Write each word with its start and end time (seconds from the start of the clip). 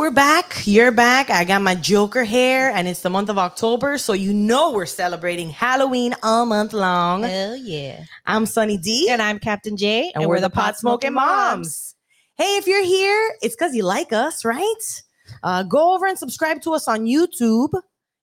we're 0.00 0.10
back. 0.10 0.62
You're 0.64 0.92
back. 0.92 1.28
I 1.28 1.44
got 1.44 1.60
my 1.60 1.74
Joker 1.74 2.24
hair, 2.24 2.70
and 2.70 2.88
it's 2.88 3.02
the 3.02 3.10
month 3.10 3.28
of 3.28 3.36
October, 3.36 3.98
so 3.98 4.14
you 4.14 4.32
know 4.32 4.72
we're 4.72 4.86
celebrating 4.86 5.50
Halloween 5.50 6.14
all 6.22 6.46
month 6.46 6.72
long. 6.72 7.22
Hell 7.24 7.54
yeah. 7.54 8.04
I'm 8.24 8.46
Sunny 8.46 8.78
D, 8.78 9.10
And 9.10 9.20
I'm 9.20 9.38
Captain 9.38 9.76
J. 9.76 10.10
and, 10.14 10.26
we're, 10.26 10.40
the 10.40 10.48
Pot 10.48 10.78
Smoking 10.78 11.12
Moms. 11.12 11.94
Hey, 12.38 12.56
if 12.56 12.66
you're 12.66 12.82
here, 12.82 13.34
it's 13.42 13.54
because 13.54 13.74
you 13.74 13.82
like 13.82 14.10
us, 14.10 14.42
right? 14.42 15.02
Uh, 15.42 15.64
go 15.64 15.94
over 15.94 16.06
and 16.06 16.18
subscribe 16.18 16.62
to 16.62 16.72
us 16.72 16.88
on 16.88 17.00
YouTube. 17.00 17.68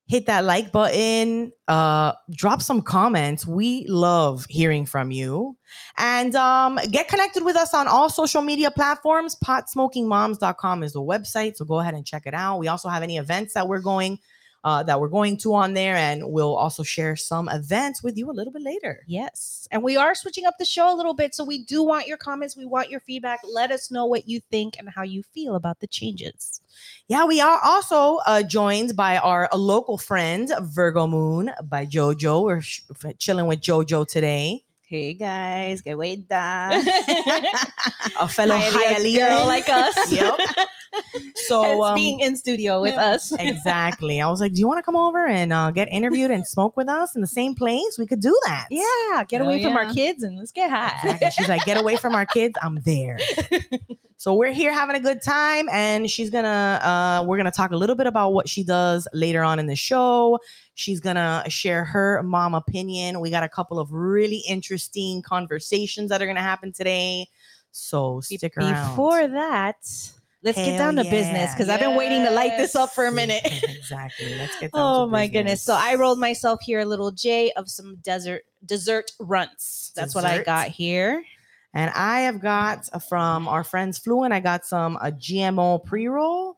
Hit 0.08 0.26
that 0.26 0.44
like 0.44 0.72
button. 0.72 1.52
Uh, 1.68 2.12
drop 2.30 2.62
some 2.62 2.80
comments. 2.80 3.46
We 3.46 3.86
love 3.88 4.46
hearing 4.48 4.86
from 4.86 5.10
you. 5.10 5.56
And 5.98 6.34
um, 6.34 6.78
get 6.90 7.08
connected 7.08 7.44
with 7.44 7.56
us 7.56 7.74
on 7.74 7.86
all 7.86 8.08
social 8.08 8.40
media 8.40 8.70
platforms. 8.70 9.36
Potsmokingmoms.com 9.44 10.82
is 10.82 10.94
the 10.94 11.02
website. 11.02 11.56
So 11.56 11.66
go 11.66 11.80
ahead 11.80 11.94
and 11.94 12.06
check 12.06 12.22
it 12.24 12.34
out. 12.34 12.58
We 12.58 12.68
also 12.68 12.88
have 12.88 13.02
any 13.02 13.18
events 13.18 13.52
that 13.54 13.68
we're 13.68 13.80
going 13.80 14.18
uh, 14.64 14.82
that 14.82 15.00
we're 15.00 15.08
going 15.08 15.36
to 15.38 15.54
on 15.54 15.74
there, 15.74 15.96
and 15.96 16.22
we'll 16.32 16.56
also 16.56 16.82
share 16.82 17.16
some 17.16 17.48
events 17.48 18.02
with 18.02 18.16
you 18.16 18.30
a 18.30 18.32
little 18.32 18.52
bit 18.52 18.62
later. 18.62 19.04
Yes. 19.06 19.68
And 19.70 19.82
we 19.82 19.96
are 19.96 20.14
switching 20.14 20.46
up 20.46 20.54
the 20.58 20.64
show 20.64 20.92
a 20.92 20.96
little 20.96 21.14
bit. 21.14 21.34
So 21.34 21.44
we 21.44 21.64
do 21.64 21.82
want 21.82 22.06
your 22.06 22.16
comments. 22.16 22.56
We 22.56 22.66
want 22.66 22.90
your 22.90 23.00
feedback. 23.00 23.40
Let 23.44 23.70
us 23.70 23.90
know 23.90 24.06
what 24.06 24.28
you 24.28 24.40
think 24.50 24.76
and 24.78 24.88
how 24.88 25.02
you 25.02 25.22
feel 25.34 25.54
about 25.54 25.80
the 25.80 25.86
changes. 25.86 26.60
Yeah, 27.08 27.24
we 27.24 27.40
are 27.40 27.60
also 27.62 28.16
uh, 28.26 28.42
joined 28.42 28.96
by 28.96 29.18
our 29.18 29.48
local 29.54 29.98
friend 29.98 30.52
Virgo 30.62 31.06
Moon 31.06 31.50
by 31.64 31.86
JoJo. 31.86 32.44
We're 32.44 32.60
sh- 32.60 32.82
chilling 33.18 33.46
with 33.46 33.60
JoJo 33.60 34.06
today. 34.06 34.64
Hey 34.90 35.12
guys, 35.12 35.82
que 35.82 35.94
cuenta? 35.94 36.70
a 38.18 38.26
fellow 38.28 38.56
Hialeah 38.56 39.28
girl 39.28 39.46
like 39.46 39.68
us. 39.68 40.10
Yep. 40.10 40.40
So 41.34 41.82
um, 41.84 41.94
being 41.94 42.20
in 42.20 42.34
studio 42.38 42.80
with 42.80 42.94
yeah. 42.94 43.08
us. 43.08 43.30
exactly. 43.32 44.22
I 44.22 44.30
was 44.30 44.40
like, 44.40 44.54
"Do 44.54 44.60
you 44.60 44.66
want 44.66 44.78
to 44.78 44.82
come 44.82 44.96
over 44.96 45.26
and 45.26 45.52
uh, 45.52 45.72
get 45.72 45.88
interviewed 45.92 46.30
and 46.30 46.46
smoke 46.46 46.74
with 46.78 46.88
us 46.88 47.14
in 47.14 47.20
the 47.20 47.26
same 47.26 47.54
place? 47.54 47.98
We 47.98 48.06
could 48.06 48.22
do 48.22 48.34
that." 48.46 48.68
Yeah, 48.70 49.24
get 49.24 49.42
Hell 49.42 49.50
away 49.50 49.62
from 49.62 49.76
our 49.76 49.92
kids 49.92 50.22
and 50.22 50.38
let's 50.38 50.52
get 50.52 50.70
high. 50.70 50.98
Exactly. 51.04 51.30
She's 51.32 51.50
like, 51.50 51.66
"Get 51.66 51.76
away 51.76 51.96
from 51.96 52.14
our 52.14 52.24
kids. 52.24 52.54
I'm 52.62 52.80
there." 52.86 53.18
so 54.16 54.32
we're 54.32 54.54
here 54.54 54.72
having 54.72 54.96
a 54.96 55.00
good 55.00 55.20
time, 55.20 55.68
and 55.70 56.10
she's 56.10 56.30
gonna. 56.30 56.80
Uh, 56.82 57.24
we're 57.26 57.36
gonna 57.36 57.50
talk 57.50 57.72
a 57.72 57.76
little 57.76 57.94
bit 57.94 58.06
about 58.06 58.32
what 58.32 58.48
she 58.48 58.64
does 58.64 59.06
later 59.12 59.44
on 59.44 59.58
in 59.58 59.66
the 59.66 59.76
show. 59.76 60.38
She's 60.78 61.00
gonna 61.00 61.42
share 61.48 61.84
her 61.84 62.22
mom 62.22 62.54
opinion. 62.54 63.18
We 63.18 63.30
got 63.30 63.42
a 63.42 63.48
couple 63.48 63.80
of 63.80 63.92
really 63.92 64.44
interesting 64.48 65.22
conversations 65.22 66.08
that 66.10 66.22
are 66.22 66.26
gonna 66.26 66.40
happen 66.40 66.72
today. 66.72 67.26
So 67.72 68.20
stick 68.20 68.56
around. 68.56 68.90
Before 68.90 69.26
that, 69.26 69.76
let's 70.44 70.56
get 70.56 70.78
down 70.78 70.94
to 70.94 71.04
yeah. 71.04 71.10
business 71.10 71.52
because 71.52 71.68
I've 71.68 71.80
been 71.80 71.96
waiting 71.96 72.24
to 72.26 72.30
light 72.30 72.56
this 72.56 72.76
up 72.76 72.90
for 72.90 73.06
a 73.06 73.12
minute. 73.12 73.42
exactly. 73.64 74.36
Let's 74.36 74.56
get. 74.60 74.70
Down 74.70 74.80
Oh 74.80 75.04
to 75.06 75.10
my 75.10 75.26
goodness. 75.26 75.64
So 75.64 75.74
I 75.76 75.96
rolled 75.96 76.20
myself 76.20 76.60
here 76.62 76.78
a 76.78 76.84
little 76.84 77.10
J 77.10 77.50
of 77.56 77.68
some 77.68 77.96
desert 77.96 78.44
dessert 78.64 79.10
Runtz. 79.20 79.92
That's 79.94 80.14
what 80.14 80.24
I 80.24 80.44
got 80.44 80.68
here. 80.68 81.24
And 81.74 81.90
I 81.90 82.20
have 82.20 82.40
got 82.40 82.88
uh, 82.92 83.00
from 83.00 83.48
our 83.48 83.64
friends 83.64 83.98
Fluent, 83.98 84.32
I 84.32 84.38
got 84.38 84.64
some 84.64 84.96
a 85.02 85.10
GMO 85.10 85.84
pre-roll. 85.84 86.56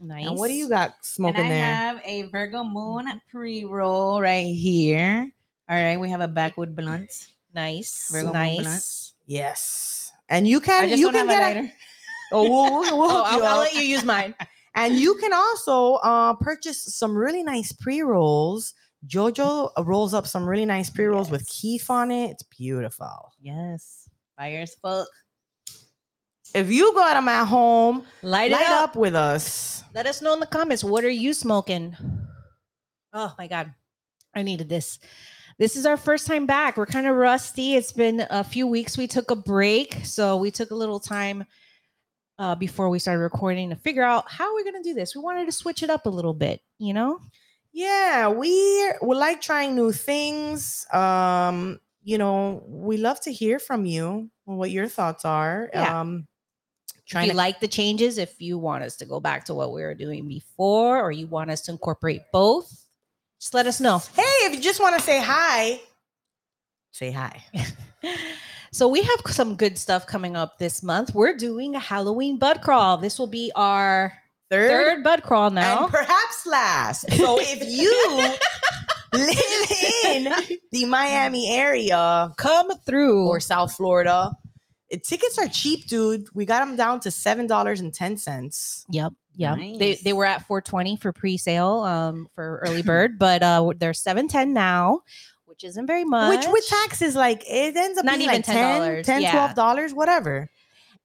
Nice. 0.00 0.26
And 0.26 0.38
what 0.38 0.48
do 0.48 0.54
you 0.54 0.68
got 0.68 0.90
and 0.90 0.94
smoking 1.02 1.46
I 1.46 1.48
there? 1.48 1.64
I 1.64 1.68
have 1.68 2.00
a 2.04 2.22
Virgo 2.22 2.62
Moon 2.62 3.06
pre-roll 3.30 4.20
right 4.20 4.46
here. 4.46 5.30
All 5.68 5.76
right, 5.76 5.98
we 5.98 6.08
have 6.10 6.20
a 6.20 6.28
backwood 6.28 6.76
blunt. 6.76 7.28
Nice. 7.54 8.08
Virgo 8.10 8.32
Moon 8.32 8.62
nice. 8.62 9.14
yes. 9.26 10.12
And 10.28 10.46
you 10.46 10.60
can 10.60 10.90
you 10.90 11.10
can 11.10 11.28
a 11.28 11.32
get 11.32 11.42
a, 11.42 11.54
lighter. 11.54 11.72
oh, 12.32 12.42
we'll, 12.42 12.80
we'll, 12.80 12.98
we'll 12.98 13.10
Oh, 13.10 13.22
I'll, 13.26 13.44
I'll 13.44 13.58
let 13.58 13.74
you 13.74 13.80
use 13.82 14.04
mine. 14.04 14.34
and 14.74 14.94
you 14.94 15.14
can 15.16 15.32
also 15.32 15.94
uh 15.94 16.34
purchase 16.34 16.94
some 16.94 17.16
really 17.16 17.42
nice 17.42 17.72
pre-rolls. 17.72 18.74
Jojo 19.06 19.70
uh, 19.76 19.84
rolls 19.84 20.14
up 20.14 20.26
some 20.26 20.48
really 20.48 20.66
nice 20.66 20.90
pre-rolls 20.90 21.30
with 21.30 21.42
Yes. 21.42 21.60
keef 21.60 21.90
on 21.90 22.10
it. 22.10 22.30
It's 22.30 22.42
beautiful. 22.44 23.32
Yes, 23.40 24.08
as 24.38 24.74
fuck. 24.76 25.08
If 26.54 26.70
you 26.70 26.94
got 26.94 27.14
them 27.14 27.24
my 27.26 27.44
home, 27.44 28.04
Light, 28.22 28.50
light 28.50 28.60
it 28.60 28.66
up. 28.68 28.90
up 28.90 28.96
with 28.96 29.14
us. 29.14 29.82
Let 29.94 30.06
us 30.06 30.22
know 30.22 30.32
in 30.34 30.40
the 30.40 30.46
comments. 30.46 30.82
What 30.84 31.04
are 31.04 31.10
you 31.10 31.34
smoking? 31.34 31.96
Oh 33.12 33.34
my 33.38 33.46
God. 33.46 33.74
I 34.34 34.42
needed 34.42 34.68
this. 34.68 34.98
This 35.58 35.76
is 35.76 35.86
our 35.86 35.96
first 35.96 36.26
time 36.26 36.46
back. 36.46 36.76
We're 36.76 36.86
kind 36.86 37.06
of 37.06 37.16
rusty. 37.16 37.74
It's 37.74 37.92
been 37.92 38.24
a 38.30 38.44
few 38.44 38.66
weeks. 38.66 38.96
We 38.96 39.06
took 39.08 39.30
a 39.30 39.36
break. 39.36 40.04
So 40.04 40.36
we 40.36 40.50
took 40.50 40.70
a 40.70 40.74
little 40.74 41.00
time 41.00 41.44
uh, 42.38 42.54
before 42.54 42.88
we 42.88 43.00
started 43.00 43.20
recording 43.22 43.70
to 43.70 43.76
figure 43.76 44.04
out 44.04 44.30
how 44.30 44.54
we're 44.54 44.62
going 44.62 44.80
to 44.80 44.88
do 44.88 44.94
this. 44.94 45.16
We 45.16 45.22
wanted 45.22 45.46
to 45.46 45.52
switch 45.52 45.82
it 45.82 45.90
up 45.90 46.06
a 46.06 46.10
little 46.10 46.34
bit, 46.34 46.60
you 46.78 46.94
know? 46.94 47.18
Yeah, 47.72 48.28
we 48.28 48.92
we 49.02 49.16
like 49.16 49.40
trying 49.40 49.74
new 49.74 49.92
things. 49.92 50.86
Um, 50.92 51.80
you 52.02 52.16
know, 52.18 52.62
we 52.66 52.96
love 52.96 53.20
to 53.22 53.32
hear 53.32 53.58
from 53.58 53.84
you 53.84 54.30
what 54.44 54.70
your 54.70 54.88
thoughts 54.88 55.24
are. 55.24 55.68
Yeah. 55.72 56.00
Um 56.00 56.26
If 57.08 57.24
you 57.24 57.30
to 57.32 57.36
like 57.36 57.60
the 57.60 57.68
changes, 57.68 58.18
if 58.18 58.40
you 58.40 58.58
want 58.58 58.84
us 58.84 58.96
to 58.96 59.06
go 59.06 59.18
back 59.20 59.44
to 59.46 59.54
what 59.54 59.72
we 59.72 59.82
were 59.82 59.94
doing 59.94 60.28
before, 60.28 61.00
or 61.00 61.10
you 61.10 61.26
want 61.26 61.50
us 61.50 61.62
to 61.62 61.72
incorporate 61.72 62.22
both, 62.32 62.68
just 63.40 63.54
let 63.54 63.66
us 63.66 63.80
know. 63.80 63.98
Hey, 64.14 64.22
if 64.46 64.54
you 64.54 64.60
just 64.60 64.80
want 64.80 64.96
to 64.96 65.02
say 65.02 65.20
hi, 65.22 65.80
say 66.92 67.10
hi. 67.10 67.42
So 68.70 68.86
we 68.86 69.00
have 69.02 69.20
some 69.28 69.56
good 69.56 69.78
stuff 69.78 70.06
coming 70.06 70.36
up 70.36 70.58
this 70.58 70.82
month. 70.82 71.14
We're 71.14 71.34
doing 71.34 71.74
a 71.74 71.78
Halloween 71.80 72.38
bud 72.38 72.60
crawl. 72.60 72.98
This 72.98 73.18
will 73.18 73.26
be 73.26 73.50
our 73.56 74.12
Third, 74.50 74.68
third 74.70 75.02
bud 75.02 75.22
crawl 75.22 75.50
now. 75.50 75.84
and 75.84 75.90
perhaps 75.90 76.46
last. 76.46 77.10
So 77.12 77.38
if 77.40 77.66
you 77.66 77.90
live 79.14 79.70
in 80.04 80.58
the 80.70 80.84
Miami 80.84 81.50
area 81.50 82.30
Come 82.36 82.70
through. 82.86 83.26
or 83.26 83.40
South 83.40 83.72
Florida, 83.74 84.32
tickets 84.96 85.38
are 85.38 85.48
cheap, 85.48 85.86
dude. 85.86 86.26
We 86.34 86.44
got 86.46 86.60
them 86.66 86.76
down 86.76 87.00
to 87.00 87.10
seven 87.10 87.46
dollars 87.46 87.80
and 87.80 87.92
ten 87.92 88.16
cents. 88.16 88.86
Yep. 88.90 89.12
Yep. 89.36 89.56
They 89.56 89.90
Nice. 89.90 90.02
they 90.02 90.12
were 90.12 90.24
at 90.24 90.46
420 90.46 90.96
for 90.96 91.12
pre-sale 91.12 91.80
um 91.80 92.28
for 92.34 92.60
early 92.66 92.82
bird, 92.82 93.18
but 93.18 93.42
uh 93.42 93.72
they're 93.76 93.94
710 93.94 94.52
now, 94.52 95.00
which 95.44 95.62
isn't 95.64 95.86
very 95.86 96.04
much. 96.04 96.36
Which 96.44 96.52
with 96.52 96.66
taxes, 96.66 97.14
like 97.14 97.42
it 97.46 97.76
ends 97.76 97.98
up 97.98 98.04
Not 98.04 98.12
being 98.18 98.22
even 98.30 98.36
like 98.36 98.44
10 98.46 99.02
$10, 99.02 99.04
10 99.04 99.22
yeah. 99.22 99.30
12 99.32 99.54
dollars, 99.54 99.94
whatever. 99.94 100.50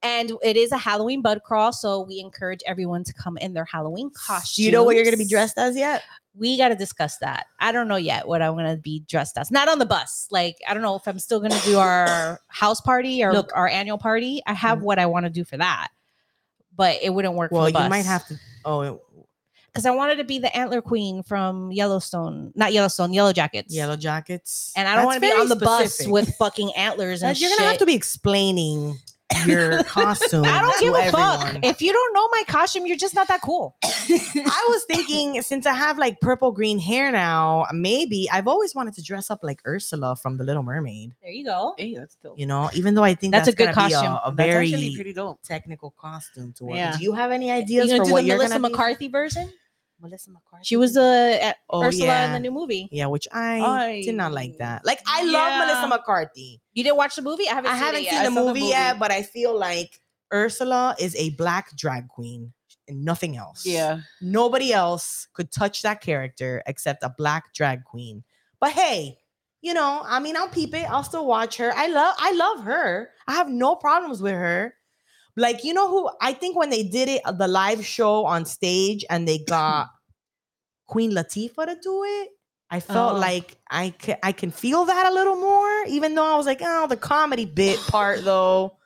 and 0.02 0.32
it 0.42 0.56
is 0.56 0.72
a 0.72 0.76
Halloween 0.78 1.22
bud 1.22 1.42
crawl, 1.44 1.72
so 1.72 2.00
we 2.00 2.18
encourage 2.18 2.60
everyone 2.66 3.04
to 3.04 3.12
come 3.12 3.36
in 3.38 3.52
their 3.54 3.64
Halloween 3.66 4.10
costumes. 4.10 4.56
Do 4.56 4.62
you 4.64 4.72
know 4.72 4.82
what 4.84 4.96
you're 4.96 5.04
gonna 5.04 5.16
be 5.16 5.28
dressed 5.28 5.56
as 5.58 5.76
yet? 5.76 6.02
We 6.36 6.56
got 6.58 6.68
to 6.68 6.74
discuss 6.74 7.18
that. 7.18 7.46
I 7.60 7.70
don't 7.70 7.86
know 7.86 7.96
yet 7.96 8.26
what 8.26 8.42
I'm 8.42 8.54
gonna 8.56 8.76
be 8.76 9.04
dressed 9.08 9.38
as. 9.38 9.50
Not 9.52 9.68
on 9.68 9.78
the 9.78 9.86
bus. 9.86 10.26
Like 10.30 10.56
I 10.66 10.74
don't 10.74 10.82
know 10.82 10.96
if 10.96 11.06
I'm 11.06 11.18
still 11.20 11.38
gonna 11.40 11.60
do 11.64 11.78
our 11.78 12.40
house 12.48 12.80
party 12.80 13.22
or 13.22 13.32
Look. 13.32 13.52
our 13.54 13.68
annual 13.68 13.98
party. 13.98 14.42
I 14.46 14.52
have 14.52 14.78
Mm. 14.80 14.82
what 14.82 14.98
I 14.98 15.06
want 15.06 15.26
to 15.26 15.30
do 15.30 15.44
for 15.44 15.56
that, 15.58 15.88
but 16.76 16.98
it 17.02 17.10
wouldn't 17.14 17.34
work. 17.34 17.52
Well, 17.52 17.62
for 17.64 17.68
you 17.68 17.72
bus. 17.74 17.88
might 17.90 18.04
have 18.04 18.26
to. 18.28 18.38
Oh, 18.64 19.00
because 19.66 19.86
I 19.86 19.90
wanted 19.90 20.16
to 20.16 20.24
be 20.24 20.38
the 20.38 20.56
antler 20.56 20.80
queen 20.80 21.22
from 21.24 21.70
Yellowstone, 21.72 22.52
not 22.54 22.72
Yellowstone, 22.72 23.12
Yellow 23.12 23.32
Jackets. 23.32 23.74
yellow 23.74 23.96
jackets, 23.96 24.72
And 24.76 24.86
I 24.88 24.94
don't 24.94 25.04
want 25.04 25.16
to 25.16 25.20
be 25.20 25.32
on 25.32 25.48
the 25.48 25.56
very 25.56 25.66
bus 25.84 26.06
with 26.06 26.34
fucking 26.36 26.72
antlers 26.76 27.22
and 27.24 27.36
You're 27.40 27.50
shit. 27.50 27.58
gonna 27.58 27.70
have 27.70 27.78
to 27.80 27.86
be 27.86 27.94
explaining 27.94 28.98
your 29.46 29.82
costume. 29.84 30.44
I 30.44 30.60
don't 30.60 30.80
give 30.80 30.94
a 30.94 30.98
everyone. 30.98 31.38
fuck. 31.54 31.64
If 31.64 31.82
you 31.82 31.92
don't 31.92 32.14
know 32.14 32.28
my 32.28 32.42
costume, 32.48 32.86
you're 32.86 32.96
just 32.96 33.14
not 33.14 33.28
that 33.28 33.40
cool. 33.42 33.76
I 33.84 34.66
was 34.68 34.84
thinking, 34.84 35.40
since 35.42 35.66
I 35.66 35.74
have 35.74 35.98
like 35.98 36.20
purple 36.20 36.52
green 36.52 36.78
hair 36.78 37.10
now, 37.12 37.66
maybe 37.72 38.28
I've 38.30 38.48
always 38.48 38.74
wanted 38.74 38.94
to 38.94 39.02
dress 39.02 39.30
up 39.30 39.40
like 39.42 39.60
Ursula 39.66 40.16
from 40.16 40.36
The 40.36 40.44
Little 40.44 40.62
Mermaid. 40.62 41.12
There 41.22 41.30
you 41.32 41.44
go. 41.44 41.74
Hey, 41.78 41.94
that's 41.94 42.16
dope. 42.16 42.38
You 42.38 42.46
know, 42.46 42.70
even 42.74 42.94
though 42.94 43.04
I 43.04 43.14
think 43.14 43.32
That's 43.32 43.46
that's, 43.46 43.54
a 43.54 43.56
good 43.56 43.74
gonna 43.74 43.88
be 43.88 43.94
costume. 43.94 44.12
a, 44.12 44.20
a 44.24 44.34
That's 44.34 44.48
very 44.48 44.72
actually 44.72 44.94
pretty 44.94 45.12
dope. 45.12 45.40
technical 45.42 45.90
costume 45.98 46.52
to 46.54 46.64
wear. 46.64 46.76
Yeah. 46.76 46.96
Do 46.96 47.02
you 47.02 47.12
have 47.12 47.30
any 47.30 47.50
ideas 47.50 47.86
gonna 47.90 47.98
for 48.00 48.04
do 48.06 48.12
what 48.12 48.20
the 48.22 48.26
you're 48.28 48.36
Melissa 48.36 48.54
gonna 48.58 48.68
be? 48.68 48.72
McCarthy 48.72 49.08
version? 49.08 49.52
Melissa 50.04 50.30
McCarthy. 50.30 50.64
She 50.64 50.76
was 50.76 50.96
uh, 50.96 51.52
Oh, 51.70 51.82
Ursula 51.82 52.06
yeah. 52.06 52.26
in 52.26 52.32
the 52.34 52.40
new 52.40 52.52
movie. 52.52 52.88
Yeah, 52.92 53.06
which 53.06 53.26
I 53.32 54.02
did 54.04 54.14
not 54.14 54.32
like 54.32 54.58
that. 54.58 54.84
Like 54.84 55.00
I 55.06 55.24
love 55.24 55.32
Yeah. 55.32 55.58
Melissa 55.66 55.88
McCarthy. 55.88 56.60
You 56.74 56.84
didn't 56.84 56.96
watch 56.96 57.16
the 57.16 57.22
movie? 57.22 57.48
I 57.48 57.54
haven't. 57.54 57.70
I 57.72 57.74
seen 57.74 57.82
haven't 57.84 58.00
it 58.02 58.04
seen 58.04 58.12
yet. 58.14 58.22
the 58.24 58.30
I 58.30 58.34
saw 58.34 58.40
the 58.40 58.46
movie, 58.48 58.66
yet, 58.66 58.98
but 59.00 59.10
I 59.10 59.22
feel 59.22 59.58
like 59.58 60.00
Ursula 60.32 60.94
is 61.00 61.16
a 61.16 61.30
black 61.30 61.76
drag 61.76 62.08
queen 62.08 62.52
and 62.86 63.04
nothing 63.04 63.36
else. 63.36 63.64
Yeah. 63.66 64.00
Nobody 64.20 64.72
else 64.72 65.26
could 65.32 65.50
touch 65.50 65.82
that 65.82 66.00
character 66.00 66.62
except 66.66 67.02
a 67.02 67.08
black 67.16 67.54
drag 67.54 67.84
queen. 67.84 68.24
But 68.60 68.72
hey, 68.72 69.16
you 69.62 69.72
know, 69.74 70.02
I 70.04 70.20
mean, 70.20 70.36
I'll 70.36 70.48
peep 70.48 70.74
it. 70.74 70.84
I'll 70.90 71.02
still 71.04 71.26
watch 71.26 71.56
her. 71.56 71.72
I 71.74 71.86
love 71.86 72.14
I 72.18 72.32
love 72.32 72.64
her. 72.64 73.10
I 73.26 73.34
have 73.34 73.48
no 73.48 73.74
problems 73.76 74.20
with 74.20 74.34
her. 74.34 74.74
Like, 75.36 75.64
you 75.64 75.72
know 75.74 75.88
who 75.88 76.10
I 76.20 76.32
think 76.32 76.56
when 76.56 76.70
they 76.70 76.82
did 76.84 77.08
it, 77.08 77.22
uh, 77.24 77.32
the 77.32 77.48
live 77.48 77.84
show 77.84 78.24
on 78.24 78.44
stage 78.44 79.04
and 79.10 79.26
they 79.26 79.38
got 79.48 79.88
Queen 80.86 81.12
Latifah 81.12 81.66
to 81.66 81.76
do 81.82 82.04
it, 82.04 82.28
I 82.70 82.80
felt 82.80 83.14
Oh. 83.14 83.18
like 83.18 83.56
I 83.70 83.90
can 83.90 84.16
I 84.22 84.32
can 84.32 84.50
feel 84.50 84.84
that 84.86 85.06
a 85.10 85.14
little 85.14 85.36
more, 85.36 85.84
even 85.86 86.14
though 86.14 86.24
I 86.26 86.36
was 86.36 86.46
like, 86.46 86.60
oh, 86.62 86.86
the 86.86 86.96
comedy 86.96 87.44
bit 87.46 87.78
part 87.88 88.24
though. 88.24 88.76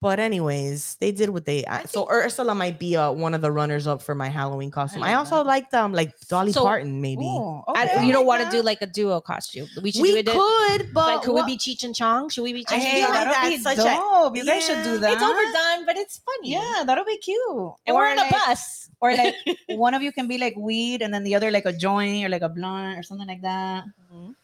But 0.00 0.20
anyways, 0.20 0.96
they 1.00 1.10
did 1.10 1.30
what 1.30 1.44
they. 1.44 1.66
I, 1.66 1.82
so 1.82 2.08
Ursula 2.08 2.54
might 2.54 2.78
be 2.78 2.96
uh, 2.96 3.10
one 3.10 3.34
of 3.34 3.40
the 3.40 3.50
runners 3.50 3.88
up 3.88 4.00
for 4.00 4.14
my 4.14 4.28
Halloween 4.28 4.70
costume. 4.70 5.02
I, 5.02 5.10
love 5.16 5.26
also 5.32 5.42
like 5.42 5.64
liked 5.64 5.74
um 5.74 5.92
like 5.92 6.12
Dolly 6.28 6.52
So- 6.52 6.62
Parton 6.62 7.00
maybe. 7.00 7.24
Ooh, 7.24 7.62
I- 7.66 8.04
you 8.04 8.12
don't 8.12 8.24
want 8.24 8.44
to 8.44 8.50
do 8.56 8.62
like 8.62 8.80
a 8.80 8.86
duo 8.86 9.20
costume. 9.20 9.66
We 9.82 9.90
should 9.90 10.02
we 10.02 10.12
do 10.12 10.18
it. 10.20 10.26
could, 10.26 10.94
but 10.94 11.14
like, 11.16 11.22
could 11.22 11.34
what- 11.34 11.46
we 11.46 11.54
be 11.54 11.58
Cheech 11.58 11.82
and 11.82 11.96
Chong? 11.96 12.28
Should 12.28 12.44
we 12.44 12.52
be 12.52 12.64
Cheech 12.64 12.76
I 12.76 12.80
feel 12.80 13.06
Chong? 13.06 13.14
like 13.14 13.24
that'll 13.28 13.50
be 13.50 13.58
such 13.58 13.78
a- 13.78 13.82
dope. 13.82 14.36
You 14.36 14.44
guys 14.44 14.64
should 14.64 14.84
do 14.84 14.98
that. 14.98 15.14
It's 15.14 15.22
overdone, 15.22 15.84
but 15.84 15.96
it's 15.96 16.18
funny. 16.18 16.52
Yeah, 16.52 16.84
that'll 16.86 17.04
be 17.04 17.16
cute. 17.18 17.72
and 17.84 17.96
we're 17.96 18.04
Or 18.04 18.08
on 18.08 18.18
a 18.18 18.20
like- 18.20 18.30
bus. 18.30 18.87
Or 19.00 19.14
like 19.14 19.34
one 19.68 19.94
of 19.94 20.02
you 20.02 20.10
can 20.12 20.26
be 20.26 20.38
like 20.38 20.56
weed, 20.56 21.02
and 21.02 21.12
then 21.14 21.22
the 21.24 21.34
other 21.34 21.50
like 21.50 21.66
a 21.66 21.72
joint 21.72 22.24
or 22.24 22.28
like 22.28 22.42
a 22.42 22.48
blunt 22.48 22.98
or 22.98 23.02
something 23.02 23.26
like 23.28 23.42
that. 23.42 23.84
Mhm. 24.12 24.34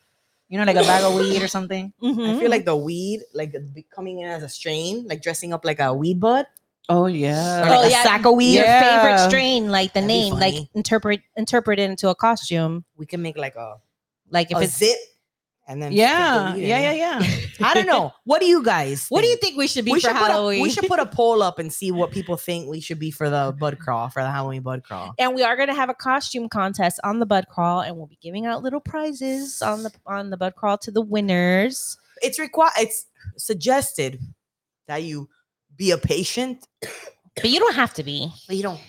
You 0.48 0.58
know, 0.58 0.64
like 0.64 0.76
a 0.76 0.82
bag 0.86 1.02
of 1.02 1.14
weed 1.14 1.42
or 1.42 1.48
something. 1.48 1.92
I 2.02 2.06
Mhm. 2.06 2.38
feel 2.38 2.50
like 2.50 2.64
the 2.64 2.76
weed, 2.76 3.22
like 3.34 3.54
coming 3.90 4.20
in 4.20 4.28
as 4.28 4.42
a 4.42 4.48
strain, 4.48 5.06
like 5.08 5.22
dressing 5.22 5.52
up 5.52 5.64
like 5.64 5.80
a 5.80 5.92
weed 5.92 6.20
bud. 6.20 6.46
Oh 6.88 7.04
Or 7.04 7.08
yeah. 7.08 7.62
like 7.62 7.70
Oh, 7.78 7.82
a 7.82 7.90
yeah. 7.90 8.02
sack 8.04 8.26
of 8.26 8.34
weed. 8.36 8.54
your 8.54 8.64
Yeah. 8.66 9.00
favorite 9.02 9.18
strain, 9.30 9.70
like 9.72 9.94
the 9.94 10.00
That'd 10.00 10.08
name, 10.08 10.34
like 10.34 10.54
interpret 10.74 11.20
interpret 11.34 11.78
it 11.80 11.90
into 11.90 12.10
a 12.10 12.14
costume. 12.14 12.84
We 12.96 13.06
can 13.06 13.22
make 13.22 13.38
like 13.38 13.56
a, 13.56 13.80
Like 14.30 14.50
if 14.52 14.58
a 14.58 14.62
it's 14.62 14.76
zip 14.78 14.96
and 15.66 15.82
then 15.82 15.92
yeah, 15.92 16.54
yeah, 16.54 16.92
yeah, 16.92 17.20
yeah. 17.22 17.66
I 17.66 17.72
don't 17.74 17.86
know. 17.86 18.12
What 18.24 18.40
do 18.40 18.46
you 18.46 18.62
guys? 18.62 19.06
what 19.08 19.22
do 19.22 19.26
you 19.28 19.36
think? 19.36 19.56
we 19.56 19.66
should 19.66 19.84
be 19.84 19.92
we 19.92 20.00
for 20.00 20.08
should 20.08 20.16
put 20.16 20.28
a, 20.28 20.32
Halloween? 20.32 20.62
we 20.62 20.70
should 20.70 20.86
put 20.86 20.98
a 20.98 21.06
poll 21.06 21.42
up 21.42 21.58
and 21.58 21.72
see 21.72 21.90
what 21.90 22.10
people 22.10 22.36
think 22.48 22.68
we 22.68 22.80
should 22.80 22.98
be 22.98 23.10
for 23.10 23.30
the 23.30 23.56
bud 23.58 23.78
crawl 23.78 24.08
for 24.10 24.22
the 24.22 24.30
Halloween 24.30 24.62
bud 24.62 24.82
crawl. 24.84 25.14
and 25.18 25.34
we 25.34 25.42
are 25.42 25.56
going 25.56 25.68
to 25.68 25.74
have 25.74 25.88
a 25.88 25.94
costume 25.94 26.48
contest 26.48 27.00
on 27.02 27.18
the 27.18 27.26
bud 27.26 27.46
crawl 27.48 27.80
and 27.80 27.96
we'll 27.96 28.06
be 28.06 28.18
giving 28.20 28.44
out 28.46 28.62
little 28.62 28.80
prizes 28.80 29.62
on 29.62 29.82
the 29.82 29.92
on 30.06 30.30
the 30.30 30.36
bud 30.36 30.54
crawl 30.54 30.76
to 30.78 30.90
the 30.90 31.00
winners 31.00 31.96
It's 32.22 32.38
required. 32.38 32.72
It's 32.78 33.06
suggested 33.36 34.20
that 34.86 35.02
you 35.02 35.28
be 35.76 35.90
a 35.90 35.98
patient, 35.98 36.66
but 37.34 37.50
you 37.50 37.58
don't 37.58 37.74
have 37.74 37.94
to 37.94 38.02
be 38.02 38.30
but 38.46 38.56
you 38.56 38.62
don't. 38.62 38.80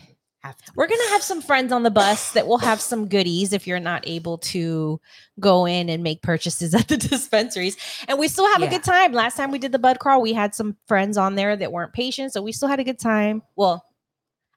We're 0.75 0.87
going 0.87 0.99
to 1.05 1.09
have 1.11 1.21
some 1.23 1.41
friends 1.41 1.71
on 1.71 1.83
the 1.83 1.91
bus 1.91 2.31
that 2.33 2.47
will 2.47 2.57
have 2.57 2.79
some 2.81 3.07
goodies 3.07 3.53
if 3.53 3.65
you're 3.67 3.79
not 3.79 4.03
able 4.07 4.37
to 4.39 4.99
go 5.39 5.65
in 5.65 5.89
and 5.89 6.03
make 6.03 6.21
purchases 6.21 6.73
at 6.75 6.87
the 6.87 6.97
dispensaries. 7.09 7.77
And 8.07 8.19
we 8.19 8.27
still 8.27 8.47
have 8.53 8.61
a 8.61 8.67
good 8.67 8.83
time. 8.83 9.13
Last 9.13 9.37
time 9.37 9.51
we 9.51 9.59
did 9.59 9.71
the 9.71 9.79
bud 9.79 9.99
crawl 9.99 10.21
we 10.21 10.33
had 10.33 10.53
some 10.55 10.75
friends 10.87 11.17
on 11.17 11.35
there 11.35 11.55
that 11.55 11.71
weren't 11.71 11.93
patients 11.93 12.33
so 12.33 12.41
we 12.41 12.51
still 12.51 12.67
had 12.69 12.79
a 12.79 12.83
good 12.83 12.99
time. 12.99 13.41
Well 13.55 13.83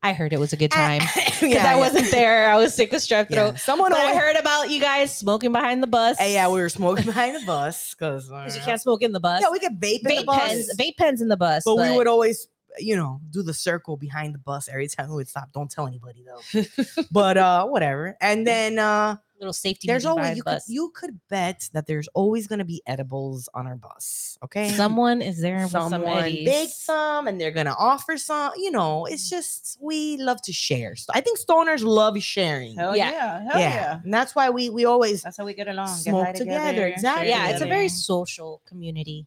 i 0.00 0.12
heard 0.12 0.32
it 0.32 0.38
was 0.38 0.52
a 0.52 0.56
good 0.56 0.70
time. 0.70 1.00
Because 1.00 1.43
Yeah, 1.43 1.49
i 1.49 1.75
yeah. 1.75 1.76
wasn't 1.76 2.08
there. 2.12 2.49
I 2.49 2.56
was 2.56 2.73
sick 2.73 2.93
of 2.93 3.00
strep 3.00 3.31
Yeah. 3.31 3.50
throat. 3.50 3.58
Someone 3.58 3.90
but 3.90 3.99
i 3.99 4.14
heard 4.17 4.37
about 4.37 4.70
you 4.70 4.81
guys 4.81 5.12
smoking 5.17 5.50
behind 5.50 5.82
the 5.82 5.88
bus. 5.88 6.17
Hey, 6.19 6.35
yeah, 6.35 6.49
we 6.49 6.61
were 6.61 6.69
smoking 6.69 7.06
behind 7.06 7.35
the 7.35 7.44
bus 7.44 7.94
because 7.94 8.29
'Cause 8.31 8.55
you 8.55 8.62
uh, 8.62 8.64
can't 8.64 8.81
smoke 8.81 9.02
in 9.02 9.11
the 9.11 9.19
bus. 9.19 9.40
Yeah, 9.43 9.50
we 9.50 9.58
could 9.58 9.81
vape 9.81 10.08
in 10.08 10.17
the 10.19 10.23
bus, 10.25 10.38
pens, 10.49 10.70
vape 10.79 10.96
pens 10.99 11.20
in 11.20 11.26
the 11.26 11.37
bus. 11.37 11.64
but, 11.64 11.75
we 11.76 11.90
would 11.96 12.06
always, 12.06 12.46
you 12.79 12.97
know, 12.97 13.20
do 13.31 13.43
the 13.43 13.55
circle 13.55 13.97
behind 13.97 14.35
the 14.35 14.38
bus 14.38 14.69
every 14.69 14.88
time 14.88 15.09
we 15.11 15.17
would 15.17 15.29
stop. 15.29 15.50
Don't 15.53 15.70
tell 15.70 15.87
anybody 15.87 16.25
though. 16.25 16.62
but 17.11 17.37
uh, 17.37 17.67
whatever. 17.67 18.17
And 18.20 18.47
then 18.47 18.79
uh, 18.79 19.17
little 19.38 19.53
safety. 19.53 19.87
there's 19.87 20.05
always 20.05 20.37
you 20.37 20.43
the 20.43 20.50
could, 20.53 20.62
you 20.67 20.93
could 20.94 21.20
bet 21.29 21.69
that 21.73 21.87
there's 21.87 22.09
always 22.09 22.47
gonna 22.47 22.65
be 22.65 22.82
edibles 22.87 23.49
on 23.55 23.67
our 23.67 23.76
bus. 23.76 24.38
Okay, 24.44 24.70
Someone 24.70 25.23
is 25.23 25.41
there 25.41 25.62
with 25.62 25.70
some 25.70 25.91
someone 25.91 26.25
Eddies. 26.25 26.44
baked 26.49 26.73
some 26.73 27.26
and 27.29 27.41
they're 27.41 27.50
gonna 27.50 27.75
offer 27.79 28.17
some. 28.17 28.53
You 28.56 28.71
know, 28.71 29.06
it's 29.06 29.29
just 29.29 29.79
we 29.81 30.17
love 30.19 30.43
to 30.43 30.53
share. 30.53 30.97
So 30.97 31.12
I 31.14 31.21
think 31.21 31.38
stoners 31.38 31.82
love 31.82 32.21
sharing. 32.23 32.76
Hell 32.76 32.97
Yeah. 32.97 33.11
yeah. 33.11 33.41
Hell 33.50 33.61
yeah. 33.61 33.75
yeah. 33.75 34.00
and 34.03 34.12
that's 34.12 34.35
why 34.35 34.50
we 34.50 34.71
we 34.71 34.85
always 34.85 35.23
That's 35.23 35.37
how 35.37 35.44
we 35.44 35.55
get 35.55 35.69
along. 35.69 35.88
Smoke 35.88 36.26
high 36.26 36.32
together, 36.32 36.73
share 36.76 36.88
exactly. 36.88 37.29
Yeah, 37.29 37.49
it's 37.49 37.62
a 37.62 37.67
very 37.67 37.88
social 37.88 38.61
community. 38.67 39.26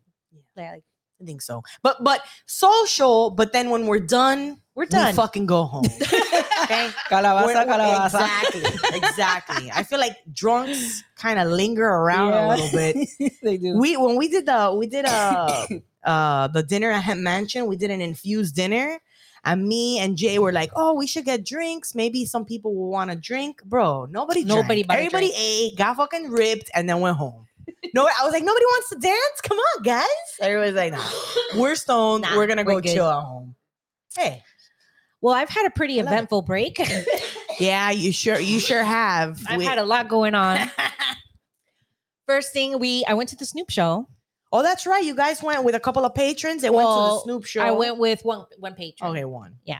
Yeah, 0.58 0.72
like, 0.74 0.84
I 1.22 1.26
think 1.26 1.42
so. 1.42 1.64
But 1.84 2.04
but 2.04 2.22
social. 2.46 3.30
But 3.32 3.54
then 3.54 3.70
when 3.70 3.86
we're 3.86 4.00
done, 4.00 4.58
we're 4.76 4.84
we 4.86 4.90
done. 4.90 5.14
fucking 5.14 5.46
go 5.46 5.64
home. 5.64 5.86
okay. 6.02 6.90
Calabaza, 7.10 7.46
We're- 7.46 7.66
calabaza. 7.66 8.06
Exactly. 8.06 8.98
Exactly. 8.98 9.72
I 9.74 9.84
feel 9.84 10.00
like 10.00 10.16
drunks 10.34 11.04
kind 11.16 11.40
of 11.40 11.48
linger 11.50 11.86
around 11.88 12.30
Yeah. 12.34 12.48
a 12.48 12.50
little 12.56 12.72
bit. 12.72 13.34
they 13.44 13.58
do. 13.58 13.78
We 13.78 13.98
when 13.98 14.16
we 14.18 14.28
did 14.28 14.46
the 14.46 14.74
we 14.78 14.88
did 14.88 15.06
uh 15.06 15.68
uh 16.04 16.48
the 16.48 16.64
dinner 16.64 16.92
at 16.92 17.04
Hemp 17.04 17.22
Mansion, 17.22 17.68
we 17.68 17.76
did 17.78 17.92
an 17.92 18.02
infused 18.02 18.56
dinner. 18.56 19.00
And 19.44 19.68
me 19.68 19.98
and 19.98 20.18
Jay 20.18 20.38
were 20.38 20.52
like, 20.52 20.70
"Oh, 20.76 20.94
we 20.94 21.08
should 21.08 21.26
get 21.26 21.44
drinks. 21.44 21.96
Maybe 21.96 22.26
some 22.26 22.46
people 22.46 22.76
will 22.76 22.90
want 22.92 23.10
to 23.10 23.16
drink, 23.18 23.64
bro. 23.64 24.06
Nobody, 24.06 24.44
Nobody 24.44 24.84
drank. 24.84 25.00
Everybody 25.00 25.30
drink. 25.34 25.42
ate, 25.74 25.78
got 25.78 25.96
fucking 25.98 26.30
ripped, 26.30 26.70
and 26.76 26.88
then 26.88 27.00
went 27.00 27.18
home. 27.18 27.48
No, 27.94 28.06
I 28.08 28.24
was 28.24 28.32
like, 28.34 28.44
nobody 28.44 28.66
wants 28.66 28.90
to 28.90 28.96
dance. 28.96 29.42
Come 29.44 29.58
on, 29.58 29.84
guys. 29.84 30.06
Everybody's 30.40 30.76
like, 30.76 30.94
nah. 30.94 31.60
We're 31.60 31.76
stoned. 31.86 32.22
Nah, 32.24 32.36
we're 32.38 32.48
gonna 32.48 32.64
we're 32.64 32.74
go 32.76 32.82
good. 32.82 32.94
chill 32.94 33.08
at 33.10 33.22
home. 33.24 33.56
Hey, 34.16 34.44
well, 35.22 35.34
I've 35.36 35.50
had 35.50 35.66
a 35.66 35.70
pretty 35.72 36.00
I 36.00 36.04
eventful 36.04 36.42
break. 36.44 36.80
yeah, 37.60 37.92
you 37.92 38.12
sure 38.12 38.40
you 38.40 38.60
sure 38.60 38.84
have. 38.84 39.42
I've 39.48 39.58
We- 39.60 39.66
had 39.66 39.78
a 39.78 39.84
lot 39.86 40.08
going 40.08 40.36
on. 40.36 40.72
First 42.28 42.54
thing, 42.54 42.80
we 42.80 43.04
I 43.08 43.14
went 43.14 43.30
to 43.30 43.36
the 43.36 43.46
Snoop 43.46 43.70
show. 43.70 44.08
oh, 44.54 44.64
that's 44.64 44.86
right. 44.88 45.04
You 45.04 45.16
guys 45.16 45.42
went 45.44 45.64
with 45.64 45.76
a 45.76 45.80
couple 45.80 46.06
of 46.06 46.14
patrons. 46.16 46.62
They 46.62 46.70
went 46.70 46.88
to 46.88 46.94
the 46.94 47.20
Snoop 47.24 47.46
show. 47.46 47.62
I 47.62 47.72
went 47.72 47.98
with 47.98 48.24
one 48.24 48.46
one 48.58 48.74
patron. 48.74 49.12
Okay, 49.12 49.26
one. 49.26 49.56
Yeah. 49.66 49.80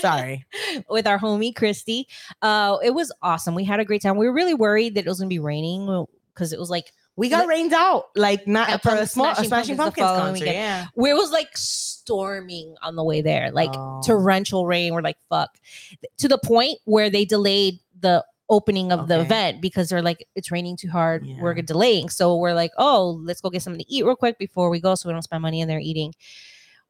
Sorry. 0.00 0.46
with 0.88 1.06
our 1.06 1.18
homie 1.18 1.54
Christy. 1.54 2.06
Uh, 2.40 2.78
it 2.82 2.90
was 2.94 3.12
awesome. 3.22 3.54
We 3.54 3.64
had 3.64 3.80
a 3.80 3.84
great 3.84 4.02
time. 4.02 4.16
We 4.16 4.26
were 4.26 4.32
really 4.32 4.54
worried 4.54 4.94
that 4.94 5.04
it 5.04 5.08
was 5.08 5.18
gonna 5.18 5.28
be 5.28 5.38
raining 5.38 6.06
because 6.34 6.52
it 6.52 6.58
was 6.58 6.70
like 6.70 6.90
We 7.16 7.28
got 7.28 7.40
Like- 7.40 7.48
rained 7.48 7.72
out. 7.74 8.06
Like 8.16 8.46
not 8.46 8.70
At 8.70 8.82
for 8.82 8.94
a 8.94 9.06
small 9.06 9.26
Smashing 9.34 9.44
a 9.44 9.48
Smashing 9.48 9.76
Pumpkins 9.76 10.04
Pumpkins, 10.06 10.20
concert. 10.22 10.32
weekend. 10.44 10.54
Yeah. 10.56 10.86
where 10.94 11.12
it 11.12 11.16
was 11.16 11.30
like 11.30 11.48
storming 11.56 12.74
on 12.82 12.96
the 12.96 13.04
way 13.04 13.20
there, 13.20 13.50
like 13.52 13.70
Oh. 13.74 14.00
torrential 14.04 14.66
rain. 14.66 14.94
We're 14.94 15.02
like, 15.02 15.18
fuck. 15.28 15.50
To 16.18 16.28
the 16.28 16.38
point 16.38 16.78
where 16.84 17.10
they 17.10 17.24
delayed 17.24 17.80
the 17.98 18.24
opening 18.48 18.90
of 18.90 19.06
the 19.06 19.14
Okay. 19.14 19.24
event 19.26 19.60
because 19.60 19.88
they're 19.88 20.02
like, 20.02 20.26
it's 20.34 20.50
raining 20.50 20.76
too 20.76 20.88
hard. 20.90 21.24
We're 21.40 21.54
Yeah. 21.56 21.62
delaying. 21.62 22.08
So 22.08 22.36
we're 22.36 22.54
like, 22.54 22.72
oh, 22.78 23.20
let's 23.22 23.40
go 23.40 23.50
get 23.50 23.62
something 23.62 23.80
to 23.84 23.92
eat 23.92 24.04
real 24.04 24.16
quick 24.16 24.38
before 24.38 24.70
we 24.70 24.80
go 24.80 24.94
so 24.94 25.08
we 25.08 25.12
don't 25.12 25.22
spend 25.22 25.42
money 25.42 25.60
in 25.60 25.68
there 25.68 25.78
eating. 25.78 26.14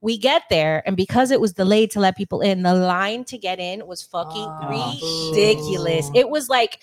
We 0.03 0.17
get 0.17 0.45
there, 0.49 0.83
and 0.87 0.97
because 0.97 1.31
it 1.31 1.43
was 1.43 1.53
delayed 1.53 1.91
to 1.91 2.01
let 2.01 2.17
people 2.17 2.41
in, 2.41 2.63
the 2.63 2.73
line 2.73 3.25
to 3.25 3.37
get 3.37 3.59
in 3.61 3.87
was 3.87 4.01
fucking 4.03 4.47
Oh, 4.49 5.31
ridiculous. 5.33 6.09
boo. 6.09 6.19
It 6.19 6.31
was 6.31 6.49
like 6.49 6.81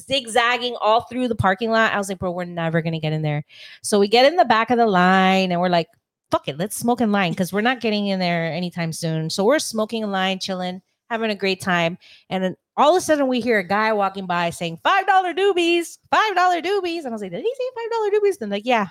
zigzagging 0.00 0.76
all 0.80 1.02
through 1.02 1.28
the 1.28 1.34
parking 1.34 1.70
lot. 1.70 1.92
I 1.92 1.98
was 1.98 2.08
like, 2.08 2.18
bro, 2.18 2.30
we're 2.30 2.44
never 2.44 2.82
gonna 2.82 3.00
get 3.00 3.12
in 3.12 3.22
there. 3.22 3.44
So 3.82 3.98
we 3.98 4.08
get 4.08 4.26
in 4.26 4.36
the 4.36 4.44
back 4.44 4.70
of 4.70 4.78
the 4.78 4.86
line 4.86 5.52
and 5.52 5.60
we're 5.60 5.68
like, 5.68 5.88
fuck 6.30 6.48
it, 6.48 6.58
let's 6.58 6.76
smoke 6.76 7.00
in 7.00 7.12
line 7.12 7.32
because 7.32 7.52
we're 7.52 7.60
not 7.60 7.80
getting 7.80 8.06
in 8.06 8.20
there 8.20 8.46
anytime 8.52 8.92
soon. 8.92 9.30
So 9.30 9.44
we're 9.44 9.58
smoking 9.58 10.02
in 10.02 10.10
line, 10.10 10.38
chilling, 10.38 10.80
having 11.08 11.30
a 11.30 11.34
great 11.34 11.60
time. 11.60 11.98
And 12.28 12.42
then 12.42 12.56
all 12.76 12.96
of 12.96 12.96
a 12.96 13.00
sudden 13.00 13.28
we 13.28 13.40
hear 13.40 13.58
a 13.58 13.66
guy 13.66 13.92
walking 13.92 14.26
by 14.26 14.50
saying 14.50 14.78
five 14.82 15.06
dollar 15.06 15.34
doobies, 15.34 15.98
five 16.10 16.34
dollar 16.34 16.62
doobies. 16.62 17.00
And 17.00 17.08
I 17.08 17.10
was 17.10 17.22
like, 17.22 17.32
did 17.32 17.42
he 17.42 17.54
say 17.54 17.64
five 17.74 17.90
dollar 17.90 18.10
doobies? 18.10 18.38
Then 18.38 18.50
like, 18.50 18.66
yeah. 18.66 18.86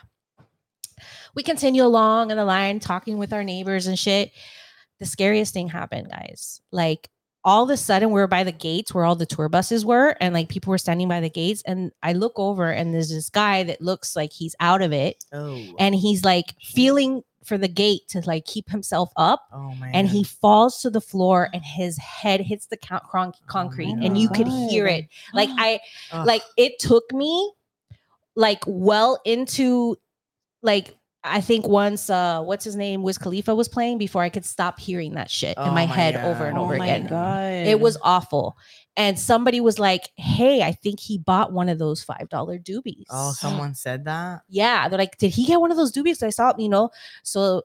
We 1.34 1.44
continue 1.44 1.84
along 1.84 2.32
in 2.32 2.38
the 2.38 2.44
line, 2.44 2.80
talking 2.80 3.18
with 3.18 3.32
our 3.32 3.44
neighbors 3.44 3.88
and 3.88 3.98
shit. 3.98 4.32
The 5.00 5.06
scariest 5.06 5.54
thing 5.54 5.70
happened, 5.70 6.10
guys. 6.10 6.60
Like 6.72 7.10
all 7.50 7.64
of 7.64 7.70
a 7.72 7.78
sudden 7.78 8.10
we 8.12 8.22
were 8.22 8.28
by 8.28 8.44
the 8.44 8.52
gates 8.52 8.94
where 8.94 9.04
all 9.06 9.16
the 9.16 9.26
tour 9.26 9.50
buses 9.50 9.84
were 9.84 10.16
and 10.22 10.36
like 10.36 10.50
people 10.50 10.70
were 10.70 10.78
standing 10.78 11.08
by 11.08 11.20
the 11.20 11.30
gates 11.30 11.64
and 11.66 11.92
i 12.04 12.14
look 12.14 12.34
over 12.38 12.70
and 12.70 12.94
there's 12.94 13.10
this 13.10 13.30
guy 13.30 13.64
that 13.64 13.82
looks 13.82 14.16
like 14.16 14.32
he's 14.32 14.56
out 14.60 14.82
of 14.84 14.94
it 14.94 15.26
Oh. 15.34 15.60
and 15.80 15.96
he's 15.96 16.24
like 16.24 16.54
feeling 16.62 17.24
for 17.44 17.58
the 17.58 17.68
gate 17.68 18.02
to 18.10 18.22
like 18.28 18.46
keep 18.46 18.70
himself 18.70 19.10
up 19.16 19.42
oh 19.52 19.74
man. 19.76 19.90
and 19.96 20.08
he 20.10 20.24
falls 20.24 20.80
to 20.82 20.92
the 20.92 21.02
floor 21.02 21.50
and 21.52 21.64
his 21.66 21.98
head 21.98 22.40
hits 22.40 22.68
the 22.68 22.78
con- 22.78 23.02
con- 23.10 23.34
oh, 23.36 23.46
concrete 23.48 23.96
my 23.96 24.06
and 24.06 24.18
you 24.20 24.30
could 24.30 24.48
hear 24.48 24.86
it 24.86 25.08
like 25.34 25.50
i 25.58 25.80
Ugh. 26.12 26.28
like 26.28 26.44
it 26.56 26.78
took 26.78 27.12
me 27.12 27.52
like 28.36 28.64
well 28.68 29.20
into 29.26 29.98
like 30.62 30.96
I 31.24 31.42
think 31.42 31.68
once 31.68 32.10
uh 32.10 32.42
what's 32.42 32.64
his 32.64 32.76
name 32.76 33.04
Wiz 33.04 33.18
Khalifa 33.18 33.54
was 33.54 33.68
playing 33.68 33.98
before 33.98 34.22
I 34.24 34.30
could 34.30 34.46
stop 34.46 34.80
hearing 34.80 35.16
that 35.16 35.30
shit 35.30 35.58
in 35.58 35.64
Oh 35.64 35.68
my 35.68 35.86
my 35.86 35.86
head 35.86 36.16
God. 36.16 36.26
over 36.26 36.46
and 36.46 36.58
oh 36.58 36.62
over 36.64 36.78
my 36.78 36.88
again. 36.88 37.08
god. 37.08 37.68
It 37.68 37.80
was 37.80 37.98
awful. 38.02 38.58
And 38.96 39.20
somebody 39.20 39.60
was 39.62 39.80
like, 39.80 40.10
Hey, 40.16 40.62
I 40.62 40.72
think 40.72 41.00
he 41.00 41.18
bought 41.18 41.52
one 41.52 41.68
of 41.70 41.78
those 41.78 42.02
five 42.04 42.30
dollar 42.30 42.58
doobies. 42.58 43.06
Oh, 43.10 43.34
someone 43.34 43.76
said 43.76 44.06
that. 44.06 44.42
Yeah. 44.48 44.88
They're 44.88 44.98
like, 45.00 45.18
Did 45.18 45.32
he 45.32 45.46
get 45.46 45.60
one 45.60 45.72
of 45.72 45.78
those 45.78 45.92
doobies? 45.92 46.24
I 46.24 46.30
saw, 46.30 46.54
you 46.58 46.70
know. 46.70 46.90
So 47.24 47.64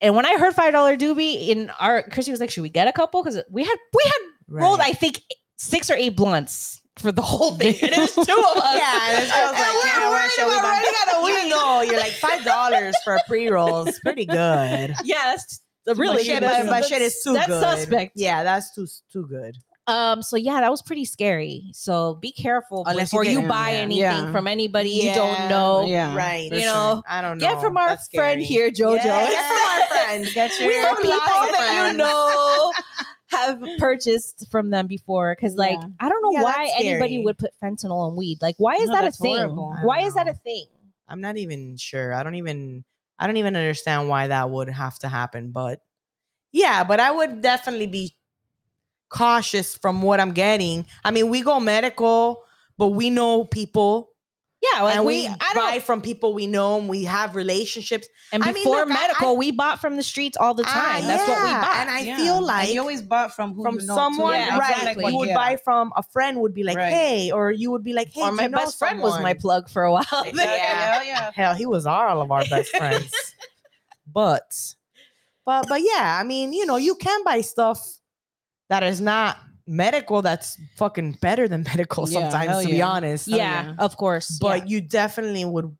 and 0.00 0.16
when 0.16 0.26
I 0.26 0.36
heard 0.38 0.54
five 0.54 0.72
dollar 0.72 0.96
doobie 0.96 1.48
in 1.48 1.70
our 1.78 2.02
Chrissy 2.02 2.30
was 2.32 2.40
like, 2.40 2.50
Should 2.50 2.62
we 2.62 2.70
get 2.70 2.88
a 2.88 2.92
couple? 2.92 3.22
Because 3.22 3.40
we 3.50 3.64
had 3.64 3.78
we 3.94 4.02
had 4.04 4.20
rolled, 4.48 4.80
I 4.80 4.92
think, 4.94 5.20
six 5.58 5.90
or 5.90 5.94
eight 5.94 6.16
blunts 6.16 6.79
for 7.00 7.12
the 7.12 7.22
whole 7.22 7.52
thing. 7.56 7.74
And 7.82 7.92
it 7.92 7.98
was 7.98 8.14
two 8.14 8.20
of 8.20 8.26
us. 8.26 8.76
Yeah, 8.76 9.08
and 9.10 9.22
this 9.22 9.32
girl's 9.32 9.52
like, 9.52 9.60
And 9.60 9.74
we're 9.74 9.86
yeah, 9.86 9.98
where 9.98 10.10
worried 10.10 10.30
shall 10.32 10.48
we 10.48 10.54
about 10.54 10.62
buy? 10.62 10.92
out 11.08 11.22
of 11.22 11.28
Even 11.30 11.48
though 11.50 11.80
you're 11.82 12.00
like 12.00 12.12
five 12.12 12.44
dollars 12.44 12.94
for 13.04 13.14
a 13.16 13.22
pre 13.26 13.48
roll 13.48 13.86
is 13.88 13.98
pretty 14.00 14.26
good. 14.26 14.94
Yeah, 15.04 15.22
that's 15.24 15.60
a 15.86 15.94
really 15.94 16.24
shit, 16.24 16.40
but, 16.42 16.66
but 16.66 16.84
shit 16.84 17.02
is 17.02 17.20
too 17.22 17.30
good. 17.32 17.36
that's 17.40 17.48
good. 17.48 17.62
suspect. 17.62 18.12
Yeah, 18.16 18.42
that's 18.44 18.74
too 18.74 18.86
too 19.12 19.26
good. 19.26 19.56
Um, 19.86 20.22
so 20.22 20.36
yeah, 20.36 20.60
that 20.60 20.70
was 20.70 20.82
pretty 20.82 21.04
scary. 21.04 21.64
So 21.72 22.14
be 22.14 22.30
careful 22.30 22.84
Unless 22.86 23.10
before 23.10 23.24
you, 23.24 23.40
get- 23.40 23.48
buy 23.48 23.70
yeah. 23.72 23.76
anything 23.78 23.98
Yeah. 24.02 24.30
from 24.30 24.46
anybody 24.46 24.90
you 24.90 25.12
don't 25.14 25.48
know. 25.48 25.84
Yeah. 25.86 26.14
right. 26.14 26.44
You 26.52 26.60
sure. 26.60 26.66
know, 26.66 27.02
I 27.08 27.20
don't 27.20 27.38
know. 27.38 27.48
Get 27.48 27.60
from 27.60 27.76
our 27.76 27.88
That's 27.88 28.08
friend 28.14 28.44
scary. 28.44 28.70
here, 28.70 28.70
Jojo. 28.70 29.04
Yeah, 29.04 29.26
get 29.26 29.46
from 29.48 29.56
our 29.66 29.86
friends. 30.06 30.32
Get 30.34 30.52
We 30.60 30.66
your 30.74 30.82
have 30.86 30.96
people 30.98 31.18
that 31.18 31.90
you 31.90 31.96
know 31.98 32.72
have 33.30 33.62
purchased 33.78 34.46
from 34.50 34.70
them 34.70 34.86
before. 34.86 35.34
Cause 35.36 35.54
like 35.56 35.78
Yeah. 35.80 35.88
I 36.00 36.08
don't 36.08 36.22
know 36.22 36.32
Yeah, 36.32 36.42
why 36.42 36.70
anybody 36.76 37.24
would 37.24 37.38
put 37.38 37.52
fentanyl 37.62 38.10
in 38.10 38.16
weed. 38.16 38.38
Like 38.42 38.56
why 38.58 38.74
is 38.76 38.88
No, 38.88 38.94
that 38.94 39.04
a 39.04 39.12
thing? 39.12 39.36
horrible. 39.36 39.76
Why 39.82 39.98
don't 40.00 40.08
is 40.08 40.14
that 40.14 40.28
a 40.28 40.34
thing? 40.34 40.66
I'm 41.08 41.20
not 41.20 41.36
even 41.36 41.76
sure. 41.76 42.12
I 42.14 42.22
don't 42.22 42.36
even 42.36 42.84
I 43.18 43.26
don't 43.26 43.36
even 43.36 43.56
understand 43.56 44.08
why 44.08 44.28
that 44.28 44.50
would 44.50 44.68
have 44.68 44.98
to 45.00 45.08
happen. 45.08 45.50
But 45.50 45.80
yeah, 46.52 46.84
but 46.84 47.00
I 47.00 47.10
would 47.10 47.40
definitely 47.42 47.86
be 47.86 48.16
cautious 49.08 49.76
from 49.76 50.02
what 50.02 50.20
I'm 50.20 50.32
getting. 50.32 50.86
I 51.04 51.10
mean, 51.10 51.28
we 51.28 51.42
go 51.42 51.60
medical, 51.60 52.44
but 52.78 52.88
we 52.88 53.10
know 53.10 53.44
people 53.44 54.09
Yeah, 54.62 54.82
like 54.82 54.96
and 54.96 55.06
we, 55.06 55.22
we, 55.22 55.26
I 55.26 55.54
buy 55.54 55.70
don't 55.72 55.82
from 55.84 56.02
people 56.02 56.34
we 56.34 56.46
know 56.46 56.78
and 56.78 56.86
we 56.86 57.04
have 57.04 57.34
relationships. 57.34 58.06
and 58.30 58.42
I 58.42 58.52
mean, 58.52 58.64
before 58.64 58.80
look, 58.80 58.88
medical, 58.88 59.28
I- 59.30 59.32
we 59.38 59.52
bought 59.52 59.80
from 59.80 59.96
the 59.96 60.02
streets 60.02 60.36
all 60.36 60.52
the 60.52 60.64
Ah, 60.66 60.72
time. 60.98 61.06
That's 61.06 61.26
what 61.26 61.42
we 61.42 61.50
bought. 61.50 61.76
And 61.78 61.88
I 61.90 62.00
Yeah. 62.00 62.16
feel 62.16 62.36
And 62.36 62.46
like 62.46 62.74
you 62.74 62.80
always 62.80 63.00
bought 63.00 63.34
from 63.34 63.54
who 63.54 63.62
from 63.62 63.80
you 63.80 63.86
know, 63.86 63.94
someone, 63.94 64.34
Yeah, 64.34 64.58
right? 64.58 64.70
exactly. 64.82 65.06
You 65.12 65.16
would 65.18 65.28
yeah. 65.28 65.34
buy 65.34 65.56
from 65.64 65.94
a 65.96 66.02
friend 66.02 66.40
would 66.40 66.52
be 66.52 66.62
like, 66.62 66.76
Right. 66.76 66.92
hey, 66.92 67.30
or 67.30 67.50
you 67.52 67.70
would 67.70 67.82
be 67.82 67.94
like, 67.94 68.12
hey, 68.12 68.20
or 68.20 68.32
my 68.32 68.42
you 68.42 68.48
know 68.50 68.58
best 68.58 68.78
friend 68.78 69.00
was 69.00 69.18
my 69.22 69.32
plug 69.32 69.70
for 69.70 69.84
a 69.84 69.92
while. 69.92 70.04
Yeah, 70.26 70.32
yeah, 70.34 71.02
yeah. 71.04 71.30
Hell, 71.34 71.54
he 71.54 71.64
was 71.64 71.86
all 71.86 72.20
of 72.20 72.30
our 72.30 72.44
best 72.44 72.68
friends. 72.76 73.14
but, 74.12 74.52
but, 75.46 75.68
but 75.68 75.80
yeah, 75.80 76.18
I 76.20 76.22
mean, 76.22 76.52
you 76.52 76.66
know, 76.66 76.76
you 76.76 76.96
can 76.96 77.24
buy 77.24 77.40
stuff 77.40 77.80
that 78.68 78.82
is 78.82 79.00
not 79.00 79.38
medical. 79.70 80.20
That's 80.20 80.58
fucking 80.76 81.18
better 81.22 81.48
than 81.48 81.62
medical 81.72 82.08
Yeah, 82.08 82.20
sometimes, 82.20 82.50
hell 82.50 82.62
to 82.62 82.68
be 82.68 82.82
honest. 82.82 83.28
yeah, 83.28 83.36
yeah. 83.36 83.74
of 83.78 83.96
course. 83.96 84.38
But 84.40 84.60
yeah. 84.60 84.64
you 84.66 84.80
definitely 84.82 85.44
would. 85.44 85.74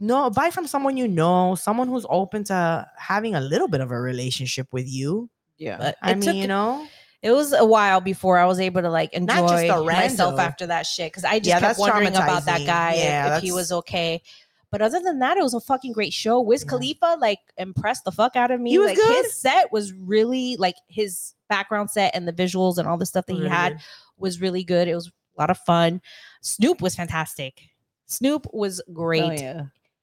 No, 0.00 0.30
buy 0.30 0.50
from 0.50 0.66
someone 0.66 0.96
you 0.96 1.06
know, 1.08 1.54
someone 1.54 1.88
who's 1.88 2.06
open 2.08 2.44
to 2.44 2.86
having 2.96 3.34
a 3.34 3.40
little 3.40 3.68
bit 3.68 3.80
of 3.80 3.90
a 3.90 4.00
relationship 4.00 4.66
with 4.72 4.88
you. 4.88 5.28
Yeah. 5.58 5.76
But 5.78 5.96
I 6.02 6.12
it 6.12 6.14
mean, 6.16 6.22
took- 6.22 6.36
you 6.36 6.48
know, 6.48 6.86
it 7.22 7.32
was 7.32 7.52
a 7.52 7.64
while 7.66 8.00
before 8.00 8.38
I 8.38 8.46
was 8.46 8.58
able 8.60 8.80
to 8.80 8.88
like 8.90 9.12
enjoy 9.12 9.34
Not 9.34 9.48
just 9.50 9.64
a 9.64 9.84
myself 9.84 10.40
after 10.40 10.66
that 10.68 10.86
shit 10.86 11.12
because 11.12 11.24
I 11.24 11.38
just 11.38 11.48
Yeah, 11.48 11.60
kept 11.60 11.62
that's 11.76 11.78
wondering 11.78 12.08
about 12.08 12.46
that 12.46 12.64
guy 12.66 12.92
if- 12.94 13.04
Yeah, 13.04 13.36
if, 13.36 13.42
he 13.42 13.52
was 13.52 13.70
okay. 13.70 14.22
But 14.70 14.80
other 14.80 15.00
than 15.00 15.18
that, 15.18 15.36
it 15.36 15.42
was 15.42 15.52
a 15.52 15.60
fucking 15.60 15.92
great 15.92 16.12
show. 16.14 16.40
Wiz 16.40 16.62
Yeah. 16.64 16.70
Khalifa 16.70 17.16
like 17.20 17.40
impressed 17.58 18.04
the 18.04 18.12
fuck 18.12 18.36
out 18.36 18.50
of 18.50 18.60
me. 18.60 18.70
He 18.70 18.78
was 18.78 18.88
like 18.88 18.96
good? 18.96 19.24
his 19.24 19.34
set 19.34 19.70
was 19.70 19.92
really 19.92 20.56
like 20.56 20.76
his 20.88 21.34
background 21.50 21.90
set 21.90 22.14
and 22.14 22.26
the 22.26 22.32
visuals 22.32 22.78
and 22.78 22.88
all 22.88 22.96
the 22.96 23.04
stuff 23.04 23.26
that 23.26 23.34
he 23.34 23.46
had 23.46 23.78
was 24.16 24.40
really 24.40 24.64
good. 24.64 24.88
It 24.88 24.94
was 24.94 25.08
a 25.08 25.40
lot 25.40 25.50
of 25.50 25.58
fun. 25.58 26.00
Snoop 26.40 26.80
was 26.80 26.94
fantastic. 26.96 27.60
Snoop 28.06 28.46
was 28.54 28.80
great. 28.92 29.22
Oh, 29.22 29.30
yeah. 29.32 29.62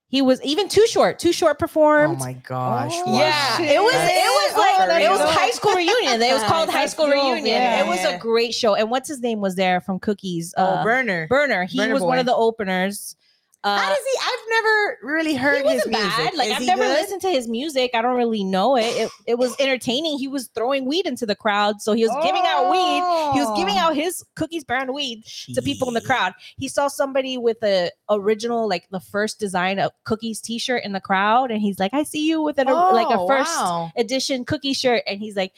He 0.10 0.22
was 0.22 0.42
even 0.42 0.70
too 0.70 0.88
short. 0.88 1.20
Too 1.20 1.34
short 1.34 1.60
performed. 1.60 2.16
Oh 2.22 2.24
my 2.24 2.32
gosh! 2.32 2.94
Oh. 2.96 3.20
Yeah, 3.20 3.58
shit. 3.58 3.72
it 3.72 3.82
was. 3.82 3.94
It 3.94 4.54
was 4.54 4.58
like 4.58 4.88
very 4.88 5.04
it 5.04 5.10
was 5.10 5.20
dope. 5.20 5.30
high 5.32 5.50
school 5.50 5.74
reunion. 5.74 6.22
It 6.22 6.32
was 6.34 6.44
called 6.48 6.70
High 6.70 6.86
School 6.86 7.08
dope, 7.08 7.16
Reunion. 7.16 7.46
yeah, 7.46 7.84
it 7.84 7.88
was 7.88 7.98
yeah. 8.00 8.12
a 8.12 8.18
great 8.18 8.54
show. 8.54 8.74
And 8.76 8.90
what's 8.90 9.10
his 9.10 9.20
name 9.20 9.42
was 9.42 9.56
there 9.56 9.82
from 9.82 10.00
Cookies? 10.00 10.54
Oh, 10.58 10.64
Uh, 10.64 10.84
Berner. 10.86 11.28
Berner. 11.28 11.66
He 11.66 11.78
Berner 11.78 11.94
was 11.94 12.04
one 12.04 12.20
of 12.20 12.26
the 12.26 12.34
openers. 12.34 13.17
Uh, 13.64 13.78
How 13.78 13.90
does 13.90 13.98
he? 13.98 14.20
I've 14.24 14.50
never 14.50 14.98
really 15.02 15.34
heard 15.36 15.66
he 15.66 15.74
his 15.74 15.86
music. 15.88 15.92
bad. 15.92 16.34
Like 16.36 16.50
Is 16.50 16.56
I've 16.58 16.66
never 16.68 16.84
good? 16.84 16.90
listened 17.02 17.22
to 17.22 17.30
his 17.30 17.48
music. 17.48 17.92
I 17.96 18.02
don't 18.04 18.16
really 18.16 18.44
know 18.44 18.78
it. 18.78 18.84
It 18.86 19.12
it 19.26 19.38
was 19.40 19.56
entertaining. 19.60 20.20
He 20.20 20.28
was 20.28 20.48
throwing 20.56 20.86
weed 20.86 21.06
into 21.08 21.26
the 21.26 21.36
crowd, 21.36 21.82
so 21.82 21.94
he 21.94 22.04
was 22.08 22.16
giving 22.24 22.44
out 22.46 22.70
weed. 22.72 23.34
He 23.34 23.44
was 23.44 23.58
giving 23.58 23.74
Oh. 23.76 23.80
out 23.90 23.96
his 23.96 24.24
cookies 24.36 24.64
brand 24.64 24.94
weed 24.94 25.24
to 25.56 25.62
people 25.62 25.88
in 25.88 25.96
the 25.96 26.02
crowd. 26.02 26.34
He 26.58 26.68
saw 26.68 26.88
somebody 26.88 27.38
with 27.38 27.58
a 27.64 27.92
original, 28.10 28.70
like 28.70 28.88
the 28.92 29.00
first 29.02 29.40
design 29.40 29.80
of 29.80 29.92
cookies 30.06 30.40
T-shirt 30.40 30.84
in 30.86 30.94
the 30.94 31.02
crowd, 31.02 31.50
and 31.52 31.60
he's 31.60 31.80
like, 31.80 31.94
"I 31.94 32.04
see 32.04 32.26
you 32.28 32.42
with 32.42 32.60
an 32.60 32.68
like 32.68 33.10
a 33.10 33.20
Oh, 33.20 33.28
first 33.28 33.50
wow. 33.60 33.92
edition 33.98 34.46
cookie 34.46 34.74
shirt," 34.74 35.04
and 35.08 35.20
he's 35.20 35.36
like. 35.36 35.52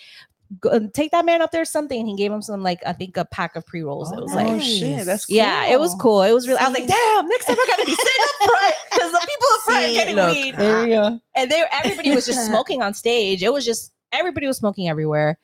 Go, 0.62 0.70
uh, 0.70 0.80
take 0.96 1.12
that 1.12 1.26
man 1.26 1.44
up 1.44 1.52
there 1.52 1.64
something 1.64 2.00
and 2.00 2.10
he 2.10 2.16
gave 2.16 2.32
him 2.32 2.42
some 2.42 2.64
like 2.64 2.80
i 2.84 2.92
think 2.92 3.18
a 3.18 3.26
pack 3.26 3.56
of 3.56 3.64
pre-rolls 3.68 4.12
it 4.12 4.18
Oh, 4.18 4.24
was 4.24 4.32
Oh, 4.34 4.36
like 4.36 4.48
nice. 4.48 4.64
shit. 4.64 5.06
That's 5.06 5.30
yeah 5.30 5.68
it 5.68 5.80
was 5.80 5.94
cool 6.02 6.24
it 6.24 6.32
was 6.32 6.48
really 6.48 6.60
i 6.60 6.68
was 6.68 6.74
like 6.74 6.88
damn 6.88 7.28
next 7.28 7.46
time 7.46 7.56
i 7.60 7.66
gotta 7.68 7.86
be 7.86 7.92
sitting 7.94 8.24
up 8.24 8.50
front 8.50 8.76
because 8.92 9.12
the 9.12 9.20
people 9.20 9.48
up 9.54 9.62
front 9.62 9.84
are 9.84 9.88
See, 9.90 9.94
getting 9.94 10.16
look, 10.16 10.32
weed 10.34 10.56
There 10.58 10.84
you 10.88 10.94
go. 10.96 11.20
and 11.36 11.52
they 11.52 11.64
everybody 11.72 12.16
was 12.16 12.26
just 12.26 12.46
smoking 12.48 12.82
on 12.82 12.96
stage 12.96 13.44
it 13.44 13.54
was 13.54 13.64
just 13.64 13.92
everybody 14.12 14.48
was 14.48 14.58
smoking 14.58 14.90
everywhere 14.90 15.38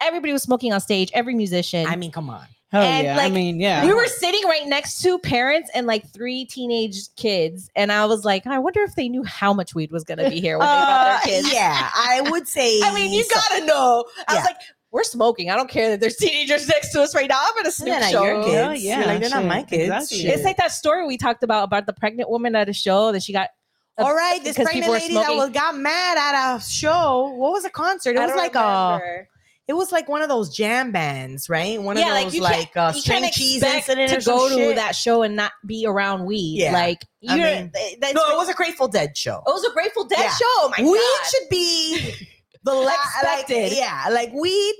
everybody 0.00 0.32
was 0.32 0.44
smoking 0.44 0.72
on 0.72 0.80
stage 0.80 1.10
every 1.12 1.34
musician 1.34 1.84
I 1.88 1.96
mean, 1.96 2.12
come 2.12 2.30
on. 2.30 2.46
Hell 2.72 2.82
And, 2.82 3.04
yeah. 3.06 3.18
I 3.18 3.28
mean, 3.30 3.60
yeah. 3.60 3.84
we 3.86 3.94
were 3.94 4.06
sitting 4.06 4.42
right 4.44 4.66
next 4.66 5.00
to 5.02 5.18
parents 5.20 5.70
and 5.74 5.86
like 5.86 6.08
three 6.12 6.44
teenage 6.46 7.14
kids 7.14 7.70
and 7.76 7.92
i 7.92 8.04
was 8.04 8.24
like 8.24 8.44
i 8.46 8.58
wonder 8.58 8.80
if 8.82 8.96
they 8.96 9.08
knew 9.08 9.22
how 9.22 9.52
much 9.52 9.72
weed 9.74 9.92
was 9.92 10.02
going 10.02 10.18
to 10.18 10.28
be 10.28 10.40
here 10.40 10.58
when 10.58 10.66
they 10.66 10.72
brought 10.74 11.20
Uh, 11.22 11.24
their 11.26 11.34
kids 11.42 11.52
yeah, 11.54 11.90
I 11.94 12.22
would 12.28 12.48
say. 12.48 12.80
i 12.84 12.92
mean 12.92 13.12
you 13.12 13.22
so- 13.22 13.34
gotta 13.50 13.66
know 13.66 14.04
i 14.26 14.32
Yeah. 14.34 14.40
was 14.40 14.46
like 14.46 14.56
we're 14.90 15.04
smoking 15.04 15.48
i 15.50 15.54
don't 15.56 15.70
care 15.70 15.90
that 15.90 16.00
there's 16.00 16.16
teenagers 16.16 16.66
next 16.74 16.90
to 16.92 17.02
us 17.02 17.14
right 17.14 17.28
now 17.28 17.38
i'm 17.40 17.54
gonna 17.54 17.70
snoop 17.70 17.88
They're 17.90 18.00
not 18.00 18.10
show 18.10 18.24
your 18.24 18.42
kids. 18.42 18.82
Yeah, 18.82 18.96
You're 18.98 19.00
yeah, 19.06 19.06
like 19.12 19.20
they're 19.20 19.30
not 19.30 19.40
shit, 19.42 19.46
my 19.48 19.62
kids. 19.62 19.82
exactly. 19.84 20.18
It's 20.32 20.42
like 20.44 20.56
that 20.56 20.72
story 20.72 21.06
we 21.06 21.16
talked 21.18 21.44
about 21.44 21.62
about 21.64 21.86
the 21.86 21.92
pregnant 21.92 22.28
woman 22.30 22.56
at 22.56 22.68
a 22.68 22.72
show 22.72 23.12
that 23.12 23.22
she 23.22 23.32
got 23.32 23.50
all 23.98 24.14
right, 24.14 24.44
this 24.44 24.56
pregnant 24.56 24.74
people 24.74 24.90
were 24.90 24.98
lady 24.98 25.14
that 25.14 25.34
was 25.34 25.48
got 25.50 25.74
mad 25.74 26.18
at 26.18 26.56
a 26.56 26.60
show. 26.60 27.30
What 27.34 27.52
was 27.52 27.64
a 27.64 27.70
concert? 27.70 28.10
It 28.10 28.18
I 28.18 28.26
was 28.26 28.32
don't 28.32 28.38
like 28.38 28.54
a. 28.54 29.26
It 29.68 29.72
was 29.74 29.90
like 29.90 30.08
one 30.08 30.22
of 30.22 30.28
those 30.28 30.54
jam 30.54 30.92
bands, 30.92 31.48
right? 31.48 31.82
One 31.82 31.96
Yeah, 31.96 32.04
of 32.04 32.10
like, 32.10 32.24
those 32.26 32.34
you 32.36 32.42
like, 32.42 32.72
can't- 32.72 32.76
uh, 32.76 32.92
you 32.94 33.00
string 33.00 33.28
cheese 33.32 33.62
incident 33.64 34.10
to 34.12 34.20
go 34.24 34.48
to 34.48 34.74
that 34.76 34.94
show 34.94 35.22
and 35.22 35.34
not 35.34 35.50
be 35.66 35.84
around 35.86 36.24
weed. 36.24 36.58
Yeah. 36.60 36.72
Like 36.72 37.04
you're, 37.20 37.36
mean, 37.36 37.72
th- 37.74 37.98
that's 38.00 38.14
No, 38.14 38.22
it 38.30 38.36
was 38.36 38.48
a 38.48 38.54
Grateful 38.54 38.86
Dead 38.86 39.16
show. 39.16 39.38
it 39.46 39.50
was 39.50 39.64
a 39.64 39.72
Grateful 39.72 40.04
Dead 40.04 40.20
Yeah. 40.20 40.30
show. 40.30 40.44
Oh 40.58 40.72
my 40.78 40.84
weed 40.84 40.96
god! 40.98 41.26
should 41.30 41.48
be 41.50 42.14
the 42.62 42.72
la- 42.74 42.92
like, 43.24 43.48
yeah, 43.48 44.06
like 44.12 44.32
weed. 44.32 44.74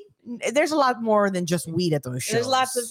There's 0.53 0.71
a 0.73 0.77
lot 0.77 1.03
more 1.03 1.31
than 1.31 1.47
just 1.47 1.69
weed 1.69 1.93
at 1.93 2.03
those 2.05 2.23
shows. 2.23 2.35
There's 2.35 2.47
lots 2.47 2.77
of 2.77 2.85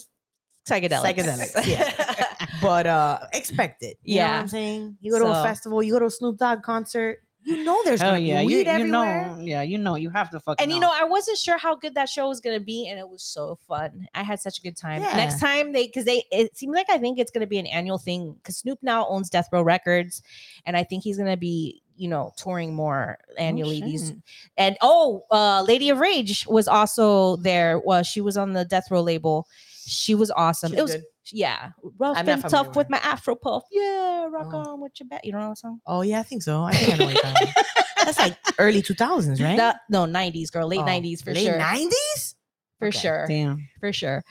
psychedelics. 0.70 1.16
Psychedelics, 1.16 1.66
yeah. 1.68 2.48
but 2.62 2.88
uh 2.88 3.20
expected. 3.34 3.96
You 4.04 4.16
know 4.18 4.22
what 4.24 4.30
Yeah. 4.32 4.40
I'm 4.40 4.48
saying? 4.50 4.98
You 5.00 5.12
go 5.14 5.20
to 5.20 5.28
a 5.28 5.44
festival, 5.44 5.82
you 5.82 5.94
go 5.94 6.00
to 6.00 6.06
a 6.08 6.12
Snoop 6.12 6.38
Dogg 6.38 6.62
concert, 6.62 7.20
you 7.46 7.64
know 7.64 7.80
there's 7.84 8.02
Hell 8.02 8.12
gonna 8.12 8.22
yeah. 8.22 8.40
be 8.40 8.42
You, 8.42 8.58
weed 8.58 8.66
you 8.66 8.72
everywhere. 8.72 9.28
know, 9.28 9.38
yeah, 9.40 9.62
you 9.62 9.78
know, 9.78 9.96
you 9.96 10.10
have 10.10 10.32
to 10.32 10.40
fucking 10.40 10.64
and 10.64 10.72
you 10.72 10.80
know, 10.80 10.92
I 10.92 11.04
wasn't 11.04 11.38
sure 11.38 11.58
how 11.58 11.76
good 11.76 11.94
that 11.96 12.10
show 12.10 12.28
was 12.28 12.42
gonna 12.42 12.60
be, 12.60 12.88
and 12.88 13.00
it 13.00 13.08
was 13.08 13.22
so 13.24 13.58
fun. 13.68 14.08
I 14.16 14.24
had 14.24 14.40
such 14.40 14.58
a 14.58 14.62
good 14.62 14.76
time. 14.76 15.02
Yeah. 15.02 15.16
Next 15.16 15.40
time 15.40 15.72
they, 15.72 15.86
because 15.86 16.06
they, 16.06 16.24
it 16.32 16.58
seems 16.58 16.74
like 16.76 16.90
I 16.90 16.98
think 16.98 17.20
it's 17.20 17.32
gonna 17.32 17.48
be 17.48 17.60
an 17.60 17.68
annual 17.68 18.00
thing. 18.00 18.34
Because 18.34 18.58
Snoop 18.58 18.80
now 18.82 19.08
owns 19.08 19.30
Death 19.30 19.48
Row 19.52 19.62
Records, 19.62 20.24
and 20.66 20.76
I 20.76 20.84
think 20.84 21.04
he's 21.04 21.18
gonna 21.18 21.38
be, 21.38 21.84
you 21.96 22.08
know, 22.08 22.34
touring 22.36 22.74
more 22.74 23.20
annually. 23.38 23.80
these 23.80 24.14
and 24.58 24.76
oh, 24.82 25.24
uh, 25.32 25.62
Lady 25.62 25.90
of 25.90 26.00
Rage 26.00 26.48
was 26.48 26.68
also 26.68 27.36
there. 27.38 27.80
Well, 27.80 28.02
she 28.02 28.22
was 28.22 28.38
on 28.38 28.54
the 28.54 28.66
Death 28.66 28.90
Row 28.90 29.02
label. 29.02 29.48
She 29.86 30.16
was 30.16 30.32
awesome. 30.32 30.72
She's 30.72 30.80
it 30.80 30.82
was 30.82 30.96
good. 30.96 31.04
Yeah, 31.32 31.70
rough 31.98 32.18
I'm 32.18 32.28
and 32.30 32.42
tough 32.42 32.68
with 32.68 32.76
with 32.78 32.90
my 32.90 32.98
Afro 33.04 33.36
puff. 33.36 33.64
Yeah, 33.72 34.26
rock 34.26 34.48
Oh. 34.54 34.58
on 34.74 34.82
with 34.82 34.94
your 35.00 35.08
back. 35.10 35.22
You 35.26 35.32
don't 35.32 35.42
know 35.42 35.50
that 35.50 35.58
song? 35.58 35.80
Oh 35.88 36.02
yeah, 36.02 36.20
I 36.20 36.24
think 36.24 36.44
so. 36.44 36.64
I 36.64 36.74
think 36.74 36.94
I 36.94 36.98
know 36.98 37.06
what 37.06 37.14
you're 37.16 37.24
talking 37.24 37.50
about. 37.50 37.66
That's 38.06 38.20
like 38.20 38.38
early 38.60 38.82
2000s, 38.82 39.42
right? 39.44 39.58
That- 39.58 39.82
no, 39.90 40.06
nineties 40.06 40.52
girl, 40.52 40.68
late 40.68 40.80
Oh, 40.82 40.86
nineties 40.86 41.22
for 41.22 41.34
late 41.34 41.46
sure, 41.46 41.60
90s? 41.60 42.36
for 42.80 42.88
Okay. 42.90 43.00
sure, 43.00 43.26
Damn. 43.28 43.68
for 43.80 43.92
sure. 43.94 44.24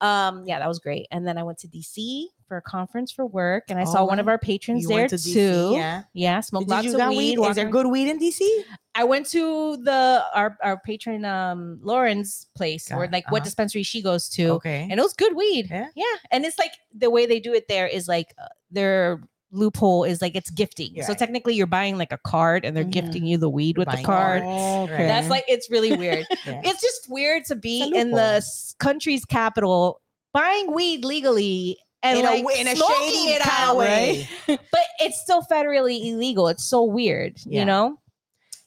Um, 0.00 0.44
yeah, 0.46 0.58
that 0.58 0.66
was 0.68 0.80
great. 0.80 1.06
And 1.12 1.26
then 1.26 1.38
I 1.38 1.44
went 1.44 1.58
to 1.58 1.68
DC 1.68 2.26
for 2.52 2.58
a 2.58 2.62
conference 2.62 3.10
for 3.10 3.24
work, 3.24 3.64
and 3.70 3.78
I 3.78 3.84
saw 3.84 4.04
one 4.04 4.18
of 4.18 4.28
our 4.28 4.36
patrons 4.36 4.82
You 4.82 4.88
there 4.88 4.98
went 4.98 5.10
to 5.10 5.16
DC, 5.16 5.32
too. 5.32 5.70
yeah. 5.72 6.02
yeah, 6.12 6.38
smoked 6.40 6.68
Did 6.68 6.74
lots 6.74 6.84
you 6.84 6.92
of 6.92 6.98
got 6.98 7.08
weed. 7.08 7.38
weed? 7.38 7.48
Is 7.48 7.56
there 7.56 7.66
good 7.70 7.86
weed 7.86 8.10
in 8.10 8.18
DC? 8.18 8.46
I 8.94 9.04
went 9.04 9.24
to 9.30 9.78
the 9.78 10.22
our 10.34 10.58
our 10.62 10.78
patron 10.84 11.24
um 11.24 11.78
Lauren's 11.82 12.48
place 12.54 12.92
or 12.92 13.08
like 13.10 13.30
what 13.30 13.38
uh-huh. 13.38 13.44
dispensary 13.44 13.82
she 13.84 14.02
goes 14.02 14.28
to. 14.30 14.50
Okay. 14.50 14.86
and 14.90 15.00
it 15.00 15.02
was 15.02 15.14
good 15.14 15.34
weed. 15.34 15.68
Yeah? 15.70 15.88
yeah, 15.94 16.04
and 16.30 16.44
it's 16.44 16.58
like 16.58 16.72
the 16.94 17.08
way 17.08 17.24
they 17.24 17.40
do 17.40 17.54
it 17.54 17.68
there 17.68 17.86
is 17.86 18.06
like 18.06 18.34
uh, 18.38 18.48
their 18.70 19.22
loophole 19.50 20.04
is 20.04 20.20
like 20.20 20.36
it's 20.36 20.50
gifting. 20.50 21.02
So 21.04 21.14
technically, 21.14 21.54
you're 21.54 21.66
buying 21.66 21.96
like 21.96 22.12
a 22.12 22.18
card, 22.18 22.66
and 22.66 22.76
they're 22.76 22.84
Mhm. 22.84 22.90
gifting 22.90 23.24
you 23.24 23.38
the 23.38 23.48
weed 23.48 23.78
with 23.78 23.88
the 23.88 23.92
Buying 23.92 24.04
card. 24.04 24.42
Okay. 24.42 25.06
That's 25.06 25.30
like 25.30 25.44
it's 25.48 25.70
really 25.70 25.96
weird. 26.02 26.26
Yeah. 26.44 26.60
it's 26.62 26.82
just 26.82 27.08
weird 27.08 27.46
to 27.46 27.56
be 27.56 27.90
in 27.96 28.10
the 28.10 28.44
country's 28.78 29.24
capital 29.24 30.02
buying 30.34 30.72
weed 30.74 31.04
legally 31.04 31.78
and 32.02 32.18
in, 32.18 32.24
like 32.24 32.34
a, 32.34 32.42
w- 32.42 32.60
in 32.60 32.68
a 32.68 32.76
smoking 32.76 32.96
shady 33.08 33.32
it 33.34 33.42
kind 33.42 33.64
out, 33.64 33.70
of 33.72 33.76
way. 33.78 34.28
but 34.46 34.80
it's 35.00 35.20
still 35.20 35.42
federally 35.50 36.04
illegal. 36.12 36.48
It's 36.48 36.64
so 36.64 36.84
weird, 36.84 37.38
Yeah. 37.44 37.60
you 37.60 37.64
know. 37.66 37.98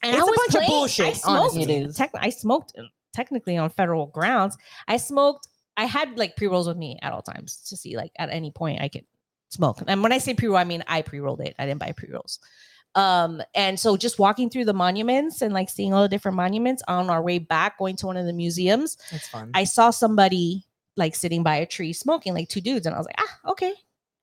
And 0.02 0.14
It's 0.14 0.22
I 0.22 0.22
a 0.22 0.26
was 0.26 0.38
bunch 0.52 0.62
of 0.62 0.68
bullshit, 0.68 1.06
I 1.06 1.12
smoked. 1.14 1.38
honestly. 1.54 1.62
It 1.62 1.70
is. 1.86 1.96
tec- 1.96 2.10
I 2.14 2.30
smoked 2.30 2.72
uh, 2.78 2.82
technically 3.14 3.56
on 3.56 3.70
federal 3.70 4.06
grounds. 4.06 4.56
I 4.88 4.96
smoked. 4.98 5.48
I 5.76 5.84
had 5.86 6.16
like 6.18 6.36
pre 6.36 6.46
rolls 6.46 6.66
with 6.68 6.76
me 6.76 6.98
at 7.02 7.12
all 7.12 7.22
times 7.22 7.56
to 7.68 7.76
see 7.76 7.96
like 7.96 8.12
at 8.18 8.30
any 8.30 8.50
point 8.50 8.80
I 8.82 8.88
could 8.88 9.04
smoke. 9.50 9.78
And 9.86 10.02
when 10.02 10.12
I 10.12 10.18
say 10.18 10.34
pre 10.34 10.48
roll, 10.48 10.56
I 10.56 10.64
mean 10.64 10.84
I 10.86 11.02
pre 11.02 11.18
rolled 11.20 11.40
it. 11.40 11.54
I 11.58 11.66
didn't 11.66 11.80
buy 11.80 11.92
pre 11.92 12.10
rolls. 12.12 12.38
Um, 12.94 13.42
and 13.54 13.78
so 13.78 13.96
just 13.96 14.18
walking 14.18 14.48
through 14.48 14.64
the 14.66 14.72
monuments 14.72 15.42
and 15.42 15.52
like 15.52 15.68
seeing 15.68 15.92
all 15.92 16.02
the 16.02 16.08
different 16.08 16.36
monuments 16.36 16.82
on 16.88 17.10
our 17.10 17.20
way 17.22 17.38
back, 17.38 17.78
going 17.78 17.96
to 17.96 18.06
one 18.06 18.16
of 18.16 18.24
the 18.24 18.32
museums, 18.32 18.96
That's 19.12 19.28
fun. 19.28 19.50
I 19.52 19.64
saw 19.64 19.90
somebody 19.90 20.64
like 20.96 21.14
sitting 21.14 21.42
by 21.42 21.56
a 21.56 21.66
tree 21.66 21.92
smoking, 21.92 22.34
like 22.34 22.48
two 22.48 22.60
dudes, 22.60 22.86
and 22.86 22.94
I 22.94 22.98
was 22.98 23.06
like, 23.06 23.16
ah, 23.18 23.50
okay. 23.52 23.72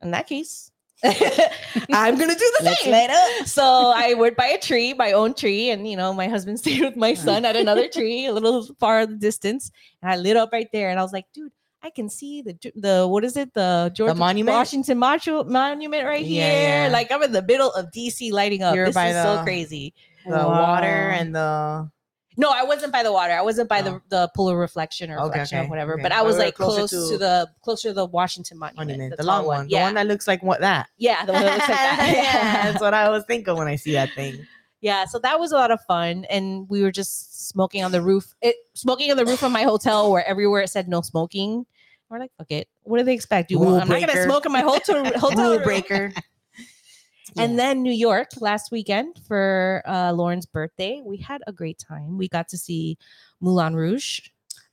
In 0.02 0.12
that 0.12 0.28
case, 0.28 0.70
I'm 1.04 2.18
gonna 2.18 2.34
do 2.36 2.52
the 2.60 2.62
Let's 2.64 2.84
same. 2.84 3.10
So 3.46 3.64
I 3.96 4.14
went 4.16 4.36
by 4.38 4.48
a 4.48 4.60
tree, 4.60 4.94
my 4.94 5.12
own 5.14 5.34
tree, 5.34 5.70
and 5.70 5.88
you 5.90 5.98
know, 5.98 6.14
my 6.14 6.28
husband 6.28 6.60
stayed 6.64 6.82
with 6.82 6.96
my 6.96 7.14
son 7.14 7.46
at 7.46 7.56
another 7.56 7.88
tree, 7.88 8.26
a 8.26 8.34
little 8.34 8.68
far 8.80 9.02
in 9.02 9.12
the 9.12 9.18
distance, 9.18 9.72
and 10.02 10.12
I 10.12 10.16
lit 10.18 10.38
up 10.38 10.52
right 10.52 10.68
there, 10.74 10.90
and 10.90 11.00
I 11.00 11.04
was 11.04 11.14
like, 11.14 11.26
dude. 11.34 11.52
I 11.86 11.90
can 11.90 12.08
see 12.10 12.42
the 12.42 12.58
the 12.78 13.06
what 13.06 13.26
is 13.26 13.36
it 13.36 13.54
the 13.54 13.92
George 13.94 14.16
monument? 14.16 14.56
Washington 14.56 14.98
Monu- 14.98 15.46
monument 15.46 16.06
right 16.06 16.24
Yeah, 16.26 16.50
here 16.50 16.84
yeah. 16.84 16.88
like 16.88 17.12
I'm 17.12 17.22
in 17.24 17.34
the 17.34 17.42
middle 17.42 17.72
of 17.74 17.92
DC 17.92 18.32
lighting 18.32 18.64
up 18.64 18.74
You're 18.74 18.86
this 18.86 18.96
is 18.96 19.22
so 19.22 19.44
crazy 19.44 19.94
the 20.26 20.32
water 20.32 21.10
and 21.12 21.36
the 21.36 21.92
no 22.38 22.50
I 22.52 22.64
wasn't 22.64 22.92
by 22.92 23.04
the 23.04 23.12
water 23.12 23.34
I 23.34 23.42
wasn't 23.42 23.70
by 23.70 23.82
the 23.82 23.92
Oh. 23.92 24.02
the 24.10 24.32
polar 24.36 24.58
reflection 24.58 25.10
or 25.12 25.18
Okay, 25.20 25.26
reflection 25.30 25.58
okay, 25.60 25.68
or 25.68 25.70
whatever 25.70 25.94
okay. 25.94 26.04
but 26.04 26.12
I 26.12 26.22
was 26.22 26.36
were 26.36 26.44
like 26.44 26.56
closer 26.56 26.80
close 26.88 26.90
to- 26.92 27.14
to, 27.14 27.18
the 27.18 27.50
closer 27.62 27.90
to 27.90 27.94
the 27.94 28.06
Washington 28.06 28.58
monument, 28.60 28.88
monument, 28.90 29.18
the 29.18 29.24
tall 29.24 29.38
long 29.38 29.46
one, 29.46 29.66
the 29.66 29.72
yeah 29.72 29.84
one 29.84 29.94
that 29.96 30.08
looks 30.08 30.28
like 30.28 30.42
what 30.44 30.62
that. 30.62 30.88
yeah 30.98 31.26
the 31.26 31.34
one 31.34 31.42
that 31.44 31.54
looks 31.56 31.70
like 31.70 31.78
that 31.78 32.12
yeah, 32.16 32.72
that's 32.72 32.82
what 32.82 32.94
I 32.94 33.10
was 33.10 33.24
thinking 33.26 33.56
when 33.56 33.68
I 33.68 33.76
see 33.76 33.94
that 33.94 34.10
thing. 34.16 34.46
yeah 34.82 35.06
so 35.06 35.20
that 35.20 35.40
was 35.40 35.52
a 35.52 35.56
lot 35.56 35.72
of 35.72 35.80
fun 35.82 36.26
and 36.30 36.68
we 36.70 36.82
were 36.82 36.92
just 36.92 37.48
smoking 37.50 37.84
on 37.84 37.92
the 37.92 38.02
roof 38.02 38.34
it 38.42 38.56
smoking 38.74 39.12
on 39.12 39.18
the 39.18 39.26
roof 39.26 39.44
of 39.44 39.52
my 39.52 39.64
hotel 39.64 40.12
where 40.12 40.26
everywhere 40.26 40.62
it 40.62 40.70
said 40.70 40.88
no 40.90 41.02
smoking 41.02 41.66
we're 42.10 42.20
like 42.20 42.32
fuck 42.38 42.52
it 42.52 42.68
what 42.84 42.98
do 43.00 43.04
they 43.04 43.14
expect 43.14 43.50
you 43.52 43.58
Rule 43.60 43.72
want, 43.72 43.84
i'm 43.84 43.88
not 43.90 44.00
gonna 44.08 44.24
smoke 44.24 44.46
in 44.46 44.52
my 44.52 44.62
hotel 44.62 45.04
hotel 45.20 45.32
Rule 45.50 45.54
room. 45.56 45.64
breaker. 45.64 46.12
And 47.38 47.58
then 47.60 47.82
new 47.84 47.92
york 47.92 48.30
last 48.40 48.72
weekend 48.72 49.20
for 49.28 49.82
uh 49.86 50.12
lauren's 50.12 50.46
birthday 50.46 51.02
we 51.04 51.18
had 51.18 51.42
a 51.48 51.52
great 51.52 51.78
time 51.80 52.18
we 52.18 52.28
got 52.28 52.48
to 52.48 52.58
see 52.58 52.98
moulin 53.42 53.76
rouge 53.76 54.20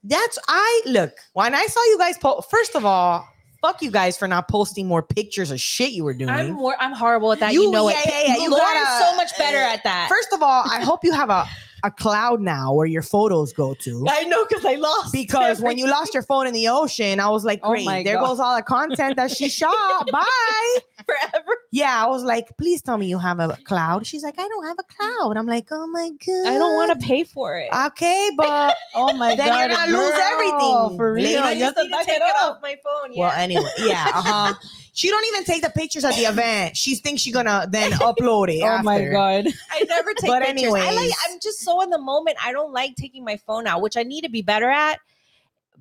That's 0.03 0.39
I 0.49 0.83
look 0.87 1.13
when 1.35 1.55
I 1.55 1.67
saw 1.67 1.83
you 1.93 1.99
guys 1.99 2.17
post. 2.17 2.49
First 2.51 2.75
of 2.75 2.87
all, 2.87 3.29
fuck 3.61 3.83
you 3.83 3.91
guys 3.91 4.17
for 4.17 4.27
not 4.27 4.49
posting 4.49 4.87
more 4.89 5.03
pictures 5.03 5.51
of 5.51 5.61
shit 5.61 5.91
you 5.93 6.05
were 6.05 6.15
doing. 6.15 6.31
i'm 6.31 6.53
more 6.53 6.75
i'm 6.81 6.93
horrible 6.93 7.33
at 7.33 7.41
that 7.41 7.53
you, 7.53 7.65
You- 7.65 7.71
know 7.71 7.89
yeah, 7.91 7.99
it 8.01 8.07
yeah, 8.09 8.23
yeah, 8.35 8.43
you 8.43 8.49
lauren's 8.51 8.73
gotta- 8.73 9.05
so 9.05 9.17
much 9.17 9.31
better 9.37 9.59
uh, 9.59 9.75
at 9.75 9.85
that 9.85 10.09
First 10.09 10.33
of 10.33 10.43
all, 10.43 10.63
I 10.67 10.81
hope 10.83 11.01
you 11.05 11.13
have 11.13 11.29
a 11.29 11.45
a 11.83 11.91
cloud 11.91 12.41
now 12.41 12.73
where 12.75 12.87
your 12.87 13.03
photos 13.03 13.53
go 13.53 13.75
to. 13.75 14.05
i 14.09 14.25
know 14.25 14.45
because 14.47 14.65
i 14.65 14.75
lost 14.75 15.13
Because 15.13 15.61
when 15.61 15.79
you 15.79 15.87
lost 15.89 16.15
your 16.15 16.23
phone 16.23 16.47
in 16.47 16.53
the 16.55 16.69
ocean, 16.69 17.21
I 17.21 17.29
was 17.29 17.45
like, 17.45 17.61
Oh 17.63 17.71
great, 17.71 17.85
my 17.87 18.03
there 18.03 18.17
God. 18.17 18.27
goes 18.29 18.41
all 18.41 18.57
the 18.57 18.63
content 18.63 19.17
that 19.17 19.31
she 19.31 19.49
shot. 19.61 20.11
Bye. 20.11 20.77
forever 21.07 21.53
Yeah, 21.73 22.05
I 22.05 22.09
was 22.09 22.23
like, 22.23 22.57
please 22.59 22.83
tell 22.83 22.99
me 22.99 23.07
you 23.07 23.19
have 23.19 23.41
a 23.41 23.57
cloud. 23.65 24.07
She's 24.07 24.23
like, 24.23 24.39
I 24.39 24.47
don't 24.47 24.67
have 24.67 24.77
a 24.79 24.83
cloud. 24.95 25.37
I'm 25.37 25.47
like, 25.47 25.69
oh 25.71 25.87
my 25.87 26.11
god. 26.27 26.47
i 26.53 26.59
don't 26.59 26.75
want 26.75 26.99
to 27.01 27.07
pay 27.07 27.25
for 27.25 27.57
it 27.59 27.69
Okay, 27.87 28.31
but 28.37 28.77
Oh 28.95 29.13
my 29.15 29.35
Then 29.35 29.49
god. 29.49 29.59
you're 29.59 29.77
gonna 29.77 29.93
lose 29.99 30.19
everything. 30.33 30.97
For 30.97 31.15
Lady, 31.15 31.35
real. 31.35 31.43
I 31.43 31.53
You 31.53 31.65
have 31.65 31.75
just 31.75 31.87
to 31.87 31.91
need 31.91 31.99
to 32.01 32.05
take 32.05 32.17
it 32.17 32.23
it 32.23 32.37
off 32.43 32.59
my 32.63 32.77
phone 32.85 33.11
well, 33.17 33.33
yeah 33.35 33.43
anyway, 33.43 33.71
yeah, 33.79 34.07
uh-huh. 34.15 34.55
She 34.93 35.09
don't 35.09 35.25
even 35.27 35.45
take 35.45 35.63
the 35.63 35.71
pictures 35.71 36.05
at 36.05 36.15
the 36.15 36.23
event. 36.23 36.77
She 36.77 36.97
thinks 36.97 37.23
she's 37.23 37.33
gonna 37.35 37.67
then 37.71 37.93
upload 37.93 38.49
it. 38.49 38.61
Oh 38.65 38.83
my 38.83 39.05
god. 39.07 39.47
I 39.71 39.85
never 39.89 40.13
take 40.15 40.29
But 40.31 40.43
pictures. 40.45 40.73
I 40.75 40.93
like. 40.93 41.13
I'm 41.29 41.39
just 41.41 41.61
so 41.61 41.81
in 41.83 41.91
the 41.91 41.99
moment. 41.99 42.37
I 42.45 42.53
don't 42.53 42.73
like 42.73 42.97
taking 42.97 43.25
my 43.25 43.37
phone 43.37 43.67
out, 43.67 43.83
which 43.83 43.97
I 43.97 44.03
need 44.03 44.23
to 44.23 44.29
be 44.31 44.43
better 44.43 44.69
at 44.71 44.99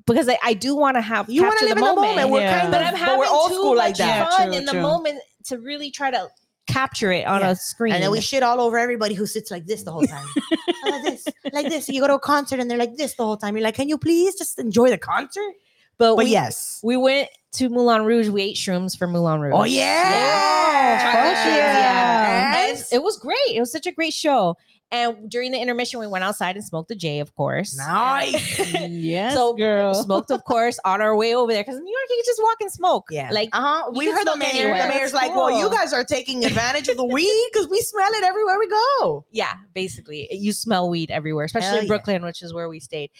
because 0.05 0.27
I, 0.29 0.37
I 0.43 0.53
do 0.53 0.75
want 0.75 0.95
to 0.97 1.01
have 1.01 1.29
You 1.29 1.43
want 1.43 1.59
to 1.59 1.65
live 1.65 1.75
the 1.77 1.81
in 1.81 1.87
the 1.89 1.93
moment. 1.95 2.15
moment. 2.15 2.29
We're 2.31 2.41
Yeah. 2.41 2.59
kind 2.61 2.71
But 2.71 2.81
I'm 2.83 2.93
but 2.93 2.99
having 2.99 3.19
we're 3.19 3.27
old 3.27 3.49
too 3.49 3.55
school 3.55 3.75
like 3.75 3.89
much 3.91 3.97
that. 3.99 4.07
Yeah, 4.31 4.37
fun 4.37 4.47
true, 4.47 4.57
in 4.57 4.65
the 4.65 4.73
moment 4.75 5.19
to 5.45 5.57
really 5.59 5.91
try 5.91 6.09
to 6.11 6.29
capture 6.67 7.11
it 7.11 7.25
on 7.25 7.41
Yeah. 7.41 7.51
a 7.51 7.55
screen. 7.55 7.93
And 7.93 8.03
then 8.03 8.11
we 8.11 8.21
shit 8.21 8.43
all 8.43 8.61
over 8.61 8.77
everybody 8.77 9.13
who 9.15 9.25
sits 9.25 9.49
like 9.51 9.65
this 9.65 9.83
the 9.83 9.91
whole 9.91 10.05
time. 10.05 10.25
like 10.85 11.03
this, 11.03 11.27
like 11.51 11.67
this. 11.69 11.89
You 11.89 12.01
go 12.01 12.07
to 12.07 12.15
a 12.15 12.19
concert 12.19 12.59
and 12.59 12.69
they're 12.69 12.77
like 12.77 12.95
this 12.95 13.15
the 13.15 13.23
whole 13.25 13.37
time. 13.37 13.55
You're 13.55 13.63
like, 13.63 13.75
can 13.75 13.89
you 13.89 13.97
please 13.97 14.35
just 14.35 14.57
enjoy 14.59 14.89
the 14.89 14.97
concert? 14.97 15.53
but 15.97 16.15
But 16.15 16.25
we, 16.25 16.31
yes. 16.31 16.79
we 16.83 16.95
went 16.95 17.29
to 17.53 17.69
Moulin 17.69 18.03
Rouge. 18.05 18.29
We 18.29 18.41
ate 18.43 18.55
shrooms 18.55 18.97
for 18.97 19.07
Moulin 19.07 19.41
Rouge. 19.41 19.53
Oh 19.55 19.63
yeah. 19.63 20.99
Chocolate 21.01 21.35
fuck 21.35 21.43
chips, 21.43 21.55
yeah. 21.55 22.67
And 22.69 22.83
it 22.91 23.03
was 23.03 23.17
great. 23.17 23.37
It 23.55 23.59
was 23.59 23.71
such 23.71 23.85
a 23.85 23.91
great 23.91 24.13
show. 24.13 24.55
And 24.91 25.29
during 25.29 25.51
the 25.51 25.59
intermission, 25.59 25.99
we 25.99 26.07
went 26.07 26.23
outside 26.23 26.55
and 26.55 26.65
smoked 26.65 26.89
a 26.89 26.95
J, 26.95 27.19
of 27.19 27.35
course. 27.35 27.77
Nice. 27.77 28.59
yes, 28.89 29.35
So, 29.35 29.53
girl. 29.53 29.93
smoked, 29.93 30.31
of 30.31 30.43
course, 30.45 30.79
on 30.83 30.99
our 30.99 31.15
way 31.15 31.35
over 31.35 31.51
there. 31.53 31.61
Because 31.61 31.77
in 31.77 31.83
New 31.83 31.91
York, 31.91 32.05
you 32.09 32.15
can 32.17 32.25
just 32.25 32.41
walk 32.41 32.57
and 32.61 32.71
smoke. 32.71 33.05
Yeah. 33.11 33.29
Like, 33.31 33.49
uh-huh. 33.53 33.91
We 33.93 34.09
heard 34.09 34.25
the 34.25 34.35
mayor. 34.35 34.49
anywhere. 34.49 34.81
The 34.81 34.89
mayor's 34.89 35.11
That's 35.11 35.27
like, 35.27 35.35
well, 35.35 35.51
you 35.59 35.69
guys 35.69 35.93
are 35.93 36.03
taking 36.03 36.43
advantage 36.43 36.87
of 36.87 36.97
the 36.97 37.05
weed 37.05 37.49
because 37.53 37.69
we 37.69 37.79
smell 37.81 38.09
it 38.13 38.23
everywhere 38.23 38.57
we 38.57 38.67
go. 38.67 39.25
yeah, 39.31 39.53
basically, 39.75 40.27
you 40.31 40.51
smell 40.53 40.89
weed 40.89 41.11
everywhere, 41.11 41.45
especially 41.45 41.67
Hell 41.67 41.77
in 41.77 41.83
yeah. 41.83 41.89
Brooklyn, 41.89 42.25
which 42.25 42.41
is 42.41 42.51
where 42.51 42.67
we 42.67 42.79
stayed. 42.79 43.11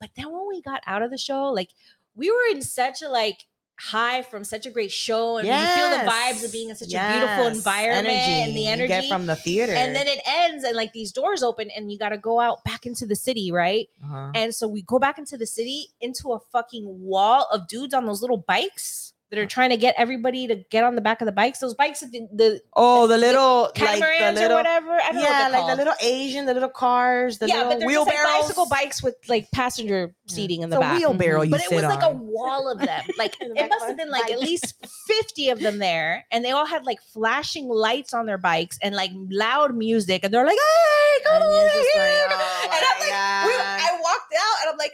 But 0.00 0.10
then 0.16 0.32
when 0.32 0.48
we 0.48 0.60
got 0.60 0.82
out 0.88 1.02
of 1.02 1.12
the 1.12 1.18
show, 1.18 1.44
like, 1.52 1.68
we 2.16 2.32
were 2.32 2.50
in 2.50 2.62
such 2.62 3.00
a 3.00 3.08
like 3.08 3.44
high 3.78 4.22
from 4.22 4.44
such 4.44 4.64
a 4.66 4.70
great 4.70 4.92
show, 4.92 5.38
and 5.38 5.46
you 5.48 5.52
feel 5.54 5.90
the 5.90 6.04
vibes 6.10 6.44
of 6.44 6.52
being 6.52 6.68
in 6.70 6.76
such 6.76 6.88
a 6.94 7.10
beautiful 7.12 7.44
Yes. 7.44 7.56
environment 7.56 8.08
and 8.08 8.54
the 8.56 8.60
you 8.60 8.68
energy. 8.68 8.88
get 8.88 9.08
from 9.08 9.26
the 9.26 9.34
theater. 9.36 9.72
and 9.72 9.94
then 9.96 10.06
it 10.06 10.20
ends, 10.26 10.62
and 10.64 10.76
like 10.76 10.92
these 10.92 11.10
doors 11.12 11.42
open, 11.42 11.70
and 11.70 11.90
you 11.90 11.98
got 11.98 12.10
to 12.10 12.18
go 12.18 12.38
out 12.40 12.62
back 12.64 12.86
into 12.86 13.06
the 13.06 13.16
city, 13.16 13.50
right? 13.50 13.88
uh-huh. 14.04 14.30
And 14.34 14.54
so 14.54 14.68
we 14.68 14.82
go 14.82 14.98
back 14.98 15.18
into 15.18 15.36
the 15.36 15.46
city 15.46 15.88
into 16.00 16.32
a 16.32 16.38
fucking 16.52 16.84
wall 16.86 17.48
of 17.52 17.66
dudes 17.66 17.92
on 17.94 18.06
those 18.06 18.20
little 18.20 18.36
bikes 18.38 19.11
that 19.32 19.38
are 19.38 19.46
trying 19.46 19.70
to 19.70 19.78
get 19.78 19.94
everybody 19.96 20.46
to 20.46 20.56
get 20.68 20.84
on 20.84 20.94
the 20.94 21.00
back 21.00 21.22
of 21.22 21.26
the 21.26 21.32
bikes. 21.32 21.58
Those 21.58 21.72
bikes, 21.72 22.00
the, 22.00 22.28
the 22.34 22.60
oh, 22.76 23.06
the 23.06 23.16
little 23.16 23.70
like 23.80 23.98
the 23.98 24.32
little 24.34 24.52
or 24.52 24.56
whatever. 24.56 24.92
I 24.92 25.06
don't 25.06 25.14
know 25.14 25.22
yeah, 25.22 25.42
what 25.44 25.52
like 25.52 25.70
the 25.70 25.76
little 25.76 25.94
Asian, 26.02 26.44
the 26.44 26.52
little 26.52 26.68
cars, 26.68 27.38
the 27.38 27.48
yeah, 27.48 27.66
little 27.66 27.80
just 27.88 28.06
like 28.06 28.24
bicycle 28.24 28.68
bikes 28.68 29.02
with 29.02 29.16
like 29.28 29.50
passenger 29.50 30.14
seating 30.26 30.60
in 30.60 30.68
the 30.68 30.78
back. 30.78 30.98
wheelbarrow 30.98 31.40
mm-hmm. 31.40 31.46
you 31.46 31.50
But 31.50 31.62
it 31.62 31.70
was 31.70 31.82
like 31.82 32.02
a 32.02 32.10
wall 32.14 32.70
of 32.70 32.78
them. 32.78 33.02
Like 33.18 33.36
it 33.40 33.68
must 33.68 33.86
have 33.86 33.96
been 33.96 34.10
like 34.10 34.30
at 34.32 34.40
least 34.40 34.74
50 35.06 35.50
of 35.50 35.60
them 35.60 35.78
there. 35.78 36.24
And 36.32 36.44
they 36.44 36.50
all 36.50 36.66
had 36.66 36.84
like 36.84 36.98
flashing 37.12 37.68
lights 37.68 38.12
on 38.14 38.26
their 38.26 38.38
bikes 38.38 38.78
and 38.82 38.94
like 38.94 39.12
loud 39.14 39.76
music. 39.76 40.24
And 40.24 40.34
they're 40.34 40.44
like, 40.44 40.56
hey, 40.56 41.24
come 41.24 41.42
And 41.42 41.44
over 41.44 41.68
here. 41.68 41.82
like, 41.96 42.30
oh 42.30 42.64
and 42.64 42.84
I'm 42.84 43.00
like, 43.00 43.12
I 43.12 43.98
walked 44.02 44.34
out 44.34 44.56
and 44.62 44.72
I'm 44.72 44.78
like, 44.78 44.92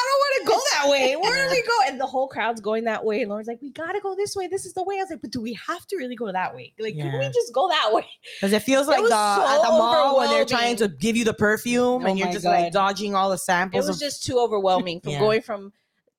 I 0.00 0.06
don't 0.08 0.20
want 0.20 0.34
to 0.40 0.46
go 0.46 0.60
that 0.72 0.90
way. 0.90 1.16
Where 1.20 1.48
do 1.48 1.50
we 1.54 1.62
go? 1.62 1.72
And 1.88 2.00
the 2.00 2.06
whole 2.06 2.28
crowd's 2.28 2.60
going 2.60 2.84
that 2.84 3.04
way. 3.04 3.20
And 3.20 3.30
Lauren's 3.30 3.46
like, 3.48 3.60
we 3.60 3.70
gotta 3.70 4.00
go 4.00 4.14
this 4.14 4.34
way. 4.34 4.46
This 4.46 4.64
is 4.64 4.72
the 4.72 4.82
way. 4.82 4.96
I 4.96 5.02
was 5.02 5.10
like, 5.10 5.20
but 5.20 5.30
do 5.30 5.40
we 5.40 5.52
have 5.66 5.86
to 5.88 5.96
really 5.96 6.16
go 6.16 6.30
that 6.32 6.54
way? 6.54 6.72
Like, 6.78 6.96
can 6.96 7.18
we 7.18 7.26
just 7.26 7.52
go 7.52 7.68
that 7.68 7.90
way? 7.92 8.06
Because 8.40 8.52
it 8.52 8.62
feels 8.62 8.86
like 8.88 9.02
the 9.02 9.14
at 9.14 9.62
the 9.62 9.68
mall 9.68 10.18
when 10.18 10.30
they're 10.30 10.44
trying 10.44 10.76
to 10.76 10.88
give 10.88 11.16
you 11.16 11.24
the 11.24 11.34
perfume 11.34 12.02
Oh 12.02 12.06
and 12.06 12.18
you're 12.18 12.32
just 12.32 12.44
like 12.44 12.72
dodging 12.72 13.14
all 13.14 13.30
the 13.30 13.38
samples. 13.38 13.84
It 13.84 13.88
was 13.88 13.96
of, 13.96 14.00
just 14.00 14.24
too 14.24 14.38
overwhelming 14.38 15.00
from 15.00 15.12
Yeah. 15.12 15.20
going 15.20 15.42
from 15.42 15.72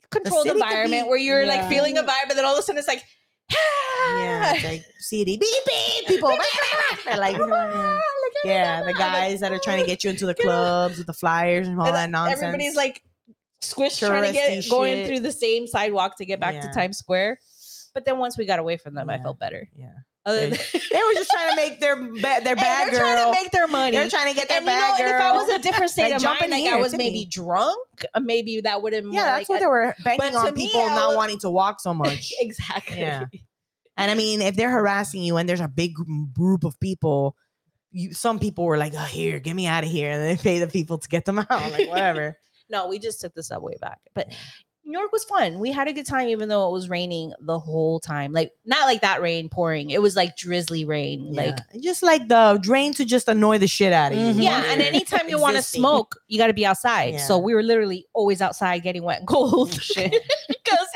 controlled 0.10 0.48
environment 0.48 1.06
be- 1.06 1.10
where 1.10 1.18
you're 1.18 1.46
like 1.46 1.68
feeling 1.70 1.98
a 1.98 2.04
vibe, 2.04 2.30
and 2.30 2.38
then 2.38 2.46
all 2.46 2.54
of 2.54 2.60
a 2.60 2.62
sudden 2.62 2.80
it's 2.80 2.88
like, 2.88 3.04
yeah, 3.50 4.54
it's 4.54 4.64
like 4.64 4.84
CD 5.00 5.38
beep 5.38 5.50
beep 5.66 6.08
people. 6.08 6.38
Like, 7.06 7.38
yeah, 8.44 8.84
the 8.84 8.94
guys 8.94 9.40
that 9.42 9.52
are 9.52 9.60
trying 9.60 9.82
to 9.82 9.86
get 9.86 10.04
you 10.04 10.10
into 10.10 10.26
the 10.26 10.36
clubs 10.36 10.98
with 10.98 11.08
the 11.08 11.14
flyers 11.14 11.68
and 11.68 11.80
all 11.80 11.92
that 11.92 12.10
nonsense. 12.10 12.42
Everybody's 12.42 12.76
like 12.76 13.02
squished 13.62 14.00
trying 14.00 14.24
to 14.24 14.32
get 14.34 14.70
going 14.70 14.94
shit. 14.98 15.08
through 15.08 15.20
the 15.22 15.32
same 15.32 15.68
sidewalk 15.68 16.18
to 16.18 16.26
get 16.26 16.40
back 16.40 16.62
to 16.62 16.70
Times 16.74 16.98
Square. 16.98 17.40
But 17.94 18.06
then 18.06 18.18
once 18.20 18.38
we 18.38 18.46
got 18.46 18.60
away 18.60 18.78
from 18.78 18.96
them, 18.96 19.10
I 19.10 19.18
felt 19.20 19.38
better. 19.38 19.68
yeah, 19.76 19.92
They- 20.26 20.50
they 20.50 20.56
were 20.56 21.14
just 21.14 21.30
trying 21.30 21.50
to 21.50 21.56
make 21.58 21.80
their 21.82 21.96
ba- 21.98 22.40
their 22.44 22.56
bad 22.56 22.92
they're 22.94 23.00
trying 23.02 23.26
to 23.26 23.32
make 23.42 23.52
their 23.52 23.68
money. 23.68 23.98
They're 23.98 24.10
trying 24.10 24.34
to 24.34 24.40
get 24.40 24.48
their 24.48 24.60
and 24.60 24.66
you 24.66 24.72
know, 24.72 24.96
and 24.98 24.98
girl. 25.00 25.10
if 25.10 25.22
I 25.22 25.32
was 25.34 25.50
a 25.50 25.60
different 25.60 25.92
state 25.92 26.04
Like, 26.12 26.14
of 26.16 26.24
mind, 26.24 26.52
like 26.52 26.66
I 26.74 26.78
was 26.78 26.96
maybe 26.96 27.12
me. 27.20 27.26
drunk, 27.26 27.78
uh, 28.14 28.20
maybe 28.22 28.62
that 28.62 28.82
would 28.82 28.94
have 28.94 29.04
yeah, 29.12 29.38
that's 29.38 29.50
like, 29.50 29.50
what 29.50 29.60
they 29.60 29.66
were 29.68 29.94
banking 30.06 30.36
on 30.36 30.54
people 30.54 30.80
I 30.82 30.96
not 30.96 31.08
was- 31.10 31.18
wanting 31.18 31.40
to 31.40 31.50
walk 31.50 31.82
so 31.82 31.94
much. 32.06 32.32
exactly. 32.40 33.00
Yeah. 33.00 33.26
And 33.98 34.10
I 34.10 34.16
mean, 34.16 34.42
if 34.42 34.56
they're 34.56 34.72
harassing 34.72 35.22
you 35.22 35.36
and 35.38 35.48
there's 35.50 35.60
a 35.60 35.68
big 35.68 35.92
group 36.34 36.64
of 36.64 36.80
people, 36.80 37.36
you 37.92 38.14
some 38.14 38.40
people 38.40 38.64
were 38.64 38.78
like, 38.78 38.94
"Oh, 38.96 39.04
here, 39.04 39.40
get 39.40 39.54
me 39.54 39.68
out 39.68 39.84
of 39.84 39.90
here," 39.92 40.12
and 40.12 40.24
they 40.24 40.42
pay 40.42 40.60
the 40.60 40.68
people 40.68 40.98
to 40.98 41.08
get 41.10 41.26
them 41.26 41.40
out. 41.40 41.50
Like 41.50 41.90
whatever. 41.90 42.38
No, 42.72 42.88
we 42.88 42.98
just 43.00 43.22
took 43.22 43.34
the 43.36 43.44
subway 43.44 43.76
back. 43.82 44.00
But 44.14 44.30
New 44.84 44.98
York 44.98 45.12
was 45.12 45.24
fun. 45.26 45.60
We 45.60 45.72
had 45.72 45.88
a 45.88 45.94
good 45.94 46.08
time, 46.08 46.28
even 46.30 46.50
though 46.50 46.68
it 46.68 46.72
was 46.72 46.90
raining 46.90 47.34
the 47.40 47.60
whole 47.60 48.00
time. 48.00 48.32
Like 48.34 48.52
not 48.66 48.86
like 48.88 49.02
that 49.02 49.22
rain 49.22 49.48
pouring. 49.48 49.92
It 49.92 50.02
was 50.02 50.16
like 50.16 50.36
drizzly 50.36 50.86
rain. 50.86 51.34
Like 51.34 51.58
just 51.80 52.02
like 52.02 52.28
the 52.28 52.58
drain 52.64 52.92
to 52.96 53.06
just 53.06 53.28
annoy 53.28 53.60
the 53.60 53.68
shit 53.68 53.94
out 53.94 54.12
of 54.12 54.18
you. 54.18 54.26
Mhm. 54.34 54.42
yeah. 54.44 54.64
And 54.72 54.82
anytime 54.82 55.30
you 55.30 55.38
want 55.40 55.56
to 55.58 55.62
smoke, 55.62 56.16
you 56.28 56.40
got 56.40 56.48
to 56.48 56.54
be 56.54 56.66
outside. 56.66 57.20
So 57.20 57.38
we 57.38 57.54
were 57.54 57.62
literally 57.64 58.08
always 58.14 58.42
outside 58.42 58.80
getting 58.80 59.04
wet 59.04 59.20
and 59.20 59.28
cold. 59.28 59.72
Shit. 59.82 60.16
because 60.48 60.88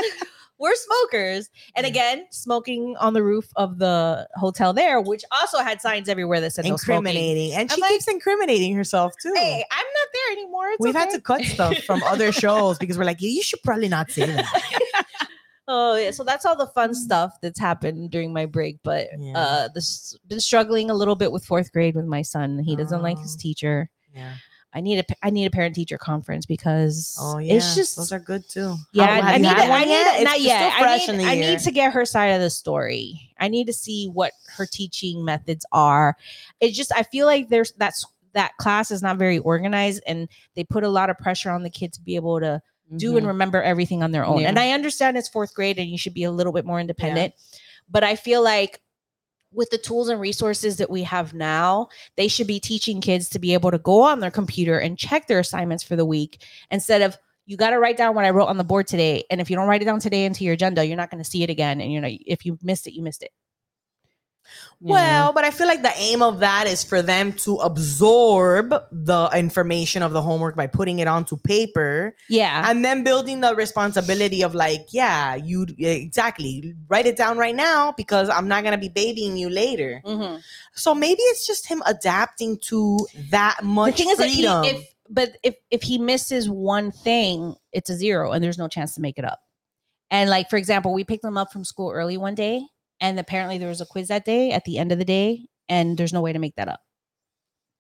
we're 0.58 0.74
smokers. 0.76 1.50
And 1.76 1.86
Yeah. 1.86 1.92
again, 1.92 2.26
smoking 2.32 2.96
on 2.98 3.14
the 3.14 3.22
roof 3.22 3.50
of 3.58 3.78
the 3.78 4.28
hotel 4.36 4.72
there, 4.74 5.02
which 5.02 5.24
also 5.30 5.60
had 5.60 5.80
signs 5.82 6.08
everywhere 6.10 6.40
that 6.42 6.54
said 6.54 6.64
no 6.66 6.78
smoking. 6.78 6.96
incriminating, 7.08 7.54
and 7.54 7.70
I'm 7.70 7.76
she 7.76 7.82
like, 7.82 7.92
keeps 7.92 8.08
incriminating 8.08 8.74
herself 8.74 9.14
too. 9.22 9.34
Hey, 9.36 9.64
I'm 9.70 9.86
not 9.86 10.05
anymore. 10.32 10.70
It's 10.70 10.80
We've 10.80 10.96
had 10.96 11.10
to 11.12 11.22
cut 11.22 11.44
stuff 11.44 11.78
from 11.80 12.02
other 12.04 12.32
shows 12.44 12.78
because 12.78 12.98
we're 12.98 13.06
like, 13.06 13.22
you 13.22 13.42
should 13.44 13.62
probably 13.64 13.90
not 13.90 14.12
say 14.12 14.26
that. 14.26 14.62
Oh 15.68 15.96
yeah, 15.96 16.12
so 16.12 16.24
that's 16.24 16.46
all 16.46 16.56
the 16.56 16.68
fun 16.68 16.94
stuff 16.94 17.38
that's 17.42 17.60
happened 17.60 18.12
during 18.12 18.32
my 18.32 18.46
break. 18.46 18.78
But 18.84 19.08
Yeah. 19.18 19.34
uh, 19.36 19.68
this 19.74 20.16
been 20.28 20.40
struggling 20.40 20.92
a 20.92 20.94
little 20.94 21.16
bit 21.16 21.32
with 21.32 21.44
fourth 21.44 21.72
grade 21.72 21.96
with 21.96 22.06
my 22.06 22.22
son. 22.22 22.60
He 22.60 22.76
doesn't 22.76 23.02
like 23.02 23.18
his 23.18 23.36
Oh. 23.36 23.42
teacher. 23.42 23.90
Yeah. 24.14 24.34
I 24.76 24.82
need 24.82 25.00
a 25.00 25.04
I 25.24 25.32
need 25.32 25.46
a 25.48 25.50
parent 25.50 25.74
teacher 25.74 25.98
conference 25.98 26.46
because 26.46 27.18
Oh 27.20 27.40
yeah. 27.40 27.54
it's 27.56 27.74
just 27.74 27.96
those 27.96 28.12
are 28.12 28.20
good 28.20 28.48
too. 28.48 28.76
yeah. 28.92 29.06
I 29.24 29.38
need 29.40 29.48
had 29.48 29.66
to, 29.66 29.72
I 29.74 29.80
need 29.86 29.90
yet? 29.90 30.24
not 30.24 30.42
yet. 30.42 30.74
I 30.76 30.98
need 31.18 31.26
I 31.26 31.34
need 31.36 31.60
to 31.62 31.72
get 31.72 31.94
her 31.94 32.06
side 32.06 32.28
of 32.28 32.42
the 32.42 32.52
story. 32.52 33.32
I 33.40 33.48
need 33.48 33.66
to 33.66 33.74
see 33.74 34.08
what 34.08 34.34
her 34.58 34.68
teaching 34.68 35.26
methods 35.26 35.66
are. 35.72 36.16
It's 36.60 36.78
just 36.78 36.92
I 36.96 37.02
feel 37.04 37.26
like 37.26 37.50
there's 37.50 37.72
that's 37.78 38.06
that 38.36 38.56
class 38.58 38.92
is 38.92 39.02
not 39.02 39.18
very 39.18 39.40
organized 39.40 40.04
and 40.06 40.30
they 40.56 40.64
put 40.64 40.84
a 40.84 40.90
lot 40.90 41.10
of 41.10 41.18
pressure 41.18 41.50
on 41.50 41.64
the 41.64 41.70
kid 41.70 41.92
to 41.94 42.02
be 42.02 42.16
able 42.16 42.40
to 42.40 42.62
do 42.98 43.18
and 43.18 43.26
Mhm. 43.26 43.30
remember 43.30 43.64
everything 43.64 44.04
on 44.04 44.12
their 44.12 44.26
own. 44.26 44.42
Yeah. 44.42 44.50
And 44.50 44.60
I 44.60 44.72
understand 44.72 45.18
it's 45.18 45.28
fourth 45.28 45.56
grade 45.56 45.80
and 45.80 45.90
you 45.90 45.98
should 45.98 46.14
be 46.14 46.24
a 46.24 46.32
little 46.32 46.54
bit 46.54 46.66
more 46.66 46.80
independent. 46.80 47.34
But 47.90 48.04
I 48.04 48.16
feel 48.16 48.44
like 48.44 48.80
with 49.52 49.70
the 49.70 49.78
tools 49.78 50.10
and 50.10 50.20
resources 50.20 50.78
that 50.78 50.90
we 50.90 51.04
have 51.04 51.34
now, 51.34 51.88
they 52.18 52.28
should 52.28 52.46
be 52.46 52.60
teaching 52.60 53.02
kids 53.02 53.30
to 53.30 53.40
be 53.40 53.54
able 53.54 53.72
to 53.72 53.78
go 53.80 54.02
on 54.04 54.20
their 54.20 54.30
computer 54.32 54.78
and 54.78 54.98
check 55.00 55.28
their 55.28 55.40
assignments 55.40 55.84
for 55.84 55.96
the 55.96 56.06
week 56.06 56.44
instead 56.70 57.02
of 57.02 57.18
you 57.48 57.56
got 57.58 57.70
to 57.70 57.80
write 57.80 57.96
down 57.96 58.16
what 58.16 58.26
I 58.26 58.32
wrote 58.32 58.48
on 58.48 58.58
the 58.58 58.64
board 58.64 58.88
today. 58.88 59.24
And 59.30 59.40
if 59.40 59.50
you 59.50 59.56
don't 59.56 59.68
write 59.68 59.82
it 59.82 59.86
down 59.86 60.00
today 60.00 60.26
into 60.26 60.44
your 60.44 60.56
agenda, 60.56 60.86
you're 60.86 60.98
not 60.98 61.10
going 61.12 61.24
to 61.24 61.30
see 61.30 61.44
it 61.44 61.50
again. 61.50 61.80
And 61.80 61.92
you 61.92 62.02
know, 62.02 62.10
if 62.26 62.46
you 62.46 62.58
missed 62.62 62.86
it, 62.88 62.94
you 62.94 63.02
missed 63.02 63.24
it. 63.24 63.32
Well, 64.82 65.34
but 65.34 65.44
I 65.44 65.52
feel 65.52 65.68
like 65.68 65.82
the 65.82 65.94
aim 65.98 66.22
of 66.22 66.40
that 66.40 66.68
is 66.68 66.84
for 66.84 67.02
them 67.02 67.34
to 67.44 67.56
absorb 67.58 68.74
the 68.92 69.30
information 69.36 70.04
of 70.04 70.12
the 70.14 70.22
homework 70.22 70.56
by 70.56 70.68
putting 70.68 71.00
it 71.00 71.08
onto 71.08 71.38
paper 71.38 72.16
Yeah. 72.30 72.70
and 72.70 72.84
then 72.86 73.04
building 73.04 73.42
the 73.42 73.56
responsibility 73.56 74.44
of 74.44 74.54
like, 74.54 74.88
yeah, 74.92 75.36
you 75.36 75.66
exactly 75.80 76.76
write 76.88 77.06
it 77.08 77.16
down 77.18 77.38
right 77.38 77.56
now 77.56 77.94
because 77.98 78.30
I'm 78.30 78.48
not 78.48 78.64
gonna 78.64 78.78
be 78.78 78.90
babying 78.90 79.38
you 79.38 79.50
later. 79.50 80.02
Mhm. 80.06 80.42
So 80.76 80.94
maybe 80.94 81.22
it's 81.24 81.48
just 81.48 81.68
him 81.68 81.82
adapting 81.86 82.58
to 82.70 83.00
that 83.32 83.64
much 83.64 83.98
The 83.98 84.04
thing 84.04 84.12
is 84.12 84.18
that 84.18 84.30
freedom. 84.30 84.64
he, 84.64 84.70
if 84.72 84.88
but 85.10 85.38
if 85.44 85.56
if 85.72 85.82
he 85.84 85.98
misses 85.98 86.50
one 86.50 86.92
thing, 86.92 87.56
it's 87.72 87.90
a 87.90 87.96
zero, 87.96 88.32
and 88.32 88.44
there's 88.44 88.58
no 88.58 88.68
chance 88.68 88.96
to 88.96 89.02
make 89.02 89.18
it 89.18 89.26
up. 89.26 89.40
And 90.12 90.30
like 90.30 90.50
for 90.50 90.58
example, 90.58 90.94
we 90.94 91.04
picked 91.04 91.24
him 91.24 91.38
up 91.38 91.52
from 91.52 91.64
school 91.64 91.92
early 91.92 92.18
one 92.18 92.36
day, 92.36 92.62
and 93.00 93.20
apparently 93.20 93.58
there 93.58 93.70
was 93.70 93.82
a 93.82 93.86
quiz 93.86 94.08
that 94.10 94.26
day 94.26 94.52
at 94.52 94.64
the 94.66 94.78
end 94.78 94.92
of 94.92 94.98
the 95.00 95.06
day, 95.06 95.48
and 95.70 95.98
there's 95.98 96.14
no 96.14 96.22
way 96.22 96.34
to 96.34 96.40
make 96.40 96.56
that 96.56 96.68
up 96.68 96.80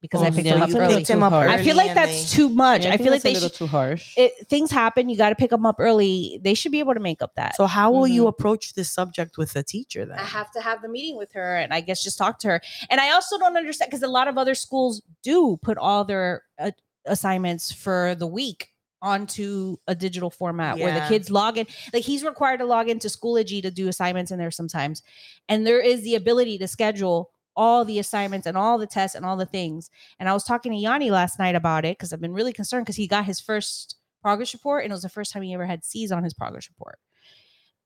because 0.01 0.21
I 0.21 0.28
Oh, 0.28 0.32
picked 0.32 0.45
yeah, 0.45 0.56
him 0.56 0.62
up 0.62 0.69
early. 0.69 1.47
hard. 1.47 1.49
I 1.49 1.63
feel 1.63 1.75
like 1.75 1.95
that's 1.95 2.30
they- 2.32 2.38
too 2.38 2.49
much. 2.49 2.84
Yeah, 2.84 2.93
I, 2.93 2.97
feel 2.97 3.12
like 3.12 3.23
they 3.23 3.32
a 3.32 3.34
little 3.34 3.49
should. 3.49 3.58
too 3.58 3.65
harsh. 3.67 4.13
It, 4.17 4.34
things 4.49 4.69
happen. 4.69 5.10
You 5.10 5.17
got 5.17 5.30
to 5.30 5.36
pick 5.36 5.49
them 5.49 5.65
up 5.65 5.78
early. 5.80 6.39
They 6.43 6.54
should 6.54 6.71
be 6.71 6.80
able 6.80 6.93
to 6.93 6.99
make 6.99 7.23
up 7.23 7.34
that. 7.38 7.56
So 7.56 7.65
how 7.65 7.91
will 7.91 8.06
you 8.08 8.25
Mhm. 8.25 8.30
approach 8.30 8.73
this 8.75 8.91
subject 8.91 9.38
with 9.39 9.56
a 9.56 9.63
teacher 9.63 10.06
then? 10.06 10.19
I 10.19 10.23
have 10.23 10.51
to 10.51 10.62
have 10.62 10.84
the 10.84 10.89
meeting 10.89 11.17
with 11.17 11.32
her 11.34 11.56
and 11.56 11.73
I 11.73 11.82
guess 11.82 12.04
just 12.04 12.17
talk 12.19 12.38
to 12.39 12.47
her. 12.49 12.62
And 12.91 13.01
I 13.01 13.12
also 13.13 13.39
don't 13.39 13.58
understand 13.58 13.89
because 13.89 14.04
a 14.04 14.08
lot 14.08 14.28
of 14.28 14.38
other 14.38 14.54
schools 14.54 15.01
do 15.23 15.58
put 15.63 15.78
all 15.80 16.06
their 16.06 16.43
uh, 16.60 16.69
assignments 17.08 17.71
for 17.71 18.13
the 18.15 18.28
week 18.28 18.69
onto 19.02 19.78
a 19.88 19.96
digital 19.96 20.30
format 20.30 20.78
where 20.78 20.94
the 20.94 21.06
kids 21.08 21.30
log 21.30 21.58
in. 21.58 21.68
Like 21.94 22.04
he's 22.04 22.24
required 22.24 22.58
to 22.58 22.66
log 22.66 22.90
into 22.90 23.08
Schoology 23.08 23.62
to 23.62 23.72
do 23.72 23.88
assignments 23.88 24.32
in 24.32 24.40
there 24.40 24.52
sometimes. 24.52 25.04
And 25.48 25.66
there 25.66 25.80
is 25.80 26.02
the 26.04 26.16
ability 26.16 26.58
to 26.60 26.68
schedule 26.68 27.32
all 27.56 27.86
the 27.86 28.00
assignments 28.00 28.48
and 28.48 28.58
all 28.58 28.78
the 28.78 28.88
tests 28.88 29.16
and 29.16 29.26
all 29.26 29.38
the 29.38 29.46
things. 29.46 29.90
And 30.20 30.28
I 30.28 30.34
was 30.34 30.44
talking 30.44 30.72
to 30.72 30.78
Yanni 30.78 31.12
last 31.12 31.40
night 31.40 31.56
about 31.56 31.86
it 31.86 31.98
because 31.98 32.12
I've 32.12 32.22
been 32.22 32.34
really 32.34 32.54
concerned 32.54 32.86
because 32.86 32.96
he 32.96 33.08
got 33.08 33.26
his 33.26 33.40
first 33.40 33.96
progress 34.22 34.54
report 34.54 34.84
and 34.84 34.92
it 34.92 34.96
was 34.96 35.04
the 35.04 35.10
first 35.10 35.32
time 35.32 35.44
he 35.44 35.54
ever 35.54 35.66
had 35.66 35.86
C's 35.86 36.12
on 36.12 36.24
his 36.24 36.34
progress 36.34 36.68
report. 36.70 36.98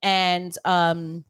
And 0.01 0.57
um 0.65 1.25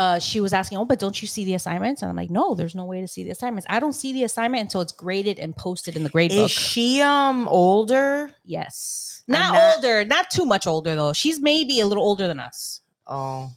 uh, 0.00 0.18
she 0.18 0.40
was 0.40 0.54
asking, 0.54 0.78
"Oh, 0.78 0.86
but 0.86 0.98
don't 0.98 1.20
you 1.20 1.28
see 1.28 1.44
the 1.44 1.52
assignments?" 1.54 2.00
And 2.00 2.08
I'm 2.08 2.16
like, 2.16 2.30
"No, 2.30 2.54
there's 2.54 2.74
no 2.74 2.86
way 2.86 3.02
to 3.02 3.06
see 3.06 3.22
the 3.22 3.30
assignments. 3.30 3.66
I 3.68 3.78
don't 3.80 3.92
see 3.92 4.14
the 4.14 4.24
assignment 4.24 4.62
until 4.62 4.80
it's 4.80 4.92
graded 4.92 5.38
and 5.38 5.54
posted 5.54 5.94
in 5.94 6.04
the 6.04 6.08
grade 6.08 6.30
book." 6.30 6.46
Is 6.46 6.50
she 6.50 7.02
um 7.02 7.46
older? 7.48 8.32
yes, 8.42 9.22
And 9.28 9.34
not 9.34 9.76
older, 9.76 10.06
not 10.06 10.30
too 10.30 10.46
much 10.46 10.66
older 10.66 10.96
though. 10.96 11.12
She's 11.12 11.38
maybe 11.38 11.80
a 11.80 11.86
little 11.86 12.02
older 12.02 12.26
than 12.26 12.40
us. 12.40 12.80
Oh. 13.06 13.52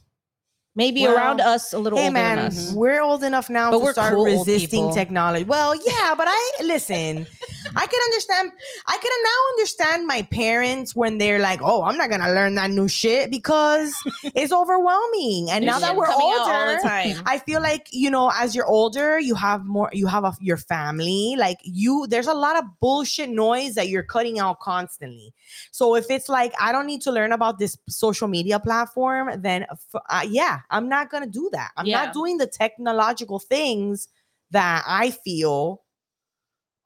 Maybe 0.76 1.02
Well, 1.02 1.16
around 1.16 1.40
us, 1.40 1.72
a 1.72 1.78
little 1.78 1.98
Hey 1.98 2.10
man, 2.10 2.52
we're 2.74 3.00
old 3.00 3.22
enough 3.22 3.48
now 3.48 3.70
But 3.70 3.78
to 3.78 3.92
start 3.92 4.14
cool 4.14 4.24
resisting 4.24 4.92
technology. 4.92 5.44
Well, 5.44 5.74
yeah, 5.76 6.14
but 6.16 6.26
I 6.28 6.52
listen. 6.64 7.26
I 7.76 7.86
can 7.86 8.00
understand. 8.04 8.52
I 8.86 8.98
can 8.98 9.10
now 9.24 9.52
understand 9.52 10.06
my 10.06 10.22
parents 10.22 10.94
when 10.94 11.18
they're 11.18 11.38
like, 11.38 11.60
"Oh, 11.62 11.82
I'm 11.82 11.96
not 11.96 12.10
gonna 12.10 12.32
learn 12.32 12.54
that 12.56 12.70
new 12.70 12.88
shit 12.88 13.30
because 13.30 13.92
it's 14.22 14.52
overwhelming." 14.52 15.50
And 15.50 15.64
now 15.64 15.78
that 15.80 15.96
we're 15.96 16.10
older, 16.10 16.38
all 16.38 16.66
the 16.66 16.82
time. 16.82 17.22
I 17.26 17.38
feel 17.38 17.60
like 17.60 17.88
you 17.90 18.10
know, 18.10 18.30
as 18.34 18.54
you're 18.54 18.66
older, 18.66 19.18
you 19.18 19.34
have 19.34 19.64
more. 19.64 19.90
You 19.92 20.06
have 20.06 20.24
a, 20.24 20.34
your 20.40 20.56
family. 20.56 21.34
Like 21.38 21.58
you, 21.62 22.06
there's 22.08 22.26
a 22.26 22.34
lot 22.34 22.56
of 22.56 22.64
bullshit 22.80 23.30
noise 23.30 23.74
that 23.74 23.88
you're 23.88 24.02
cutting 24.02 24.38
out 24.38 24.60
constantly. 24.60 25.32
So 25.70 25.96
if 25.96 26.06
it's 26.10 26.28
like 26.28 26.52
I 26.60 26.70
don't 26.72 26.86
need 26.86 27.02
to 27.02 27.12
learn 27.12 27.32
about 27.32 27.58
this 27.58 27.76
social 27.88 28.28
media 28.28 28.60
platform, 28.60 29.40
then 29.40 29.66
f- 29.70 30.02
uh, 30.10 30.26
yeah, 30.28 30.60
I'm 30.70 30.88
not 30.88 31.10
gonna 31.10 31.26
do 31.26 31.48
that. 31.52 31.70
I'm 31.76 31.86
Yeah. 31.86 32.04
not 32.06 32.14
doing 32.14 32.38
the 32.38 32.46
technological 32.46 33.38
things 33.38 34.08
that 34.50 34.82
I 34.86 35.10
feel 35.10 35.82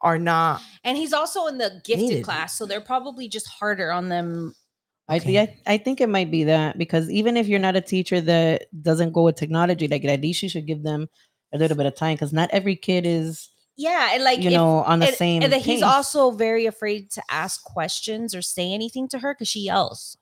are 0.00 0.18
not. 0.18 0.62
and 0.84 0.96
he's 0.96 1.12
also 1.12 1.46
in 1.46 1.58
the 1.58 1.80
gifted 1.84 2.08
Needed. 2.08 2.24
class, 2.24 2.54
so 2.56 2.64
they're 2.66 2.80
probably 2.80 3.28
just 3.28 3.48
harder 3.48 3.90
on 3.90 4.08
them. 4.08 4.54
I 5.08 5.18
think 5.18 5.38
I, 5.66 5.72
I 5.74 5.78
think 5.78 6.00
it 6.02 6.08
might 6.08 6.30
be 6.30 6.44
that 6.44 6.76
because 6.76 7.10
even 7.10 7.36
if 7.38 7.48
you're 7.48 7.58
not 7.58 7.76
a 7.76 7.80
teacher 7.80 8.20
that 8.20 8.66
doesn't 8.82 9.12
go 9.12 9.22
with 9.22 9.36
technology, 9.36 9.88
like 9.88 10.04
at 10.04 10.20
least 10.20 10.42
you 10.42 10.48
should 10.50 10.66
give 10.66 10.82
them 10.82 11.08
a 11.54 11.58
little 11.58 11.76
bit 11.78 11.86
of 11.86 11.96
time 11.96 12.14
because 12.14 12.30
not 12.32 12.50
every 12.52 12.76
kid 12.76 13.06
is 13.06 13.48
Yeah, 13.76 14.10
and 14.12 14.22
like 14.22 14.40
you 14.40 14.48
if- 14.48 14.52
know 14.52 14.80
on 14.84 14.98
the 15.00 15.06
and, 15.06 15.16
same. 15.16 15.42
and 15.42 15.50
that 15.52 15.62
he's 15.62 15.82
also 15.82 16.30
very 16.30 16.66
afraid 16.66 17.10
to 17.12 17.22
ask 17.30 17.64
questions 17.64 18.34
or 18.34 18.42
say 18.42 18.70
anything 18.70 19.08
to 19.08 19.18
her 19.20 19.32
because 19.34 19.48
she 19.48 19.60
yells. 19.60 20.17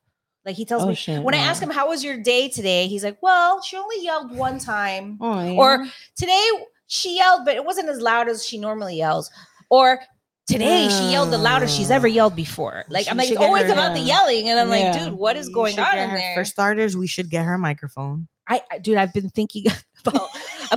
Like 0.46 0.54
he 0.54 0.64
tells 0.64 0.84
Oh, 0.84 0.88
me 0.88 0.94
shit, 0.94 1.20
when 1.20 1.34
I 1.34 1.38
ask 1.38 1.60
him 1.60 1.70
how 1.70 1.88
was 1.88 2.04
your 2.04 2.16
day 2.22 2.48
today, 2.48 2.86
he's 2.86 3.02
like, 3.02 3.18
"Well, 3.20 3.60
she 3.62 3.76
only 3.76 4.02
yelled 4.02 4.30
one 4.30 4.60
time. 4.60 5.18
Oh, 5.20 5.44
yeah. 5.44 5.58
Or 5.58 5.86
today 6.16 6.48
she 6.86 7.16
yelled, 7.16 7.44
but 7.44 7.56
it 7.56 7.64
wasn't 7.64 7.88
as 7.88 8.00
loud 8.00 8.28
as 8.28 8.46
she 8.46 8.56
normally 8.56 8.96
yells." 8.96 9.28
Or 9.70 10.00
today 10.46 10.88
she 10.88 11.10
yelled 11.10 11.32
the 11.32 11.38
loudest 11.38 11.76
she's 11.76 11.90
ever 11.90 12.06
oh. 12.06 12.10
yelled 12.10 12.36
before. 12.36 12.84
Like 12.88 13.10
I'm 13.10 13.16
like, 13.16 13.28
it's 13.28 13.40
always 13.40 13.68
about 13.68 13.94
the 13.94 14.00
yelling, 14.00 14.48
and 14.48 14.60
I'm 14.60 14.70
like, 14.70 14.96
dude, 14.96 15.14
what 15.14 15.36
is 15.36 15.48
going 15.48 15.80
on 15.80 15.98
in 15.98 16.10
her- 16.10 16.16
there? 16.16 16.34
For 16.36 16.44
starters, 16.44 16.96
we 16.96 17.08
should 17.08 17.28
get 17.28 17.44
her 17.44 17.54
a 17.54 17.58
microphone. 17.58 18.28
I, 18.46 18.62
I- 18.70 18.78
dude, 18.78 18.98
I've 18.98 19.12
been 19.12 19.30
thinking 19.30 19.64
about 20.06 20.30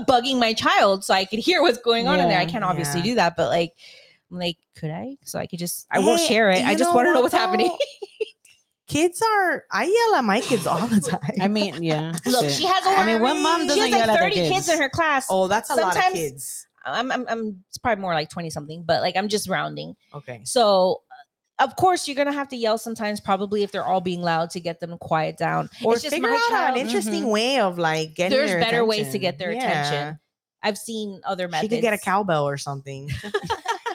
bugging 0.07 0.39
my 0.39 0.53
child 0.53 1.05
so 1.05 1.13
I 1.13 1.25
could 1.25 1.39
hear 1.39 1.61
what's 1.61 1.77
going 1.77 2.07
on 2.07 2.19
in 2.19 2.27
there. 2.27 2.39
I 2.39 2.47
can't 2.47 2.63
obviously 2.63 3.01
yeah. 3.01 3.05
do 3.05 3.15
that, 3.15 3.35
but 3.37 3.49
like, 3.49 3.73
I'm 4.31 4.39
like, 4.39 4.57
could 4.75 4.89
I? 4.89 5.17
So 5.25 5.37
I 5.37 5.45
could 5.45 5.59
just, 5.59 5.85
I 5.91 5.99
won't 5.99 6.21
share 6.21 6.49
it. 6.49 6.65
I 6.65 6.73
just 6.73 6.93
want 6.93 7.05
to 7.05 7.13
know 7.13 7.19
what, 7.19 7.31
what's 7.31 7.35
happening. 7.35 7.75
though? 8.89 8.93
Kids 8.99 9.21
are. 9.21 9.63
I 9.71 9.85
yell 9.85 10.15
at 10.19 10.23
my 10.25 10.41
kids 10.41 10.65
all 10.67 10.87
the 10.87 10.99
time. 11.09 11.31
I 11.41 11.47
mean, 11.47 11.81
yeah. 11.83 12.13
Look, 12.25 12.45
shit. 12.45 12.51
she 12.53 12.65
has 12.65 12.83
I 12.85 13.05
mean, 13.05 13.21
what 13.21 13.35
mom 13.35 13.67
doesn't 13.67 13.79
has 13.81 13.89
yell 13.89 13.99
like 13.99 14.09
at 14.09 14.13
their 14.13 14.29
30 14.29 14.35
kids. 14.35 14.49
kids? 14.55 14.69
in 14.69 14.79
her 14.79 14.89
class. 14.89 15.27
oh, 15.29 15.47
that's 15.47 15.69
a 15.69 15.75
lot 15.75 15.95
of 15.97 16.13
kids. 16.13 16.65
I'm, 16.85 17.11
I'm, 17.11 17.25
I'm, 17.27 17.63
it's 17.67 17.77
probably 17.77 18.01
more 18.01 18.13
like 18.13 18.29
20 18.29 18.49
something, 18.49 18.83
but 18.87 19.01
like, 19.01 19.15
I'm 19.17 19.27
just 19.27 19.49
rounding. 19.49 19.95
Okay. 20.13 20.41
So, 20.45 21.01
uh, 21.59 21.63
of 21.65 21.75
course, 21.75 22.07
you're 22.07 22.15
gonna 22.15 22.31
have 22.31 22.47
to 22.49 22.55
yell 22.55 22.77
sometimes, 22.77 23.19
probably 23.19 23.63
if 23.63 23.71
they're 23.71 23.83
all 23.83 23.99
being 24.01 24.21
loud 24.21 24.49
to 24.51 24.59
get 24.61 24.79
them 24.79 24.91
to 24.91 24.97
quiet 24.97 25.37
down. 25.37 25.69
Or 25.83 25.93
It's 25.93 26.03
just 26.03 26.13
figure 26.15 26.29
my 26.29 26.35
out 26.35 26.49
child. 26.49 26.77
an 26.77 26.85
interesting 26.85 27.25
Mhm. 27.25 27.31
way 27.31 27.59
of 27.59 27.77
like 27.77 28.15
getting. 28.15 28.35
There's 28.37 28.49
their 28.51 28.61
better 28.61 28.85
ways 28.85 29.11
to 29.11 29.19
get 29.19 29.37
their 29.37 29.51
attention. 29.51 29.93
attention. 29.93 30.19
I've 30.63 30.77
seen 30.77 31.19
other 31.25 31.47
methods. 31.49 31.69
She 31.69 31.77
could 31.77 31.81
get 31.81 31.93
a 31.93 31.97
cowbell 31.97 32.47
or 32.47 32.57
something. 32.57 33.09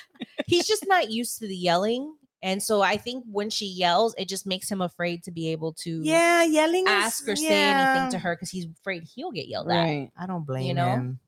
he's 0.46 0.66
just 0.66 0.86
not 0.86 1.10
used 1.10 1.38
to 1.40 1.46
the 1.48 1.56
yelling. 1.56 2.14
And 2.42 2.62
so 2.62 2.80
I 2.80 2.96
think 2.96 3.24
when 3.30 3.50
she 3.50 3.66
yells, 3.66 4.14
it 4.16 4.28
just 4.28 4.46
makes 4.46 4.70
him 4.70 4.80
afraid 4.80 5.22
to 5.24 5.30
be 5.30 5.48
able 5.48 5.74
to 5.74 6.00
yeah, 6.02 6.42
yelling. 6.42 6.86
is- 6.86 6.92
ask 6.92 7.28
or 7.28 7.36
say 7.36 7.50
yeah. 7.50 7.94
anything 7.94 8.12
to 8.12 8.18
her 8.18 8.34
because 8.34 8.50
he's 8.50 8.66
afraid 8.66 9.04
he'll 9.14 9.32
get 9.32 9.46
yelled 9.46 9.70
at. 9.70 9.74
Right. 9.74 10.10
I 10.18 10.26
don't 10.26 10.46
blame 10.46 10.66
you 10.66 10.74
know? 10.74 10.88
him. 10.88 11.20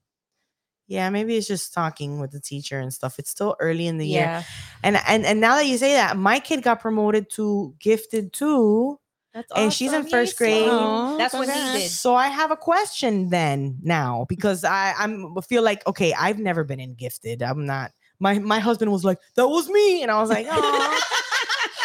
Yeah, 0.88 1.09
maybe 1.11 1.37
it's 1.37 1.46
just 1.46 1.72
talking 1.72 2.20
with 2.20 2.33
the 2.33 2.40
teacher 2.40 2.79
and 2.79 2.92
stuff. 2.92 3.18
It's 3.18 3.31
still 3.31 3.57
early 3.61 3.87
in 3.87 3.96
the 3.98 4.07
year. 4.07 4.44
And 4.83 4.96
and 5.07 5.25
and 5.25 5.40
now 5.40 5.57
that 5.57 5.66
you 5.66 5.79
say 5.79 5.94
that, 5.94 6.16
my 6.16 6.38
kid 6.38 6.62
got 6.62 6.81
promoted 6.81 7.31
to 7.33 7.75
gifted 7.79 8.33
too. 8.33 8.98
That's 9.33 9.51
And 9.57 9.72
she's 9.72 9.92
in 9.94 10.05
first 10.05 10.37
grade. 10.37 10.66
son. 10.66 10.75
Aw, 10.75 11.16
That's 11.16 11.33
what 11.33 11.48
he 11.48 11.79
did. 11.79 11.90
So 11.90 12.14
I 12.14 12.29
have 12.29 12.51
a 12.51 12.57
question 12.57 13.31
then 13.31 13.79
now 13.83 14.27
because 14.29 14.64
I 14.64 14.92
I'm 14.98 15.35
feel 15.48 15.62
like 15.62 15.87
okay, 15.87 16.12
I've 16.12 16.38
never 16.38 16.64
been 16.64 16.81
in 16.81 16.94
gifted. 16.94 17.42
I'm 17.42 17.64
not. 17.64 17.92
My 18.23 18.39
my 18.39 18.61
husband 18.61 18.93
was 18.93 19.05
like, 19.05 19.19
that 19.35 19.49
was 19.49 19.69
me, 19.69 20.03
and 20.03 20.11
I 20.11 20.21
was 20.21 20.31
like, 20.31 20.47
oh. 20.49 21.01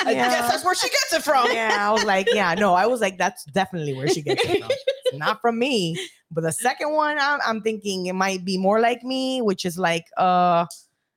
I 0.05 0.11
Yeah. 0.11 0.29
guess 0.29 0.51
that's 0.51 0.63
where 0.63 0.75
she 0.75 0.87
gets 0.87 1.13
it 1.13 1.23
from. 1.23 1.47
yeah, 1.51 1.75
I 1.89 1.91
was 1.91 2.03
like, 2.05 2.27
yeah, 2.31 2.53
no, 2.53 2.73
I 2.75 2.85
was 2.85 3.01
like, 3.01 3.17
that's 3.17 3.43
definitely 3.45 3.93
where 3.93 4.07
she 4.07 4.21
gets 4.21 4.45
it 4.45 4.61
from. 4.61 4.71
It's 5.05 5.17
not 5.17 5.41
from 5.41 5.57
me. 5.57 5.97
But 6.31 6.41
the 6.43 6.51
second 6.51 6.93
one, 6.93 7.17
I'm, 7.19 7.39
I'm 7.45 7.61
thinking 7.61 8.05
it 8.05 8.13
might 8.13 8.45
be 8.45 8.57
more 8.57 8.79
like 8.79 9.01
me, 9.03 9.41
which 9.41 9.65
is 9.65 9.77
like, 9.77 10.05
uh, 10.17 10.65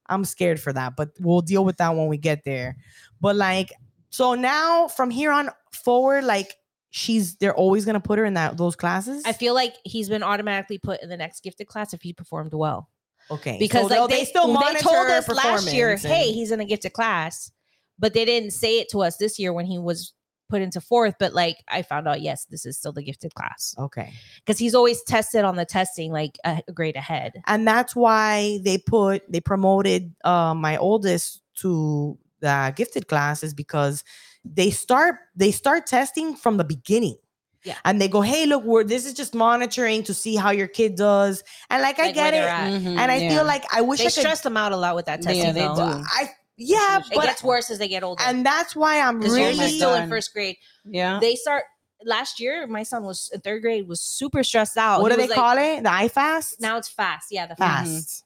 I'm 0.06 0.24
scared 0.24 0.58
for 0.60 0.72
that, 0.72 0.96
but 0.96 1.10
we'll 1.20 1.42
deal 1.42 1.64
with 1.64 1.76
that 1.76 1.94
when 1.94 2.06
we 2.06 2.16
get 2.16 2.44
there. 2.44 2.76
But 3.20 3.36
like, 3.36 3.72
so 4.08 4.34
now 4.34 4.88
from 4.88 5.10
here 5.10 5.30
on 5.30 5.50
forward, 5.72 6.24
like, 6.24 6.56
she's 6.92 7.36
they're 7.36 7.54
always 7.54 7.84
gonna 7.84 8.00
put 8.00 8.18
her 8.18 8.24
in 8.24 8.34
that 8.34 8.56
those 8.56 8.74
classes? 8.74 9.22
I 9.26 9.32
feel 9.32 9.54
like 9.54 9.76
he's 9.84 10.08
been 10.08 10.22
automatically 10.24 10.78
put 10.78 11.02
in 11.02 11.08
the 11.08 11.16
next 11.16 11.42
gifted 11.44 11.68
class 11.68 11.92
if 11.94 12.02
he 12.02 12.12
performed 12.12 12.54
well. 12.54 12.88
Okay 13.30 13.56
Because 13.58 13.82
so 13.82 13.86
like 13.86 13.96
they'll- 13.96 14.08
they, 14.08 14.24
still 14.24 14.46
they 14.48 14.80
told 14.80 15.08
us 15.08 15.28
last 15.28 15.72
year, 15.72 15.94
performance 15.94 16.02
hey, 16.02 16.26
and- 16.28 16.34
he's 16.34 16.50
in 16.50 16.60
a 16.60 16.64
gifted 16.64 16.92
class, 16.92 17.50
but 17.98 18.14
they 18.14 18.24
didn't 18.24 18.52
say 18.52 18.78
it 18.80 18.88
to 18.90 19.02
us 19.02 19.16
this 19.16 19.38
year 19.38 19.52
when 19.52 19.66
he 19.66 19.78
was 19.78 20.12
put 20.48 20.60
into 20.62 20.80
fourth. 20.80 21.14
But 21.18 21.32
like 21.32 21.58
I 21.68 21.82
found 21.82 22.08
out, 22.08 22.20
yes, 22.20 22.46
this 22.50 22.66
is 22.66 22.76
still 22.76 22.92
the 22.92 23.02
gifted 23.02 23.34
class 23.34 23.74
okay. 23.78 24.12
because 24.44 24.58
he's 24.58 24.74
always 24.74 25.02
tested 25.04 25.44
on 25.44 25.56
the 25.56 25.64
testing 25.64 26.12
like 26.12 26.36
a 26.44 26.60
a 26.68 26.72
grade 26.72 26.96
ahead. 26.96 27.40
and 27.46 27.66
that's 27.66 27.94
why 27.94 28.58
they 28.64 28.76
put 28.78 29.22
they 29.30 29.40
promoted 29.40 30.12
uh, 30.24 30.54
my 30.54 30.76
oldest 30.76 31.42
to 31.56 32.18
the 32.40 32.72
gifted 32.74 33.06
classes 33.06 33.54
because 33.54 34.02
they 34.44 34.70
start 34.70 35.16
they 35.36 35.50
start 35.52 35.86
testing 35.86 36.34
from 36.34 36.56
the 36.56 36.64
beginning 36.64 37.16
Yeah. 37.64 37.76
and 37.84 38.00
they 38.00 38.08
go 38.08 38.20
hey 38.22 38.46
look 38.46 38.64
we're 38.64 38.84
this 38.84 39.04
is 39.04 39.12
just 39.12 39.34
monitoring 39.34 40.02
to 40.04 40.14
see 40.14 40.34
how 40.36 40.50
your 40.50 40.66
kid 40.68 40.96
does 40.96 41.42
and 41.68 41.82
like 41.82 41.98
i 41.98 42.06
Like, 42.06 42.16
where 42.16 42.30
get 42.30 42.34
it 42.34 42.46
at. 42.48 42.70
Mhm, 42.72 42.96
and 42.98 43.12
i 43.12 43.16
yeah. 43.16 43.28
feel 43.34 43.44
like 43.44 43.64
i 43.72 43.80
wish 43.82 43.98
They 43.98 44.04
i 44.06 44.08
could 44.08 44.12
stress 44.20 44.40
them 44.40 44.56
out 44.56 44.72
a 44.72 44.76
lot 44.76 44.94
with 44.96 45.06
that 45.06 45.20
Yeah, 45.22 45.32
testing. 45.32 45.54
they 45.54 45.60
do. 45.66 46.04
i 46.20 46.30
yeah 46.56 46.98
It 47.00 47.04
but 47.14 47.24
gets 47.24 47.42
worse 47.44 47.70
as 47.70 47.78
they 47.78 47.88
get 47.88 48.02
older. 48.02 48.22
and 48.26 48.44
that's 48.46 48.74
why 48.74 49.00
i'm 49.00 49.20
really 49.20 49.68
still 49.76 49.94
in 49.94 50.08
first 50.08 50.32
grade. 50.32 50.56
Yeah. 50.84 51.18
They 51.20 51.34
start 51.36 51.64
last 52.04 52.40
year. 52.40 52.66
My 52.66 52.82
son 52.82 53.04
was 53.04 53.30
in 53.34 53.40
third 53.42 53.60
grade, 53.60 53.86
was 53.86 54.00
super 54.00 54.42
stressed 54.42 54.78
out. 54.78 55.02
what 55.02 55.12
He 55.12 55.16
do 55.16 55.22
they 55.22 55.28
like- 55.28 55.36
call 55.36 55.58
it 55.58 55.82
the 55.82 55.90
ifast 55.90 56.54
Now 56.60 56.78
it's 56.78 56.88
fast. 56.88 57.26
Yeah, 57.30 57.46
the 57.46 57.56
fast 57.56 57.92
fast. 57.92 58.24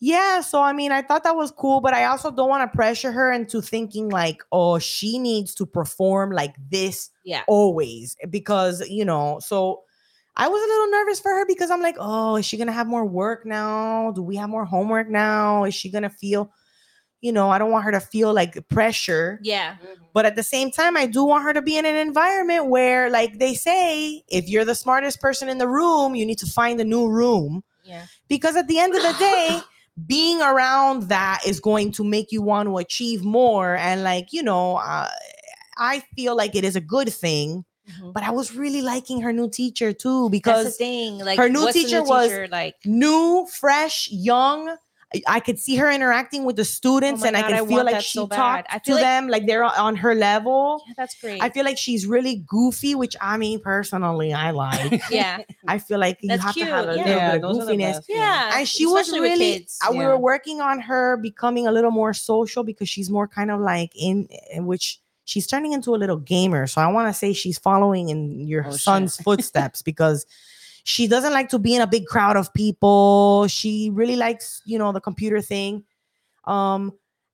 Yeah 0.00 0.40
so 0.40 0.62
i 0.62 0.72
mean 0.72 0.90
i 0.92 1.02
thought 1.02 1.22
that 1.24 1.36
was 1.36 1.50
cool 1.50 1.80
but 1.80 1.92
i 1.92 2.04
also 2.06 2.30
don't 2.30 2.48
want 2.48 2.70
to 2.70 2.74
pressure 2.76 3.12
her 3.12 3.30
into 3.30 3.60
thinking 3.60 4.08
like 4.08 4.42
oh 4.50 4.78
she 4.78 5.18
needs 5.18 5.54
to 5.54 5.66
perform 5.66 6.30
like 6.32 6.54
this 6.70 7.10
Yeah. 7.24 7.42
always 7.46 8.16
because 8.30 8.80
you 8.88 9.04
know 9.04 9.38
so 9.40 9.82
i 10.36 10.48
was 10.48 10.62
a 10.62 10.66
little 10.66 10.90
nervous 10.90 11.20
for 11.20 11.30
her 11.32 11.44
because 11.46 11.70
i'm 11.70 11.82
like 11.82 11.96
oh 11.98 12.36
is 12.36 12.46
she 12.46 12.56
gonna 12.56 12.72
have 12.72 12.86
more 12.86 13.04
work 13.04 13.44
now 13.44 14.10
do 14.12 14.22
we 14.22 14.36
have 14.36 14.48
more 14.48 14.64
homework 14.64 15.08
now 15.10 15.64
is 15.64 15.74
she 15.74 15.90
gonna 15.90 16.08
feel 16.10 16.50
you 17.20 17.32
know 17.32 17.50
i 17.50 17.58
don't 17.58 17.70
want 17.70 17.84
her 17.84 17.92
to 17.92 18.00
feel 18.00 18.32
like 18.32 18.56
pressure 18.70 19.38
Yeah. 19.42 19.74
Mm-hmm. 19.74 20.04
but 20.14 20.24
at 20.24 20.34
the 20.34 20.42
same 20.42 20.70
time 20.70 20.96
i 20.96 21.04
do 21.04 21.24
want 21.24 21.44
her 21.44 21.52
to 21.52 21.60
be 21.60 21.76
in 21.76 21.84
an 21.84 21.96
environment 21.96 22.68
where 22.68 23.10
like 23.10 23.38
they 23.38 23.52
say 23.52 24.22
if 24.28 24.48
you're 24.48 24.64
the 24.64 24.74
smartest 24.74 25.20
person 25.20 25.50
in 25.50 25.58
the 25.58 25.68
room 25.68 26.14
you 26.14 26.24
need 26.24 26.38
to 26.38 26.46
find 26.46 26.80
a 26.80 26.84
new 26.84 27.06
room 27.06 27.62
Yeah. 27.84 28.06
because 28.28 28.56
at 28.56 28.66
the 28.68 28.78
end 28.78 28.94
of 28.96 29.02
the 29.02 29.12
day 29.18 29.60
being 30.06 30.40
around 30.40 31.08
that 31.08 31.40
is 31.46 31.60
going 31.60 31.92
to 31.92 32.04
make 32.04 32.32
you 32.32 32.42
want 32.42 32.66
to 32.68 32.78
achieve 32.78 33.24
more 33.24 33.76
and 33.76 34.02
like 34.02 34.32
you 34.32 34.42
know 34.42 34.76
uh, 34.76 35.08
i 35.78 36.00
feel 36.16 36.36
like 36.36 36.54
it 36.54 36.64
is 36.64 36.76
a 36.76 36.80
good 36.80 37.12
thing 37.12 37.64
Mhm. 37.90 38.12
but 38.12 38.22
i 38.22 38.30
was 38.30 38.54
really 38.54 38.82
liking 38.82 39.20
her 39.22 39.32
new 39.32 39.48
teacher 39.50 39.92
too 39.92 40.30
because 40.30 40.76
thing. 40.76 41.18
Like 41.18 41.38
her 41.38 41.48
new 41.48 41.62
what's 41.62 41.74
the 41.74 41.84
teacher 41.84 42.02
was- 42.04 42.48
like. 42.50 42.76
new 42.84 43.46
fresh 43.50 44.08
young 44.12 44.76
I- 45.14 45.22
I 45.26 45.40
could 45.40 45.58
see 45.58 45.74
her 45.76 45.90
interacting 45.90 46.44
with 46.44 46.54
the 46.56 46.64
students, 46.64 47.22
Oh 47.22 47.24
my 47.24 47.28
and 47.28 47.36
I 47.36 47.40
God, 47.42 47.48
can 47.48 47.64
I 47.64 47.66
feel 47.66 47.84
like 47.84 48.00
she 48.02 48.18
so 48.18 48.26
talked 48.28 48.68
I 48.70 48.78
to 48.78 48.92
like- 48.92 49.00
them 49.02 49.26
like 49.28 49.46
they're 49.46 49.64
on 49.64 49.96
her 49.96 50.14
level. 50.14 50.82
Yeah, 50.86 50.94
that's 50.96 51.14
great. 51.20 51.42
I 51.42 51.50
feel 51.50 51.64
like 51.64 51.78
she's 51.78 52.06
really 52.06 52.44
goofy, 52.46 52.94
which 52.94 53.16
I 53.20 53.36
mean 53.36 53.58
personally 53.60 54.32
I 54.32 54.52
like. 54.52 55.02
yeah. 55.10 55.38
I 55.66 55.78
feel 55.78 55.98
like 55.98 56.18
you 56.22 56.28
That's 56.28 56.44
have 56.44 56.54
cute, 56.54 56.68
to 56.68 56.72
have 56.74 56.84
a 56.88 56.88
yeah. 56.88 56.94
little 57.02 57.12
Yeah, 57.12 57.30
bit 57.32 57.36
of 57.36 57.42
those 57.42 57.58
are 57.62 57.66
the 57.66 57.72
goofiness. 57.72 57.92
best. 57.94 58.06
Yeah. 58.08 58.58
And 58.58 58.68
she 58.68 58.86
was 58.86 59.08
especially 59.08 59.20
with 59.20 59.30
really, 59.40 59.52
kids. 59.58 59.78
uh, 59.84 59.92
we 59.92 60.06
were 60.06 60.16
working 60.18 60.60
on 60.60 60.78
her 60.80 61.16
becoming 61.16 61.66
a 61.66 61.72
little 61.72 61.90
more 61.90 62.14
social 62.14 62.62
because 62.62 62.88
she's 62.88 63.10
more 63.10 63.26
kind 63.26 63.50
of 63.50 63.58
like 63.60 63.90
in, 63.96 64.28
in 64.52 64.66
which 64.66 65.00
she's 65.24 65.46
turning 65.46 65.72
into 65.72 65.94
a 65.94 65.98
little 65.98 66.16
gamer. 66.18 66.66
So 66.68 66.80
I 66.80 66.86
want 66.86 67.12
to 67.12 67.18
say 67.18 67.32
she's 67.32 67.58
following 67.58 68.08
in 68.10 68.46
your 68.46 68.64
Oh, 68.66 68.70
shit. 68.70 68.80
son's 68.80 69.16
footsteps 69.16 69.82
because 69.82 70.24
she 70.84 71.06
doesn't 71.06 71.32
like 71.32 71.48
to 71.50 71.58
be 71.58 71.74
in 71.74 71.82
a 71.82 71.86
big 71.86 72.06
crowd 72.06 72.36
of 72.36 72.52
people. 72.54 73.46
She 73.48 73.90
really 73.92 74.16
likes, 74.16 74.62
you 74.64 74.78
know, 74.78 74.92
the 74.92 75.00
computer 75.00 75.40
thing. 75.40 75.84
Um, 76.44 76.92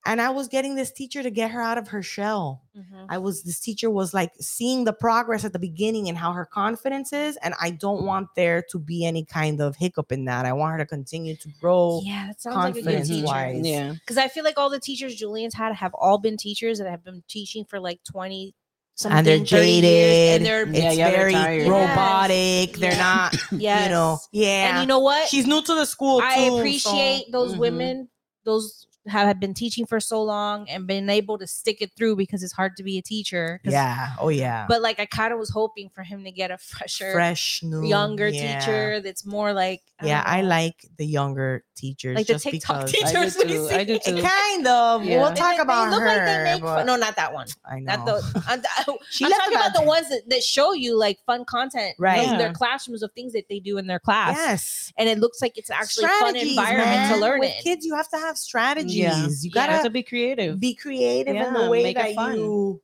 and 0.08 0.20
I 0.20 0.30
was 0.30 0.46
getting 0.46 0.76
this 0.76 0.92
teacher 0.92 1.20
to 1.20 1.30
get 1.30 1.50
her 1.50 1.60
out 1.60 1.78
of 1.78 1.88
her 1.88 2.00
shell. 2.00 2.62
Mhm. 2.78 3.06
I 3.08 3.18
was 3.18 3.42
this 3.42 3.58
teacher 3.58 3.90
was 3.90 4.14
like 4.14 4.30
seeing 4.40 4.84
the 4.84 4.92
progress 4.92 5.44
at 5.44 5.52
the 5.52 5.58
beginning 5.58 6.08
and 6.08 6.16
how 6.16 6.30
her 6.32 6.46
confidence 6.46 7.12
is, 7.12 7.36
and 7.38 7.54
I 7.60 7.70
don't 7.70 8.04
want 8.04 8.28
there 8.36 8.62
to 8.70 8.78
be 8.78 9.04
any 9.04 9.24
kind 9.24 9.60
of 9.60 9.74
hiccup 9.74 10.12
in 10.12 10.24
that. 10.26 10.46
I 10.46 10.52
want 10.52 10.72
her 10.72 10.78
to 10.78 10.86
continue 10.86 11.34
to 11.36 11.48
grow. 11.60 12.02
Yeah, 12.04 12.28
that 12.28 12.40
sounds 12.40 12.56
like 12.56 12.76
a 12.76 12.82
good 12.82 13.04
teacher. 13.04 13.26
wise. 13.26 13.66
Yeah. 13.66 13.94
Because 13.94 14.16
I 14.16 14.28
feel 14.28 14.44
like 14.44 14.56
all 14.58 14.70
the 14.70 14.78
teachers 14.78 15.16
Julian's 15.16 15.54
had 15.54 15.74
have 15.74 15.92
all 15.94 16.18
been 16.18 16.36
teachers 16.36 16.78
that 16.78 16.88
have 16.88 17.02
been 17.02 17.24
teaching 17.26 17.64
for 17.64 17.80
like 17.80 17.98
20 18.04 18.54
something. 18.96 19.18
and 19.18 19.26
they're 19.26 19.38
jaded. 19.44 20.36
and 20.42 20.46
they're 20.46 20.66
Yeah, 20.66 20.88
it's 20.88 20.96
yeah, 20.96 21.08
they're 21.10 21.18
very 21.18 21.32
tired. 21.32 21.68
robotic. 21.68 22.76
They're 22.78 22.90
Yes. 22.92 22.98
not, 22.98 23.36
yes. 23.60 23.84
you 23.86 23.90
know. 23.90 24.18
Yeah, 24.32 24.70
And 24.70 24.80
you 24.80 24.86
know 24.86 24.98
what? 25.00 25.28
she's 25.28 25.46
new 25.46 25.62
to 25.62 25.74
the 25.74 25.84
school. 25.86 26.20
I 26.22 26.34
too, 26.36 26.46
so- 26.48 26.56
appreciate 26.58 27.30
those 27.32 27.54
Mhm. 27.54 27.58
women, 27.58 28.08
those 28.44 28.86
have 29.08 29.26
have 29.28 29.40
been 29.40 29.54
teaching 29.54 29.86
for 29.86 30.00
so 30.00 30.22
long 30.22 30.68
and 30.68 30.86
been 30.86 31.08
able 31.10 31.38
to 31.38 31.46
stick 31.46 31.80
it 31.80 31.90
through 31.96 32.16
because 32.16 32.42
it's 32.42 32.52
hard 32.52 32.76
to 32.76 32.82
be 32.82 32.98
a 32.98 33.02
teacher. 33.02 33.60
Yeah. 33.64 34.10
Oh 34.20 34.28
yeah. 34.28 34.66
But 34.68 34.82
like 34.82 34.98
I 35.00 35.06
kind 35.06 35.32
of 35.32 35.38
was 35.38 35.50
hoping 35.50 35.90
for 35.94 36.02
him 36.02 36.24
to 36.24 36.30
get 36.30 36.50
a 36.50 36.58
fresher, 36.58 37.12
fresh, 37.12 37.62
new, 37.62 37.84
younger 37.86 38.28
yeah. 38.28 38.58
teacher 38.60 39.00
that's 39.00 39.24
more 39.26 39.52
like 39.52 39.82
Yeah, 40.02 40.22
don't 40.24 40.32
I 40.32 40.40
like 40.42 40.86
the 40.96 41.06
younger 41.06 41.64
teachers. 41.76 42.16
like 42.16 42.26
the 42.26 42.38
TikTok 42.38 42.86
because 42.90 43.36
teachers. 43.36 43.36
I 43.36 43.42
do 43.44 43.62
we 43.62 43.68
too. 43.68 43.74
I 43.74 43.84
do 43.84 43.98
too. 43.98 44.22
Kind 44.22 44.66
of. 44.66 45.04
Yeah. 45.04 45.18
We'll 45.22 45.34
talk 45.34 45.56
They- 45.56 45.62
about 45.62 45.84
they 45.86 45.90
look 45.90 46.00
her. 46.00 46.06
like 46.06 46.24
they 46.26 46.44
make 46.54 46.62
but 46.62 46.76
fun. 46.76 46.86
No, 46.86 46.96
not 46.96 47.16
that 47.16 47.32
one. 47.32 47.46
I 47.70 47.80
know. 47.80 47.96
Not 47.96 48.06
the. 48.06 48.42
I'm, 48.48 48.62
She 49.10 49.24
I'm 49.24 49.30
talking 49.30 49.56
a 49.56 49.60
about 49.60 49.72
the 49.72 49.80
bad- 49.80 49.86
ones 49.88 50.08
that, 50.08 50.22
that 50.28 50.42
show 50.42 50.72
you 50.72 50.96
like 50.98 51.18
fun 51.26 51.44
content, 51.44 51.94
Right. 51.98 52.26
in 52.26 52.38
their 52.38 52.52
classrooms 52.52 53.02
of 53.02 53.12
things 53.12 53.32
that 53.34 53.48
they 53.48 53.60
do 53.60 53.78
in 53.78 53.86
their 53.86 53.98
class. 53.98 54.36
Yes. 54.36 54.92
and 54.98 55.08
it 55.08 55.18
looks 55.18 55.40
like 55.42 55.56
it's 55.58 55.70
actually 55.70 56.04
a 56.06 56.08
fun 56.08 56.16
Strategies, 56.34 56.56
environment 56.56 57.14
to 57.14 57.20
learn 57.20 57.40
With 57.40 57.54
in. 57.56 57.62
kids, 57.62 57.84
you 57.86 57.94
have 57.94 58.08
to 58.10 58.16
have 58.18 58.36
strategies. 58.38 58.95
Yeah. 58.98 59.28
You 59.40 59.50
gotta 59.50 59.82
to 59.82 59.90
be 59.90 60.02
creative. 60.02 60.58
be 60.60 60.74
creative 60.74 61.36
in 61.36 61.52
the 61.52 61.68
way 61.70 61.92
that 61.94 62.14
you 62.36 62.80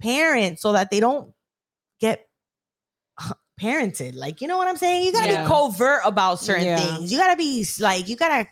parent 0.00 0.58
so 0.60 0.72
that 0.72 0.90
they 0.90 1.00
don't 1.00 1.32
get 2.00 2.26
parented. 3.60 4.14
Like, 4.14 4.40
you 4.40 4.48
know 4.48 4.58
what 4.58 4.68
I'm 4.68 4.76
saying? 4.76 5.04
You 5.06 5.12
gotta 5.12 5.32
Yeah. 5.32 5.42
be 5.42 5.48
covert 5.48 6.00
about 6.04 6.40
certain 6.40 6.66
Yeah. 6.66 6.78
things. 6.96 7.10
You 7.12 7.18
gotta 7.18 7.36
be 7.36 7.66
like, 7.80 8.08
you 8.08 8.16
gotta, 8.16 8.46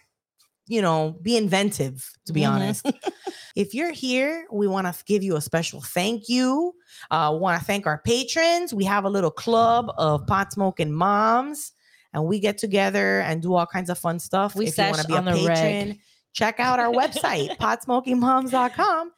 you 0.66 0.80
know, 0.80 1.16
be 1.20 1.36
inventive, 1.36 2.10
to 2.26 2.32
be 2.32 2.40
Mhm. 2.40 2.50
honest. 2.50 2.86
if 3.54 3.74
you're 3.74 3.92
here, 3.92 4.46
we 4.50 4.66
want 4.66 4.86
to 4.86 5.04
give 5.04 5.22
you 5.22 5.36
a 5.36 5.40
special 5.40 5.82
thank 5.82 6.28
you. 6.28 6.74
Uh, 7.10 7.36
want 7.38 7.58
to 7.60 7.64
thank 7.66 7.86
our 7.86 7.98
patrons. 7.98 8.72
We 8.72 8.84
have 8.84 9.04
a 9.04 9.10
little 9.10 9.30
club 9.30 9.92
of 9.98 10.26
pot 10.26 10.52
smoking 10.54 10.90
moms, 10.92 11.72
and 12.14 12.24
we 12.24 12.38
get 12.40 12.56
together 12.56 13.20
and 13.20 13.42
do 13.42 13.54
all 13.54 13.66
kinds 13.66 13.90
of 13.90 13.98
fun 13.98 14.18
stuff. 14.18 14.54
We 14.54 14.68
if 14.68 14.78
you 14.78 14.84
want 14.84 15.02
to 15.02 15.06
be 15.06 15.14
a 15.14 15.18
on 15.18 15.24
the 15.26 15.44
reg. 15.46 16.00
Check 16.34 16.60
out 16.60 16.78
our 16.78 16.92
website, 16.92 17.56
potsmokingmoms.com. 17.58 19.12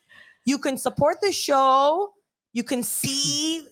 You 0.44 0.59
can 0.59 0.79
support 0.79 1.20
the 1.20 1.33
show. 1.33 2.12
You 2.52 2.62
can 2.62 2.83
see, 2.85 3.66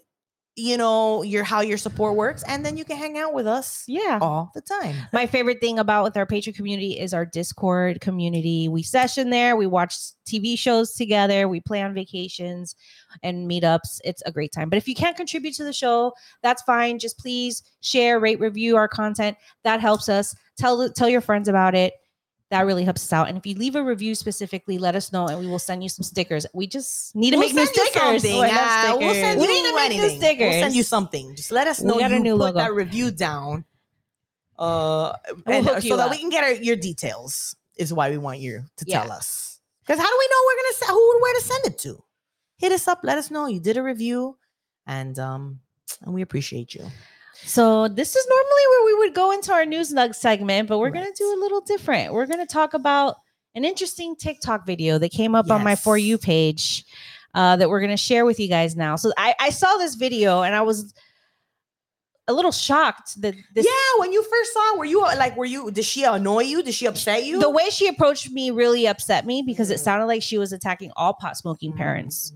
you 0.57 0.76
know, 0.76 1.22
your 1.22 1.42
how 1.44 1.61
your 1.61 1.78
support 1.78 2.16
works, 2.16 2.42
and 2.48 2.66
then 2.66 2.76
you 2.76 2.85
can 2.85 2.96
hang 2.96 3.16
out 3.16 3.33
with 3.33 3.46
us 3.46 3.85
Yeah. 3.87 4.18
all 4.20 4.50
the 4.54 4.61
time. 4.61 4.94
My 5.12 5.26
favorite 5.26 5.61
thing 5.61 5.78
about 5.78 6.04
with 6.04 6.16
our 6.16 6.26
Patreon 6.26 6.54
community 6.54 6.98
is 6.98 7.14
our 7.14 7.24
Discord 7.24 8.00
community. 8.00 8.68
We 8.68 8.83
session 8.83 9.30
there, 9.30 9.57
we 9.57 9.66
watch 9.66 9.96
TV 10.28 10.59
shows 10.59 10.94
together, 10.94 11.48
we 11.48 11.61
play 11.61 11.80
on 11.83 11.94
vacations 11.94 12.74
and 13.22 13.48
meetups. 13.50 14.00
It's 14.04 14.22
a 14.26 14.33
great 14.33 14.52
time. 14.52 14.68
But 14.68 14.76
if 14.76 14.87
you 14.88 14.94
can't 14.94 15.16
contribute 15.16 15.54
to 15.54 15.64
the 15.64 15.72
show, 15.72 16.12
that's 16.42 16.62
fine. 16.62 16.98
Just 16.98 17.18
please 17.18 17.62
share, 17.83 18.18
rate, 18.20 18.40
review 18.40 18.76
our 18.76 18.88
content. 18.88 19.37
That 19.62 19.80
helps 19.80 20.09
us. 20.09 20.35
Tell 20.59 20.88
tell 20.90 21.09
your 21.09 21.20
friends 21.20 21.48
about 21.48 21.74
it. 21.74 21.94
That 22.50 22.66
really 22.66 22.85
helps 22.85 23.02
us 23.04 23.12
out. 23.12 23.28
And 23.28 23.37
if 23.38 23.46
you 23.46 23.54
leave 23.54 23.74
a 23.74 23.83
review 23.83 24.14
specifically, 24.14 24.78
let 24.78 24.94
us 24.94 25.12
know 25.12 25.26
and 25.26 25.40
we 25.40 25.46
will 25.46 25.59
send 25.59 25.83
you 25.83 25.88
some 25.88 26.04
stickers. 26.04 26.46
We 26.54 26.66
just 26.66 27.14
need 27.16 27.30
to 27.33 27.37
We'll 27.38 27.46
make 27.48 27.54
new 27.54 27.64
send 27.66 27.76
stickers. 27.88 28.22
something. 28.22 28.33
Oh, 28.38 28.42
I 28.42 28.90
love 28.90 28.98
we'll 29.00 29.14
send 29.14 29.40
we 29.40 29.46
need 29.46 29.68
to 29.70 29.74
make 29.74 29.90
new 29.92 30.16
stickers. 30.16 30.50
We'll 30.50 30.62
send 30.62 30.74
you 30.76 30.83
something. 30.83 31.35
Just 31.35 31.50
let 31.50 31.66
us 31.66 31.80
know 31.80 31.94
We 31.96 32.00
got 32.02 32.12
a 32.12 32.14
you 32.16 32.20
new 32.20 32.33
put 32.37 32.40
logo. 32.44 32.59
that 32.59 32.72
review 32.74 33.11
down. 33.11 33.64
Uh, 34.59 35.14
We'll 35.46 35.68
and, 35.68 35.83
so 35.83 35.96
that 35.96 36.11
we 36.11 36.18
can 36.18 36.28
get 36.30 36.44
our, 36.44 36.52
your 36.52 36.76
details 36.76 37.57
is 37.76 37.92
why 37.92 38.11
we 38.11 38.18
want 38.18 38.38
you 38.38 38.62
to 38.76 38.85
Yeah. 38.87 39.02
tell 39.02 39.12
us. 39.12 39.59
Because 39.85 39.98
how 39.98 40.09
do 40.09 40.16
we 40.16 40.28
know 40.30 40.37
we're 40.46 40.57
gonna 40.62 40.74
se- 40.74 40.92
who 40.92 41.18
where 41.20 41.35
to 41.35 41.40
send 41.44 41.64
it 41.66 41.78
to? 41.78 42.04
Hit 42.59 42.72
us 42.72 42.87
up. 42.87 43.00
Let 43.02 43.18
us 43.18 43.30
know 43.33 43.46
you 43.46 43.59
did 43.59 43.76
a 43.76 43.83
review, 43.83 44.37
and 44.87 45.18
um, 45.18 45.61
and 46.02 46.14
we 46.14 46.22
appreciate 46.22 46.72
you. 46.74 46.87
So 47.44 47.88
this 47.88 48.14
is 48.16 48.27
normally 48.29 48.62
where 48.70 48.85
we 48.87 48.94
would 49.07 49.14
go 49.14 49.33
into 49.33 49.53
our 49.53 49.64
news 49.64 49.92
nug 49.92 50.14
segment, 50.14 50.68
but 50.68 50.79
we're 50.79 50.87
Right. 50.90 51.03
gonna 51.05 51.12
do 51.16 51.35
a 51.35 51.40
little 51.40 51.61
different. 51.61 52.12
We're 52.12 52.27
gonna 52.27 52.47
talk 52.47 52.75
about 52.75 53.16
an 53.55 53.64
interesting 53.64 54.16
TikTok 54.16 54.66
video 54.66 54.99
that 54.99 55.11
came 55.12 55.35
up 55.35 55.51
on 55.51 55.62
my 55.62 55.77
for 55.77 55.97
you 55.99 56.18
page 56.18 56.85
uh, 57.35 57.57
that 57.57 57.68
we're 57.68 57.81
gonna 57.81 57.97
share 57.97 58.25
with 58.25 58.38
you 58.40 58.49
guys 58.49 58.77
now. 58.77 58.97
So 58.97 59.12
I, 59.16 59.35
I 59.40 59.51
saw 59.51 59.77
this 59.77 59.94
video 59.97 60.42
and 60.42 60.55
I 60.55 60.62
was 60.62 60.94
a 62.27 62.33
little 62.33 62.53
shocked 62.53 63.20
that 63.20 63.35
this 63.55 63.66
yeah, 63.66 64.01
when 64.01 64.12
you 64.12 64.23
first 64.23 64.53
saw, 64.55 64.79
were 64.79 64.85
you 64.87 65.03
like, 65.03 65.37
were 65.37 65.44
you? 65.44 65.70
Did 65.70 65.85
she 65.85 66.05
annoy 66.05 66.44
you? 66.44 66.62
Did 66.62 66.73
she 66.75 66.87
upset 66.87 67.25
you? 67.25 67.38
the 67.38 67.51
way 67.51 67.68
she 67.70 67.87
approached 67.87 68.31
me 68.31 68.51
really 68.51 68.87
upset 68.87 69.27
me 69.27 69.42
because 69.42 69.70
it 69.70 69.77
Mhm. 69.79 69.85
sounded 69.85 70.07
like 70.07 70.23
she 70.23 70.38
was 70.38 70.53
attacking 70.53 70.90
all 70.97 71.12
pot 71.14 71.37
smoking 71.37 71.73
parents. 71.75 72.33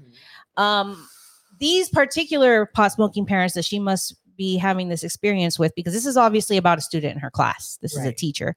Mhm. 0.58 0.62
Um, 0.62 1.08
these 1.58 1.88
particular 1.88 2.66
pot 2.66 2.92
smoking 2.92 3.24
parents 3.24 3.54
that 3.54 3.64
she 3.64 3.78
must 3.78 4.14
be 4.38 4.56
having 4.56 4.88
this 4.88 5.02
experience 5.02 5.58
with 5.58 5.74
because 5.74 5.92
this 5.92 6.06
is 6.06 6.16
obviously 6.16 6.56
about 6.56 6.78
a 6.78 6.80
student 6.80 7.12
in 7.12 7.18
her 7.18 7.30
class 7.30 7.78
this 7.82 7.94
is 7.94 8.04
a 8.06 8.12
teacher 8.12 8.56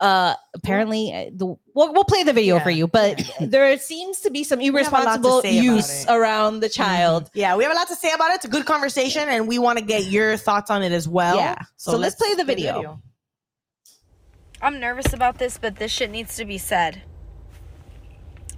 uh 0.00 0.34
apparently 0.54 1.12
uh, 1.12 1.30
the 1.34 1.46
we'll, 1.74 1.92
we'll 1.92 2.04
play 2.04 2.22
the 2.22 2.32
video 2.32 2.58
for 2.60 2.70
you 2.70 2.86
but 2.86 3.22
there 3.40 3.76
seems 3.78 4.20
to 4.20 4.30
be 4.30 4.44
some 4.44 4.60
have 4.60 4.68
a 4.68 4.72
lot 4.72 4.78
to 4.78 4.78
irresponsible 4.78 5.42
say 5.42 5.58
about 5.58 5.64
use 5.64 5.90
it. 5.90 6.06
Mm-hmm. 6.06 6.16
around 6.16 6.60
the 6.60 6.68
child 6.68 7.30
Yeah, 7.34 7.56
we 7.56 7.64
have 7.64 7.72
a 7.72 7.76
lot 7.76 7.88
to 7.88 7.96
say 7.96 8.12
about 8.12 8.30
it. 8.30 8.36
It's 8.36 8.44
a 8.44 8.48
good 8.48 8.66
conversation, 8.66 9.28
and 9.28 9.48
we 9.48 9.58
want 9.58 9.78
to 9.78 9.84
get 9.84 10.06
your 10.06 10.36
thoughts 10.36 10.70
on 10.70 10.82
it 10.82 10.92
as 10.92 11.08
well. 11.08 11.36
Yeah. 11.36 11.58
So 11.76 11.96
let's 11.96 12.14
play 12.14 12.34
the 12.34 12.44
video. 12.44 13.00
I'm 14.62 14.80
nervous 14.80 15.12
about 15.12 15.38
this, 15.38 15.58
but 15.58 15.76
this 15.76 15.92
shit 15.92 16.10
needs 16.10 16.36
to 16.36 16.44
be 16.44 16.58
said. 16.58 17.02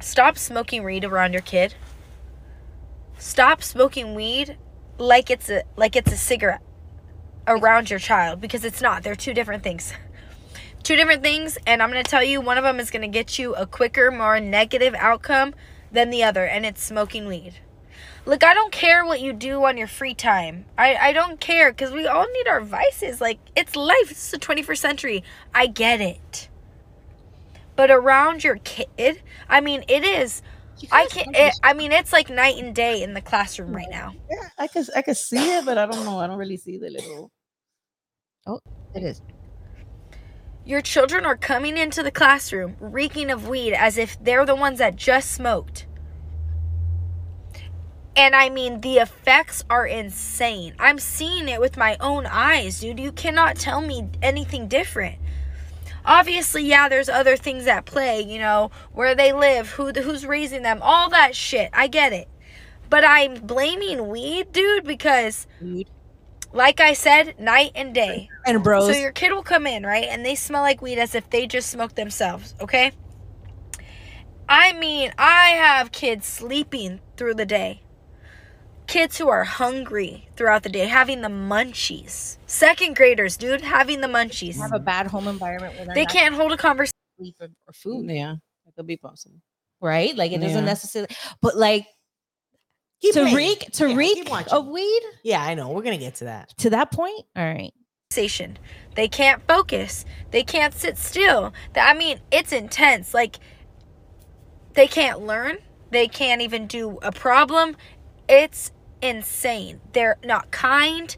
Stop 0.00 0.38
smoking 0.38 0.84
weed 0.84 1.04
around 1.04 1.32
your 1.32 1.42
kid. 1.42 1.74
Stop 3.18 3.62
smoking 3.62 4.14
weed 4.14 4.56
like 4.98 5.30
it's 5.30 5.48
a 5.48 5.62
like 5.76 5.96
it's 5.96 6.12
a 6.12 6.16
cigarette 6.16 6.62
around 7.46 7.90
your 7.90 7.98
child 7.98 8.40
because 8.40 8.64
it's 8.64 8.80
not. 8.80 9.02
They're 9.02 9.16
two 9.16 9.34
different 9.34 9.62
things. 9.62 9.92
Two 10.82 10.96
different 10.96 11.22
things, 11.22 11.58
and 11.66 11.82
I'm 11.82 11.90
gonna 11.90 12.02
tell 12.02 12.22
you 12.22 12.40
one 12.40 12.58
of 12.58 12.64
them 12.64 12.78
is 12.80 12.90
gonna 12.90 13.08
get 13.08 13.38
you 13.38 13.54
a 13.54 13.66
quicker, 13.66 14.10
more 14.10 14.40
negative 14.40 14.94
outcome 14.94 15.54
than 15.92 16.10
the 16.10 16.22
other, 16.22 16.44
and 16.44 16.64
it's 16.64 16.82
smoking 16.82 17.26
weed. 17.26 17.54
Look, 18.26 18.44
I 18.44 18.52
don't 18.52 18.72
care 18.72 19.04
what 19.06 19.20
you 19.20 19.32
do 19.32 19.64
on 19.64 19.78
your 19.78 19.86
free 19.86 20.14
time. 20.14 20.66
I, 20.76 20.96
I 20.96 21.12
don't 21.12 21.40
care 21.40 21.72
because 21.72 21.90
we 21.92 22.06
all 22.06 22.26
need 22.30 22.46
our 22.46 22.60
vices. 22.60 23.20
Like, 23.22 23.38
it's 23.56 23.74
life. 23.74 24.10
Is 24.10 24.30
the 24.30 24.38
21st 24.38 24.78
century. 24.78 25.24
I 25.54 25.66
get 25.66 26.00
it. 26.00 26.48
But 27.74 27.90
around 27.90 28.44
your 28.44 28.56
kid, 28.56 29.22
I 29.48 29.60
mean, 29.62 29.82
it 29.88 30.04
is. 30.04 30.42
I 30.92 31.06
can't. 31.06 31.28
Eh, 31.34 31.48
it, 31.48 31.54
I 31.62 31.72
mean, 31.74 31.92
it's 31.92 32.12
like 32.12 32.30
night 32.30 32.56
and 32.62 32.74
day 32.74 33.02
in 33.02 33.14
the 33.14 33.22
classroom 33.22 33.74
right 33.74 33.88
now. 33.90 34.14
Yeah, 34.30 34.48
I 34.58 34.68
could 34.68 34.86
I 34.96 35.02
could 35.02 35.16
see 35.16 35.56
it, 35.58 35.64
but 35.64 35.78
I 35.78 35.86
don't 35.86 36.04
know. 36.04 36.18
I 36.18 36.26
don't 36.26 36.38
really 36.38 36.56
see 36.56 36.78
the 36.78 36.90
little. 36.90 37.30
Oh, 38.46 38.60
it 38.94 39.02
is 39.04 39.20
Your 40.64 40.82
children 40.82 41.24
are 41.26 41.36
coming 41.36 41.76
into 41.76 42.02
the 42.02 42.12
classroom 42.12 42.76
reeking 42.78 43.30
of 43.30 43.48
weed 43.48 43.74
as 43.74 43.98
if 43.98 44.16
they're 44.22 44.46
the 44.46 44.54
ones 44.54 44.78
that 44.78 44.94
just 44.96 45.32
smoked. 45.32 45.86
And 48.16 48.34
I 48.34 48.50
mean, 48.50 48.80
the 48.80 48.98
effects 48.98 49.64
are 49.70 49.86
insane. 49.86 50.74
I'm 50.78 50.98
seeing 50.98 51.48
it 51.48 51.60
with 51.60 51.76
my 51.76 51.96
own 52.00 52.26
eyes, 52.26 52.80
dude. 52.80 52.98
You 53.00 53.12
cannot 53.12 53.56
tell 53.56 53.80
me 53.80 54.08
anything 54.22 54.68
different. 54.68 55.18
Obviously, 56.08 56.64
yeah, 56.64 56.88
there's 56.88 57.10
other 57.10 57.36
things 57.36 57.66
at 57.66 57.84
play, 57.84 58.22
you 58.22 58.38
know, 58.38 58.70
where 58.92 59.14
they 59.14 59.34
live, 59.34 59.68
who 59.72 59.92
who's 59.92 60.24
raising 60.24 60.62
them, 60.62 60.78
all 60.80 61.10
that 61.10 61.36
shit. 61.36 61.68
I 61.74 61.86
get 61.86 62.14
it. 62.14 62.28
But 62.88 63.04
I'm 63.04 63.34
blaming 63.34 64.08
weed, 64.08 64.50
dude, 64.50 64.84
because 64.84 65.46
like 66.50 66.80
I 66.80 66.94
said, 66.94 67.38
night 67.38 67.72
and 67.74 67.94
day. 67.94 68.30
and 68.46 68.64
bros 68.64 68.86
So 68.86 68.98
your 68.98 69.12
kid 69.12 69.32
will 69.32 69.42
come 69.42 69.66
in, 69.66 69.84
right? 69.84 70.06
And 70.08 70.24
they 70.24 70.34
smell 70.34 70.62
like 70.62 70.80
weed 70.80 70.98
as 70.98 71.14
if 71.14 71.28
they 71.28 71.46
just 71.46 71.68
smoked 71.68 71.96
themselves, 71.96 72.54
okay? 72.58 72.92
I 74.48 74.72
mean, 74.72 75.12
I 75.18 75.50
have 75.50 75.92
kids 75.92 76.26
sleeping 76.26 77.00
through 77.18 77.34
the 77.34 77.44
day. 77.44 77.82
Kids 78.88 79.18
who 79.18 79.28
are 79.28 79.44
hungry 79.44 80.26
throughout 80.34 80.62
the 80.64 80.68
day, 80.70 80.86
having 80.86 81.20
the 81.20 81.28
munchies. 81.28 82.38
Second 82.46 82.96
graders, 82.96 83.36
dude, 83.36 83.60
having 83.60 84.00
the 84.00 84.08
munchies. 84.08 84.56
have 84.56 84.72
a 84.72 84.78
bad 84.80 85.06
home 85.06 85.28
environment 85.28 85.76
where 85.76 85.84
they're 85.86 85.94
They 85.94 86.02
not 86.04 86.12
can't 86.12 86.34
hold 86.34 86.52
a 86.52 86.56
conversation. 86.56 86.94
or, 87.20 87.48
or 87.66 87.72
food 87.74 88.10
Yeah, 88.10 88.36
that 88.64 88.74
could 88.74 88.86
be 88.86 88.96
possible. 88.96 89.36
right 89.80 90.16
like 90.16 90.32
it 90.32 90.40
doesn't 90.40 90.64
necessarily 90.64 91.14
but 91.42 91.56
like 91.56 91.86
Keep 93.00 93.14
to 93.14 93.20
playing. 93.20 93.36
reek 93.36 93.70
to 93.72 93.88
Yeah, 93.90 93.94
reek 93.96 94.14
keep 94.14 94.30
watching. 94.30 94.52
of 94.54 94.66
weed 94.66 95.02
Yeah, 95.22 95.42
I 95.44 95.54
know. 95.54 95.68
We're 95.70 95.82
gonna 95.82 95.98
get 95.98 96.16
to 96.16 96.24
that. 96.24 96.48
to 96.58 96.70
that 96.70 96.90
point 96.90 97.24
all 97.36 97.44
right 97.44 97.72
Station. 98.10 98.58
They 98.96 99.06
can't 99.06 99.42
focus. 99.46 100.06
They 100.30 100.42
can't 100.42 100.72
sit 100.72 100.96
still. 100.96 101.52
I 101.76 101.92
mean, 101.92 102.20
it's 102.30 102.52
intense. 102.52 103.12
Like, 103.12 103.36
they 104.72 104.86
can't 104.88 105.20
learn. 105.26 105.58
They 105.90 106.08
can't 106.08 106.40
even 106.40 106.66
do 106.66 106.98
a 107.02 107.12
problem. 107.12 107.76
It's 108.26 108.72
insane. 109.02 109.80
They're 109.92 110.18
not 110.24 110.50
kind. 110.50 111.16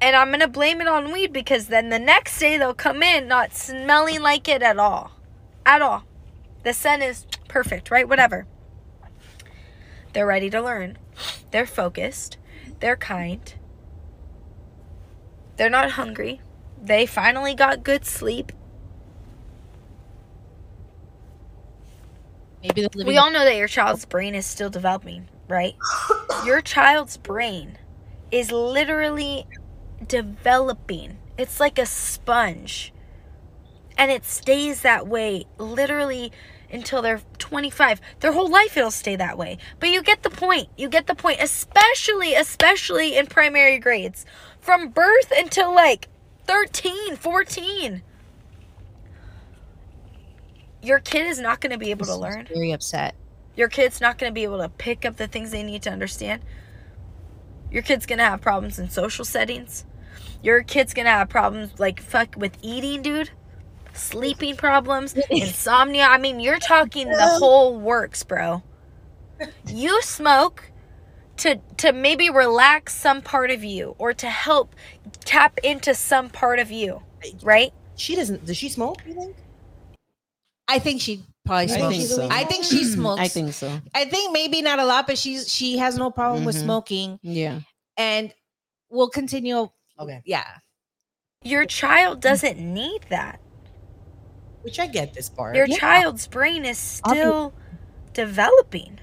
And 0.00 0.16
I'm 0.16 0.28
going 0.28 0.40
to 0.40 0.48
blame 0.48 0.80
it 0.80 0.88
on 0.88 1.12
weed 1.12 1.32
because 1.32 1.66
then 1.66 1.88
the 1.90 1.98
next 1.98 2.38
day 2.38 2.56
they'll 2.56 2.74
come 2.74 3.02
in 3.02 3.28
not 3.28 3.54
smelling 3.54 4.20
like 4.20 4.48
it 4.48 4.62
at 4.62 4.78
all. 4.78 5.12
At 5.64 5.82
all. 5.82 6.04
The 6.64 6.72
scent 6.72 7.02
is 7.02 7.26
perfect, 7.48 7.90
right? 7.90 8.08
Whatever. 8.08 8.46
They're 10.12 10.26
ready 10.26 10.50
to 10.50 10.60
learn. 10.60 10.98
They're 11.50 11.66
focused. 11.66 12.36
They're 12.80 12.96
kind. 12.96 13.54
They're 15.56 15.70
not 15.70 15.92
hungry. 15.92 16.40
They 16.82 17.06
finally 17.06 17.54
got 17.54 17.84
good 17.84 18.04
sleep. 18.04 18.52
maybe 22.62 22.82
the 22.82 23.04
We 23.04 23.18
all 23.18 23.30
know 23.30 23.44
that 23.44 23.56
your 23.56 23.68
child's 23.68 24.04
brain 24.04 24.34
is 24.34 24.46
still 24.46 24.70
developing, 24.70 25.28
right? 25.52 25.76
your 26.44 26.60
child's 26.60 27.16
brain 27.16 27.78
is 28.30 28.50
literally 28.50 29.46
developing. 30.08 31.18
It's 31.38 31.60
like 31.60 31.78
a 31.78 31.86
sponge. 31.86 32.92
And 33.96 34.10
it 34.10 34.24
stays 34.24 34.80
that 34.80 35.06
way 35.06 35.44
literally 35.58 36.32
until 36.72 37.02
they're 37.02 37.20
25. 37.38 38.00
Their 38.20 38.32
whole 38.32 38.50
life 38.50 38.76
it'll 38.76 38.90
stay 38.90 39.16
that 39.16 39.36
way. 39.36 39.58
But 39.78 39.90
you 39.90 40.02
get 40.02 40.22
the 40.22 40.30
point. 40.30 40.68
You 40.78 40.88
get 40.88 41.06
the 41.06 41.14
point, 41.14 41.38
especially 41.40 42.34
especially 42.34 43.16
in 43.16 43.26
primary 43.26 43.78
grades. 43.78 44.24
From 44.60 44.88
birth 44.88 45.32
until 45.36 45.74
like 45.74 46.08
13, 46.46 47.16
14. 47.16 48.02
Your 50.82 50.98
kid 50.98 51.26
is 51.26 51.38
not 51.38 51.60
going 51.60 51.70
to 51.72 51.78
be 51.78 51.90
able 51.90 52.06
to 52.06 52.16
learn. 52.16 52.46
very 52.46 52.72
upset 52.72 53.14
Your 53.56 53.68
kid's 53.68 54.00
not 54.00 54.18
going 54.18 54.30
to 54.30 54.34
be 54.34 54.44
able 54.44 54.58
to 54.58 54.68
pick 54.68 55.04
up 55.04 55.16
the 55.16 55.28
things 55.28 55.50
they 55.50 55.62
need 55.62 55.82
to 55.82 55.90
understand. 55.90 56.42
Your 57.70 57.82
kid's 57.82 58.06
going 58.06 58.18
to 58.18 58.24
have 58.24 58.40
problems 58.40 58.78
in 58.78 58.90
social 58.90 59.24
settings. 59.24 59.84
Your 60.42 60.62
kid's 60.62 60.94
going 60.94 61.06
to 61.06 61.12
have 61.12 61.28
problems 61.28 61.78
like 61.78 62.00
fuck 62.00 62.34
with 62.36 62.56
eating, 62.62 63.02
dude. 63.02 63.30
Sleeping 63.94 64.56
problems, 64.56 65.14
insomnia. 65.30 66.04
I 66.04 66.18
mean, 66.18 66.40
you're 66.40 66.58
talking 66.58 67.08
the 67.08 67.26
whole 67.38 67.78
works, 67.78 68.22
bro. 68.22 68.62
You 69.66 70.00
smoke 70.02 70.70
to 71.38 71.60
to 71.78 71.92
maybe 71.92 72.30
relax 72.30 72.94
some 72.94 73.20
part 73.22 73.50
of 73.50 73.64
you 73.64 73.94
or 73.98 74.14
to 74.14 74.28
help 74.28 74.74
tap 75.24 75.58
into 75.62 75.94
some 75.94 76.30
part 76.30 76.58
of 76.58 76.70
you, 76.70 77.02
right? 77.42 77.72
She 77.96 78.14
doesn't. 78.14 78.46
Does 78.46 78.56
she 78.56 78.68
smoke? 78.68 79.02
You 79.06 79.14
think? 79.14 79.36
i 80.72 80.78
think 80.78 81.00
she 81.00 81.22
probably 81.44 81.74
I 81.74 81.88
think 81.90 82.04
so. 82.04 82.28
i 82.30 82.44
think 82.44 82.64
she 82.64 82.84
smokes 82.84 83.20
I 83.26 83.28
think 83.28 83.52
so. 83.52 83.80
i 83.94 84.04
think 84.04 84.32
maybe 84.32 84.62
not 84.62 84.78
a 84.78 84.84
lot 84.84 85.06
but 85.06 85.18
she's 85.18 85.52
she 85.52 85.78
has 85.78 85.96
no 85.98 86.10
problem 86.10 86.44
with 86.44 86.56
Mhm. 86.56 86.62
smoking 86.64 87.18
Yeah. 87.22 87.60
and 87.96 88.32
we'll 88.90 89.08
continue 89.10 89.68
Okay. 89.98 90.22
yeah 90.24 90.58
Your 91.44 91.66
child 91.66 92.20
doesn't 92.20 92.58
need 92.58 93.02
that. 93.10 93.40
Which 94.62 94.78
I 94.78 94.86
get 94.86 95.12
this 95.12 95.28
part. 95.28 95.56
Your 95.56 95.66
Yeah. 95.66 95.76
child's 95.76 96.28
brain 96.28 96.64
is 96.64 96.78
Obvi- 97.04 97.10
still 97.10 97.52
developing. 98.14 99.00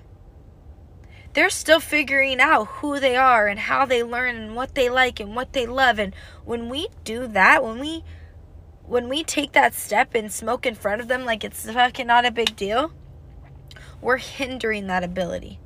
They're 1.33 1.49
still 1.49 1.81
figuring 1.81 2.39
out 2.39 2.65
who 2.79 2.99
they 2.99 3.15
are 3.17 3.47
and 3.47 3.59
how 3.59 3.85
they 3.85 4.03
learn 4.03 4.35
and 4.37 4.55
what 4.55 4.73
they 4.75 4.89
like 4.89 5.19
and 5.19 5.35
what 5.35 5.51
they 5.51 5.65
love. 5.67 5.99
And 5.99 6.15
when 6.45 6.69
we 6.69 6.87
do 7.03 7.27
that, 7.27 7.61
when 7.63 7.77
we 7.79 8.03
when 8.89 9.07
we 9.07 9.23
take 9.23 9.51
that 9.51 9.75
step 9.75 10.15
and 10.15 10.31
smoke 10.31 10.65
in 10.65 10.73
front 10.73 10.99
of 10.99 11.07
them 11.07 11.23
like 11.23 11.43
it's 11.43 11.69
fucking 11.71 12.07
not 12.07 12.25
a 12.25 12.31
big 12.31 12.55
deal, 12.55 12.91
we're 14.01 14.17
hindering 14.17 14.87
that 14.87 15.03
ability. 15.03 15.59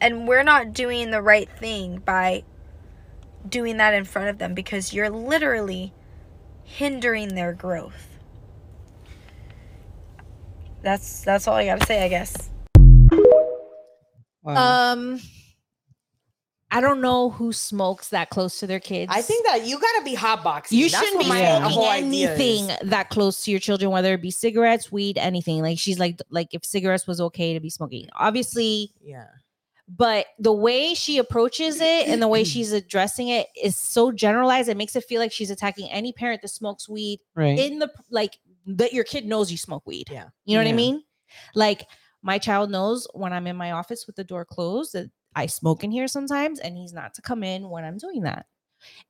And 0.00 0.26
we're 0.26 0.42
not 0.42 0.72
doing 0.72 1.12
the 1.12 1.22
right 1.22 1.48
thing 1.48 1.98
by 1.98 2.42
doing 3.48 3.76
that 3.76 3.94
in 3.94 4.04
front 4.04 4.28
of 4.28 4.38
them 4.38 4.54
because 4.54 4.92
you're 4.92 5.10
literally 5.10 5.92
hindering 6.64 7.34
their 7.34 7.52
growth. 7.52 8.18
That's 10.82 11.22
that's 11.22 11.46
all 11.46 11.54
I 11.54 11.66
got 11.66 11.80
to 11.80 11.86
say, 11.86 12.04
I 12.04 12.08
guess. 12.08 12.50
Wow. 14.42 14.92
um 14.94 15.20
i 16.70 16.80
don't 16.80 17.00
know 17.00 17.30
who 17.30 17.52
smokes 17.52 18.08
that 18.08 18.30
close 18.30 18.58
to 18.58 18.66
their 18.66 18.80
kids 18.80 19.10
I 19.12 19.22
think 19.22 19.46
that 19.46 19.66
you 19.66 19.78
gotta 19.78 20.04
be 20.04 20.14
hot 20.14 20.44
boxing. 20.44 20.78
you 20.78 20.88
That's 20.88 21.04
shouldn't 21.04 21.20
be 21.20 21.26
smoking 21.26 21.70
whole 21.70 21.88
idea 21.88 22.32
is. 22.32 22.40
anything 22.40 22.88
that 22.88 23.08
close 23.10 23.44
to 23.44 23.50
your 23.50 23.60
children, 23.60 23.90
whether 23.90 24.14
it 24.14 24.22
be 24.22 24.30
cigarettes, 24.30 24.92
weed, 24.92 25.18
anything. 25.18 25.62
Like 25.62 25.78
she's 25.78 25.98
like, 25.98 26.20
like 26.30 26.48
if 26.52 26.64
cigarettes 26.64 27.06
was 27.06 27.20
okay 27.20 27.54
to 27.54 27.60
be 27.60 27.70
smoking, 27.70 28.08
obviously. 28.14 28.92
Yeah. 29.00 29.26
But 29.88 30.26
the 30.38 30.52
way 30.52 30.94
she 30.94 31.18
approaches 31.18 31.80
it 31.80 32.08
and 32.08 32.22
the 32.22 32.28
way 32.28 32.44
she's 32.52 32.72
addressing 32.72 33.28
it 33.28 33.48
is 33.60 33.76
so 33.76 34.12
generalized. 34.12 34.68
It 34.68 34.76
makes 34.76 34.94
it 34.94 35.04
feel 35.04 35.20
like 35.20 35.32
she's 35.32 35.50
attacking 35.50 35.90
any 35.90 36.12
parent 36.12 36.42
that 36.42 36.48
smokes 36.48 36.88
weed 36.88 37.20
right. 37.34 37.58
in 37.58 37.78
the 37.78 37.90
like 38.10 38.38
that 38.66 38.92
your 38.92 39.04
kid 39.04 39.26
knows 39.26 39.50
you 39.50 39.58
smoke 39.58 39.86
weed. 39.86 40.08
Yeah. 40.10 40.28
You 40.44 40.56
know 40.56 40.64
what 40.64 40.70
I 40.70 40.74
mean? 40.74 41.02
Like 41.54 41.86
My 42.22 42.38
child 42.38 42.70
knows 42.70 43.06
when 43.14 43.32
I'm 43.32 43.46
in 43.46 43.56
my 43.56 43.72
office 43.72 44.06
with 44.06 44.16
the 44.16 44.24
door 44.24 44.44
closed 44.44 44.92
that 44.92 45.10
I 45.34 45.46
smoke 45.46 45.84
in 45.84 45.90
here 45.90 46.08
sometimes, 46.08 46.58
and 46.60 46.76
he's 46.76 46.92
not 46.92 47.14
to 47.14 47.22
come 47.22 47.42
in 47.42 47.68
when 47.68 47.84
I'm 47.84 47.98
doing 47.98 48.22
that. 48.22 48.46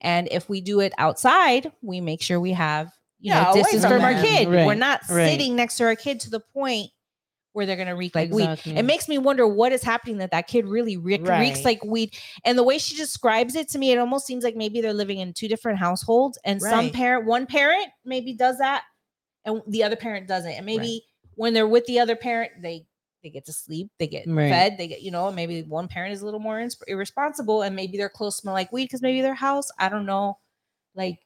And 0.01 0.29
if 0.31 0.49
we 0.49 0.61
do 0.61 0.81
it 0.81 0.93
outside, 0.99 1.71
we 1.83 2.01
make 2.01 2.23
sure 2.23 2.41
we 2.41 2.53
have 2.53 2.89
you 3.21 3.33
Yeah, 3.33 3.43
know 3.45 3.51
away 3.51 3.63
distance 3.63 3.83
from 3.85 3.93
from 3.93 4.03
our 4.03 4.15
them. 4.15 4.25
kid. 4.25 4.49
We're 4.49 4.75
not 4.75 5.01
right. 5.11 5.31
sitting 5.31 5.55
next 5.57 5.77
to 5.77 5.85
our 5.85 5.95
kid 5.97 6.21
to 6.21 6.31
the 6.31 6.41
point 6.41 6.91
where 7.53 7.67
they're 7.67 7.77
gonna 7.77 7.97
reek 7.97 8.15
like 8.15 8.31
weed. 8.31 8.49
It 8.65 8.85
makes 8.85 9.09
me 9.09 9.19
wonder 9.19 9.47
what 9.47 9.73
is 9.73 9.83
happening 9.83 10.19
that 10.19 10.31
that 10.31 10.47
kid 10.47 10.67
really 10.67 10.97
reek, 10.97 11.27
reeks 11.27 11.65
like 11.65 11.85
weed. 11.85 12.17
And 12.45 12.57
the 12.57 12.63
way 12.63 12.79
she 12.79 12.97
describes 12.97 13.57
it 13.57 13.69
to 13.71 13.79
me, 13.79 13.91
it 13.93 13.99
almost 13.99 14.27
seems 14.27 14.45
like 14.45 14.57
maybe 14.57 14.81
they're 14.81 14.93
living 14.95 15.19
in 15.19 15.33
two 15.33 15.49
different 15.49 15.79
households, 15.79 16.39
and 16.45 16.61
some 16.63 16.91
parent, 16.91 17.27
one 17.27 17.47
parent 17.47 17.89
maybe 18.05 18.35
does 18.35 18.59
that, 18.59 18.85
and 19.45 19.63
the 19.67 19.83
other 19.83 19.97
parent 19.97 20.29
doesn't. 20.29 20.53
And 20.53 20.65
maybe 20.65 21.03
when 21.35 21.53
they're 21.53 21.67
with 21.69 21.87
the 21.87 21.99
other 21.99 22.17
parent, 22.17 22.53
they 22.63 22.87
they 23.23 23.31
get 23.31 23.45
to 23.47 23.53
sleep, 23.53 23.91
they 23.99 24.07
get 24.07 24.25
Right. 24.27 24.51
fed, 24.51 24.79
they 24.79 24.89
get 24.89 25.03
you 25.03 25.11
know, 25.11 25.31
maybe 25.31 25.63
one 25.63 25.89
parent 25.89 26.13
is 26.13 26.23
a 26.23 26.25
little 26.25 26.41
more 26.41 26.67
irresponsible, 26.87 27.63
and 27.63 27.75
maybe 27.77 27.97
their 27.99 28.09
clothes 28.09 28.37
smell 28.37 28.55
like 28.55 28.73
weed 28.73 28.85
because 28.85 29.03
maybe 29.03 29.21
their 29.21 29.35
house, 29.35 29.69
I 29.79 29.89
don't 29.89 30.07
know, 30.07 30.39
like. 30.95 31.19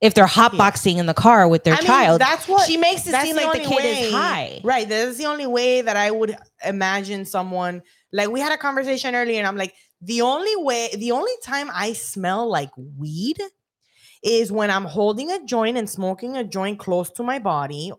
If 0.00 0.14
they're 0.14 0.26
hotboxing 0.26 0.96
in 0.96 1.06
the 1.06 1.14
car 1.14 1.46
with 1.46 1.62
their 1.62 1.74
I 1.74 1.78
mean, 1.78 1.86
child, 1.86 2.20
that's 2.20 2.48
what 2.48 2.66
she 2.66 2.76
makes 2.76 3.06
it 3.06 3.14
seem 3.22 3.36
the 3.36 3.42
like 3.42 3.62
the 3.62 3.68
kid 3.68 3.76
way- 3.84 4.02
is 4.02 4.12
high. 4.12 4.60
Right. 4.64 4.88
That's 4.88 5.16
the 5.16 5.26
only 5.26 5.46
way 5.46 5.80
that 5.80 5.96
I 5.96 6.10
would 6.10 6.36
imagine 6.64 7.24
someone 7.24 7.82
like 8.12 8.28
we 8.28 8.40
had 8.40 8.50
a 8.52 8.56
conversation 8.58 9.14
earlier, 9.14 9.38
and 9.38 9.46
I'm 9.46 9.56
like, 9.56 9.74
the 10.00 10.22
only 10.22 10.56
way, 10.56 10.90
the 10.96 11.12
only 11.12 11.30
time 11.44 11.70
I 11.72 11.92
smell 11.92 12.48
like 12.48 12.70
weed 12.76 13.38
is 14.24 14.50
when 14.50 14.70
I'm 14.72 14.84
holding 14.84 15.30
a 15.30 15.44
joint 15.44 15.76
and 15.78 15.88
smoking 15.88 16.36
a 16.36 16.42
joint 16.42 16.80
close 16.80 17.08
to 17.12 17.22
my 17.22 17.38
body. 17.38 17.92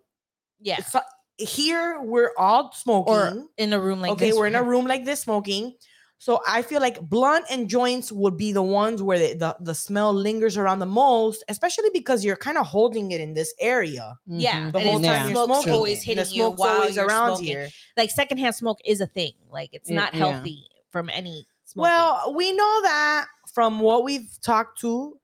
Yeah. 0.60 0.84
So 0.84 1.00
here 1.38 2.00
we're 2.02 2.32
all 2.38 2.72
smoking. 2.74 3.14
Or 3.14 3.46
in 3.58 3.74
a 3.74 3.80
room 3.80 4.02
like 4.02 4.12
this. 4.12 4.16
okay, 4.18 4.30
this. 4.32 4.38
we're 4.38 4.48
in 4.48 4.56
a 4.56 4.64
room 4.64 4.86
like 4.86 5.06
this 5.06 5.22
smoking. 5.22 5.74
So 6.20 6.40
I 6.48 6.62
feel 6.62 6.80
like 6.80 7.02
blunt 7.02 7.46
and 7.52 7.68
joints 7.68 8.10
would 8.10 8.38
be 8.38 8.54
the 8.54 8.64
ones 8.64 9.04
where 9.04 9.20
the, 9.20 9.34
the, 9.34 9.58
the 9.60 9.76
smell 9.76 10.14
lingers 10.14 10.56
around 10.56 10.80
the 10.80 10.86
most, 10.86 11.44
especially 11.50 11.90
because 11.92 12.24
you're 12.24 12.38
kind 12.38 12.58
of 12.58 12.66
holding 12.66 13.12
it 13.12 13.20
in 13.20 13.34
this 13.34 13.54
area 13.60 14.16
Yeah, 14.26 14.70
Mhm. 14.70 14.72
the 14.72 14.80
whole 14.80 15.02
time 15.02 15.28
the 15.28 15.34
you're 15.34 15.46
smoke's 15.46 15.64
smoking. 15.64 15.74
always 15.74 16.02
hitting 16.02 16.24
the 16.24 16.30
you 16.30 16.44
smoke's 16.44 16.60
while 16.60 16.76
always 16.78 16.96
you're 16.96 17.08
around 17.08 17.30
smoking. 17.36 17.46
here. 17.48 17.70
Like 17.98 18.10
secondhand 18.10 18.56
smoke 18.56 18.78
is 18.86 19.02
a 19.02 19.08
thing. 19.08 19.34
Like 19.52 19.72
it's 19.74 19.90
It- 19.90 19.96
not 19.96 20.14
yeah. 20.14 20.20
healthy 20.32 20.66
from 20.92 21.10
any 21.10 21.46
smoking. 21.66 21.92
Well, 21.92 22.34
we 22.34 22.54
know 22.54 22.82
that 22.84 23.26
from 23.54 23.82
what 23.82 24.06
we've 24.06 24.30
talked 24.42 24.80
to. 24.80 25.20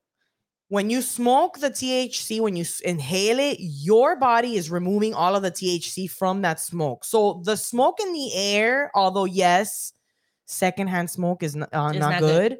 When 0.70 0.88
you 0.88 1.02
smoke 1.02 1.58
the 1.58 1.68
THC, 1.68 2.40
when 2.40 2.54
you 2.54 2.64
inhale 2.84 3.40
it, 3.40 3.56
your 3.58 4.14
body 4.14 4.54
is 4.54 4.70
removing 4.70 5.14
all 5.14 5.34
of 5.34 5.42
the 5.42 5.50
THC 5.50 6.08
from 6.08 6.42
that 6.42 6.60
smoke. 6.60 7.04
So 7.04 7.42
the 7.44 7.56
smoke 7.56 7.98
in 8.00 8.12
the 8.12 8.32
air, 8.32 8.92
although 8.94 9.24
yes, 9.24 9.92
secondhand 10.46 11.10
smoke 11.10 11.42
is 11.42 11.56
n- 11.56 11.64
uh, 11.64 11.66
not, 11.72 11.96
not 11.96 12.20
good. 12.20 12.50
good. 12.52 12.58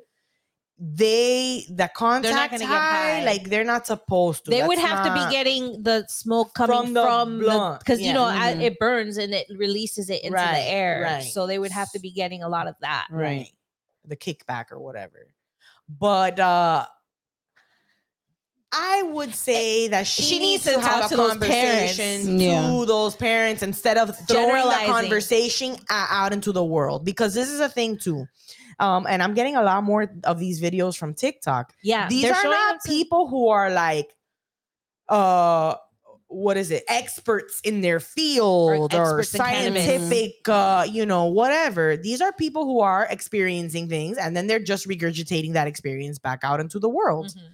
They 0.83 1.67
the 1.71 1.89
contact 1.95 2.61
high, 2.61 3.23
like 3.25 3.49
they're 3.49 3.63
not 3.63 3.87
supposed 3.87 4.47
to. 4.47 4.51
they 4.51 4.67
would 4.67 4.79
have 4.79 5.07
to 5.07 5.13
be 5.15 5.31
getting 5.31 5.81
the 5.85 6.05
smoke 6.09 6.53
coming 6.55 6.77
From 6.77 6.95
from 6.95 7.39
the 7.39 7.45
blunt, 7.45 7.79
because 7.79 8.01
you 8.01 8.13
know 8.13 8.25
mhm. 8.25 8.61
it 8.61 8.77
burns 8.81 9.19
and 9.19 9.33
it 9.33 9.47
releases 9.57 10.11
it 10.11 10.25
into 10.25 10.35
Right, 10.35 10.55
the 10.55 10.69
air. 10.69 11.03
right. 11.03 11.23
So 11.23 11.47
they 11.47 11.61
would 11.61 11.71
have 11.71 11.93
to 11.93 12.01
be 12.01 12.11
getting 12.11 12.43
a 12.43 12.49
lot 12.49 12.67
of 12.67 12.75
that. 12.81 13.07
Right. 13.11 13.51
the 14.05 14.17
kickback 14.17 14.73
or 14.73 14.81
whatever. 14.81 15.29
But 15.89 16.41
uh 16.41 16.87
I 18.73 19.03
would 19.03 19.35
say 19.35 19.89
that 19.89 20.07
she, 20.07 20.23
she 20.23 20.39
needs, 20.39 20.65
needs 20.67 20.77
to, 20.77 20.81
to 20.81 20.81
have 20.89 21.01
talk 21.03 21.07
a 21.07 21.15
to 21.15 21.17
those 21.17 21.37
parents. 21.39 21.97
conversation 21.97 22.39
Yeah. 22.41 22.67
to 22.69 22.87
those 22.87 23.17
parents 23.17 23.63
instead 23.63 23.99
of 23.99 24.17
throwing 24.29 24.47
the 24.49 24.53
Generalizing. 24.55 24.87
conversation 24.93 25.77
out 25.91 26.33
into 26.33 26.53
the 26.53 26.65
world 26.65 27.05
because 27.05 27.35
this 27.35 27.49
is 27.51 27.61
a 27.61 27.69
thing 27.69 27.99
too. 27.99 28.27
Um, 28.79 29.07
and 29.09 29.23
I'm 29.23 29.35
getting 29.35 29.57
a 29.57 29.63
lot 29.63 29.83
more 29.85 30.11
of 30.25 30.39
these 30.39 30.61
videos 30.61 30.97
from 30.97 31.15
TikTok. 31.15 31.73
Yeah. 31.83 32.09
These 32.09 32.23
they're 32.23 32.33
not 32.33 32.45
them 32.45 32.79
to- 32.85 32.89
people 32.89 33.27
who 33.29 33.49
are 33.49 33.71
like 33.71 34.15
uh 35.09 35.75
what 36.29 36.57
is 36.57 36.71
it 36.71 36.85
experts 36.87 37.61
in 37.65 37.81
their 37.81 37.99
field 37.99 38.95
or, 38.95 39.19
experts 39.19 39.35
in 39.35 39.41
cannabis. 39.41 39.85
scientific 39.85 40.49
uh 40.49 40.87
you 40.89 41.05
know 41.05 41.25
whatever 41.25 41.97
these 41.97 42.21
are 42.21 42.33
people 42.33 42.65
who 42.65 42.79
are 42.79 43.09
experiencing 43.11 43.89
things 43.89 44.17
and 44.17 44.37
then 44.37 44.47
they're 44.47 44.61
just 44.61 44.87
regurgitating 44.87 45.55
that 45.55 45.67
experience 45.67 46.21
back 46.21 46.45
out 46.45 46.61
into 46.61 46.79
the 46.79 46.89
world 46.89 47.27
Mhm. 47.27 47.49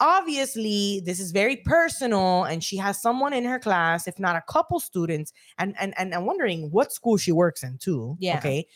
Obviously 0.00 1.02
this 1.04 1.20
is 1.20 1.30
very 1.30 1.56
personal 1.56 2.44
and 2.44 2.64
she 2.64 2.76
has 2.76 3.00
someone 3.00 3.32
in 3.32 3.44
her 3.44 3.58
class 3.58 4.08
if 4.08 4.18
not 4.18 4.34
a 4.36 4.42
couple 4.48 4.80
students 4.80 5.32
and 5.58 5.74
and 5.78 5.94
and 5.98 6.14
i'm 6.14 6.24
wondering 6.26 6.70
what 6.70 6.92
school 6.92 7.16
she 7.16 7.32
works 7.32 7.62
in 7.62 7.76
too 7.78 8.16
Yeah. 8.18 8.38
okay 8.38 8.66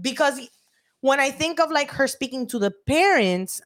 because 0.00 0.40
when 1.00 1.20
i 1.20 1.30
think 1.30 1.60
of 1.60 1.70
like 1.70 1.90
her 1.90 2.06
speaking 2.06 2.46
to 2.48 2.58
the 2.58 2.72
parents 2.86 3.60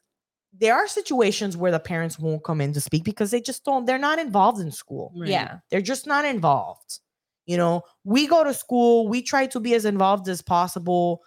there 0.59 0.75
are 0.75 0.87
situations 0.87 1.55
where 1.55 1.71
the 1.71 1.79
parents 1.79 2.17
won't 2.19 2.43
come 2.43 2.61
in 2.61 2.73
to 2.73 2.81
speak 2.81 3.03
because 3.03 3.31
they 3.31 3.41
just 3.41 3.63
don't 3.63 3.85
they're 3.85 3.97
not 3.97 4.19
involved 4.19 4.59
in 4.59 4.71
school 4.71 5.13
Right. 5.15 5.29
Yeah. 5.29 5.59
they're 5.71 5.81
just 5.81 6.07
not 6.07 6.25
involved 6.25 6.99
you 7.45 7.55
know 7.57 7.83
we 8.03 8.27
go 8.27 8.43
to 8.43 8.53
school 8.53 9.07
we 9.07 9.21
try 9.21 9.45
to 9.47 9.59
be 9.59 9.73
as 9.75 9.85
involved 9.85 10.27
as 10.27 10.41
possible 10.41 11.21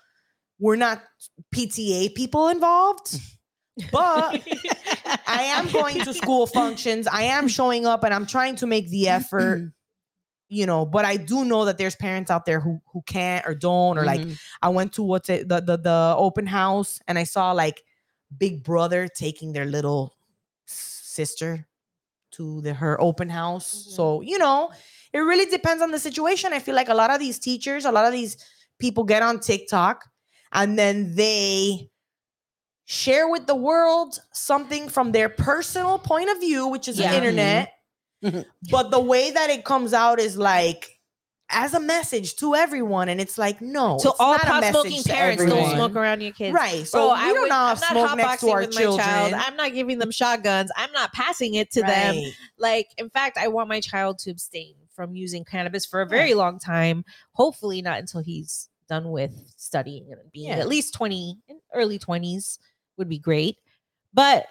we're 0.58 0.76
not 0.76 1.02
pta 1.54 2.14
people 2.14 2.48
involved 2.48 3.18
but 3.80 4.40
I 5.26 5.42
am 5.44 5.70
going 5.70 6.02
to 6.02 6.14
school 6.14 6.46
functions. 6.46 7.06
I 7.06 7.22
am 7.22 7.48
showing 7.48 7.86
up 7.86 8.04
and 8.04 8.12
I'm 8.14 8.26
trying 8.26 8.56
to 8.56 8.66
make 8.66 8.88
the 8.88 9.08
effort, 9.08 9.62
you 10.48 10.66
know, 10.66 10.84
but 10.86 11.04
I 11.04 11.16
do 11.16 11.44
know 11.44 11.64
that 11.66 11.78
there's 11.78 11.96
parents 11.96 12.30
out 12.30 12.46
there 12.46 12.60
who 12.60 12.80
who 12.92 13.02
can't 13.02 13.46
or 13.46 13.54
don't 13.54 13.98
or 13.98 14.04
like 14.04 14.22
Mhm. 14.22 14.38
I 14.62 14.68
went 14.70 14.92
to 14.94 15.02
what's 15.02 15.28
it 15.28 15.48
the 15.48 15.60
the 15.60 15.76
the 15.78 16.14
open 16.16 16.46
house 16.46 16.98
and 17.08 17.18
I 17.18 17.24
saw 17.24 17.52
like 17.52 17.82
big 18.36 18.62
brother 18.64 19.08
taking 19.08 19.52
their 19.52 19.66
little 19.66 20.14
sister 20.66 21.66
to 22.32 22.60
the 22.62 22.74
her 22.74 23.00
open 23.00 23.28
house. 23.28 23.72
Mhm. 23.72 23.90
So, 23.96 24.20
you 24.20 24.38
know, 24.38 24.70
it 25.12 25.18
really 25.18 25.46
depends 25.50 25.82
on 25.82 25.90
the 25.90 25.98
situation. 25.98 26.52
I 26.52 26.60
feel 26.60 26.74
like 26.76 26.88
a 26.88 26.94
lot 26.94 27.10
of 27.10 27.18
these 27.18 27.38
teachers, 27.38 27.84
a 27.84 27.92
lot 27.92 28.06
of 28.06 28.12
these 28.12 28.36
people 28.78 29.04
get 29.04 29.22
on 29.22 29.40
TikTok 29.40 30.04
and 30.52 30.78
then 30.78 31.14
they 31.16 31.90
share 32.90 33.28
with 33.28 33.46
the 33.46 33.54
world 33.54 34.18
something 34.32 34.88
from 34.88 35.12
their 35.12 35.28
personal 35.28 35.96
point 35.96 36.28
of 36.28 36.40
view, 36.40 36.66
which 36.66 36.88
is 36.88 36.98
Yeah. 36.98 37.12
the 37.12 37.16
internet. 37.18 37.72
Mhm. 38.24 38.44
but 38.70 38.90
the 38.90 38.98
way 38.98 39.30
that 39.30 39.48
it 39.48 39.64
comes 39.64 39.92
out 39.94 40.18
is 40.18 40.36
like 40.36 40.96
as 41.50 41.72
a 41.74 41.78
message 41.80 42.34
to 42.36 42.56
everyone, 42.56 43.08
and 43.08 43.20
it's 43.20 43.38
like 43.38 43.60
no, 43.60 43.98
So 43.98 44.10
it's 44.10 44.18
all 44.20 44.32
not 44.32 44.40
pot 44.42 44.60
message 44.60 44.72
smoking 44.72 45.02
parents 45.04 45.44
don't 45.44 45.70
smoke 45.74 45.94
around 45.94 46.20
your 46.20 46.32
kids. 46.32 46.52
right? 46.52 46.84
So 46.86 46.98
Bro, 46.98 47.06
we 47.08 47.12
I 47.20 47.28
don't 47.32 47.40
would- 47.42 47.48
know 47.48 47.54
I'm 47.54 47.76
how 47.76 47.94
not 47.94 48.08
smoke 48.08 48.16
next 48.16 48.40
to 48.40 48.50
our 48.50 48.66
children. 48.66 49.06
child. 49.06 49.34
I'm 49.34 49.56
not 49.56 49.72
giving 49.72 49.98
them 49.98 50.10
shotguns. 50.10 50.70
I'm 50.76 50.90
not 50.92 51.12
passing 51.12 51.54
it 51.54 51.70
to 51.72 51.82
them. 51.82 52.16
Like, 52.58 52.88
in 52.98 53.08
fact, 53.08 53.38
I 53.38 53.46
want 53.48 53.68
my 53.68 53.80
child 53.80 54.18
to 54.20 54.30
abstain 54.32 54.74
from 54.94 55.14
using 55.14 55.44
cannabis 55.44 55.86
for 55.86 56.00
a 56.02 56.06
very 56.06 56.34
long 56.34 56.58
time. 56.58 57.04
Hopefully, 57.32 57.82
not 57.82 57.98
until 58.00 58.20
he's 58.20 58.68
done 58.88 59.10
with 59.12 59.32
studying 59.56 60.06
and 60.10 60.20
being 60.32 60.48
Yeah. 60.48 60.56
at 60.58 60.68
least 60.68 60.92
20, 60.94 61.38
in 61.48 61.60
early 61.72 61.98
20s 61.98 62.58
would 63.00 63.08
be 63.08 63.18
great. 63.18 63.56
But 64.14 64.46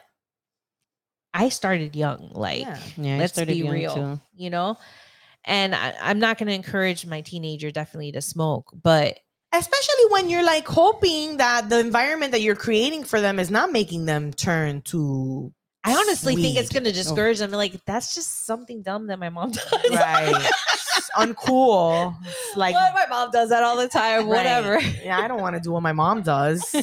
I 1.34 1.48
started 1.50 1.96
young. 1.96 2.32
Like, 2.34 2.62
Yeah. 2.62 2.80
Yeah, 2.98 3.16
I 3.16 3.20
let's 3.20 3.34
started 3.34 3.54
be 3.54 3.60
young, 3.60 3.74
real, 3.74 3.96
too. 3.96 4.22
you 4.36 4.50
know? 4.50 4.78
And 5.46 5.74
I, 5.74 5.96
I'm 6.02 6.20
not 6.20 6.38
going 6.38 6.48
to 6.48 6.54
encourage 6.54 7.06
my 7.06 7.22
teenager 7.22 7.72
definitely 7.72 8.12
to 8.12 8.22
smoke, 8.22 8.74
but 8.84 9.18
Especially 9.52 10.06
when 10.10 10.30
you're 10.30 10.46
like 10.46 10.68
hoping 10.68 11.38
that 11.38 11.70
the 11.70 11.80
environment 11.80 12.34
that 12.34 12.42
you're 12.42 12.56
creating 12.56 13.04
for 13.04 13.20
them 13.20 13.40
is 13.40 13.50
not 13.50 13.72
making 13.72 14.06
them 14.06 14.32
turn 14.32 14.82
to 14.84 15.52
I 15.84 15.96
honestly 15.96 16.36
think 16.36 16.58
it's 16.58 16.70
going 16.70 16.84
to 16.84 16.90
oh. 16.90 16.94
discourage 16.94 17.40
them. 17.40 17.52
Like, 17.52 17.84
that's 17.86 18.14
just 18.14 18.46
something 18.46 18.82
dumb 18.82 19.08
that 19.08 19.18
my 19.20 19.30
mom 19.30 19.52
does. 19.52 19.68
right. 19.92 20.52
Uncool. 21.16 22.16
It's 22.26 22.58
like 22.58 22.76
Well, 22.76 22.94
my 22.94 23.06
mom 23.10 23.32
does 23.32 23.50
that 23.50 23.64
all 23.64 23.76
the 23.76 23.88
time. 23.88 24.20
Right. 24.20 24.38
Whatever. 24.38 24.80
yeah, 25.04 25.20
I 25.20 25.28
don't 25.28 25.42
want 25.42 25.56
to 25.56 25.62
do 25.62 25.72
what 25.72 25.82
my 25.82 25.92
mom 25.92 26.22
does. 26.22 26.62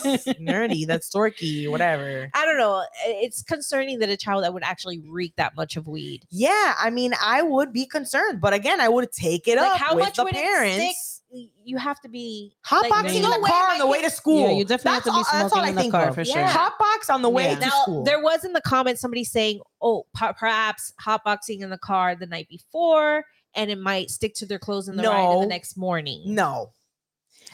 Nerdy, 0.40 0.86
that's 0.86 1.10
dorky, 1.14 1.70
whatever. 1.70 2.28
I 2.34 2.44
don't 2.44 2.58
know. 2.58 2.84
It's 3.06 3.42
concerning 3.42 3.98
that 4.00 4.08
a 4.08 4.16
child 4.16 4.42
that 4.44 4.52
would 4.52 4.64
actually 4.64 4.98
reek 5.06 5.34
that 5.36 5.54
much 5.56 5.76
of 5.76 5.86
weed. 5.86 6.24
Yeah, 6.30 6.74
I 6.78 6.90
mean, 6.90 7.14
I 7.22 7.42
would 7.42 7.72
be 7.72 7.86
concerned, 7.86 8.40
but 8.40 8.52
again, 8.52 8.80
I 8.80 8.88
would 8.88 9.12
take 9.12 9.46
it 9.46 9.56
Like, 9.58 9.72
up 9.72 9.78
how 9.78 9.94
with 9.94 10.04
much 10.06 10.16
the 10.16 10.24
would 10.24 10.34
it 10.34 10.42
parents. 10.42 10.74
stick? 10.76 11.15
Y- 11.30 11.48
You 11.64 11.76
have 11.78 12.00
to 12.02 12.08
be 12.08 12.54
Hotboxing 12.64 12.90
like, 12.90 13.14
in 13.14 13.22
the 13.22 13.44
car 13.48 13.70
on 13.72 13.78
the 13.78 13.86
way 13.86 14.00
to 14.02 14.10
school. 14.10 14.48
Yeah, 14.48 14.56
you 14.56 14.64
definitely 14.64 14.92
have 14.94 15.02
to 15.04 15.10
be 15.10 15.16
That's 15.16 15.28
all- 15.28 15.40
that's 15.40 15.42
all 15.42 15.48
smoking 15.50 15.64
I 15.64 15.68
in 15.70 15.74
the 15.74 15.80
think 15.82 15.92
car 15.92 16.08
of. 16.08 16.14
for 16.14 16.24
sure. 16.24 16.36
Yeah. 16.36 16.52
Hotbox 16.52 17.12
on 17.12 17.22
the 17.22 17.28
way 17.28 17.44
Yeah. 17.48 17.54
to 17.56 17.60
Now, 17.62 17.82
school. 17.82 18.04
there 18.04 18.22
was 18.22 18.44
in 18.44 18.52
the 18.52 18.60
comments 18.60 19.00
somebody 19.00 19.24
saying, 19.24 19.60
"Oh, 19.82 20.06
per- 20.14 20.32
perhaps 20.34 20.92
hotboxing 21.04 21.60
in 21.60 21.70
the 21.70 21.78
car 21.78 22.14
the 22.14 22.26
night 22.26 22.48
before, 22.48 23.24
and 23.54 23.70
it 23.70 23.78
might 23.78 24.10
stick 24.10 24.34
to 24.36 24.46
their 24.46 24.58
clothes 24.60 24.88
in 24.88 24.96
the 24.96 25.02
ride 25.02 25.34
in 25.34 25.40
the 25.40 25.46
next 25.46 25.76
morning." 25.76 26.22
no, 26.26 26.70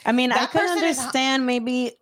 I 0.04 0.12
mean, 0.12 0.32
I 0.32 0.40
That 0.40 0.50
can 0.50 0.64
is 0.64 0.70
understand 0.72 1.46
maybe 1.46 1.92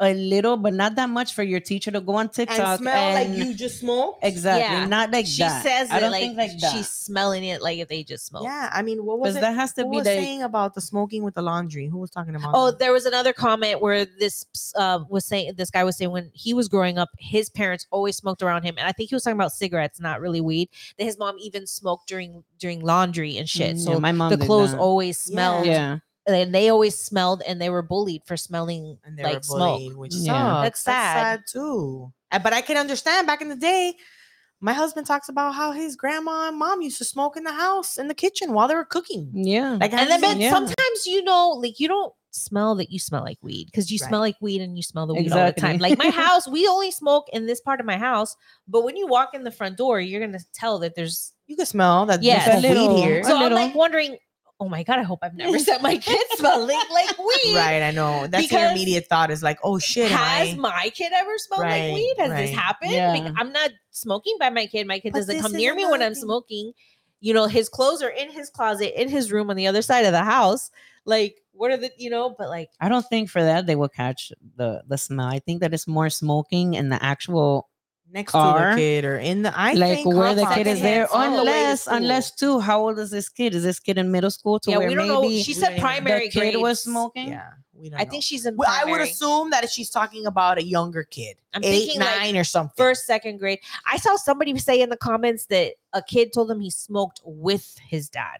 a 0.00 0.14
little, 0.14 0.56
but 0.56 0.72
not 0.72 0.94
that 0.94 1.10
much 1.10 1.34
for 1.34 1.42
your 1.42 1.60
teacher 1.60 1.90
to 1.90 2.00
go 2.00 2.14
on 2.14 2.30
TikTok 2.30 2.58
and 2.58 2.78
smell 2.80 3.14
like 3.14 3.28
you 3.28 3.52
just 3.54 3.80
smoke. 3.80 4.18
Exactly, 4.22 4.62
Yeah. 4.62 4.86
not 4.86 5.10
like 5.10 5.26
she 5.26 5.42
that. 5.42 5.62
says 5.62 5.90
I 5.90 6.00
don't 6.00 6.10
like, 6.10 6.22
think 6.22 6.38
like 6.38 6.58
that. 6.58 6.72
she's 6.72 6.88
smelling 6.88 7.44
it 7.44 7.60
like 7.60 7.78
if 7.78 7.88
they 7.88 8.02
just 8.02 8.24
smoke. 8.26 8.44
Yeah, 8.44 8.70
I 8.72 8.80
mean, 8.80 9.04
what 9.04 9.18
was 9.18 9.36
it? 9.36 9.40
that 9.42 9.54
has 9.54 9.74
to 9.74 9.82
Who 9.84 9.90
be 9.90 9.96
was 9.98 10.06
like 10.06 10.18
saying 10.18 10.42
about 10.42 10.74
the 10.74 10.80
smoking 10.80 11.22
with 11.22 11.34
the 11.34 11.42
laundry? 11.42 11.86
Who 11.86 11.98
was 11.98 12.08
talking 12.10 12.34
about? 12.34 12.52
Oh, 12.54 12.66
that? 12.70 12.78
there 12.78 12.92
was 12.92 13.04
another 13.04 13.34
comment 13.34 13.82
where 13.82 14.06
this 14.06 14.46
uh, 14.74 15.00
was 15.10 15.26
saying 15.26 15.52
this 15.56 15.70
guy 15.70 15.84
was 15.84 15.98
saying 15.98 16.10
when 16.10 16.30
he 16.32 16.54
was 16.54 16.66
growing 16.68 16.96
up, 16.96 17.10
his 17.18 17.50
parents 17.50 17.86
always 17.90 18.16
smoked 18.16 18.42
around 18.42 18.62
him, 18.62 18.76
and 18.78 18.86
I 18.88 18.92
think 18.92 19.10
he 19.10 19.14
was 19.14 19.22
talking 19.24 19.36
about 19.36 19.52
cigarettes, 19.52 20.00
not 20.00 20.20
really 20.22 20.40
weed. 20.40 20.70
That 20.96 21.04
his 21.04 21.18
mom 21.18 21.36
even 21.38 21.66
smoked 21.66 22.08
during 22.08 22.42
during 22.58 22.80
laundry 22.80 23.36
and 23.36 23.48
shit. 23.48 23.76
Mm, 23.76 23.80
so 23.84 23.92
yeah, 23.92 23.98
my 23.98 24.12
mom 24.12 24.30
the 24.30 24.38
clothes 24.46 24.72
that. 24.72 24.80
always 24.80 25.20
smelled, 25.20 25.66
yeah. 25.66 25.98
And 26.26 26.54
they 26.54 26.68
always 26.68 26.98
smelled, 26.98 27.42
and 27.46 27.60
they 27.60 27.70
were 27.70 27.82
bullied 27.82 28.22
for 28.26 28.36
smelling 28.36 28.98
and 29.04 29.16
they 29.18 29.22
like 29.24 29.34
were 29.36 29.42
smoke. 29.42 29.80
bullied, 29.80 29.96
which 29.96 30.14
Yeah. 30.14 30.62
sucks. 30.64 30.82
That's 30.84 31.12
sad. 31.12 31.40
too. 31.50 32.12
Uh, 32.30 32.38
But 32.38 32.52
I 32.52 32.60
can 32.60 32.76
understand. 32.76 33.26
Back 33.26 33.40
in 33.42 33.48
the 33.48 33.56
day, 33.56 33.94
my 34.60 34.72
husband 34.74 35.06
talks 35.06 35.28
about 35.28 35.54
how 35.54 35.72
his 35.72 35.96
grandma 35.96 36.48
and 36.48 36.58
mom 36.58 36.82
used 36.82 36.98
to 36.98 37.04
smoke 37.04 37.36
in 37.36 37.44
the 37.44 37.52
house 37.52 37.96
in 37.98 38.08
the 38.08 38.14
kitchen 38.14 38.52
while 38.52 38.68
they 38.68 38.74
were 38.74 38.84
cooking. 38.84 39.30
Yeah. 39.34 39.78
Like, 39.80 39.92
And 39.92 40.00
then, 40.00 40.10
have 40.10 40.20
but 40.20 40.36
you- 40.36 40.44
Yeah. 40.44 40.50
sometimes 40.52 41.06
you 41.06 41.22
know, 41.24 41.48
like 41.50 41.80
you 41.80 41.88
don't 41.88 42.12
smell 42.32 42.74
that 42.76 42.92
you 42.92 42.98
smell 43.00 43.22
like 43.24 43.38
weed 43.42 43.64
because 43.64 43.90
you 43.90 43.98
Right. 44.00 44.08
smell 44.08 44.20
like 44.20 44.36
weed 44.40 44.60
and 44.60 44.76
you 44.76 44.82
smell 44.84 45.06
the 45.06 45.14
weed 45.14 45.32
all 45.32 45.46
the 45.46 45.52
time. 45.60 45.78
Like 45.78 45.98
my 45.98 46.10
house, 46.24 46.46
we 46.46 46.68
only 46.68 46.90
smoke 46.92 47.28
in 47.32 47.46
this 47.46 47.60
part 47.60 47.80
of 47.80 47.86
my 47.86 47.96
house, 47.96 48.36
but 48.68 48.84
when 48.84 48.96
you 48.96 49.06
walk 49.08 49.30
in 49.34 49.42
the 49.42 49.50
front 49.50 49.76
door, 49.78 49.98
you're 49.98 50.20
gonna 50.20 50.38
tell 50.54 50.78
that 50.80 50.94
there's. 50.94 51.32
you 51.46 51.56
can 51.56 51.66
smell 51.66 52.06
that. 52.06 52.22
yeah, 52.22 52.44
there's 52.44 52.62
A 52.64 52.68
little- 52.68 52.94
weed 52.94 53.00
here. 53.02 53.24
So 53.24 53.36
I'm 53.36 53.52
like 53.52 53.74
wondering, 53.74 54.18
oh 54.60 54.68
my 54.68 54.82
god, 54.82 54.98
I 54.98 55.02
hope 55.02 55.20
I've 55.22 55.34
never 55.34 55.58
sent 55.68 55.82
my 55.82 55.96
kid 55.96 56.20
smelling 56.34 56.78
like 56.92 57.18
weed. 57.18 57.56
right, 57.56 57.82
I 57.82 57.90
know. 57.92 58.26
That's 58.26 58.50
your 58.52 58.70
immediate 58.70 59.06
thought 59.06 59.30
is 59.30 59.42
like, 59.42 59.58
oh 59.64 59.78
shit, 59.78 60.10
Has 60.10 60.50
I- 60.50 60.54
my 60.56 60.90
kid 60.94 61.12
ever 61.14 61.36
smelled 61.38 61.62
Right, 61.62 61.88
like 61.88 61.94
weed? 61.94 62.14
Has 62.18 62.30
this 62.30 62.50
happened? 62.50 62.92
Yeah. 62.92 63.12
Like, 63.12 63.32
I'm 63.36 63.52
not 63.52 63.70
smoking 63.90 64.36
by 64.38 64.50
my 64.50 64.66
kid. 64.66 64.86
My 64.86 64.98
kid 65.00 65.12
But 65.14 65.20
doesn't 65.20 65.40
come 65.40 65.52
near 65.52 65.74
me 65.74 65.86
when 65.86 66.02
I'm 66.02 66.12
thing. 66.14 66.22
smoking. 66.22 66.72
You 67.20 67.32
know, 67.34 67.46
his 67.46 67.68
clothes 67.70 68.02
are 68.02 68.08
in 68.10 68.30
his 68.30 68.50
closet, 68.50 69.00
in 69.00 69.08
his 69.08 69.32
room 69.32 69.48
on 69.50 69.56
the 69.56 69.66
other 69.66 69.82
side 69.82 70.04
of 70.04 70.12
the 70.12 70.24
house. 70.24 70.70
Like, 71.06 71.36
what 71.52 71.70
are 71.70 71.76
the, 71.78 71.90
you 71.98 72.10
know, 72.10 72.34
but 72.38 72.48
like, 72.50 72.68
I 72.80 72.88
don't 72.90 73.06
think 73.06 73.30
for 73.30 73.42
that 73.42 73.66
they 73.66 73.76
will 73.76 73.88
catch 73.88 74.30
the 74.56 74.82
the 74.86 74.98
smell. 74.98 75.26
I 75.26 75.38
think 75.38 75.60
that 75.62 75.72
it's 75.72 75.88
more 75.88 76.10
smoking 76.10 76.76
and 76.76 76.92
the 76.92 77.02
actual 77.02 77.69
next 78.12 78.32
car, 78.32 78.70
to 78.70 78.74
the 78.76 78.80
kid 78.80 79.04
or 79.04 79.18
in 79.18 79.42
the 79.42 79.58
I 79.58 79.72
like 79.74 79.96
think 80.02 80.06
where 80.14 80.34
the 80.34 80.46
kid 80.46 80.66
is 80.66 80.80
there 80.80 80.94
there. 80.96 81.04
is 81.04 81.10
on 81.12 81.32
the 81.32 81.38
Unless 81.40 81.80
school. 81.82 81.96
unless 81.96 82.30
too, 82.34 82.60
how 82.60 82.80
old 82.80 82.98
is 82.98 83.10
this 83.10 83.28
kid? 83.28 83.54
Is 83.54 83.62
this 83.62 83.78
kid 83.80 83.98
in 83.98 84.10
middle 84.10 84.30
school 84.30 84.58
to 84.60 84.70
yeah, 84.70 84.78
where 84.78 84.88
we 84.88 84.94
don't 84.94 85.08
maybe 85.22 85.36
know. 85.36 85.42
She 85.42 85.54
said 85.54 85.60
don't 85.68 85.72
even 85.72 85.76
know. 85.76 85.88
primary 85.88 86.28
the 86.28 86.40
kid 86.40 86.56
was 86.56 86.82
smoking? 86.82 87.28
yeah, 87.28 87.50
we 87.74 87.90
don't 87.90 88.00
I 88.00 88.04
know. 88.04 88.10
think 88.10 88.24
she's 88.24 88.46
in 88.46 88.56
Well, 88.56 88.68
I 88.70 88.84
would 88.90 89.00
assume 89.00 89.50
that 89.50 89.70
she's 89.70 89.90
talking 89.90 90.26
about 90.26 90.58
a 90.58 90.64
younger 90.64 91.04
kid, 91.04 91.36
I'm 91.54 91.62
eight, 91.64 91.78
thinking, 91.86 92.00
like, 92.00 92.18
nine, 92.20 92.36
or 92.36 92.44
something. 92.44 92.72
first, 92.76 93.06
second 93.06 93.38
grade. 93.38 93.60
I 93.86 93.96
saw 93.96 94.16
somebody 94.16 94.56
say 94.58 94.80
in 94.80 94.90
the 94.90 94.96
comments 94.96 95.46
that 95.46 95.74
a 95.92 96.02
kid 96.02 96.32
told 96.32 96.50
him 96.50 96.60
he 96.60 96.70
smoked 96.70 97.20
with 97.24 97.76
his 97.88 98.08
dad. 98.08 98.38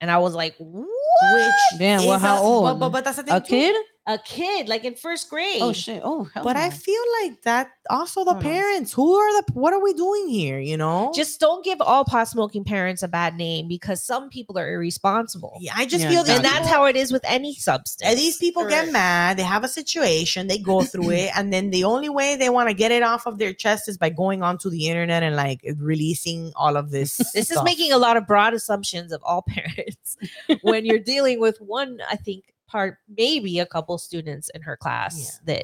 And 0.00 0.10
I 0.10 0.18
was 0.18 0.34
like, 0.34 0.54
what? 0.58 0.86
Which 1.34 1.78
Damn, 1.78 2.04
well, 2.06 2.18
how 2.18 2.36
a- 2.36 2.40
old? 2.42 2.64
But, 2.64 2.74
but, 2.74 2.88
but 2.90 3.04
that's 3.04 3.16
the 3.16 3.22
thing. 3.22 3.34
A 3.34 3.40
too. 3.40 3.46
kid? 3.46 3.76
A 4.06 4.18
kid, 4.18 4.68
like 4.68 4.84
in 4.84 4.94
first 4.96 5.28
oh, 5.28 5.30
grade. 5.30 5.62
Oh 5.62 5.72
shit! 5.72 6.02
Oh, 6.04 6.24
hell 6.24 6.44
But 6.44 6.56
I 6.56 6.68
feel 6.68 7.00
like 7.22 7.40
that 7.42 7.70
also 7.88 8.22
the 8.22 8.32
Hold 8.32 8.44
on. 8.44 8.52
parents. 8.52 8.92
Who 8.92 9.14
are 9.14 9.40
the? 9.40 9.52
What 9.54 9.72
are 9.72 9.82
we 9.82 9.94
doing 9.94 10.28
here? 10.28 10.58
You 10.60 10.76
know, 10.76 11.10
Just 11.14 11.40
don't 11.40 11.64
give 11.64 11.80
all 11.80 12.04
pot 12.04 12.28
smoking 12.28 12.64
parents 12.64 13.02
a 13.02 13.08
bad 13.08 13.34
name 13.36 13.66
because 13.66 14.02
some 14.04 14.28
people 14.28 14.58
are 14.58 14.70
irresponsible. 14.70 15.56
yeah, 15.58 15.72
I 15.74 15.86
just 15.86 16.02
Yeah, 16.04 16.10
feel 16.10 16.20
exactly. 16.20 16.42
that 16.42 16.56
And 16.56 16.64
that's 16.64 16.74
how 16.74 16.84
it 16.84 16.96
is 16.96 17.12
with 17.12 17.24
any 17.24 17.54
substance. 17.54 18.02
And 18.08 18.18
these 18.18 18.36
people 18.36 18.66
get 18.68 18.92
mad. 18.92 19.38
They 19.38 19.42
have 19.42 19.64
a 19.64 19.68
situation. 19.68 20.48
They 20.48 20.58
go 20.58 20.82
through 20.82 21.10
it, 21.22 21.30
and 21.34 21.50
then 21.50 21.70
the 21.70 21.84
only 21.84 22.10
way 22.10 22.36
they 22.36 22.50
want 22.50 22.68
to 22.68 22.74
get 22.74 22.92
it 22.92 23.02
off 23.02 23.26
of 23.26 23.38
their 23.38 23.54
chest 23.54 23.88
is 23.88 23.96
by 23.96 24.10
going 24.10 24.42
onto 24.42 24.68
the 24.68 24.86
internet 24.88 25.22
and 25.22 25.34
like 25.34 25.60
releasing 25.78 26.52
all 26.56 26.76
of 26.76 26.90
this. 26.90 27.18
This 27.34 27.50
is 27.50 27.62
making 27.64 27.90
a 27.92 27.98
lot 27.98 28.18
of 28.18 28.26
broad 28.26 28.52
assumptions 28.54 29.12
of 29.12 29.22
all 29.24 29.42
parents 29.48 30.16
when 30.62 30.84
you're 30.84 30.98
dealing 30.98 31.40
with 31.40 31.58
one, 31.60 32.00
I 32.10 32.16
think, 32.16 32.53
part, 32.74 32.98
maybe 33.08 33.60
a 33.60 33.66
couple 33.66 33.96
students 33.98 34.50
in 34.52 34.60
her 34.62 34.76
class 34.76 35.38
that 35.44 35.62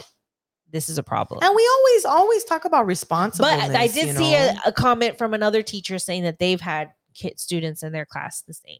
this 0.70 0.88
is 0.88 0.96
a 0.96 1.02
problem. 1.02 1.40
And 1.42 1.52
we 1.56 1.68
always, 1.76 2.04
always 2.04 2.44
talk 2.44 2.64
about 2.64 2.86
responsibility. 2.86 3.66
But 3.66 3.74
I 3.74 3.88
did 3.88 4.16
see 4.16 4.34
a, 4.34 4.54
a 4.64 4.70
comment 4.70 5.18
from 5.18 5.34
another 5.34 5.60
teacher 5.64 5.98
saying 5.98 6.22
that 6.22 6.38
they've 6.38 6.60
had 6.60 6.92
kid 7.16 7.40
students 7.40 7.82
in 7.82 7.92
their 7.92 8.06
class 8.06 8.42
the 8.42 8.54
same. 8.54 8.78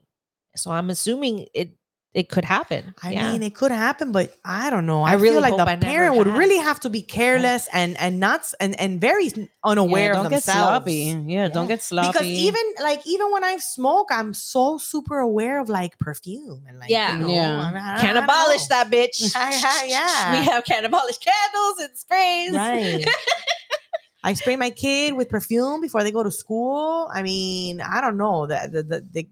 So 0.55 0.71
I'm 0.71 0.91
assuming 0.91 1.49
it 1.55 1.73
it 2.13 2.29
could 2.29 2.45
happen. 2.45 2.93
I 3.05 3.13
yeah. 3.13 3.31
mean, 3.31 3.43
it 3.45 3.55
could 3.55 3.71
happen, 3.71 4.11
but 4.11 4.35
I 4.45 4.69
don't 4.69 4.85
know. 4.85 5.03
I 5.03 5.11
I, 5.11 5.15
really 5.15 5.35
feel 5.35 5.43
like 5.43 5.57
the 5.57 5.69
I 5.69 5.77
parent 5.77 6.17
would 6.17 6.27
really 6.27 6.57
have 6.59 6.81
to 6.81 6.91
be 6.91 7.03
careless 7.03 7.69
and 7.73 7.97
and 8.01 8.19
not 8.19 8.53
and 8.59 8.79
and 8.81 9.01
very 9.01 9.31
unaware 9.63 10.07
yeah, 10.07 10.11
of 10.11 10.17
don't 10.17 10.25
get 10.25 10.43
themselves. 10.45 10.69
sloppy. 10.69 11.25
Yeah, 11.27 11.49
don't 11.49 11.69
get 11.69 11.83
sloppy. 11.83 12.09
Because 12.13 12.27
even 12.27 12.63
like 12.83 13.07
even 13.07 13.31
when 13.31 13.45
I 13.45 13.59
smoke, 13.59 14.09
I'm 14.11 14.35
so 14.35 14.77
super 14.79 15.21
aware 15.21 15.61
of 15.61 15.69
like 15.69 15.99
perfume 16.01 16.65
and 16.67 16.81
like 16.81 16.91
Yeah. 16.91 17.13
you 17.17 17.19
know, 17.27 17.29
Yeah. 17.33 17.71
I 17.73 17.79
I- 17.79 17.97
I 17.97 18.01
can 18.01 18.15
don't 18.17 18.25
abolish 18.25 18.69
know. 18.69 18.77
that 18.83 18.91
bitch. 18.91 19.33
Yeah, 19.37 19.85
yeah. 19.87 20.41
We 20.41 20.47
have 20.47 20.65
can't 20.65 20.85
abolish 20.87 21.19
candles 21.19 21.79
and 21.81 21.97
sprays. 21.97 22.53
Right. 22.53 23.05
I 24.25 24.35
spray 24.35 24.57
my 24.57 24.71
kid 24.71 25.15
with 25.15 25.29
perfume 25.31 25.81
before 25.81 26.03
they 26.03 26.11
go 26.11 26.23
to 26.23 26.31
school. 26.31 27.09
I 27.15 27.23
mean, 27.23 27.81
I 27.81 28.01
don't 28.03 28.19
know 28.19 28.47
that 28.49 28.71
the, 28.73 28.83
the, 28.83 29.07
the 29.13 29.29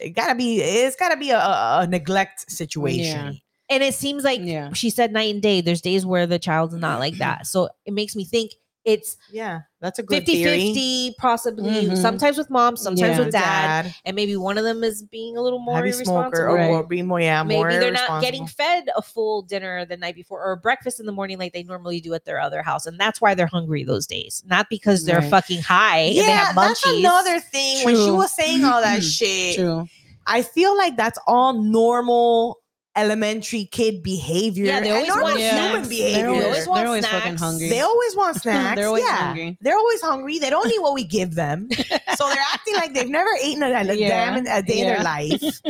it 0.00 0.10
gotta 0.10 0.34
be 0.34 0.60
it's 0.60 0.96
gotta 0.96 1.16
be 1.16 1.30
a, 1.30 1.38
a 1.38 1.86
neglect 1.88 2.50
situation. 2.50 3.40
And 3.68 3.82
it 3.84 3.94
seems 3.94 4.24
like 4.24 4.40
Yeah. 4.42 4.72
she 4.72 4.90
said 4.90 5.12
night 5.12 5.32
and 5.32 5.40
day. 5.42 5.60
There's 5.60 5.80
days 5.80 6.04
where 6.04 6.26
the 6.26 6.38
child's 6.38 6.74
not 6.74 6.98
like 7.06 7.18
that. 7.18 7.46
So 7.46 7.68
it 7.86 7.92
makes 7.92 8.16
me 8.16 8.24
think 8.24 8.52
it's 8.84 9.16
Yeah, 9.30 9.60
that's 9.80 9.98
a 9.98 10.02
good 10.02 10.20
50 10.26 10.32
theory. 10.36 10.58
50, 10.68 11.14
possibly 11.18 11.86
Mhm. 11.86 11.96
sometimes 12.00 12.38
with 12.38 12.48
mom, 12.48 12.76
sometimes 12.78 13.18
Yeah. 13.18 13.24
with 13.24 13.30
dad. 13.32 13.94
And 14.06 14.16
maybe 14.16 14.36
one 14.36 14.56
of 14.56 14.64
them 14.64 14.82
is 14.82 15.02
being 15.02 15.36
a 15.36 15.42
little 15.42 15.58
more 15.58 15.76
heavy 15.76 15.92
smoker 15.92 16.46
irresponsible. 16.46 16.52
or, 16.52 16.54
Right. 16.56 16.70
or 16.70 16.86
be 16.86 17.02
more 17.02 17.20
yeah 17.20 17.42
maybe 17.42 17.56
more 17.58 17.70
they're 17.72 17.92
not 17.92 18.22
getting 18.22 18.46
fed 18.46 18.88
a 18.96 19.02
full 19.02 19.42
dinner 19.42 19.84
the 19.84 19.96
night 19.98 20.14
before 20.14 20.42
or 20.42 20.56
breakfast 20.56 20.98
in 20.98 21.04
the 21.06 21.12
morning 21.12 21.38
like 21.38 21.52
they 21.52 21.62
normally 21.62 22.00
do 22.00 22.14
at 22.14 22.24
their 22.24 22.40
other 22.40 22.62
house 22.62 22.86
and 22.86 22.98
that's 22.98 23.20
why 23.20 23.34
they're 23.34 23.46
hungry 23.46 23.84
those 23.84 24.06
days 24.06 24.42
not 24.46 24.66
because 24.70 25.04
they're 25.04 25.20
Right. 25.20 25.30
fucking 25.30 25.60
high 25.60 25.98
and 25.98 26.16
they 26.16 26.20
Yeah, 26.22 26.44
have 26.46 26.54
that's 26.54 26.84
another 26.86 27.38
thing. 27.40 27.84
When 27.84 27.96
she 27.96 28.10
was 28.10 28.32
saying 28.34 28.64
all 28.64 28.80
that 28.80 29.02
shit, 29.04 29.56
True. 29.56 29.86
I 30.26 30.42
feel 30.42 30.76
like 30.76 30.96
that's 30.96 31.18
all 31.26 31.52
normal 31.54 32.59
elementary 33.00 33.64
kid 33.64 34.02
behavior. 34.02 34.66
Yeah, 34.66 34.80
they 34.80 34.90
and 34.90 34.96
always 34.96 35.08
normal 35.08 35.24
want 35.24 35.38
human 35.40 35.84
snacks. 35.84 35.88
They 35.88 35.96
behavior. 35.96 36.28
always 36.28 36.44
always, 36.44 36.64
they're 36.66 36.86
always 36.86 37.06
fucking 37.06 37.36
hungry. 37.36 37.68
They 37.68 37.80
always 37.80 38.16
want 38.16 38.36
snacks. 38.42 38.76
They're 38.76 38.86
always 38.88 39.04
yeah. 39.04 39.16
hungry. 39.16 39.58
They're 39.60 39.76
always 39.76 40.00
hungry. 40.02 40.38
They 40.38 40.50
don't 40.50 40.70
eat 40.70 40.82
what 40.82 40.94
we 40.94 41.04
give 41.04 41.34
them. 41.34 41.68
so 42.16 42.28
they're 42.28 42.44
acting 42.52 42.74
like 42.74 42.94
they've 42.94 43.08
never 43.08 43.30
eaten 43.44 43.62
a, 43.62 43.68
a 43.68 43.94
Yeah. 43.94 44.08
damn 44.08 44.46
a 44.46 44.62
day 44.62 44.80
in 44.80 44.86
their 44.86 45.02
life. 45.02 45.42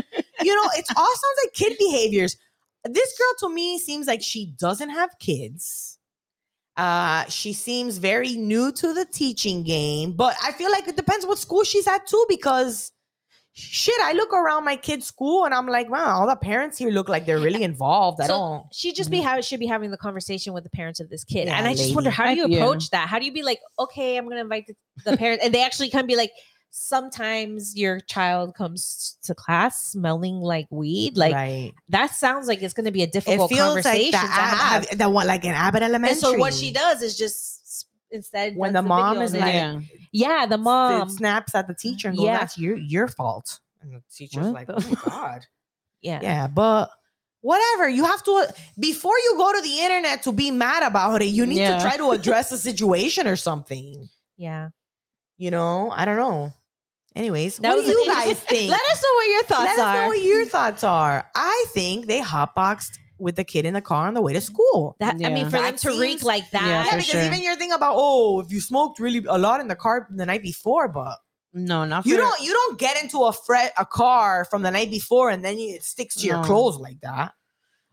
You 0.42 0.54
know, 0.54 0.70
it's 0.74 0.88
all 0.96 1.04
sounds 1.06 1.38
like 1.44 1.52
kid 1.52 1.76
behaviors. 1.78 2.34
This 2.84 3.14
girl 3.18 3.48
to 3.50 3.54
me 3.54 3.78
seems 3.78 4.06
like 4.06 4.22
she 4.22 4.46
doesn't 4.58 4.88
have 4.88 5.10
kids. 5.18 5.98
Uh, 6.78 7.24
she 7.26 7.52
seems 7.52 7.98
very 7.98 8.36
new 8.36 8.72
to 8.72 8.94
the 8.94 9.04
teaching 9.04 9.62
game, 9.62 10.12
but 10.12 10.34
I 10.42 10.52
feel 10.52 10.70
like 10.70 10.88
it 10.88 10.96
depends 10.96 11.26
what 11.26 11.36
school 11.36 11.62
she's 11.62 11.86
at 11.86 12.06
too, 12.06 12.24
because 12.26 12.90
shit, 13.60 13.94
I 14.02 14.12
look 14.12 14.32
around 14.32 14.64
my 14.64 14.76
kid's 14.76 15.06
school 15.06 15.44
and 15.44 15.52
I'm 15.54 15.66
like, 15.66 15.90
wow, 15.90 16.20
all 16.20 16.26
the 16.26 16.36
parents 16.36 16.78
here 16.78 16.90
look 16.90 17.08
like 17.08 17.26
they're 17.26 17.38
really 17.38 17.62
involved. 17.62 18.20
I 18.20 18.26
So, 18.26 18.32
don't. 18.32 18.74
she 18.74 18.92
just 18.92 19.10
be 19.10 19.18
mm-hmm. 19.18 19.26
having 19.26 19.42
should 19.42 19.60
be 19.60 19.66
having 19.66 19.90
the 19.90 19.96
conversation 19.98 20.52
with 20.52 20.64
the 20.64 20.70
parents 20.70 21.00
of 21.00 21.08
this 21.10 21.24
kid 21.24 21.46
Yeah, 21.46 21.56
and 21.58 21.66
i 21.66 21.74
just 21.74 21.94
wonder 21.94 22.10
how 22.10 22.24
do 22.24 22.30
I- 22.30 22.34
you 22.34 22.46
yeah. 22.48 22.56
approach 22.58 22.90
that 22.90 23.08
how 23.08 23.18
do 23.18 23.24
you 23.26 23.32
be 23.32 23.42
like 23.42 23.60
okay 23.78 24.16
i'm 24.16 24.28
gonna 24.28 24.40
invite 24.40 24.66
the, 24.66 24.74
the 25.10 25.16
parents 25.16 25.44
and 25.44 25.54
they 25.54 25.62
actually 25.64 25.90
can 25.90 26.06
be 26.06 26.16
like 26.16 26.30
sometimes 26.84 27.76
your 27.76 28.00
child 28.00 28.54
comes 28.54 29.16
to 29.24 29.34
class 29.34 29.90
smelling 29.92 30.36
like 30.36 30.66
weed 30.70 31.16
like 31.16 31.34
right. 31.34 31.72
that 31.88 32.10
sounds 32.14 32.46
like 32.48 32.62
it's 32.62 32.74
gonna 32.74 32.90
be 32.92 33.00
a 33.02 33.04
It 33.04 33.12
difficult 33.12 33.50
feels 33.50 33.74
conversation 33.74 34.12
like 34.12 34.22
the, 34.22 34.26
to 34.26 34.32
have 34.32 34.86
have- 34.88 34.98
the 34.98 35.10
one 35.10 35.26
like 35.26 35.44
an 35.44 35.52
Abbott 35.54 35.82
Elementary. 35.82 36.10
And 36.12 36.20
so 36.20 36.36
what 36.36 36.54
she 36.54 36.72
does 36.72 37.02
is 37.02 37.16
just 37.18 37.36
s- 37.36 37.59
instead 38.10 38.56
When 38.56 38.72
does 38.72 38.82
the 38.82 38.88
mom 38.88 39.22
is 39.22 39.32
like- 39.34 39.54
yeah. 39.54 39.80
yeah, 40.12 40.46
the 40.46 40.58
mom, 40.58 41.08
snaps 41.10 41.54
at 41.54 41.66
the 41.68 41.74
teacher 41.74 42.08
and 42.08 42.16
goes, 42.16 42.26
Yeah. 42.26 42.38
"That's 42.38 42.58
your 42.58 42.76
your 42.76 43.08
fault." 43.08 43.60
And 43.82 43.92
the 43.94 44.02
teacher's 44.14 44.44
What 44.44 44.52
like, 44.54 44.66
the- 44.66 44.74
"Oh 44.76 44.88
my 44.88 45.00
god." 45.10 45.46
yeah, 46.02 46.20
Yeah, 46.22 46.46
but 46.46 46.90
whatever. 47.40 47.88
You 47.88 48.04
have 48.04 48.22
to 48.24 48.52
before 48.78 49.16
you 49.18 49.34
go 49.36 49.52
to 49.54 49.60
the 49.62 49.80
internet 49.80 50.22
to 50.24 50.32
be 50.32 50.50
mad 50.50 50.82
about 50.82 51.22
it. 51.22 51.26
You 51.26 51.46
need 51.46 51.58
Yeah. 51.58 51.76
to 51.78 51.82
try 51.82 51.96
to 51.96 52.10
address 52.10 52.50
the 52.50 52.58
situation 52.70 53.26
or 53.26 53.36
something. 53.36 54.08
yeah. 54.36 54.70
You 55.38 55.50
know, 55.50 55.90
I 55.90 56.04
don't 56.04 56.16
know. 56.18 56.52
Anyways, 57.16 57.56
That 57.58 57.74
what 57.74 57.84
do 57.86 57.90
you 57.90 58.06
guys 58.12 58.38
think? 58.40 58.70
Let 58.70 58.80
us 58.92 59.02
know 59.02 59.12
what 59.14 59.28
your 59.28 59.42
thoughts 59.44 59.62
Let 59.64 59.78
us 59.78 59.94
know 59.94 60.00
are. 60.02 60.06
what 60.08 60.22
your 60.22 60.44
thoughts 60.44 60.84
are. 60.84 61.30
I 61.34 61.64
think 61.72 62.06
they 62.06 62.20
hotboxed 62.20 62.98
with 63.20 63.36
the 63.36 63.44
kid 63.44 63.64
in 63.66 63.74
the 63.74 63.80
car 63.80 64.06
on 64.08 64.14
the 64.14 64.22
way 64.22 64.32
to 64.32 64.40
school. 64.40 64.96
that 65.00 65.14
I 65.14 65.28
mean, 65.28 65.36
Yeah. 65.36 65.44
for 65.50 65.58
them 65.58 65.76
to 65.76 66.00
reek 66.00 66.22
like 66.22 66.50
that, 66.50 66.66
yeah, 66.66 66.84
for 66.84 66.96
because 66.96 67.06
sure. 67.06 67.22
even 67.22 67.40
your 67.42 67.56
thing 67.56 67.72
about 67.72 67.94
oh, 67.96 68.40
if 68.40 68.50
you 68.50 68.60
smoked 68.60 68.98
really 68.98 69.24
a 69.28 69.38
lot 69.38 69.60
in 69.60 69.68
the 69.68 69.76
car 69.76 70.06
the 70.10 70.26
night 70.26 70.42
before, 70.42 70.88
but 70.88 71.18
No, 71.52 71.84
not 71.84 72.06
you 72.06 72.14
for- 72.16 72.22
don't 72.22 72.40
you 72.40 72.52
don't 72.52 72.78
get 72.78 73.02
into 73.02 73.18
a 73.24 73.32
fret 73.32 73.72
a 73.78 73.84
car 73.86 74.44
from 74.50 74.62
the 74.62 74.70
night 74.70 74.90
before 74.90 75.30
and 75.30 75.44
then 75.44 75.58
you, 75.58 75.74
it 75.74 75.84
sticks 75.84 76.14
to 76.16 76.26
your 76.26 76.42
clothes 76.44 76.78
like 76.78 77.00
that. 77.02 77.32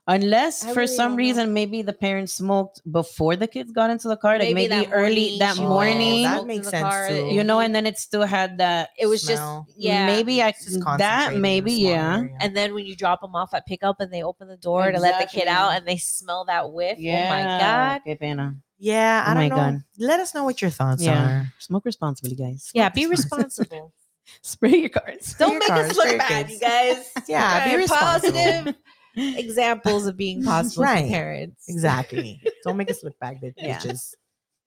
Unless 0.09 0.63
I 0.63 0.73
for 0.73 0.79
really 0.81 0.87
some 0.95 1.11
don't 1.11 1.11
know. 1.11 1.17
reason 1.17 1.53
maybe 1.53 1.81
the 1.81 1.91
parents 1.91 2.33
smoked 2.33 2.81
before 2.89 3.35
the 3.35 3.45
kids 3.47 3.73
got 3.73 3.89
into 3.89 4.07
the 4.07 4.15
car, 4.15 4.39
like 4.39 4.53
maybe, 4.53 4.67
that 4.67 4.87
early 4.93 5.37
morning 5.37 5.39
that 5.39 5.55
she 5.55 5.59
went 5.61 5.69
morning, 5.69 6.15
and 6.15 6.25
that 6.25 6.31
smoked 6.35 6.41
in 6.43 6.47
makes 6.47 6.65
the 6.65 6.71
sense, 6.71 6.81
car, 6.83 7.07
too. 7.09 7.13
it- 7.15 7.33
you 7.33 7.43
know, 7.43 7.59
and 7.59 7.75
then 7.75 7.85
it 7.85 7.97
still 7.97 8.23
had 8.23 8.57
that. 8.59 8.89
it 8.97 9.05
was 9.07 9.21
Smell. 9.23 9.65
just 9.67 9.77
yeah 9.79 10.05
maybe 10.05 10.41
I 10.41 10.49
It's 10.49 10.63
just 10.63 10.79
that 10.79 10.85
concentrated 10.85 11.31
in 11.33 11.37
a 11.37 11.41
maybe 11.41 11.75
small 11.81 11.91
yeah. 11.91 12.17
area. 12.19 12.37
and 12.39 12.55
then 12.55 12.73
when 12.73 12.85
you 12.85 12.95
drop 12.95 13.19
them 13.21 13.35
off 13.35 13.53
at 13.53 13.65
pickup 13.65 13.99
and 13.99 14.11
they 14.13 14.23
open 14.23 14.47
the 14.47 14.55
door 14.57 14.91
to 14.91 14.97
let 14.99 15.19
the 15.19 15.27
kid 15.27 15.47
out 15.49 15.71
and 15.75 15.85
they 15.85 15.97
smell 15.97 16.45
that 16.45 16.71
whiff 16.71 16.97
Yeah. 16.97 17.25
oh 17.25 17.29
my 17.29 17.43
god 17.43 18.01
qué 18.07 18.17
pena. 18.17 18.55
yeah, 18.79 19.25
oh 19.25 19.29
I 19.29 19.31
Oh 19.31 19.33
don't 19.33 19.43
my 19.43 19.49
know. 19.49 19.55
God. 19.73 19.83
Let 19.99 20.19
us 20.21 20.33
know 20.33 20.45
what 20.45 20.61
your 20.61 20.71
thoughts 20.71 21.03
Yeah. 21.03 21.27
are. 21.41 21.53
Smoke 21.59 21.83
responsibly, 21.85 22.35
guys. 22.35 22.71
yeah 22.73 22.87
be 22.87 23.07
responsible 23.07 23.91
Spray 24.41 24.75
your 24.77 24.89
cars. 24.89 25.25
Spray 25.27 25.45
don't 25.45 25.51
your 25.53 25.59
make 25.59 25.67
cars, 25.69 25.89
us 25.91 25.97
look 25.97 26.07
your 26.09 26.17
bad 26.17 26.47
kids. 26.47 26.53
you 26.53 26.59
guys 26.59 27.11
Yeah, 27.27 27.63
be 27.65 27.69
Right, 27.71 27.77
responsible. 27.77 28.39
positive 28.39 28.75
examples 29.17 30.05
of 30.07 30.15
being 30.17 30.43
possible 30.45 30.83
Right. 30.83 31.09
parents 31.09 31.65
Exactly. 31.67 32.41
Don't 32.63 32.77
make 32.77 32.89
us 32.91 33.03
look 33.03 33.17
bad, 33.19 33.41
bitch- 33.41 33.53
Yeah. 33.57 33.79
bitches. 33.79 34.13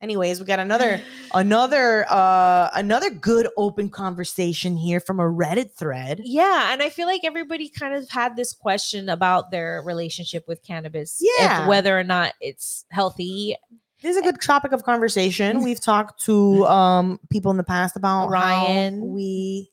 Anyways, 0.02 0.40
we 0.40 0.46
got 0.46 0.58
another 0.58 1.00
another 1.34 2.06
uh 2.08 2.70
another 2.74 3.10
good 3.10 3.48
open 3.58 3.90
conversation 3.90 4.76
here 4.76 4.98
from 4.98 5.20
a 5.20 5.24
Reddit 5.24 5.72
thread. 5.74 6.20
Yeah, 6.24 6.72
and 6.72 6.82
I 6.82 6.88
feel 6.88 7.06
like 7.06 7.20
everybody 7.22 7.68
kind 7.68 7.94
of 7.94 8.08
had 8.08 8.34
this 8.34 8.52
question 8.54 9.08
about 9.10 9.50
their 9.50 9.82
relationship 9.84 10.44
with 10.48 10.62
cannabis. 10.62 11.18
Yeah. 11.20 11.68
whether 11.68 11.98
or 11.98 12.04
not 12.04 12.32
it's 12.40 12.86
healthy. 12.90 13.56
This 14.02 14.12
is 14.12 14.16
a 14.16 14.22
good 14.22 14.40
topic 14.40 14.72
of 14.72 14.82
conversation. 14.84 15.62
We've 15.62 15.80
talked 15.80 16.22
to 16.24 16.64
um 16.66 17.20
people 17.30 17.50
in 17.50 17.58
the 17.58 17.62
past 17.64 17.94
about 17.96 18.30
Ryan. 18.30 19.12
we 19.12 19.70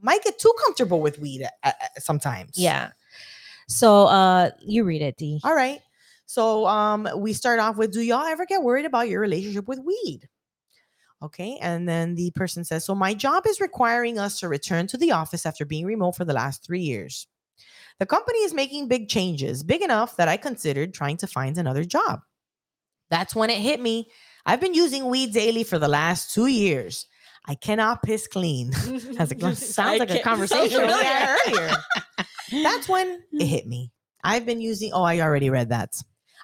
might 0.00 0.22
get 0.24 0.38
too 0.38 0.54
comfortable 0.64 1.02
with 1.02 1.18
weed 1.18 1.42
at- 1.42 1.52
at 1.62 2.02
sometimes. 2.02 2.52
Yeah. 2.56 2.92
So 3.70 4.06
uh 4.06 4.50
you 4.60 4.84
read 4.84 5.00
it, 5.00 5.16
D. 5.16 5.40
All 5.44 5.54
right. 5.54 5.80
So 6.26 6.66
um 6.66 7.08
we 7.16 7.32
start 7.32 7.60
off 7.60 7.76
with 7.76 7.92
do 7.92 8.00
y'all 8.00 8.26
ever 8.26 8.44
get 8.44 8.62
worried 8.62 8.84
about 8.84 9.08
your 9.08 9.20
relationship 9.20 9.68
with 9.68 9.78
weed? 9.78 10.28
Okay. 11.22 11.58
And 11.60 11.88
then 11.88 12.14
the 12.14 12.32
person 12.34 12.64
says, 12.64 12.84
So 12.84 12.94
my 12.94 13.14
job 13.14 13.46
is 13.46 13.60
requiring 13.60 14.18
us 14.18 14.40
to 14.40 14.48
return 14.48 14.86
to 14.88 14.96
the 14.96 15.12
office 15.12 15.46
after 15.46 15.64
being 15.64 15.86
remote 15.86 16.16
for 16.16 16.24
the 16.24 16.32
last 16.32 16.64
three 16.64 16.80
years. 16.80 17.26
The 17.98 18.06
company 18.06 18.38
is 18.38 18.54
making 18.54 18.88
big 18.88 19.08
changes, 19.08 19.62
big 19.62 19.82
enough 19.82 20.16
that 20.16 20.28
I 20.28 20.38
considered 20.38 20.94
trying 20.94 21.18
to 21.18 21.26
find 21.26 21.58
another 21.58 21.84
job. 21.84 22.20
That's 23.10 23.34
when 23.34 23.50
it 23.50 23.58
hit 23.58 23.80
me. 23.80 24.10
I've 24.46 24.60
been 24.60 24.74
using 24.74 25.06
weed 25.10 25.32
daily 25.34 25.64
for 25.64 25.78
the 25.78 25.88
last 25.88 26.32
two 26.32 26.46
years. 26.46 27.06
I 27.46 27.54
cannot 27.54 28.02
piss 28.02 28.26
clean. 28.26 28.72
Sounds 29.54 29.98
like 29.98 30.10
a 30.10 30.18
conversation 30.22 30.80
earlier. 30.80 31.36
That's 32.52 32.88
when 32.88 33.22
it 33.32 33.46
hit 33.46 33.66
me. 33.66 33.92
I've 34.22 34.44
been 34.44 34.60
using, 34.60 34.92
oh, 34.92 35.02
I 35.02 35.20
already 35.20 35.50
read 35.50 35.70
that. 35.70 35.94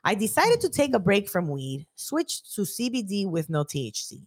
I 0.05 0.15
decided 0.15 0.61
to 0.61 0.69
take 0.69 0.95
a 0.95 1.01
break 1.01 1.29
from 1.29 1.49
weed, 1.49 1.87
switched 1.97 2.55
to 2.55 2.63
CBD 2.63 3.29
with 3.29 3.51
no 3.51 3.65
THC. 3.65 4.23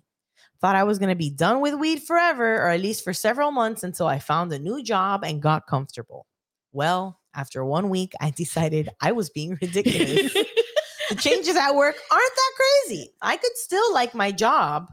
Thought 0.62 0.76
I 0.76 0.84
was 0.84 1.00
going 1.00 1.10
to 1.10 1.16
be 1.16 1.30
done 1.30 1.62
with 1.62 1.74
weed 1.76 2.04
forever, 2.04 2.56
or 2.58 2.68
at 2.68 2.82
least 2.82 3.04
for 3.04 3.14
several 3.14 3.50
months 3.52 3.84
until 3.84 4.08
I 4.08 4.20
found 4.20 4.52
a 4.52 4.60
new 4.60 4.84
job 4.84 5.24
and 5.24 5.42
got 5.42 5.68
comfortable. 5.68 6.28
Well, 6.74 7.20
after 7.34 7.64
one 7.64 7.90
week, 7.90 8.12
I 8.20 8.32
decided 8.32 8.90
I 9.00 9.14
was 9.14 9.30
being 9.30 9.58
ridiculous. 9.62 10.34
the 10.34 11.16
changes 11.16 11.56
at 11.56 11.74
work 11.74 11.96
aren't 12.12 12.36
that 12.36 12.52
crazy. 12.58 13.14
I 13.22 13.38
could 13.38 13.56
still 13.56 13.94
like 13.94 14.14
my 14.14 14.32
job. 14.32 14.92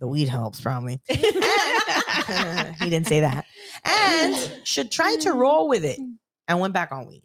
The 0.00 0.06
weed 0.06 0.28
helps, 0.28 0.60
probably. 0.60 1.00
he 1.08 1.14
didn't 2.90 3.06
say 3.06 3.20
that. 3.20 3.44
And 3.84 4.52
should 4.64 4.90
try 4.90 5.16
to 5.20 5.32
roll 5.32 5.68
with 5.68 5.84
it. 5.84 6.00
And 6.48 6.58
went 6.58 6.74
back 6.74 6.90
on 6.90 7.06
weed. 7.06 7.22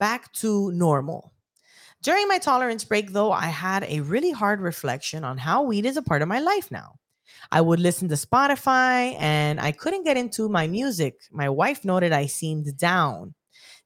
Back 0.00 0.32
to 0.34 0.72
normal. 0.72 1.32
During 2.02 2.28
my 2.28 2.38
tolerance 2.38 2.84
break, 2.84 3.12
though, 3.12 3.30
I 3.30 3.46
had 3.46 3.84
a 3.84 4.00
really 4.00 4.30
hard 4.30 4.60
reflection 4.60 5.22
on 5.22 5.38
how 5.38 5.62
weed 5.62 5.84
is 5.84 5.96
a 5.96 6.02
part 6.02 6.22
of 6.22 6.28
my 6.28 6.40
life 6.40 6.70
now. 6.70 6.94
I 7.50 7.60
would 7.60 7.80
listen 7.80 8.08
to 8.08 8.14
Spotify 8.14 9.16
and 9.18 9.60
I 9.60 9.72
couldn't 9.72 10.04
get 10.04 10.16
into 10.16 10.48
my 10.48 10.66
music. 10.66 11.16
My 11.30 11.48
wife 11.48 11.84
noted 11.84 12.12
I 12.12 12.26
seemed 12.26 12.76
down, 12.76 13.34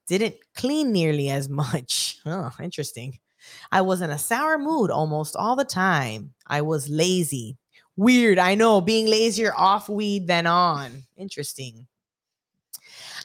didn't 0.07 0.37
clean 0.55 0.93
nearly 0.93 1.29
as 1.31 1.49
much. 1.49 2.19
Oh, 2.27 2.53
interesting. 2.63 3.19
I 3.73 3.81
was 3.81 4.01
in 4.01 4.11
a 4.11 4.19
sour 4.19 4.57
mood 4.57 4.93
almost 4.93 5.35
all 5.35 5.57
the 5.57 5.65
time. 5.65 6.35
I 6.47 6.63
was 6.63 6.89
lazy. 6.89 7.59
Weird, 7.97 8.39
I 8.39 8.55
know, 8.55 8.81
being 8.81 9.07
lazier 9.07 9.53
off 9.57 9.89
weed 9.89 10.27
than 10.27 10.47
on. 10.47 11.05
Interesting. 11.17 11.87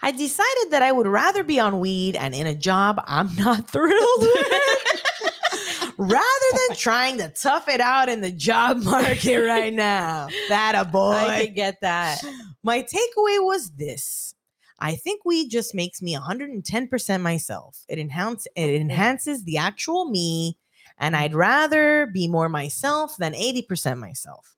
I 0.01 0.11
decided 0.11 0.71
that 0.71 0.81
I 0.83 0.91
would 0.91 1.07
rather 1.07 1.43
be 1.43 1.59
on 1.59 1.79
weed 1.79 2.15
and 2.15 2.35
in 2.35 2.45
a 2.45 2.53
job 2.53 3.01
I'm 3.07 3.33
not 3.35 3.69
thrilled 3.71 4.21
with 4.21 5.93
rather 5.97 6.57
than 6.67 6.77
trying 6.77 7.17
to 7.17 7.29
tough 7.29 7.67
it 7.67 7.81
out 7.81 8.09
in 8.09 8.21
the 8.21 8.31
job 8.31 8.77
market 8.83 9.39
right 9.39 9.73
now. 9.73 10.27
That 10.49 10.75
a 10.75 10.79
I 10.79 10.83
boy. 10.83 11.45
could 11.45 11.55
get 11.55 11.81
that. 11.81 12.21
My 12.63 12.83
takeaway 12.83 13.43
was 13.43 13.71
this. 13.71 14.35
I 14.79 14.95
think 14.95 15.25
weed 15.25 15.49
just 15.49 15.73
makes 15.73 16.03
me 16.03 16.15
110% 16.15 17.21
myself. 17.21 17.83
It 17.87 17.97
enhance 17.97 18.47
it 18.55 18.69
enhances 18.79 19.43
the 19.43 19.57
actual 19.57 20.09
me 20.09 20.57
and 20.99 21.15
I'd 21.15 21.33
rather 21.33 22.07
be 22.07 22.27
more 22.27 22.49
myself 22.49 23.17
than 23.17 23.33
80% 23.33 23.97
myself. 23.97 24.56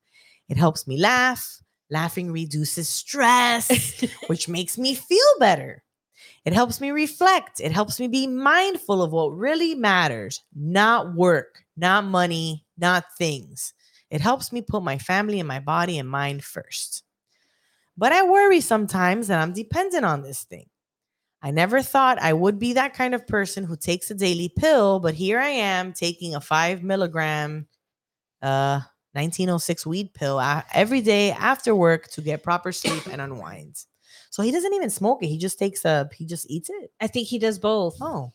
It 0.49 0.57
helps 0.57 0.87
me 0.87 0.97
laugh. 0.97 1.61
Laughing 1.91 2.31
reduces 2.31 2.89
stress, 2.89 4.03
which 4.27 4.47
makes 4.47 4.77
me 4.77 4.93
feel 4.95 5.39
better. 5.39 5.83
It 6.45 6.53
helps 6.53 6.81
me 6.81 6.91
reflect. 6.91 7.59
It 7.59 7.71
helps 7.71 7.99
me 7.99 8.07
be 8.07 8.27
mindful 8.27 9.01
of 9.01 9.11
what 9.11 9.37
really 9.37 9.75
matters, 9.75 10.41
not 10.55 11.15
work, 11.15 11.63
not 11.77 12.05
money, 12.05 12.65
not 12.77 13.05
things. 13.17 13.73
It 14.09 14.21
helps 14.21 14.51
me 14.51 14.61
put 14.61 14.83
my 14.83 14.97
family 14.97 15.39
and 15.39 15.47
my 15.47 15.59
body 15.59 15.99
and 15.99 16.09
mind 16.09 16.43
first. 16.43 17.03
But 17.97 18.11
I 18.11 18.23
worry 18.23 18.61
sometimes 18.61 19.27
that 19.27 19.39
I'm 19.39 19.53
dependent 19.53 20.05
on 20.05 20.21
this 20.21 20.43
thing. 20.43 20.67
I 21.41 21.51
never 21.51 21.81
thought 21.81 22.21
I 22.21 22.33
would 22.33 22.59
be 22.59 22.73
that 22.73 22.93
kind 22.93 23.13
of 23.13 23.27
person 23.27 23.63
who 23.63 23.77
takes 23.77 24.11
a 24.11 24.15
daily 24.15 24.49
pill, 24.49 24.99
but 24.99 25.13
here 25.13 25.39
I 25.39 25.49
am 25.49 25.93
taking 25.93 26.35
a 26.35 26.41
five 26.41 26.83
milligram 26.83 27.67
uh 28.41 28.79
1906 29.13 29.85
weed 29.85 30.13
pill 30.13 30.37
uh, 30.37 30.61
every 30.73 31.01
day 31.01 31.31
after 31.31 31.75
work 31.75 32.09
to 32.11 32.21
get 32.21 32.43
proper 32.43 32.71
sleep 32.71 33.07
and 33.11 33.21
unwind. 33.21 33.75
So 34.29 34.43
he 34.43 34.51
doesn't 34.51 34.73
even 34.73 34.89
smoke 34.89 35.23
it. 35.23 35.27
He 35.27 35.37
just 35.37 35.57
takes 35.57 35.85
a 35.85 36.09
he 36.13 36.25
just 36.25 36.49
eats 36.49 36.69
it. 36.69 36.91
I 37.01 37.07
think 37.07 37.27
he 37.27 37.39
does 37.39 37.59
both. 37.59 37.97
Oh. 38.01 38.33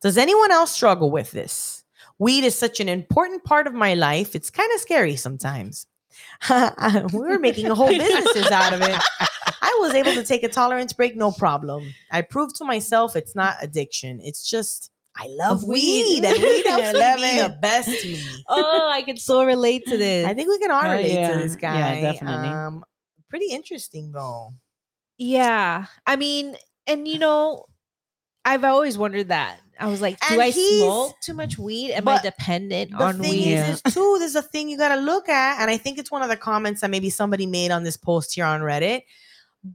Does 0.00 0.16
anyone 0.16 0.52
else 0.52 0.70
struggle 0.70 1.10
with 1.10 1.32
this? 1.32 1.82
Weed 2.18 2.44
is 2.44 2.56
such 2.56 2.78
an 2.78 2.88
important 2.88 3.42
part 3.44 3.66
of 3.66 3.74
my 3.74 3.94
life. 3.94 4.36
It's 4.36 4.50
kind 4.50 4.70
of 4.72 4.80
scary 4.80 5.16
sometimes. 5.16 5.86
we 6.48 7.18
were 7.18 7.40
making 7.40 7.66
a 7.66 7.74
whole 7.74 7.88
businesses 7.88 8.50
out 8.52 8.72
of 8.72 8.82
it. 8.82 9.00
I 9.60 9.78
was 9.80 9.94
able 9.94 10.12
to 10.14 10.22
take 10.22 10.44
a 10.44 10.48
tolerance 10.48 10.92
break, 10.92 11.16
no 11.16 11.32
problem. 11.32 11.92
I 12.12 12.22
proved 12.22 12.56
to 12.56 12.64
myself 12.64 13.16
it's 13.16 13.34
not 13.34 13.56
addiction. 13.60 14.20
It's 14.22 14.48
just 14.48 14.92
I 15.16 15.28
love 15.28 15.62
Weed. 15.64 16.20
weed, 16.20 16.24
and 16.24 16.42
weed 16.42 16.66
I 16.66 16.70
helps 16.80 16.98
love 16.98 17.20
me 17.20 17.34
be 17.36 17.40
the 17.42 17.58
best 17.60 17.88
me. 17.88 18.22
Oh, 18.48 18.90
I 18.92 19.02
can 19.02 19.16
so 19.16 19.44
relate 19.44 19.86
to 19.86 19.96
this. 19.96 20.26
I 20.26 20.34
think 20.34 20.48
we 20.48 20.58
can 20.58 20.70
all 20.70 20.82
Oh, 20.84 20.90
relate 20.90 21.12
yeah. 21.12 21.32
to 21.32 21.38
this 21.38 21.56
guy. 21.56 21.76
Yeah, 22.00 22.12
definitely. 22.12 22.48
Um, 22.48 22.84
pretty 23.30 23.46
interesting 23.46 24.10
though. 24.12 24.54
Yeah. 25.18 25.86
I 26.06 26.16
mean, 26.16 26.56
and 26.86 27.06
you 27.06 27.18
know, 27.18 27.66
I've 28.44 28.64
always 28.64 28.98
wondered 28.98 29.28
that. 29.28 29.60
I 29.78 29.86
was 29.88 30.00
like, 30.00 30.18
do 30.20 30.34
And 30.34 30.42
I 30.42 30.50
smoke 30.50 31.14
too 31.20 31.34
much 31.34 31.58
weed? 31.58 31.92
Am 31.92 32.06
I 32.06 32.20
dependent 32.20 32.94
on 32.94 33.18
weed? 33.18 33.54
Is, 33.54 33.82
is 33.84 33.94
too, 33.94 34.16
there's 34.20 34.36
a 34.36 34.42
thing 34.42 34.68
you 34.68 34.78
got 34.78 34.94
to 34.94 35.00
look 35.00 35.28
at, 35.28 35.60
and 35.60 35.68
I 35.70 35.76
think 35.76 35.98
it's 35.98 36.12
one 36.12 36.22
of 36.22 36.28
the 36.28 36.36
comments 36.36 36.80
that 36.82 36.90
maybe 36.90 37.10
somebody 37.10 37.44
made 37.46 37.72
on 37.72 37.82
this 37.82 37.96
post 37.96 38.34
here 38.34 38.44
on 38.44 38.60
Reddit. 38.60 39.02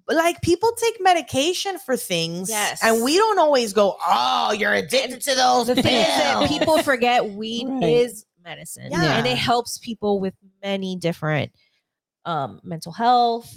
Like 0.08 0.42
people 0.42 0.72
take 0.74 0.98
medication 1.02 1.80
for 1.80 1.98
things, 1.98 2.50
Yes. 2.50 2.80
and 2.84 3.04
we 3.04 3.18
don't 3.18 3.40
always 3.40 3.74
go, 3.74 3.98
"Oh, 4.06 4.52
you're 4.52 4.74
addicted 4.74 5.22
to 5.22 5.36
those 5.36 5.68
the 5.68 5.76
thing 5.76 5.96
is 6.02 6.08
that 6.08 6.48
people 6.48 6.82
forget 6.84 7.26
weed 7.32 7.66
Right. 7.70 7.84
is 7.84 8.26
medicine 8.44 8.92
and 8.94 9.28
it 9.28 9.38
helps 9.38 9.78
people 9.80 10.20
with 10.20 10.34
many 10.64 10.96
different 10.96 11.52
um 12.26 12.60
mental 12.64 12.92
health 12.92 13.54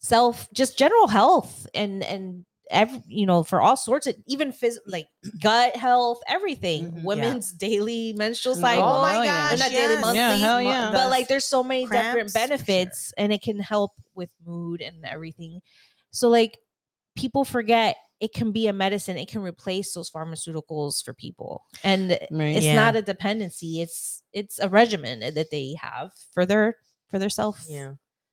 self 0.00 0.48
just 0.52 0.76
general 0.78 1.06
health 1.06 1.66
and 1.74 2.02
and 2.02 2.44
every 2.72 3.02
you 3.06 3.26
know 3.26 3.42
for 3.44 3.60
all 3.60 3.76
sorts 3.76 4.06
of 4.06 4.14
even 4.26 4.52
phys- 4.52 4.78
like 4.86 5.06
gut 5.42 5.76
health 5.76 6.20
everything 6.26 6.90
Mhm. 6.90 6.96
Yeah. 6.96 7.02
women's 7.04 7.52
daily 7.52 8.12
menstrual 8.14 8.56
Oh 8.56 8.60
cycle 8.60 8.82
oh 8.84 9.02
my 9.02 9.26
gosh, 9.26 9.58
Not 9.58 9.70
daily, 9.70 9.94
monthly, 9.96 10.16
Yeah, 10.18 10.36
hell 10.36 10.60
yeah. 10.62 10.90
but 10.92 11.10
like 11.10 11.28
there's 11.28 11.44
so 11.44 11.62
many 11.62 11.86
cramps, 11.86 12.08
different 12.08 12.30
for 12.32 12.38
sure. 12.38 12.48
benefits 12.48 13.12
and 13.16 13.32
it 13.32 13.42
can 13.42 13.58
help 13.60 13.92
with 14.14 14.30
mood 14.44 14.80
and 14.80 15.04
everything 15.04 15.60
so 16.10 16.28
like 16.28 16.58
people 17.14 17.44
forget 17.44 17.96
it 18.20 18.32
can 18.32 18.52
be 18.52 18.68
a 18.68 18.72
medicine 18.72 19.16
it 19.18 19.28
can 19.28 19.42
replace 19.42 19.92
those 19.94 20.10
pharmaceuticals 20.10 21.04
for 21.04 21.12
people 21.14 21.64
and 21.84 22.10
Right. 22.30 22.56
it's 22.56 22.64
Yeah. 22.64 22.74
not 22.76 22.96
a 22.96 23.02
dependency 23.02 23.82
it's 23.82 24.22
it's 24.32 24.58
a 24.58 24.68
regimen 24.68 25.20
that 25.34 25.50
they 25.50 25.74
have 25.80 26.10
for 26.32 26.46
their 26.46 26.76
for 27.10 27.18
their 27.18 27.28
self 27.30 27.64
yeah. 27.68 27.92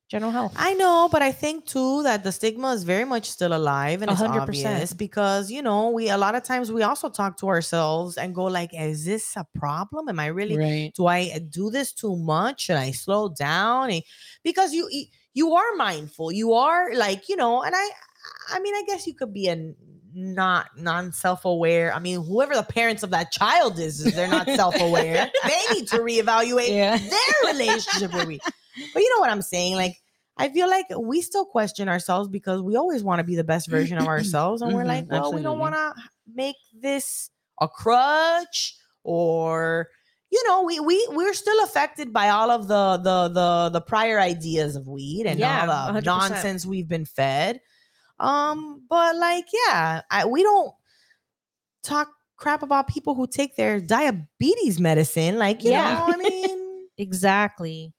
General 0.10 0.32
health. 0.32 0.54
I 0.58 0.74
know, 0.74 1.08
but 1.12 1.22
I 1.22 1.32
think 1.32 1.66
too 1.66 2.04
that 2.04 2.24
the 2.24 2.32
stigma 2.32 2.74
is 2.74 2.84
very 2.84 3.06
much 3.06 3.30
still 3.30 3.54
alive 3.54 4.02
and 4.02 4.10
A 4.10 4.14
it's 4.14 4.22
hundred 4.22 4.42
obvious 4.42 4.92
because 4.94 5.50
you 5.52 5.62
know 5.62 5.90
we 5.92 6.10
a 6.10 6.18
lot 6.18 6.34
of 6.36 6.44
times 6.44 6.72
we 6.72 6.82
also 6.84 7.10
talk 7.10 7.38
to 7.38 7.48
ourselves 7.48 8.18
and 8.18 8.34
go 8.34 8.46
like, 8.46 8.72
"Is 8.74 9.06
this 9.06 9.36
a 9.38 9.46
problem? 9.58 10.10
Am 10.10 10.20
I 10.20 10.28
really? 10.28 10.58
Right. 10.58 10.92
Do 10.96 11.06
I 11.08 11.38
do 11.50 11.70
this 11.70 11.94
too 11.94 12.16
much? 12.18 12.62
Should 12.64 12.78
I 12.78 12.92
slow 12.92 13.30
down?" 13.30 13.92
And- 13.92 14.04
Because 14.44 14.74
you 14.74 14.90
you 15.34 15.54
are 15.54 15.76
mindful, 15.76 16.32
you 16.32 16.54
are 16.54 16.94
like 16.96 17.30
you 17.30 17.36
know, 17.36 17.62
and 17.62 17.76
I 17.76 17.90
I 18.52 18.60
mean 18.60 18.74
I 18.76 18.84
guess 18.88 19.06
you 19.08 19.14
could 19.14 19.32
be 19.34 19.48
a 19.48 19.74
not 20.12 20.70
non 20.76 21.12
self 21.12 21.46
aware. 21.46 21.94
I 21.94 22.00
mean, 22.00 22.24
whoever 22.24 22.56
the 22.56 22.64
parents 22.64 23.04
of 23.04 23.12
that 23.12 23.32
child 23.32 23.78
is, 23.78 24.04
is 24.04 24.16
they're 24.16 24.28
not 24.28 24.48
self 24.48 24.74
aware. 24.82 25.30
they 25.44 25.62
need 25.76 25.88
to 25.90 26.00
reevaluate 26.00 26.70
Yeah. 26.70 26.98
their 26.98 27.54
relationship 27.54 28.12
with 28.14 28.28
me. 28.28 28.40
But 28.94 29.02
you 29.04 29.10
know 29.14 29.20
what 29.20 29.30
I'm 29.30 29.42
saying? 29.44 29.76
Like, 29.76 29.98
I 30.40 30.50
feel 30.50 30.70
like 30.70 30.88
we 30.98 31.22
still 31.22 31.46
question 31.46 31.90
ourselves 31.90 32.30
because 32.30 32.62
we 32.64 32.78
always 32.78 33.04
want 33.04 33.20
to 33.20 33.26
be 33.26 33.36
the 33.36 33.44
best 33.44 33.70
version 33.70 34.00
of 34.00 34.08
ourselves. 34.08 34.62
And 34.64 34.74
we're 34.74 34.86
Mhm, 34.86 34.88
like, 34.88 35.08
well, 35.10 35.34
we 35.34 35.44
don't 35.44 35.60
want 35.60 35.76
to 35.76 35.96
make 36.34 36.56
this 36.74 37.30
a 37.62 37.68
crutch 37.68 38.78
or 39.04 39.90
you 40.32 40.44
know, 40.48 40.64
we 40.64 40.80
we 40.80 41.08
we're 41.12 41.34
still 41.34 41.64
affected 41.64 42.14
by 42.14 42.30
all 42.30 42.52
of 42.52 42.68
the 42.68 42.98
the 42.98 43.30
the 43.30 43.70
the 43.74 43.82
prior 43.82 44.20
ideas 44.20 44.76
of 44.76 44.88
weed 44.88 45.26
and 45.28 45.40
Yeah, 45.40 45.62
all 45.62 45.66
the 45.66 45.92
100%. 45.92 46.04
nonsense 46.06 46.66
we've 46.68 46.88
been 46.88 47.06
fed. 47.06 47.62
Um, 48.20 48.84
but 48.90 49.16
like, 49.18 49.46
yeah, 49.68 50.02
I, 50.12 50.26
we 50.26 50.44
don't 50.44 50.74
talk 51.84 52.10
crap 52.38 52.64
about 52.64 52.88
people 52.88 53.16
who 53.16 53.28
take 53.28 53.56
their 53.56 53.80
diabetes 53.82 54.80
medicine. 54.80 55.38
Like, 55.38 55.64
you 55.64 55.72
Yeah. 55.72 55.84
know, 55.84 56.08
I 56.08 56.18
mean, 56.18 56.88
exactly. 56.98 57.94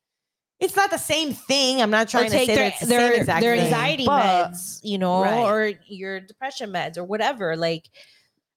It's 0.61 0.77
not 0.77 0.91
the 0.91 0.99
same 0.99 1.33
thing. 1.33 1.81
I'm 1.83 1.91
not 1.91 2.09
Or 2.09 2.11
trying 2.11 2.25
to 2.27 2.31
say 2.31 2.47
take 2.47 2.49
that 2.49 2.55
their 2.57 2.67
it's 2.69 2.81
the 2.81 2.87
their, 2.87 3.11
same 3.13 3.21
exact 3.21 3.41
their 3.43 3.57
thing, 3.57 3.65
anxiety 3.67 4.07
but 4.07 4.51
meds, 4.53 4.81
you 4.83 4.99
know, 4.99 5.23
Right. 5.23 5.45
or 5.45 5.73
your 5.87 6.21
depression 6.21 6.71
meds 6.71 6.97
or 6.99 7.05
whatever. 7.05 7.57
Like, 7.57 7.89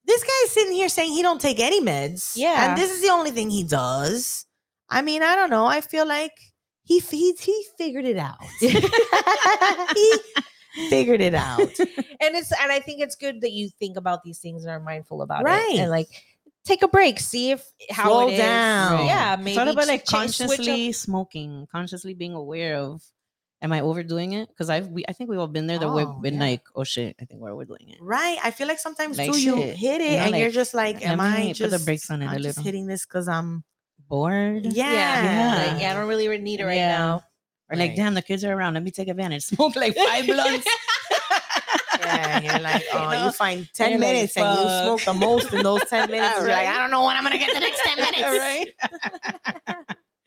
This 0.06 0.22
guy's 0.22 0.52
sitting 0.52 0.74
here 0.74 0.90
saying 0.90 1.14
he 1.14 1.22
don't 1.22 1.40
take 1.40 1.60
any 1.60 1.82
meds. 1.82 2.34
Yeah. 2.36 2.70
and 2.70 2.78
this 2.78 2.92
is 2.92 3.02
the 3.02 3.10
only 3.10 3.32
thing 3.32 3.50
he 3.50 3.64
does. 3.64 4.46
I 4.90 5.02
mean, 5.02 5.24
I 5.24 5.36
don't 5.36 5.50
know. 5.50 5.66
I 5.66 5.80
feel 5.82 6.06
like 6.06 6.34
he 6.84 7.00
he 7.00 7.34
he 7.40 7.66
figured 7.78 8.06
it 8.06 8.18
out. 8.18 8.44
he 9.96 10.20
figured 10.90 11.22
it 11.22 11.34
out. 11.34 11.60
and 11.80 12.36
it's 12.36 12.52
and 12.52 12.72
I 12.72 12.80
think 12.80 13.02
it's 13.02 13.16
good 13.16 13.42
that 13.42 13.52
you 13.52 13.70
think 13.80 13.98
about 13.98 14.24
these 14.24 14.40
things 14.40 14.64
and 14.64 14.72
are 14.72 14.80
mindful 14.80 15.22
about 15.22 15.42
it, 15.42 15.46
Right. 15.46 15.76
and 15.80 15.90
like 15.90 16.08
take 16.66 16.82
a 16.84 16.88
break, 16.88 17.20
see 17.20 17.52
if 17.52 17.66
how 17.90 18.06
Slow 18.10 18.28
it 18.30 18.34
is. 18.34 18.40
down. 18.40 19.06
Yeah, 19.06 19.34
It's 19.34 19.44
maybe 19.44 19.58
all 19.60 19.68
about 19.70 19.88
like 19.88 20.04
ch- 20.06 20.08
switch 20.10 20.14
up- 20.14 20.20
consciously 20.22 20.92
smoking, 20.92 21.68
consciously 21.72 22.14
being 22.14 22.34
aware 22.34 22.78
of. 22.78 23.02
Am 23.62 23.72
I 23.72 23.80
overdoing 23.80 24.34
it? 24.34 24.50
Because 24.50 24.70
I've 24.70 24.88
we, 24.90 25.06
I 25.08 25.14
think 25.14 25.30
we've 25.30 25.40
all 25.40 25.48
been 25.48 25.68
there. 25.68 25.80
That 25.80 25.88
Oh, 25.88 25.96
we've 25.96 26.22
been 26.22 26.34
yeah. 26.34 26.40
like, 26.52 26.64
oh 26.76 26.84
shit, 26.84 27.16
I 27.22 27.26
think 27.26 27.40
we're 27.40 27.52
overdoing 27.54 27.88
it. 27.90 27.98
Right. 28.02 28.38
I 28.44 28.52
feel 28.52 28.68
like 28.68 28.78
sometimes 28.80 29.18
Like 29.18 29.32
too 29.32 29.40
you 29.40 29.56
hit 29.56 30.02
it 30.02 30.12
you 30.12 30.18
know, 30.18 30.24
and 30.26 30.36
you're 30.38 30.52
just 30.52 30.74
like, 30.74 31.06
am 31.06 31.22
I 31.22 31.48
put 31.48 31.56
just 31.56 31.72
the 31.80 31.86
brakes 31.86 32.12
on 32.12 32.22
it 32.22 32.26
a 32.26 32.30
I'm 32.30 32.36
just 32.42 32.58
little. 32.58 32.64
hitting 32.64 32.88
this 32.88 33.06
because 33.06 33.30
I'm 33.30 33.64
Bored. 34.10 34.66
yeah. 34.66 34.92
Yeah, 34.92 35.72
like, 35.72 35.82
yeah, 35.82 35.92
I 35.92 35.94
don't 35.94 36.10
really 36.10 36.38
need 36.40 36.60
it 36.60 36.66
right 36.66 36.76
Yeah. 36.76 36.98
now. 36.98 37.24
Or 37.70 37.78
like, 37.78 37.92
Right. 37.92 37.96
damn, 37.98 38.14
the 38.16 38.22
kids 38.22 38.44
are 38.44 38.52
around. 38.54 38.74
Let 38.74 38.84
me 38.84 38.92
take 38.92 39.08
advantage. 39.08 39.44
Smoke 39.56 39.78
like 39.78 39.96
five 39.96 40.26
blunts. 40.28 40.68
Yeah, 42.06 42.40
you're 42.42 42.60
like, 42.62 42.84
oh, 42.94 43.12
you 43.12 43.20
know? 43.26 43.32
find 43.32 43.68
10 43.74 43.92
you're 43.92 44.00
like, 44.00 44.08
minutes 44.10 44.38
and 44.38 44.60
you 44.60 44.64
smoke 44.66 45.02
the 45.06 45.14
most 45.14 45.54
in 45.54 45.64
those 45.64 45.84
10 45.90 46.12
minutes. 46.12 46.38
You're 46.40 46.48
like, 46.50 46.68
I 46.68 46.78
don't 46.78 46.92
know 46.92 47.06
when 47.06 47.16
I'm 47.18 47.24
gonna 47.24 47.38
get 47.38 47.54
the 47.54 47.60
next 47.60 47.82
10 47.84 47.98
minutes. 48.12 48.22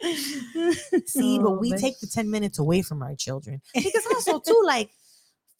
right. 0.02 1.06
See, 1.06 1.38
Oh, 1.40 1.42
but 1.42 1.60
we 1.60 1.70
but- 1.70 1.80
take 1.80 1.98
the 2.00 2.06
10 2.06 2.30
minutes 2.30 2.58
away 2.58 2.82
from 2.82 3.02
our 3.02 3.14
children. 3.14 3.60
Because 3.74 4.06
also 4.14 4.38
too, 4.40 4.62
like, 4.64 4.90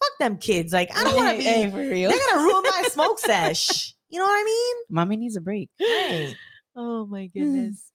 fuck 0.00 0.18
them 0.18 0.36
kids. 0.38 0.72
Like, 0.72 0.96
I 0.96 1.04
don't 1.04 1.16
want 1.16 1.30
to 1.30 1.38
be 1.38 1.44
Hey, 1.44 1.70
for 1.70 1.76
real. 1.78 2.10
they're 2.10 2.18
gonna 2.30 2.42
ruin 2.42 2.62
my 2.64 2.82
smoke 2.90 3.18
sesh. 3.18 3.94
You 4.08 4.18
know 4.20 4.26
what 4.26 4.40
I 4.40 4.44
mean? 4.44 4.76
Mommy 4.90 5.16
needs 5.16 5.36
a 5.36 5.40
break. 5.40 5.70
Right. 5.80 6.34
Oh 6.76 7.06
my 7.06 7.30
hmm. 7.32 7.38
goodness. 7.38 7.90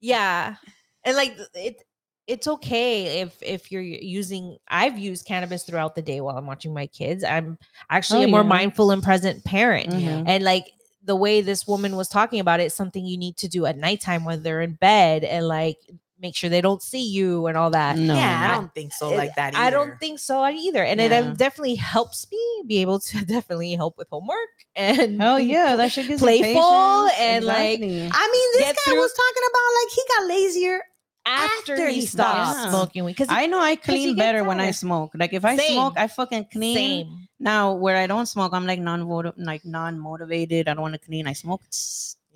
yeah. 0.00 0.56
And 1.04 1.16
like 1.16 1.36
it 1.54 1.82
it's 2.26 2.46
okay 2.46 3.20
if 3.20 3.36
if 3.42 3.70
you're 3.70 3.82
using 3.82 4.56
I've 4.68 4.98
used 4.98 5.26
cannabis 5.26 5.62
throughout 5.64 5.94
the 5.94 6.02
day 6.02 6.20
while 6.20 6.36
I'm 6.38 6.46
watching 6.46 6.72
my 6.72 6.86
kids. 6.86 7.22
I'm 7.24 7.58
actually 7.90 8.24
Oh, 8.24 8.28
a 8.28 8.30
more 8.30 8.40
yeah. 8.40 8.48
mindful 8.48 8.90
and 8.90 9.02
present 9.02 9.44
parent. 9.44 9.90
Mhm. 9.90 10.24
And 10.26 10.42
like 10.44 10.66
the 11.02 11.16
way 11.16 11.42
this 11.42 11.66
woman 11.66 11.96
was 11.96 12.08
talking 12.08 12.40
about 12.40 12.60
it, 12.60 12.64
it's 12.64 12.74
something 12.74 13.04
you 13.04 13.18
need 13.18 13.36
to 13.38 13.48
do 13.48 13.66
at 13.66 13.76
nighttime 13.76 14.24
when 14.24 14.42
they're 14.42 14.62
in 14.62 14.72
bed 14.74 15.22
and 15.24 15.46
like 15.46 15.76
make 16.18 16.34
sure 16.34 16.48
they 16.48 16.62
don't 16.62 16.80
see 16.82 17.06
you 17.06 17.46
and 17.48 17.58
all 17.58 17.68
that. 17.70 17.98
No. 17.98 18.14
yeah, 18.14 18.40
I 18.48 18.54
I- 18.54 18.54
don't 18.56 18.72
think 18.72 18.94
so 18.94 19.12
it- 19.12 19.16
like 19.18 19.34
that. 19.34 19.54
I 19.54 19.68
don't 19.68 19.98
think 20.00 20.18
so 20.18 20.42
either. 20.42 20.82
And 20.82 20.98
it 21.02 21.10
Yeah. 21.10 21.18
um, 21.18 21.34
definitely 21.34 21.74
helps 21.74 22.26
me 22.32 22.62
be 22.66 22.78
able 22.78 23.00
to 23.00 23.22
definitely 23.26 23.74
help 23.74 23.98
with 23.98 24.08
homework 24.10 24.48
and 24.74 25.22
oh 25.22 25.36
yeah, 25.54 25.76
that 25.76 25.92
shit 25.92 26.08
gives 26.08 26.22
you 26.22 26.26
Playful 26.26 26.62
patience. 27.08 27.20
and, 27.20 27.44
like, 27.44 27.80
I 27.80 27.82
mean, 27.82 28.48
this 28.54 28.72
guy 28.72 28.72
through- 28.92 29.00
was 29.00 29.12
talking 29.12 29.42
about 29.50 29.68
like 29.82 29.92
he 29.94 30.02
got 30.16 30.26
lazier. 30.28 30.80
After, 31.26 31.72
after 31.72 31.88
he 31.88 32.06
stopped. 32.06 32.70
smoking 32.70 33.04
weed 33.04 33.12
because 33.12 33.28
I 33.30 33.46
know 33.46 33.60
I 33.60 33.76
clean 33.76 34.16
better 34.16 34.44
when 34.44 34.60
I 34.60 34.70
smoke. 34.70 35.12
Like 35.14 35.32
if 35.32 35.44
I 35.44 35.56
smoke, 35.56 35.94
I 35.96 36.06
fucking 36.06 36.46
clean. 36.52 36.76
same 36.76 37.28
Now 37.38 37.72
where 37.74 37.96
I 37.96 38.06
don't 38.06 38.26
smoke, 38.26 38.52
I'm 38.52 38.66
like 38.66 38.80
non 38.80 39.06
like 39.36 39.64
non 39.64 39.98
motivated. 39.98 40.68
I 40.68 40.74
don't 40.74 40.82
want 40.82 40.94
to 40.94 41.00
clean. 41.00 41.26
I 41.26 41.32
smoke. 41.32 41.62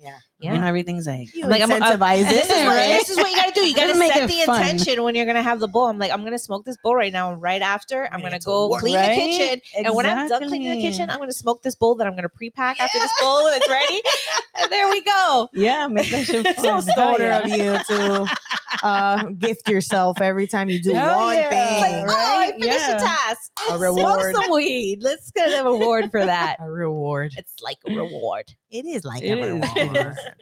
Yeah. 0.01 0.17
Yeah. 0.39 0.53
You 0.53 0.59
know 0.61 0.67
everything's 0.67 1.05
like 1.05 1.35
You 1.35 1.43
I'm 1.43 1.49
like, 1.49 1.59
I'm- 1.61 1.71
I'm- 1.71 1.81
incentivize 1.99 2.29
this 2.29 2.45
is, 2.49 2.65
what, 2.65 2.75
this 2.87 3.09
is 3.09 3.17
what 3.17 3.29
you 3.29 3.35
gotta 3.35 3.51
do. 3.51 3.67
You 3.67 3.75
gotta 3.75 3.99
Make 3.99 4.13
set 4.13 4.29
the 4.29 4.43
fun. 4.45 4.61
intention 4.61 5.03
when 5.03 5.13
you're 5.13 5.25
gonna 5.25 5.41
have 5.43 5.59
the 5.59 5.67
bowl. 5.67 5.87
I'm 5.87 5.99
like, 5.99 6.11
I'm 6.11 6.23
gonna 6.23 6.39
smoke 6.39 6.63
this 6.63 6.77
bowl 6.81 6.95
right 6.95 7.11
now, 7.11 7.33
and 7.33 7.41
right 7.41 7.61
after, 7.61 8.07
I'm 8.13 8.21
gonna 8.21 8.39
go 8.39 8.69
work. 8.69 8.79
clean 8.79 8.95
Right? 8.95 9.09
the 9.09 9.15
kitchen. 9.15 9.61
And 9.85 9.93
when 9.93 10.05
I'm 10.05 10.29
done 10.29 10.47
cleaning 10.47 10.69
the 10.71 10.81
kitchen, 10.81 11.09
I'm 11.09 11.19
gonna 11.19 11.33
smoke 11.33 11.61
this 11.63 11.75
bowl 11.75 11.95
that 11.95 12.07
I'm 12.07 12.15
gonna 12.15 12.29
pre-pack 12.29 12.79
after 12.79 12.97
this 12.99 13.11
bowl 13.21 13.47
and 13.47 13.57
it's 13.61 13.69
ready. 13.69 14.01
and 14.61 14.71
there 14.71 14.89
we 14.89 15.01
go. 15.01 15.49
yeah, 15.53 15.87
make 15.87 16.09
that 16.11 16.25
shit 16.25 16.45
so 16.55 16.63
fun. 16.63 16.63
Hell 16.63 16.81
stoner 16.83 17.25
yeah. 17.25 17.39
of 17.39 17.49
you 17.49 17.77
to 17.97 18.37
uh, 18.83 19.23
gift 19.37 19.67
yourself 19.67 20.21
every 20.21 20.47
time 20.47 20.69
you 20.69 20.81
do 20.81 20.93
Hell 20.93 21.17
one 21.17 21.35
yeah. 21.35 21.49
thing. 21.49 22.05
Oh, 22.07 22.13
I 22.39 22.51
finished 22.53 22.65
Yeah. 22.79 22.93
the 22.97 23.03
task. 23.03 23.51
A 23.71 23.77
reward. 23.77 24.33
Smoke 24.33 24.43
some 24.45 24.53
weed. 24.53 24.99
Let's 25.03 25.31
get 25.31 25.49
a 25.59 25.65
reward 25.65 26.09
for 26.11 26.25
that. 26.25 26.55
A 26.61 26.71
reward. 26.71 27.33
It's 27.37 27.53
like 27.61 27.77
a 27.85 27.93
reward. 27.93 28.45
It 28.71 28.85
is 28.85 29.03
like 29.03 29.21
It 29.23 29.37
a 29.37 29.41
is. 29.41 29.75
reward. 29.75 29.88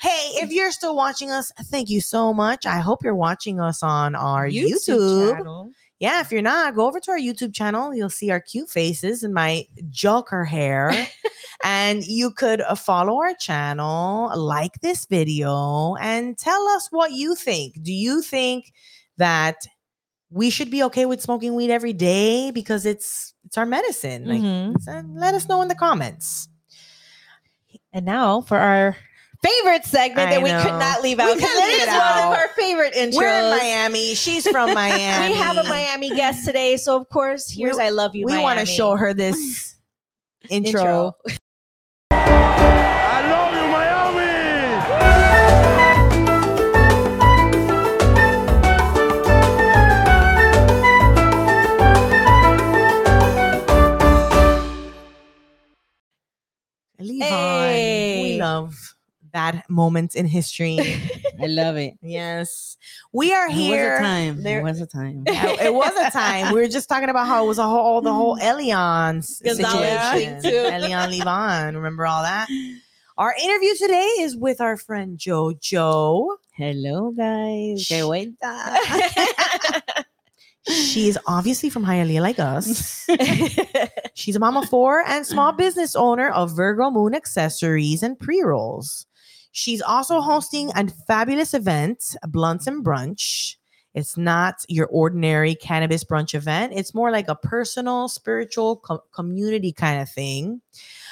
hey, 0.00 0.30
if 0.42 0.50
you're 0.50 0.72
still 0.72 0.94
watching 0.96 1.30
us, 1.30 1.52
thank 1.64 1.88
you 1.88 2.00
so 2.00 2.32
much. 2.34 2.66
I 2.66 2.78
hope 2.78 3.02
you're 3.04 3.14
watching 3.14 3.60
us 3.60 3.82
on 3.82 4.14
our 4.14 4.48
YouTube. 4.48 5.36
channel. 5.36 5.70
Yeah, 6.00 6.20
if 6.20 6.30
you're 6.30 6.42
not, 6.42 6.76
go 6.76 6.86
over 6.86 7.00
to 7.00 7.10
our 7.10 7.18
YouTube 7.18 7.52
channel. 7.52 7.92
You'll 7.92 8.08
see 8.08 8.30
our 8.30 8.38
cute 8.40 8.70
faces 8.70 9.24
and 9.24 9.34
my 9.34 9.66
joker 9.90 10.44
hair. 10.44 10.92
and 11.64 12.04
you 12.04 12.30
could 12.30 12.60
uh, 12.60 12.76
follow 12.76 13.16
our 13.20 13.34
channel, 13.34 14.30
like 14.36 14.80
this 14.80 15.06
video, 15.06 15.96
and 16.00 16.38
tell 16.38 16.68
us 16.68 16.86
what 16.92 17.10
you 17.12 17.34
think. 17.34 17.82
Do 17.82 17.92
you 17.92 18.22
think 18.22 18.72
that 19.16 19.56
we 20.30 20.50
should 20.50 20.70
be 20.70 20.84
okay 20.84 21.04
with 21.04 21.20
smoking 21.20 21.54
weed 21.56 21.70
every 21.70 21.92
day 21.94 22.52
because 22.52 22.86
it's 22.86 23.34
it's 23.44 23.58
our 23.58 23.66
medicine? 23.66 24.26
Like, 24.26 24.40
Mhm. 24.40 24.80
send- 24.82 25.18
let 25.18 25.34
us 25.34 25.48
know 25.48 25.62
in 25.62 25.68
the 25.68 25.74
comments. 25.74 26.48
And 27.92 28.04
now 28.04 28.40
for 28.42 28.56
our 28.58 28.96
favorite 29.42 29.84
segment 29.84 30.28
I 30.28 30.34
that 30.34 30.42
we 30.42 30.50
know. 30.50 30.62
could 30.62 30.78
not 30.78 31.02
leave 31.02 31.20
out 31.20 31.34
because 31.36 31.54
leave 31.54 31.76
is 31.76 31.82
it 31.84 31.88
one 31.88 32.18
of 32.18 32.38
our 32.38 32.48
favorite 32.56 32.92
intros. 32.94 33.16
We're 33.16 33.28
in 33.52 33.58
Miami. 33.58 34.14
She's 34.14 34.46
from 34.48 34.74
Miami. 34.74 35.28
We 35.32 35.38
have 35.38 35.56
a 35.56 35.64
Miami 35.64 36.10
guest 36.10 36.44
today, 36.44 36.76
so 36.76 36.96
of 36.96 37.08
course, 37.08 37.50
here's 37.50 37.76
We- 37.76 37.82
"I 37.84 37.90
Love 37.90 38.14
You." 38.14 38.26
We 38.26 38.38
want 38.38 38.58
to 38.60 38.66
show 38.66 38.96
her 38.96 39.14
this 39.14 39.76
intro. 40.50 41.16
I 41.28 41.32
Levon, 57.00 57.22
Hey. 57.22 58.32
we 58.34 58.40
love 58.40 58.74
that 59.32 59.68
moment 59.70 60.14
in 60.14 60.26
history. 60.26 60.78
I 61.40 61.46
love 61.46 61.76
it. 61.76 61.94
yes, 62.02 62.76
we 63.12 63.32
are 63.32 63.48
here. 63.48 63.96
It 63.96 64.00
was 64.00 64.00
a 64.00 64.02
time. 64.02 64.42
There- 64.42 64.58
It 64.60 64.62
was 64.64 64.80
a 64.80 64.86
time. 64.86 65.24
Yeah, 65.26 65.62
it 65.62 65.74
was 65.74 65.92
a 65.96 66.10
time. 66.10 66.52
We 66.52 66.60
were 66.60 66.66
just 66.68 66.88
talking 66.88 67.08
about 67.10 67.26
how 67.28 67.44
it 67.44 67.46
was 67.46 67.58
a 67.58 67.62
whole 67.68 68.00
the 68.00 68.12
whole 68.12 68.36
Elion 68.40 69.22
situation. 69.22 70.40
Elion 70.42 71.16
Levon, 71.16 71.74
remember 71.74 72.06
all 72.06 72.22
that? 72.22 72.48
Our 73.16 73.34
interview 73.40 73.74
today 73.76 74.08
is 74.20 74.36
with 74.36 74.60
our 74.60 74.76
friend 74.76 75.16
Jojo. 75.18 76.36
Hello, 76.56 77.10
guys. 77.12 77.86
Que. 77.86 78.34
She's 80.68 81.16
obviously 81.26 81.70
from 81.70 81.84
Hialeah 81.84 82.20
like 82.20 82.38
us. 82.38 83.06
She's 84.14 84.36
a 84.36 84.38
mom 84.38 84.56
of 84.56 84.68
four 84.68 85.02
and 85.06 85.26
small 85.26 85.52
business 85.52 85.94
owner 85.96 86.30
of 86.30 86.54
Virgo 86.54 86.90
Moon 86.90 87.14
Accessories 87.14 88.02
and 88.02 88.18
Pre 88.18 88.42
Rolls. 88.42 89.06
She's 89.52 89.80
also 89.80 90.20
hosting 90.20 90.70
a 90.76 90.88
fabulous 91.06 91.54
event, 91.54 92.16
Blunts 92.28 92.66
and 92.66 92.84
Brunch. 92.84 93.56
It's 93.98 94.16
not 94.16 94.64
your 94.68 94.86
ordinary 94.86 95.54
cannabis 95.54 96.04
brunch 96.04 96.34
event. 96.34 96.72
It's 96.74 96.94
more 96.94 97.10
like 97.10 97.28
a 97.28 97.34
personal, 97.34 98.08
spiritual, 98.08 98.76
co- 98.76 99.02
community 99.12 99.72
kind 99.72 100.00
of 100.00 100.08
thing. 100.08 100.60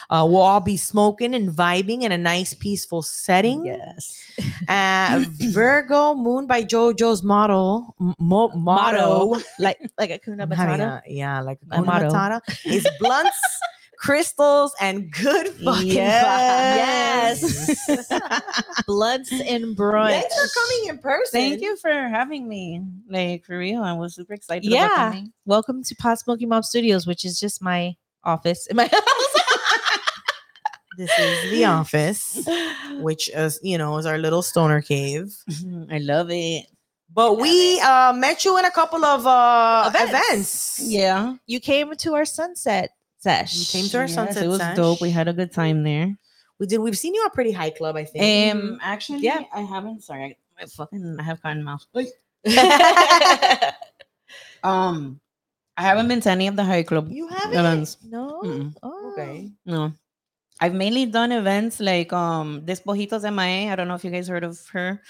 Uh, 0.09 0.24
we'll 0.28 0.41
all 0.41 0.61
be 0.61 0.76
smoking 0.76 1.34
and 1.34 1.51
vibing 1.51 2.03
in 2.03 2.12
a 2.12 2.18
nice, 2.18 2.55
peaceful 2.55 3.03
setting. 3.03 3.66
Yes. 3.66 4.22
Uh, 4.68 5.24
Virgo 5.53 6.14
Moon 6.14 6.47
by 6.49 6.62
JoJo's 6.64 7.22
model 7.22 7.95
mo- 8.18 8.49
motto. 8.49 9.41
like 9.61 9.78
like 9.99 10.11
a 10.11 10.18
kuna 10.18 10.45
matata. 10.47 11.01
yeah, 11.07 11.41
like 11.41 11.59
a 11.70 11.76
A 11.76 11.82
Hakuna. 11.82 12.11
Matata 12.11 12.41
is 12.66 12.87
blunts, 12.99 13.39
crystals, 13.99 14.74
and 14.80 15.11
good 15.11 15.49
fucking 15.49 15.86
Yes. 15.86 17.42
vibes. 17.88 18.86
Blunts 18.86 19.32
and 19.32 19.76
brunch. 19.76 20.11
Thanks 20.11 20.34
for 20.53 20.61
coming 20.61 20.88
in 20.90 20.99
person. 20.99 21.40
Thank 21.40 21.61
you 21.62 21.76
for 21.76 21.90
having 21.92 22.49
me. 22.49 22.82
Like 23.09 23.44
for 23.44 23.59
real, 23.59 23.82
I 23.82 23.92
was 23.92 24.14
super 24.14 24.34
excited. 24.34 24.64
Yeah. 24.70 24.86
About 24.86 24.97
coming. 25.12 25.32
Welcome 25.44 25.82
to 25.84 25.94
Pot 25.97 26.18
Smoking 26.18 26.49
Mom 26.49 26.62
Studios, 26.62 27.07
which 27.07 27.24
is 27.24 27.38
just 27.40 27.62
my 27.62 27.94
office 28.24 28.66
in 28.66 28.76
my 28.76 28.86
house. 28.92 29.03
This 30.97 31.11
is 31.18 31.51
the 31.51 31.64
office, 31.66 32.47
which 33.01 33.28
is 33.28 33.61
you 33.62 33.76
know 33.76 33.99
is 33.99 34.07
our 34.07 34.16
little 34.18 34.40
stoner 34.42 34.80
cave. 34.80 35.30
I 35.90 35.99
love 35.99 36.28
it. 36.30 36.66
But 37.12 37.38
we 37.38 37.78
uh, 37.80 38.12
met 38.14 38.44
you 38.44 38.59
in 38.59 38.64
a 38.64 38.70
couple 38.70 39.05
of 39.05 39.26
uh, 39.26 39.84
Events. 39.94 40.11
events. 40.11 40.80
Yeah. 40.84 41.34
you 41.47 41.61
came 41.61 41.94
to 41.97 42.14
our 42.14 42.24
sunset 42.24 42.90
sesh. 43.26 43.52
You 43.58 43.66
came 43.74 43.90
to 43.90 43.96
our 43.98 44.04
Yes, 44.04 44.14
sunset. 44.14 44.44
It 44.44 44.48
was 44.48 44.58
sesh. 44.62 44.76
dope. 44.76 45.00
We 45.02 45.10
had 45.10 45.26
a 45.28 45.32
good 45.34 45.50
time 45.52 45.82
there. 45.82 46.14
We 46.58 46.66
did. 46.66 46.78
We've 46.78 46.96
seen 46.96 47.14
you 47.14 47.22
at 47.26 47.34
Pretty 47.34 47.52
High 47.52 47.70
Club. 47.70 47.96
I 47.96 48.04
think. 48.04 48.22
Um, 48.54 48.78
actually, 48.82 49.20
Yeah. 49.20 49.42
I 49.52 49.60
haven't. 49.62 50.02
Sorry, 50.04 50.22
I, 50.58 50.62
I 50.62 50.66
fucking 50.66 51.16
I 51.18 51.22
have 51.22 51.42
cotton 51.42 51.64
mouth. 51.64 51.84
Um, 54.64 55.20
I 55.76 55.82
haven't 55.82 56.08
been 56.08 56.20
to 56.22 56.30
any 56.30 56.48
of 56.48 56.56
the 56.56 56.64
high 56.64 56.82
club 56.82 57.08
you 57.10 57.28
haven't. 57.28 57.58
events. 57.58 57.98
no. 58.02 58.40
Mm-mm. 58.42 58.74
Oh. 58.82 59.12
Okay. 59.12 59.50
No, 59.64 59.92
I've 60.60 60.74
mainly 60.74 61.06
done 61.06 61.30
events 61.32 61.78
like 61.80 62.12
um 62.12 62.62
Despojitos 62.64 63.22
MIA. 63.22 63.70
I 63.72 63.76
don't 63.76 63.86
know 63.88 63.94
if 63.94 64.04
you 64.04 64.10
guys 64.10 64.26
heard 64.28 64.44
of 64.44 64.58
her. 64.72 65.02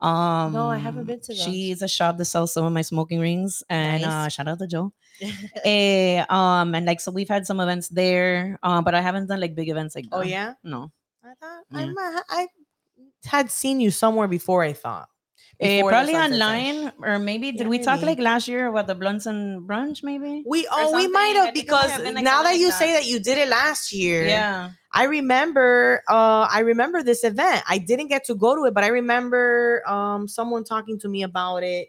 Um, 0.00 0.52
no, 0.54 0.68
I 0.70 0.78
haven't 0.78 1.04
been 1.04 1.20
to 1.20 1.34
those. 1.34 1.42
She's 1.42 1.82
a 1.82 1.88
shop 1.88 2.16
that 2.16 2.24
sells 2.24 2.54
some 2.54 2.64
of 2.64 2.72
my 2.72 2.80
smoking 2.80 3.20
rings, 3.20 3.62
and 3.68 4.02
uh, 4.04 4.28
shout 4.28 4.48
out 4.48 4.58
to 4.60 4.66
Joe. 4.66 4.92
Eh, 5.66 6.24
um, 6.30 6.74
and 6.74 6.86
like 6.86 7.00
so, 7.00 7.12
we've 7.12 7.28
had 7.28 7.44
some 7.46 7.60
events 7.60 7.88
there, 7.88 8.58
um, 8.62 8.82
but 8.84 8.94
I 8.94 9.02
haven't 9.02 9.26
done 9.26 9.40
like 9.40 9.54
big 9.54 9.68
events 9.68 9.94
like 9.94 10.08
that. 10.08 10.16
Oh 10.16 10.22
yeah. 10.22 10.54
no. 10.64 10.90
I 11.22 11.34
thought 11.38 11.64
Yeah. 11.70 11.78
I, 11.78 11.86
might- 11.92 12.22
I 12.30 12.46
had 13.26 13.50
seen 13.50 13.80
you 13.80 13.90
somewhere 13.90 14.28
before. 14.28 14.62
I 14.64 14.72
thought. 14.72 15.09
Eh, 15.60 15.76
Before 15.76 15.90
the 15.90 15.94
probably 15.94 16.12
Sunset 16.14 16.40
Sesh. 16.40 16.72
online, 16.72 16.92
or 17.02 17.18
maybe 17.18 17.52
did 17.52 17.60
Yeah, 17.62 17.68
we 17.68 17.78
talk 17.78 18.02
like 18.02 18.18
last 18.18 18.48
year 18.48 18.66
about 18.68 18.86
the 18.86 18.94
blunts 18.94 19.26
and 19.26 19.68
brunch? 19.68 20.02
Maybe. 20.02 20.42
We 20.46 20.66
oh 20.70 20.96
we 20.96 21.06
might 21.06 21.36
have 21.36 21.52
think 21.52 21.68
it 21.68 21.70
might 21.70 21.82
because 21.84 21.90
have 21.90 22.02
like, 22.14 22.24
now 22.24 22.42
that 22.42 22.56
something 22.56 22.60
you 22.60 22.68
like 22.68 22.74
say 22.78 22.86
that. 22.92 23.00
that 23.00 23.06
you 23.06 23.20
did 23.20 23.36
it 23.38 23.48
last 23.48 23.92
year. 23.92 24.26
Yeah. 24.26 24.70
I 24.92 25.04
remember 25.04 26.02
uh 26.08 26.48
I 26.50 26.60
remember 26.60 27.02
this 27.02 27.24
event. 27.24 27.62
I 27.68 27.76
didn't 27.78 28.08
get 28.08 28.24
to 28.24 28.34
go 28.34 28.56
to 28.56 28.64
it, 28.64 28.74
but 28.74 28.84
I 28.84 28.88
remember 28.88 29.82
um 29.86 30.26
someone 30.28 30.64
talking 30.64 30.98
to 31.00 31.08
me 31.08 31.22
about 31.22 31.62
it 31.62 31.88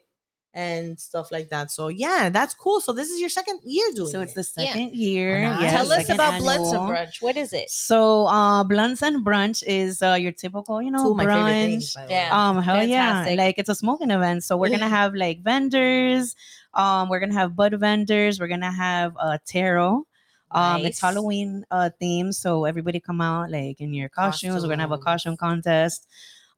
and 0.54 0.99
stuff 0.99 1.32
like 1.32 1.47
that. 1.49 1.72
So 1.72 1.88
yeah, 1.88 2.30
that's 2.30 2.54
cool. 2.54 2.82
So 2.82 2.91
this 2.91 3.10
is 3.10 3.20
your 3.22 3.30
second 3.30 3.60
year 3.64 3.86
doing 3.95 4.10
So 4.12 4.20
it's 4.22 4.34
it. 4.34 4.36
the 4.56 4.64
Yeah. 4.64 4.70
second 4.74 4.95
year. 4.95 5.41
nice. 5.49 5.62
yeah, 5.62 5.72
Tell 5.72 5.91
us 5.91 5.97
second 5.99 6.16
about 6.16 6.39
Blunts 6.41 6.72
and. 6.72 6.82
Brunch. 6.82 7.22
What 7.22 7.38
is 7.38 7.54
it? 7.54 7.70
So 7.70 8.26
uh 8.28 8.64
blunts 8.66 9.02
and 9.02 9.26
brunch 9.26 9.64
is 9.66 10.02
uh 10.02 10.18
your 10.20 10.34
typical, 10.34 10.82
you 10.82 10.91
know, 10.91 11.04
Two 11.06 11.12
of 11.12 11.18
my 11.18 11.26
brunch. 11.26 11.49
things. 11.52 11.93
by 11.93 12.02
the 12.02 12.08
way. 12.10 12.14
Yeah. 12.16 12.30
Um 12.49 12.62
hell 12.62 12.76
Fantastic. 12.76 13.38
yeah. 13.38 13.43
Like 13.45 13.56
it's 13.60 13.70
a 13.70 13.76
smoking 13.76 14.12
event. 14.12 14.43
So 14.43 14.58
we're 14.58 14.70
gonna 14.70 14.89
have 14.89 15.14
like 15.16 15.41
vendors. 15.41 16.36
Um 16.74 17.08
we're 17.10 17.20
gonna 17.22 17.34
have 17.34 17.56
bud 17.56 17.74
vendors. 17.80 18.39
We're 18.39 18.47
gonna 18.47 18.72
have 18.72 19.14
uh 19.20 19.38
tarot. 19.45 20.06
Um 20.52 20.82
it's 20.86 20.99
Halloween 20.99 21.64
uh 21.72 21.91
theme. 21.97 22.34
So 22.34 22.66
everybody 22.66 22.99
come 22.99 23.22
out 23.22 23.49
like 23.52 23.80
in 23.80 23.93
your 23.93 24.10
costumes. 24.10 24.64
We're 24.64 24.70
gonna 24.70 24.84
have 24.84 24.91
a 24.91 24.97
costume 24.97 25.38
contest. 25.38 26.08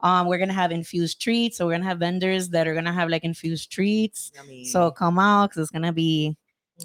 Um 0.04 0.28
we're 0.28 0.38
gonna 0.38 0.54
have 0.54 0.72
infused 0.72 1.20
treats. 1.22 1.58
So 1.58 1.66
we're 1.66 1.74
gonna 1.74 1.86
have 1.86 2.00
vendors 2.00 2.50
that 2.50 2.68
are 2.68 2.76
gonna 2.76 2.94
have 2.94 3.10
like 3.10 3.24
infused 3.24 3.72
treats. 3.72 4.32
Yummy. 4.36 4.66
So 4.66 4.92
come 4.92 5.18
out 5.18 5.50
because 5.50 5.64
it's 5.64 5.72
gonna 5.72 5.92
be 5.94 6.36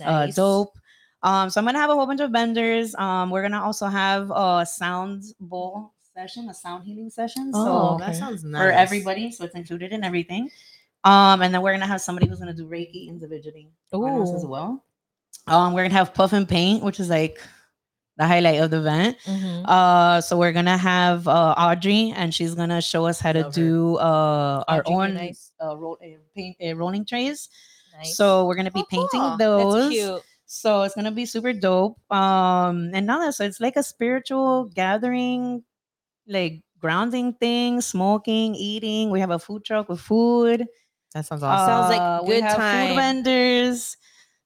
uh 0.05 0.27
dope 0.29 0.79
um 1.25 1.51
so 1.51 1.59
i'm 1.61 1.65
gonna 1.65 1.79
have 1.79 1.91
a 1.91 1.95
whole 1.95 2.07
bunch 2.07 2.21
of 2.21 2.31
vendors 2.31 2.95
um 2.97 3.31
we're 3.31 3.43
gonna 3.43 3.61
also 3.61 3.87
have 3.87 4.31
a 4.31 4.65
sound 4.65 5.25
bowl 5.41 5.93
session 6.15 6.49
a 6.49 6.55
sound 6.55 6.85
healing 6.85 7.11
session 7.11 7.51
Oh, 7.55 7.97
so 7.99 8.05
that 8.05 8.15
sounds 8.15 8.45
nice. 8.45 8.61
for 8.63 8.71
everybody 8.71 9.33
so 9.33 9.45
it's 9.45 9.57
included 9.57 9.93
in 9.93 10.05
everything 10.05 10.49
um 11.05 11.43
and 11.43 11.53
then 11.53 11.63
we're 11.63 11.73
gonna 11.73 11.87
have 11.87 12.01
somebody 12.01 12.29
who's 12.29 12.39
gonna 12.39 12.55
do 12.55 12.69
reiki 12.69 13.09
individually 13.09 13.69
us 13.93 14.31
as 14.33 14.45
well 14.45 14.85
um 15.49 15.73
we're 15.73 15.83
gonna 15.83 15.95
have 15.95 16.15
puff 16.15 16.33
and 16.33 16.49
paint 16.49 16.85
which 16.85 17.01
is 17.01 17.09
like 17.09 17.41
the 18.19 18.27
highlight 18.27 18.61
of 18.61 18.71
the 18.71 18.79
event 18.79 19.17
Mhm. 19.27 19.65
uh 19.67 20.21
so 20.21 20.37
we're 20.37 20.53
gonna 20.53 20.77
have 20.77 21.27
uh 21.29 21.55
audrey 21.57 22.13
and 22.17 22.35
she's 22.35 22.55
gonna 22.55 22.83
show 22.83 23.07
us 23.07 23.21
how 23.21 23.33
to 23.33 23.43
Love 23.47 23.55
her. 23.55 23.61
do 23.63 23.97
uh 23.97 24.65
our 24.69 24.83
own 24.87 25.15
Goodnice. 25.15 25.53
uh, 25.63 25.77
roll, 25.77 25.97
uh, 26.03 26.19
paint 26.35 26.57
uh, 26.61 26.75
rolling 26.75 27.05
trays 27.07 27.49
Nice. 27.97 28.17
so 28.17 28.47
we're 28.47 28.55
gonna 28.57 28.71
be 28.75 28.81
Oh, 28.83 28.91
painting 28.91 29.21
cool. 29.23 29.37
those 29.39 29.91
that's 29.91 29.95
cute. 29.95 30.23
so 30.47 30.83
it's 30.83 30.95
gonna 30.95 31.11
be 31.15 31.27
super 31.27 31.53
dope. 31.53 31.99
Um, 32.13 32.91
and 32.95 33.07
now 33.07 33.19
that 33.21 33.35
so 33.35 33.45
it's 33.45 33.59
like 33.61 33.77
a 33.77 33.83
spiritual 33.83 34.67
gathering, 34.75 35.63
like 36.27 36.63
grounding 36.79 37.35
thing, 37.35 37.81
smoking, 37.81 38.55
eating. 38.55 39.11
We 39.11 39.19
have 39.21 39.31
a 39.31 39.39
food 39.39 39.65
truck 39.65 39.89
with 39.89 40.01
food. 40.01 40.67
That 41.15 41.27
sounds 41.27 41.43
awesome. 41.43 41.67
Sounds 41.67 41.91
like 41.91 42.01
Uh, 42.01 42.23
we 42.23 42.35
good 42.39 42.45
have 42.45 42.57
time. 42.57 42.89
Food 42.89 42.97
vendors. 42.97 43.97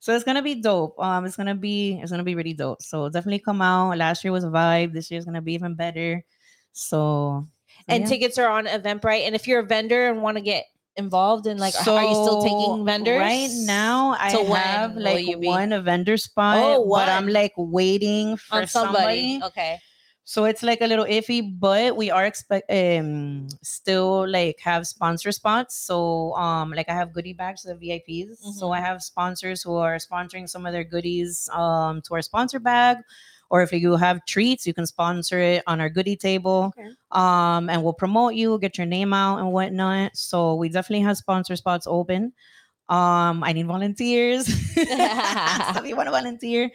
So 0.03 0.11
it's 0.13 0.25
gonna 0.25 0.43
be 0.43 0.57
dope. 0.59 0.99
Um, 0.99 1.25
it's 1.25 1.37
gonna 1.37 1.55
be 1.55 2.01
it's 2.03 2.11
gonna 2.11 2.25
be 2.27 2.35
really 2.35 2.55
dope. 2.55 2.83
So 2.83 3.09
definitely 3.09 3.39
come 3.39 3.63
out. 3.63 3.97
Last 3.97 4.25
year 4.25 4.33
was 4.33 4.43
a 4.43 4.49
vibe. 4.51 4.93
This 4.93 5.13
year's 5.13 5.25
gonna 5.25 5.41
be 5.41 5.55
even 5.55 5.77
better. 5.79 6.25
So 6.73 7.47
And 7.87 8.03
yeah. 8.03 8.09
tickets 8.09 8.37
are 8.37 8.49
on 8.51 8.67
Eventbrite. 8.67 9.27
And 9.27 9.37
if 9.37 9.47
you're 9.47 9.61
a 9.61 9.65
vendor 9.65 10.09
and 10.11 10.21
want 10.21 10.39
to 10.39 10.41
get 10.43 10.65
involved 10.97 11.47
in 11.47 11.57
like, 11.57 11.73
so 11.73 11.95
are 11.97 12.03
you 12.03 12.15
still 12.19 12.43
taking 12.43 12.85
vendors? 12.85 13.21
Right 13.21 13.51
now, 13.63 14.17
I 14.19 14.33
So 14.33 14.45
have 14.53 14.97
like 14.97 15.25
be- 15.25 15.47
one 15.47 15.73
a 15.73 15.81
vendor 15.81 16.17
spot, 16.17 16.59
Oh, 16.59 16.85
but 16.89 17.09
I'm 17.09 17.29
like 17.29 17.53
waiting 17.57 18.37
for 18.37 18.67
somebody. 18.67 19.39
somebody. 19.39 19.43
Okay. 19.45 19.79
So 20.25 20.45
it's 20.45 20.63
like 20.63 20.81
a 20.81 20.87
little 20.87 21.05
iffy, 21.05 21.43
but 21.59 21.97
we 21.97 22.11
are 22.11 22.25
expect 22.27 22.71
um 22.71 23.49
still 23.63 24.29
like 24.29 24.61
have 24.61 24.87
sponsor 24.87 25.33
spots. 25.33 25.77
So 25.77 26.33
um 26.35 26.71
like 26.71 26.89
I 26.89 26.95
have 26.95 27.13
goodie 27.13 27.33
bags 27.33 27.63
to 27.63 27.75
the 27.75 27.75
VIPs. 27.75 28.37
So 28.39 28.67
Mm-hmm. 28.67 28.73
I 28.73 28.81
have 28.81 29.03
sponsors 29.03 29.63
who 29.63 29.75
are 29.77 29.97
sponsoring 29.97 30.49
some 30.49 30.65
of 30.67 30.73
their 30.73 30.85
goodies 30.85 31.49
um 31.53 32.01
to 32.03 32.15
our 32.15 32.23
sponsor 32.23 32.61
bag. 32.61 32.99
Or 33.51 33.63
if 33.63 33.71
you 33.73 33.97
have 33.97 34.25
treats, 34.25 34.67
you 34.67 34.73
can 34.73 34.87
sponsor 34.87 35.39
it 35.39 35.63
on 35.67 35.81
our 35.81 35.91
goodie 35.91 36.17
table. 36.17 36.73
Okay. 36.79 36.89
Um, 37.11 37.69
and 37.69 37.83
we'll 37.83 37.93
promote 37.93 38.35
you, 38.35 38.59
get 38.59 38.79
your 38.79 38.87
name 38.87 39.13
out 39.13 39.39
and 39.41 39.53
whatnot. 39.53 40.17
So 40.17 40.55
we 40.55 40.71
definitely 40.71 41.05
have 41.05 41.19
sponsor 41.19 41.55
spots 41.57 41.87
open. 41.87 42.33
Um, 42.89 43.43
I 43.45 43.53
need 43.53 43.67
volunteers. 43.67 44.47
so 44.47 44.53
if 44.77 45.87
you 45.87 45.97
want 45.97 46.07
to 46.09 46.11
volunteer, 46.13 46.71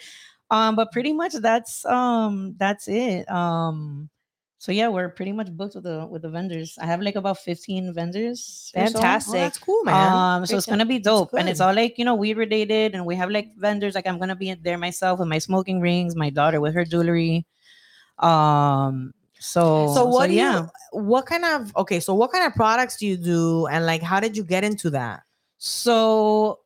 um 0.51 0.75
but 0.75 0.91
pretty 0.91 1.13
much 1.13 1.33
that's 1.33 1.85
um 1.85 2.55
that's 2.57 2.87
it 2.87 3.29
um 3.29 4.09
so 4.59 4.71
yeah 4.71 4.87
we're 4.87 5.09
pretty 5.09 5.31
much 5.31 5.51
booked 5.51 5.75
with 5.75 5.83
the 5.83 6.05
with 6.07 6.21
the 6.21 6.29
vendors 6.29 6.77
i 6.81 6.85
have 6.85 7.01
like 7.01 7.15
about 7.15 7.37
15 7.39 7.93
vendors 7.93 8.71
or 8.75 8.85
so. 8.87 8.99
Oh, 8.99 9.01
Fantastic. 9.01 9.39
that's 9.41 9.57
cool, 9.57 9.83
man. 9.83 10.13
um 10.13 10.45
so 10.45 10.51
Great 10.51 10.57
it's 10.57 10.65
gonna 10.67 10.85
be 10.85 10.99
dope 10.99 11.33
and 11.37 11.47
it's 11.49 11.59
all 11.59 11.73
like 11.73 11.97
you 11.97 12.05
know 12.05 12.15
weed 12.15 12.37
related 12.37 12.95
and 12.95 13.05
we 13.05 13.15
have 13.15 13.29
like 13.29 13.55
vendors 13.57 13.95
like 13.95 14.07
i'm 14.07 14.17
gonna 14.17 14.35
be 14.35 14.53
there 14.53 14.77
myself 14.77 15.19
with 15.19 15.27
my 15.27 15.37
smoking 15.37 15.79
rings 15.81 16.15
my 16.15 16.29
daughter 16.29 16.59
with 16.61 16.73
her 16.73 16.85
jewelry 16.85 17.45
um 18.19 19.13
so 19.39 19.93
so 19.93 20.05
what 20.05 20.27
do 20.27 20.33
yeah 20.33 20.61
you 20.61 20.69
what 20.91 21.25
kind 21.25 21.45
of 21.45 21.75
okay, 21.75 21.99
so 21.99 22.13
what 22.13 22.31
kind 22.31 22.45
of 22.45 22.53
products 22.53 22.97
do 22.97 23.05
you 23.05 23.17
do 23.17 23.67
and 23.67 23.85
like 23.85 24.01
how 24.01 24.19
did 24.19 24.35
you 24.35 24.43
get 24.43 24.63
into 24.63 24.89
that? 24.91 25.21
So 25.57 26.59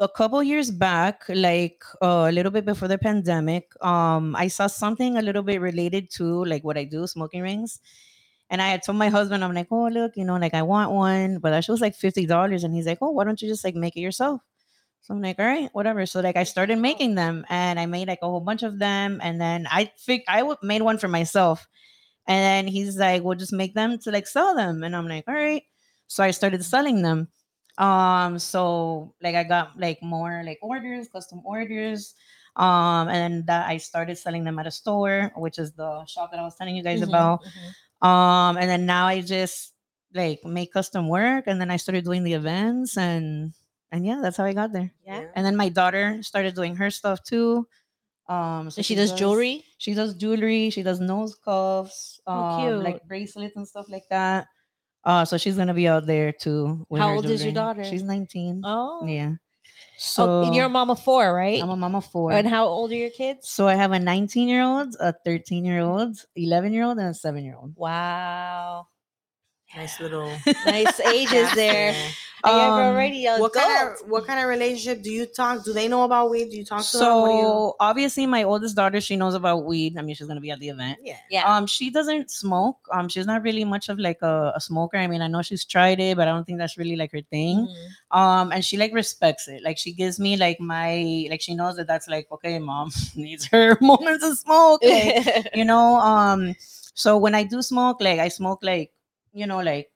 a 0.00 0.08
couple 0.08 0.42
years 0.42 0.70
back, 0.70 1.24
like 1.28 1.82
uh, 2.02 2.26
a 2.28 2.32
little 2.32 2.52
bit 2.52 2.64
before 2.64 2.88
the 2.88 2.98
pandemic, 2.98 3.72
um, 3.84 4.36
I 4.36 4.48
saw 4.48 4.66
something 4.66 5.16
a 5.18 5.22
little 5.22 5.42
bit 5.42 5.60
related 5.60 6.10
to 6.12 6.44
like 6.44 6.64
what 6.64 6.78
I 6.78 6.84
do, 6.84 7.06
smoking 7.06 7.42
rings. 7.42 7.80
And 8.50 8.62
I 8.62 8.68
had 8.68 8.82
told 8.82 8.98
my 8.98 9.08
husband, 9.10 9.44
I'm 9.44 9.54
like, 9.54 9.68
oh 9.70 9.88
look, 9.88 10.16
you 10.16 10.24
know, 10.24 10.36
like 10.36 10.54
I 10.54 10.62
want 10.62 10.90
one, 10.92 11.38
but 11.38 11.50
that 11.50 11.68
was 11.68 11.80
like 11.80 11.94
fifty 11.96 12.26
dollars. 12.26 12.64
And 12.64 12.74
he's 12.74 12.86
like, 12.86 12.98
oh, 13.02 13.10
why 13.10 13.24
don't 13.24 13.40
you 13.42 13.48
just 13.48 13.64
like 13.64 13.74
make 13.74 13.96
it 13.96 14.00
yourself? 14.00 14.40
So 15.02 15.14
I'm 15.14 15.22
like, 15.22 15.38
all 15.38 15.46
right, 15.46 15.70
whatever. 15.72 16.06
So 16.06 16.20
like 16.20 16.36
I 16.36 16.44
started 16.44 16.78
making 16.78 17.14
them, 17.14 17.44
and 17.48 17.80
I 17.80 17.86
made 17.86 18.08
like 18.08 18.20
a 18.22 18.26
whole 18.28 18.40
bunch 18.40 18.62
of 18.62 18.78
them, 18.78 19.20
and 19.22 19.40
then 19.40 19.66
I 19.70 19.90
think 19.98 20.24
I 20.28 20.38
w- 20.40 20.56
made 20.62 20.82
one 20.82 20.98
for 20.98 21.08
myself. 21.08 21.66
And 22.26 22.38
then 22.66 22.72
he's 22.72 22.96
like, 22.98 23.22
we'll 23.22 23.36
just 23.38 23.52
make 23.52 23.74
them 23.74 23.98
to 24.00 24.10
like 24.10 24.26
sell 24.26 24.54
them. 24.54 24.82
And 24.84 24.94
I'm 24.96 25.08
like, 25.08 25.24
all 25.28 25.34
right. 25.34 25.62
So 26.08 26.22
I 26.24 26.30
started 26.32 26.64
selling 26.64 27.02
them. 27.02 27.28
Um, 27.78 28.38
so 28.38 29.14
like 29.22 29.34
I 29.36 29.44
got 29.44 29.78
like 29.78 30.02
more 30.02 30.42
like 30.44 30.58
orders, 30.62 31.08
custom 31.08 31.42
orders. 31.44 32.14
Um, 32.56 33.08
and 33.08 33.16
then 33.16 33.44
that 33.46 33.68
I 33.68 33.76
started 33.78 34.18
selling 34.18 34.44
them 34.44 34.58
at 34.58 34.66
a 34.66 34.70
store, 34.72 35.32
which 35.36 35.58
is 35.58 35.72
the 35.72 36.04
shop 36.06 36.32
that 36.32 36.40
I 36.40 36.42
was 36.42 36.56
telling 36.56 36.74
you 36.76 36.82
guys 36.82 37.00
Mhm, 37.00 37.08
about. 37.08 37.40
mhm. 37.44 38.06
Um, 38.06 38.56
and 38.58 38.68
then 38.68 38.86
now 38.86 39.06
I 39.06 39.20
just 39.20 39.74
like 40.14 40.44
make 40.44 40.72
custom 40.72 41.08
work, 41.08 41.44
and 41.46 41.60
then 41.60 41.70
I 41.70 41.76
started 41.76 42.04
doing 42.04 42.24
the 42.24 42.34
events, 42.34 42.96
and 42.96 43.54
and 43.92 44.04
yeah, 44.06 44.20
that's 44.22 44.36
how 44.36 44.44
I 44.44 44.52
got 44.54 44.72
there. 44.72 44.92
Yeah. 45.04 45.30
And 45.36 45.46
then 45.46 45.56
my 45.56 45.68
daughter 45.68 46.22
started 46.22 46.54
doing 46.54 46.76
her 46.76 46.90
stuff 46.90 47.22
too. 47.22 47.68
Um, 48.28 48.70
so 48.70 48.82
So 48.82 48.82
she 48.82 48.94
does 48.94 49.12
jewelry. 49.12 49.64
She 49.78 49.94
does 49.94 50.14
jewelry. 50.14 50.70
She 50.70 50.82
does 50.82 51.00
nose 51.00 51.34
cuffs, 51.34 52.20
Oh, 52.26 52.32
um, 52.32 52.56
cute. 52.56 52.82
like 52.84 53.02
bracelets 53.08 53.56
and 53.56 53.66
stuff 53.66 53.88
like 53.88 54.04
that. 54.10 54.48
Uh, 55.08 55.24
so 55.24 55.38
she's 55.38 55.56
gonna 55.56 55.72
be 55.72 55.88
out 55.88 56.04
there 56.04 56.32
too. 56.32 56.84
with 56.90 57.00
How 57.00 57.08
her 57.08 57.14
old 57.14 57.24
is 57.24 57.42
your 57.42 57.54
daughter? 57.54 57.82
She's 57.82 58.02
19. 58.02 58.60
Oh. 58.62 59.06
Yeah. 59.06 59.36
So 59.96 60.42
So 60.42 60.42
and 60.42 60.54
you're 60.54 60.66
a 60.66 60.68
mom 60.68 60.90
of 60.90 61.00
four, 61.02 61.32
right? 61.32 61.62
I'm 61.62 61.70
a 61.70 61.76
mama 61.76 62.02
four. 62.02 62.30
And 62.32 62.46
how 62.46 62.66
old 62.66 62.92
are 62.92 62.94
your 62.94 63.08
kids? 63.08 63.48
so 63.48 63.66
I 63.66 63.74
have 63.74 63.92
a 63.92 63.98
19 63.98 64.48
year 64.48 64.62
old, 64.62 64.94
a 65.00 65.14
13 65.24 65.64
year 65.64 65.80
old, 65.80 66.18
11 66.36 66.74
year 66.74 66.84
old, 66.84 66.98
and 66.98 67.08
a 67.08 67.14
seven 67.14 67.42
year 67.42 67.56
old. 67.56 67.72
Wow. 67.74 68.88
Nice 69.76 70.00
little. 70.00 70.30
Nice 70.66 70.98
ages 71.00 71.52
there. 71.54 71.92
Yeah. 71.92 72.10
Um, 72.44 72.52
already. 72.94 73.26
What 73.26 73.52
kind 73.52 73.88
of 73.88 74.08
what 74.08 74.24
kind 74.24 74.38
of 74.40 74.46
relationship 74.48 75.02
do 75.02 75.10
you 75.10 75.26
talk? 75.26 75.64
Do 75.64 75.72
they 75.72 75.88
know 75.88 76.04
about 76.04 76.30
weed? 76.30 76.50
Do 76.50 76.56
you 76.56 76.64
talk 76.64 76.84
to 76.86 76.98
them? 76.98 77.06
What 77.20 77.28
do 77.28 77.34
you- 77.34 77.42
So 77.42 77.76
obviously, 77.80 78.26
my 78.26 78.44
oldest 78.44 78.76
daughter, 78.76 79.00
she 79.00 79.16
knows 79.16 79.34
about 79.34 79.64
weed. 79.64 79.98
I 79.98 80.02
mean, 80.02 80.14
she's 80.14 80.26
gonna 80.28 80.40
be 80.40 80.52
at 80.52 80.60
the 80.60 80.68
event. 80.68 81.00
yeah. 81.02 81.16
Yeah. 81.30 81.44
Um, 81.52 81.66
she 81.66 81.90
doesn't 81.90 82.30
smoke. 82.30 82.78
Um, 82.92 83.08
she's 83.08 83.26
not 83.26 83.42
really 83.42 83.64
much 83.64 83.88
of 83.88 83.98
like 83.98 84.22
a, 84.22 84.52
a 84.54 84.60
smoker. 84.60 84.96
I 84.96 85.08
mean, 85.08 85.20
I 85.20 85.26
know 85.26 85.42
she's 85.42 85.64
tried 85.64 85.98
it, 86.00 86.16
but 86.16 86.28
I 86.28 86.30
don't 86.30 86.44
think 86.44 86.58
that's 86.58 86.78
really 86.78 86.94
like 86.96 87.10
her 87.12 87.22
thing. 87.22 87.66
Mhm. 87.66 88.16
Um, 88.16 88.52
and 88.52 88.64
she 88.64 88.76
like 88.76 88.94
respects 88.94 89.48
it. 89.48 89.62
Like 89.64 89.76
she 89.76 89.92
gives 89.92 90.20
me 90.20 90.36
like 90.36 90.60
my 90.60 91.26
like 91.28 91.40
she 91.42 91.54
knows 91.56 91.76
that 91.76 91.88
that's 91.88 92.06
like 92.08 92.28
okay, 92.30 92.58
mom 92.60 92.90
needs 93.16 93.46
her 93.46 93.76
moments 93.82 94.24
of 94.24 94.38
smoke. 94.38 94.80
you 94.82 95.64
know. 95.64 95.96
Um, 95.96 96.54
so 96.94 97.18
when 97.18 97.34
I 97.34 97.42
do 97.42 97.62
smoke, 97.62 98.00
like 98.00 98.20
I 98.20 98.28
smoke 98.28 98.60
like 98.62 98.92
you 99.38 99.46
know 99.46 99.60
like 99.60 99.90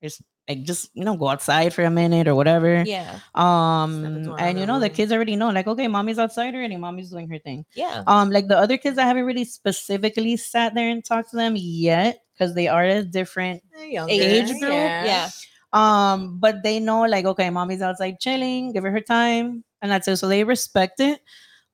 it's 0.00 0.22
like 0.48 0.62
just 0.62 0.90
you 0.94 1.04
know 1.04 1.16
go 1.16 1.28
outside 1.28 1.74
for 1.74 1.82
a 1.82 1.90
minute 1.90 2.28
or 2.28 2.34
whatever. 2.34 2.82
yeah. 2.86 3.18
Um, 3.34 4.34
and 4.38 4.58
you 4.58 4.66
know 4.66 4.78
the 4.78 4.88
kids 4.88 5.12
already 5.12 5.36
know 5.36 5.50
like 5.50 5.66
okay, 5.66 5.88
mommy's 5.88 6.18
outside 6.18 6.54
already. 6.54 6.76
Mommy's 6.76 7.10
doing 7.10 7.28
her 7.28 7.38
thing. 7.38 7.64
Yeah. 7.74 8.04
Um, 8.06 8.30
like 8.30 8.48
the 8.48 8.56
other 8.56 8.78
kids, 8.78 8.98
I 8.98 9.04
haven't 9.04 9.24
really 9.24 9.44
specifically 9.44 10.36
sat 10.36 10.74
there 10.74 10.88
and 10.88 11.04
talked 11.04 11.30
to 11.30 11.36
them 11.36 11.54
yet 11.56 12.22
because 12.32 12.54
they 12.54 12.68
are 12.68 12.84
a 12.84 13.02
different 13.02 13.62
younger, 13.76 14.12
Age 14.12 14.48
group? 14.60 14.62
Yeah. 14.62 15.30
um, 15.72 16.38
but 16.38 16.62
they 16.62 16.78
know 16.78 17.02
like 17.02 17.24
okay, 17.24 17.50
mommy's 17.50 17.82
outside 17.82 18.20
chilling, 18.20 18.72
give 18.72 18.84
her 18.84 18.90
her 18.90 19.00
time, 19.00 19.64
and 19.82 19.90
that's 19.90 20.08
it. 20.08 20.16
So 20.16 20.28
they 20.28 20.44
respect 20.44 21.00
it. 21.00 21.20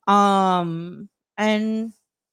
Um, 0.07 1.09
and 1.37 1.93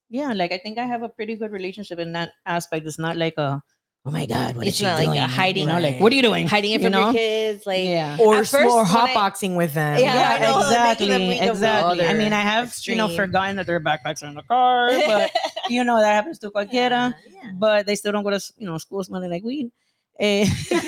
yeah, 0.09 0.33
like 0.33 0.51
I 0.51 0.57
think 0.57 0.77
I 0.77 0.85
have 0.85 1.03
a 1.03 1.09
pretty 1.09 1.35
good 1.35 1.51
relationship 1.51 1.99
in 1.99 2.13
that 2.13 2.31
aspect. 2.45 2.87
It's 2.87 2.97
not 2.99 3.17
like 3.17 3.37
a 3.37 3.61
oh 4.05 4.11
my 4.11 4.25
god, 4.25 4.55
what 4.55 4.65
is 4.65 4.69
It's 4.69 4.77
she 4.77 4.85
not 4.85 4.99
like 4.99 5.09
a 5.09 5.13
doing? 5.13 5.29
hiding- 5.29 5.67
You 5.67 5.73
know, 5.73 5.79
like 5.79 5.99
what 5.99 6.11
are 6.11 6.15
you 6.15 6.21
doing? 6.21 6.47
Hiding 6.47 6.71
it 6.71 6.81
You 6.81 6.89
from 6.89 6.93
your 6.99 7.13
kids. 7.13 7.65
Like 7.65 7.83
yeah. 7.85 8.17
Or, 8.19 8.37
first, 8.45 8.53
or 8.55 8.83
when 8.83 8.95
I- 8.95 9.13
hotboxing 9.13 9.55
with 9.55 9.73
them. 9.73 9.99
Yeah, 9.99 10.11
I 10.11 10.39
Yeah, 10.39 10.51
know, 10.51 10.59
like, 10.59 10.99
making 10.99 11.09
them 11.09 11.21
exactly, 11.23 11.49
exactly. 11.49 12.07
I 12.07 12.13
mean, 12.13 12.33
I 12.33 12.41
other 12.41 12.49
have 12.49 12.75
you 12.85 12.95
know 12.95 13.07
forgotten 13.09 13.55
that 13.57 13.67
their 13.67 13.79
backpacks 13.79 14.23
are 14.23 14.27
in 14.27 14.35
the 14.35 14.43
car, 14.43 14.89
but 15.05 15.31
you 15.69 15.83
know 15.83 15.99
that 15.99 16.13
happens 16.13 16.39
to 16.39 16.51
cualquiera. 16.51 17.13
yeah. 17.29 17.51
But 17.55 17.85
they 17.85 17.95
still 17.95 18.11
don't 18.11 18.23
go 18.23 18.31
to 18.31 18.53
you 18.57 18.67
know 18.67 18.77
school 18.77 19.03
smelling 19.03 19.31
like 19.31 19.43
weed. 19.43 19.71
Eh, 20.19 20.45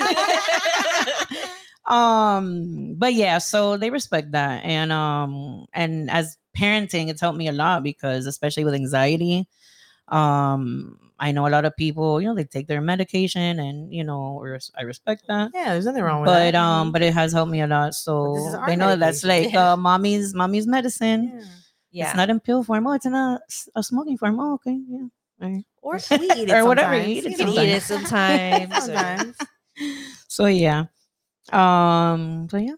um, 1.86 2.96
but 2.98 3.14
yeah, 3.14 3.38
so 3.38 3.78
they 3.78 3.90
respect 3.90 4.32
that, 4.32 4.64
and 4.64 4.92
um, 4.92 5.66
and 5.74 6.10
as 6.12 6.38
parenting, 6.58 7.10
it's 7.10 7.22
helped 7.22 7.38
me 7.38 7.48
a 7.48 7.52
lot 7.54 7.84
because 7.84 8.26
especially 8.26 8.66
with 8.66 8.74
anxiety, 8.74 9.48
um, 10.10 10.98
I 11.22 11.32
know 11.32 11.46
a 11.48 11.54
lot 11.54 11.66
of 11.66 11.78
people, 11.78 12.20
you 12.20 12.28
know, 12.28 12.34
they 12.34 12.44
take 12.44 12.66
their 12.66 12.82
medication, 12.82 13.60
and 13.62 13.94
you 13.94 14.04
know, 14.04 14.40
res- 14.42 14.72
I 14.76 14.82
respect 14.82 15.28
that. 15.30 15.52
Yeah, 15.54 15.74
there's 15.74 15.86
nothing 15.86 16.02
wrong 16.02 16.22
with 16.22 16.28
But 16.34 16.52
that. 16.52 16.56
um, 16.56 16.92
but 16.92 17.04
it 17.04 17.14
has 17.14 17.32
helped 17.32 17.52
me 17.52 17.62
a 17.62 17.68
lot. 17.68 17.94
So 17.94 18.36
our 18.58 18.66
they 18.68 18.76
know 18.76 18.90
that 18.90 19.00
that's 19.00 19.24
like 19.24 19.54
medication. 19.54 19.62
uh, 19.62 19.78
mommy's 19.78 20.34
mommy's 20.34 20.66
medicine. 20.66 21.22
Yeah. 21.38 21.46
yeah. 21.92 22.08
It's 22.10 22.18
not 22.18 22.30
in 22.32 22.40
pill 22.42 22.64
form. 22.64 22.88
Oh, 22.88 22.94
it's 22.94 23.06
in 23.06 23.14
a, 23.14 23.40
a 23.76 23.84
smoking 23.84 24.18
form. 24.18 24.40
Oh, 24.40 24.56
okay, 24.56 24.76
yeah. 24.90 25.06
All 25.42 25.50
right. 25.50 25.64
Or 25.84 26.00
sweet 26.10 26.32
eat 26.36 26.50
it 26.50 26.54
Or 26.58 26.66
whatever, 26.66 26.94
sometimes, 26.98 27.08
eat 27.14 27.18
it 27.18 27.24
you 27.24 27.30
You 27.32 27.38
can 27.38 27.48
eat 27.50 27.70
it 27.70 27.84
sometimes. 27.84 28.76
Sometimes. 28.86 29.38
So 30.28 30.46
yeah. 30.48 30.86
Um. 31.54 32.48
So 32.50 32.58
yeah. 32.58 32.76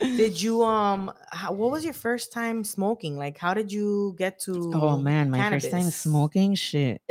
Did 0.00 0.40
you 0.40 0.64
um? 0.64 1.12
How, 1.30 1.52
what 1.52 1.70
was 1.70 1.84
your 1.84 1.92
first 1.92 2.32
time 2.32 2.64
smoking? 2.64 3.16
Like, 3.16 3.36
how 3.36 3.52
did 3.52 3.70
you 3.70 4.14
get 4.18 4.40
to? 4.40 4.72
Oh 4.74 4.96
man, 4.96 5.30
my 5.30 5.50
first 5.50 5.70
time 5.70 5.90
smoking 5.90 6.54
shit. 6.54 7.02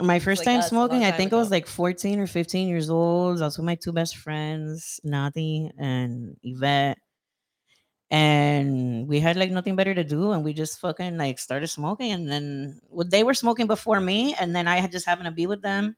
My 0.00 0.18
first 0.18 0.40
like 0.40 0.46
time 0.46 0.58
us, 0.58 0.72
a 0.72 0.74
long 0.74 0.88
smoking, 0.88 1.04
I 1.04 1.10
time 1.10 1.18
think 1.18 1.32
I 1.32 1.36
was 1.36 1.52
like 1.52 1.68
14 1.68 2.18
or 2.18 2.26
15 2.26 2.66
years 2.66 2.90
old. 2.90 3.40
I 3.40 3.44
was 3.44 3.56
with 3.56 3.64
my 3.64 3.76
two 3.76 3.92
best 3.92 4.16
friends, 4.16 4.98
Nati 5.04 5.70
and 5.78 6.36
Yvette. 6.42 6.98
And 8.10 9.06
we 9.06 9.20
had 9.20 9.36
like 9.36 9.52
nothing 9.52 9.76
better 9.76 9.94
to 9.94 10.02
do, 10.02 10.32
and 10.32 10.44
we 10.44 10.52
just 10.52 10.80
fucking 10.80 11.16
like 11.16 11.38
started 11.38 11.68
smoking. 11.68 12.10
And 12.10 12.28
then 12.28 12.80
well, 12.88 13.06
they 13.08 13.22
were 13.22 13.34
smoking 13.34 13.68
before 13.68 14.00
me, 14.00 14.34
and 14.34 14.54
then 14.54 14.66
I 14.66 14.76
had 14.78 14.90
just 14.90 15.06
happened 15.06 15.26
to 15.26 15.32
be 15.32 15.46
with 15.46 15.62
them 15.62 15.94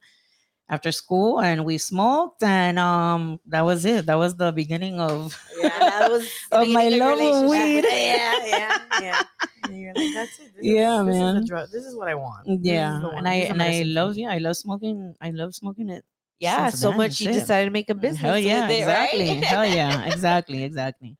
after 0.69 0.91
school, 0.91 1.39
and 1.39 1.63
we 1.65 1.77
smoked, 1.77 2.43
and 2.43 2.77
um, 2.79 3.39
that 3.47 3.61
was 3.61 3.85
it. 3.85 4.05
That 4.05 4.15
was 4.15 4.35
the 4.35 4.51
beginning 4.51 4.99
of 4.99 5.37
Yeah, 5.61 5.69
that 5.79 6.09
was 6.11 6.27
Of 6.51 6.67
my 6.69 6.89
love 6.89 7.19
of 7.19 7.49
weed. 7.49 7.85
Yeah, 7.91 8.45
yeah, 8.45 8.77
yeah. 9.01 9.23
Like, 9.67 10.13
that's 10.13 10.39
it. 10.39 10.53
This 10.55 10.65
Yeah, 10.65 10.99
is, 11.01 11.05
This 11.07 11.15
is, 11.15 11.21
man. 11.21 11.45
drug. 11.45 11.69
this 11.71 11.85
is 11.85 11.95
what 11.95 12.07
I 12.07 12.15
want. 12.15 12.47
Yeah, 12.63 13.01
and 13.17 13.27
I 13.27 13.35
is 13.35 13.49
and 13.49 13.61
I 13.61 13.83
love 13.83 14.17
yeah, 14.17 14.29
I 14.29 14.37
love 14.37 14.55
smoking. 14.57 15.15
I 15.21 15.31
love 15.31 15.53
smoking 15.55 15.89
it. 15.89 16.05
yeah, 16.39 16.69
so 16.69 16.93
much 16.93 17.19
you 17.19 17.27
decided 17.31 17.65
to 17.65 17.71
make 17.71 17.89
a 17.89 17.95
business. 17.95 18.21
Hell 18.21 18.39
yeah, 18.39 18.69
it, 18.69 18.85
right? 18.85 19.09
exactly. 19.13 19.35
Hell 19.41 19.65
yeah, 19.65 20.05
exactly, 20.05 20.63
exactly. 20.63 21.17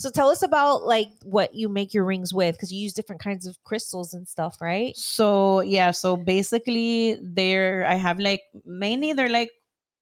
So 0.00 0.08
tell 0.08 0.30
us 0.30 0.40
about 0.42 0.86
like 0.86 1.10
what 1.24 1.54
you 1.54 1.68
make 1.68 1.92
your 1.92 2.06
rings 2.06 2.32
with 2.32 2.56
because 2.56 2.72
you 2.72 2.80
use 2.80 2.94
different 2.94 3.20
kinds 3.20 3.46
of 3.46 3.62
crystals 3.64 4.14
and 4.14 4.26
stuff, 4.26 4.56
right? 4.62 4.96
So 4.96 5.60
yeah, 5.60 5.90
so 5.90 6.16
basically 6.16 7.18
there 7.22 7.84
I 7.86 7.96
have 7.96 8.18
like 8.18 8.40
mainly 8.64 9.12
they're 9.12 9.28
like 9.28 9.50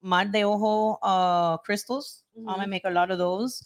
mar 0.01 0.23
de 0.23 0.41
ojo 0.43 0.97
uh 1.03 1.57
crystals. 1.57 2.23
Um, 2.47 2.61
I 2.61 2.65
Mhm. 2.65 2.69
make 2.69 2.85
a 2.85 2.89
lot 2.95 3.11
of 3.11 3.17
those. 3.19 3.61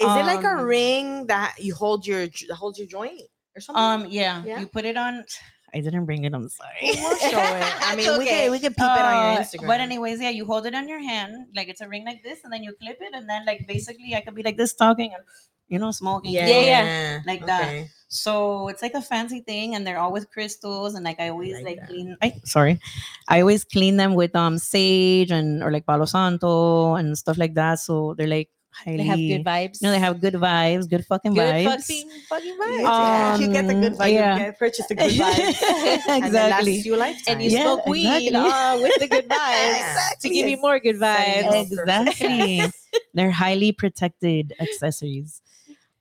Is 0.00 0.10
it 0.16 0.26
like 0.26 0.42
a 0.42 0.56
Um, 0.58 0.66
ring 0.66 1.26
that 1.28 1.54
you 1.60 1.74
hold 1.76 2.04
your 2.06 2.26
j- 2.26 2.50
holds 2.50 2.76
your 2.78 2.88
joint 2.88 3.22
or 3.54 3.60
something? 3.60 3.78
Um 3.80 4.06
yeah, 4.10 4.42
Yeah. 4.44 4.58
you 4.60 4.66
put 4.66 4.84
it 4.84 4.96
on 4.96 5.24
I 5.74 5.78
didn't 5.80 6.06
bring 6.06 6.24
it, 6.24 6.34
I'm 6.34 6.48
sorry. 6.48 6.90
we'll 6.98 7.18
show 7.18 7.38
it. 7.38 7.62
I 7.62 7.94
It's 7.94 8.02
mean, 8.08 8.18
we 8.18 8.26
can 8.26 8.50
we 8.50 8.58
can 8.58 8.74
peep 8.74 8.90
it 8.98 9.04
on 9.06 9.14
your 9.14 9.30
Uh, 9.30 9.42
Instagram. 9.46 9.66
But 9.68 9.80
anyways, 9.80 10.18
yeah, 10.20 10.30
you 10.30 10.44
hold 10.44 10.66
it 10.66 10.74
on 10.74 10.88
your 10.88 10.98
hand, 10.98 11.54
like 11.54 11.68
it's 11.68 11.82
a 11.82 11.88
ring 11.88 12.04
like 12.04 12.24
this, 12.24 12.40
and 12.42 12.50
then 12.52 12.64
you 12.66 12.74
clip 12.82 12.98
it, 13.00 13.14
and 13.14 13.28
then 13.30 13.46
like 13.46 13.62
basically 13.68 14.16
I 14.16 14.22
could 14.22 14.34
be 14.34 14.42
like 14.42 14.56
this 14.56 14.74
talking 14.74 15.14
and 15.14 15.22
you 15.68 15.78
know 15.78 15.90
smoking. 15.90 16.32
yeah, 16.32 16.46
Yeah, 16.48 16.60
yeah, 16.60 17.20
Like 17.26 17.46
that. 17.46 17.86
So 18.08 18.68
it's 18.68 18.80
like 18.80 18.94
a 18.94 19.02
fancy 19.02 19.40
thing, 19.40 19.74
and 19.74 19.86
they're 19.86 19.98
all 19.98 20.12
with 20.12 20.30
crystals, 20.30 20.94
and 20.94 21.04
like 21.04 21.20
I 21.20 21.28
always 21.28 21.54
like 21.60 21.76
like, 21.78 21.86
clean. 21.88 22.16
I 22.22 22.32
sorry, 22.44 22.80
I 23.28 23.40
always 23.42 23.64
clean 23.64 23.96
them 23.98 24.14
with 24.14 24.34
um 24.34 24.56
sage 24.56 25.30
and 25.30 25.62
or 25.62 25.70
like 25.70 25.84
Palo 25.84 26.06
Santo 26.06 26.94
and 26.94 27.16
stuff 27.18 27.36
like 27.36 27.52
that. 27.54 27.80
So 27.80 28.14
they're 28.16 28.26
like 28.26 28.48
highly. 28.70 28.96
They 28.96 29.04
have 29.04 29.18
good 29.18 29.44
vibes. 29.44 29.82
No, 29.82 29.90
they 29.90 29.98
have 29.98 30.22
good 30.22 30.34
vibes, 30.40 30.88
good 30.88 31.04
fucking 31.04 31.34
good 31.34 31.52
vibes. 31.54 31.64
fucking 31.84 32.10
fucking 32.30 32.56
vibes. 32.56 32.80
Yeah, 32.80 33.36
you 33.36 33.48
get 33.52 33.66
the 33.68 33.74
good 33.74 33.92
Um, 33.92 33.98
vibe. 33.98 34.12
yeah. 34.12 34.32
You 34.32 34.44
get, 34.44 34.58
purchase 34.58 34.86
the 34.86 34.94
good 35.04 35.12
vibes. 35.12 36.24
Exactly. 36.24 36.72
lasts 36.72 36.86
you 36.86 36.94
a 36.96 37.14
and 37.28 37.42
you 37.42 37.50
Yeah, 37.50 37.62
smoke 37.64 37.86
weed 37.86 38.08
exactly. 38.08 38.36
uh, 38.38 38.80
with 38.80 38.96
the 39.00 39.08
good 39.08 39.28
vibes 39.36 40.18
to 40.20 40.28
give 40.30 40.48
you 40.48 40.56
more 40.56 40.78
good 40.80 40.96
vibes. 40.96 41.60
exactly 41.72 42.62
they're 43.14 43.30
highly 43.32 43.72
protected 43.72 44.54
accessories 44.60 45.42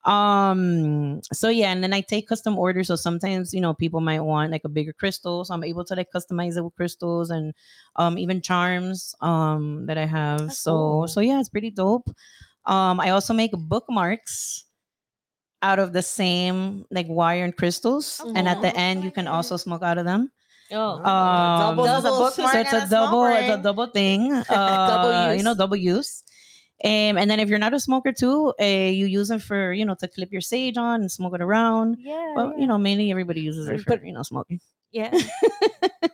um 0.07 1.21
so 1.33 1.49
yeah 1.49 1.69
and 1.71 1.83
then 1.83 1.91
i 1.93 1.99
take 1.99 2.27
custom 2.29 2.57
orders 2.57 2.87
so 2.87 2.95
sometimes 2.95 3.53
you 3.53 3.59
know 3.59 3.73
people 3.73 3.99
might 3.99 4.21
want 4.21 4.51
like 4.51 4.63
a 4.63 4.69
bigger 4.69 4.93
crystal 4.93 5.43
so 5.43 5.53
i'm 5.53 5.63
able 5.65 5.83
to 5.83 5.95
like 5.95 6.07
customize 6.15 6.55
it 6.57 6.61
with 6.63 6.73
crystals 6.75 7.29
and 7.29 7.53
um 7.97 8.17
even 8.17 8.41
charms 8.41 9.13
um 9.21 9.85
that 9.85 9.97
i 9.97 10.05
have 10.05 10.47
That's 10.47 10.59
so 10.59 10.71
cool. 10.71 11.07
so 11.09 11.19
yeah 11.19 11.39
it's 11.39 11.49
pretty 11.49 11.69
dope 11.71 12.07
um 12.65 13.01
i 13.01 13.09
also 13.09 13.33
make 13.33 13.51
bookmarks 13.51 14.63
out 15.61 15.77
of 15.79 15.91
the 15.91 16.01
same 16.01 16.85
like 16.89 17.07
wire 17.09 17.43
and 17.43 17.55
crystals 17.57 18.21
and 18.35 18.47
at 18.47 18.61
the 18.61 18.67
Mhm. 18.67 18.77
end 18.77 19.03
you 19.03 19.11
can 19.11 19.27
also 19.27 19.57
smoke 19.57 19.83
out 19.83 19.97
of 19.97 20.05
them 20.05 20.31
Oh, 20.71 20.99
um, 21.03 21.59
doubles 21.59 21.87
as 21.87 21.99
a 21.99 22.03
doubles. 22.03 22.35
bookmark 22.35 22.51
so 22.53 22.59
it's 22.59 22.73
a 22.73 22.87
small 22.87 23.07
double, 23.07 23.25
it's 23.35 23.49
a 23.49 23.57
double 23.63 23.87
thing. 23.87 24.43
Uh, 24.49 25.33
You 25.37 25.43
know, 25.43 25.55
double 25.55 25.77
use. 25.77 26.23
Um, 26.83 27.17
and 27.17 27.29
then 27.29 27.39
if 27.39 27.49
you're 27.49 27.57
not 27.59 27.73
a 27.73 27.79
smoker 27.79 28.11
too, 28.11 28.53
uh, 28.61 28.65
you 28.65 29.07
use 29.07 29.29
them 29.29 29.39
for 29.39 29.73
you 29.73 29.83
know 29.85 29.95
to 29.95 30.07
clip 30.07 30.31
your 30.31 30.41
sage 30.41 30.77
on 30.77 31.01
and 31.01 31.11
smoke 31.11 31.33
it 31.33 31.41
around. 31.41 31.97
Yeah. 31.99 32.33
Well, 32.35 32.51
yeah. 32.53 32.59
you 32.61 32.67
know, 32.67 32.77
mainly 32.77 33.09
everybody 33.11 33.41
uses 33.41 33.67
it 33.67 33.79
for 33.81 33.97
But- 33.97 34.05
you 34.05 34.13
know 34.13 34.23
smoking. 34.23 34.59
yeah. 34.91 35.11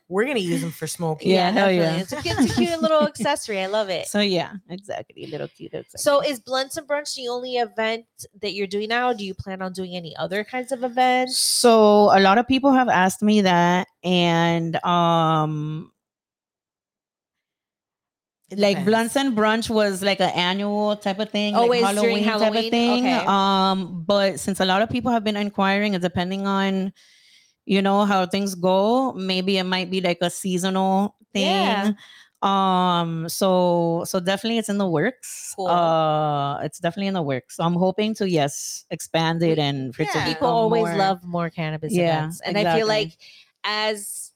We're 0.10 0.26
gonna 0.26 0.40
use 0.40 0.62
them 0.62 0.70
for 0.72 0.86
smoking. 0.86 1.32
Yeah, 1.32 1.50
hell 1.50 1.68
definitely. 1.70 1.78
yeah. 1.98 2.02
It's 2.02 2.12
a, 2.12 2.22
cute- 2.22 2.40
it's 2.40 2.52
a 2.52 2.56
cute 2.56 2.82
little 2.82 3.02
accessory. 3.08 3.60
I 3.62 3.66
love 3.66 3.90
it. 3.90 4.08
So 4.08 4.20
yeah, 4.20 4.54
exactly, 4.70 5.26
little 5.26 5.48
cute. 5.48 5.74
Exactly. 5.74 5.98
So 5.98 6.22
is 6.22 6.40
Blunts 6.40 6.78
and 6.78 6.88
Brunch 6.88 7.16
the 7.16 7.28
only 7.30 7.56
event 7.58 8.06
that 8.42 8.54
you're 8.54 8.68
doing 8.68 8.90
now? 8.90 9.12
Do 9.12 9.26
you 9.26 9.34
plan 9.34 9.62
on 9.64 9.74
doing 9.74 9.96
any 9.96 10.16
other 10.18 10.44
kinds 10.44 10.72
of 10.72 10.84
events? 10.84 11.38
So 11.38 12.16
a 12.16 12.22
lot 12.22 12.38
of 12.38 12.48
people 12.48 12.72
have 12.72 12.90
asked 12.90 13.24
me 13.24 13.42
that, 13.42 13.88
and 14.04 14.76
um, 14.86 15.92
It 15.93 15.93
like 18.58 18.86
blunts 18.86 19.16
and 19.16 19.36
brunch 19.36 19.70
was 19.70 20.02
like 20.02 20.20
an 20.20 20.30
annual 20.32 20.96
type 20.98 21.20
of 21.20 21.30
thing, 21.30 21.56
Always 21.56 21.82
like 21.84 21.96
during 21.96 22.24
Halloween, 22.24 22.54
type 22.54 22.64
of 22.66 22.70
thing. 22.72 23.06
Okay. 23.06 23.26
Um, 23.26 24.04
but 24.06 24.40
since 24.40 24.60
a 24.60 24.66
lot 24.66 24.82
of 24.82 24.90
people 24.90 25.12
have 25.12 25.24
been 25.24 25.38
inquiring, 25.38 25.96
and 25.96 26.02
depending 26.02 26.48
on, 26.48 26.94
you 27.66 27.82
know, 27.82 28.06
how 28.06 28.26
things 28.26 28.56
go, 28.56 29.14
maybe 29.14 29.58
it 29.58 29.64
might 29.64 29.90
be 29.90 30.02
like 30.02 30.18
a 30.22 30.30
seasonal 30.30 31.16
thing. 31.34 31.46
Yeah. 31.46 31.92
Um, 32.42 33.30
so 33.30 34.04
so 34.06 34.20
definitely 34.20 34.58
it's 34.58 34.68
in 34.68 34.78
the 34.78 34.86
works. 34.88 35.54
Cool. 35.56 35.68
Uh, 35.68 36.60
it's 36.60 36.78
definitely 36.80 37.08
in 37.08 37.14
the 37.14 37.22
works. 37.22 37.56
So 37.56 37.64
I'm 37.64 37.76
hoping 37.76 38.14
to 38.16 38.30
yes 38.30 38.86
expand 38.92 39.42
it 39.44 39.58
and 39.58 39.96
for 39.96 40.04
Yeah. 40.04 40.26
People 40.26 40.50
always 40.50 40.84
more- 40.84 40.98
love 40.98 41.24
more 41.24 41.50
cannabis 41.50 41.94
Yeah, 41.94 42.18
events, 42.18 42.42
and 42.42 42.58
I 42.58 42.76
feel 42.76 42.86
like 42.88 43.16
as 43.64 44.33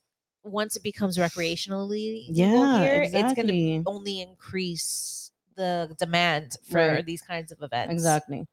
once 0.51 0.75
it 0.75 0.83
becomes 0.83 1.17
recreationally 1.17 2.25
yeah 2.29 2.83
here, 2.83 3.01
it's 3.13 3.33
going 3.33 3.47
to 3.47 3.83
only 3.85 4.21
increase 4.21 5.31
the 5.55 5.95
demand 5.97 6.57
for 6.69 6.77
Right. 6.77 7.05
these 7.05 7.21
kinds 7.21 7.51
of 7.51 7.61
events. 7.61 7.93
exactly 7.93 8.45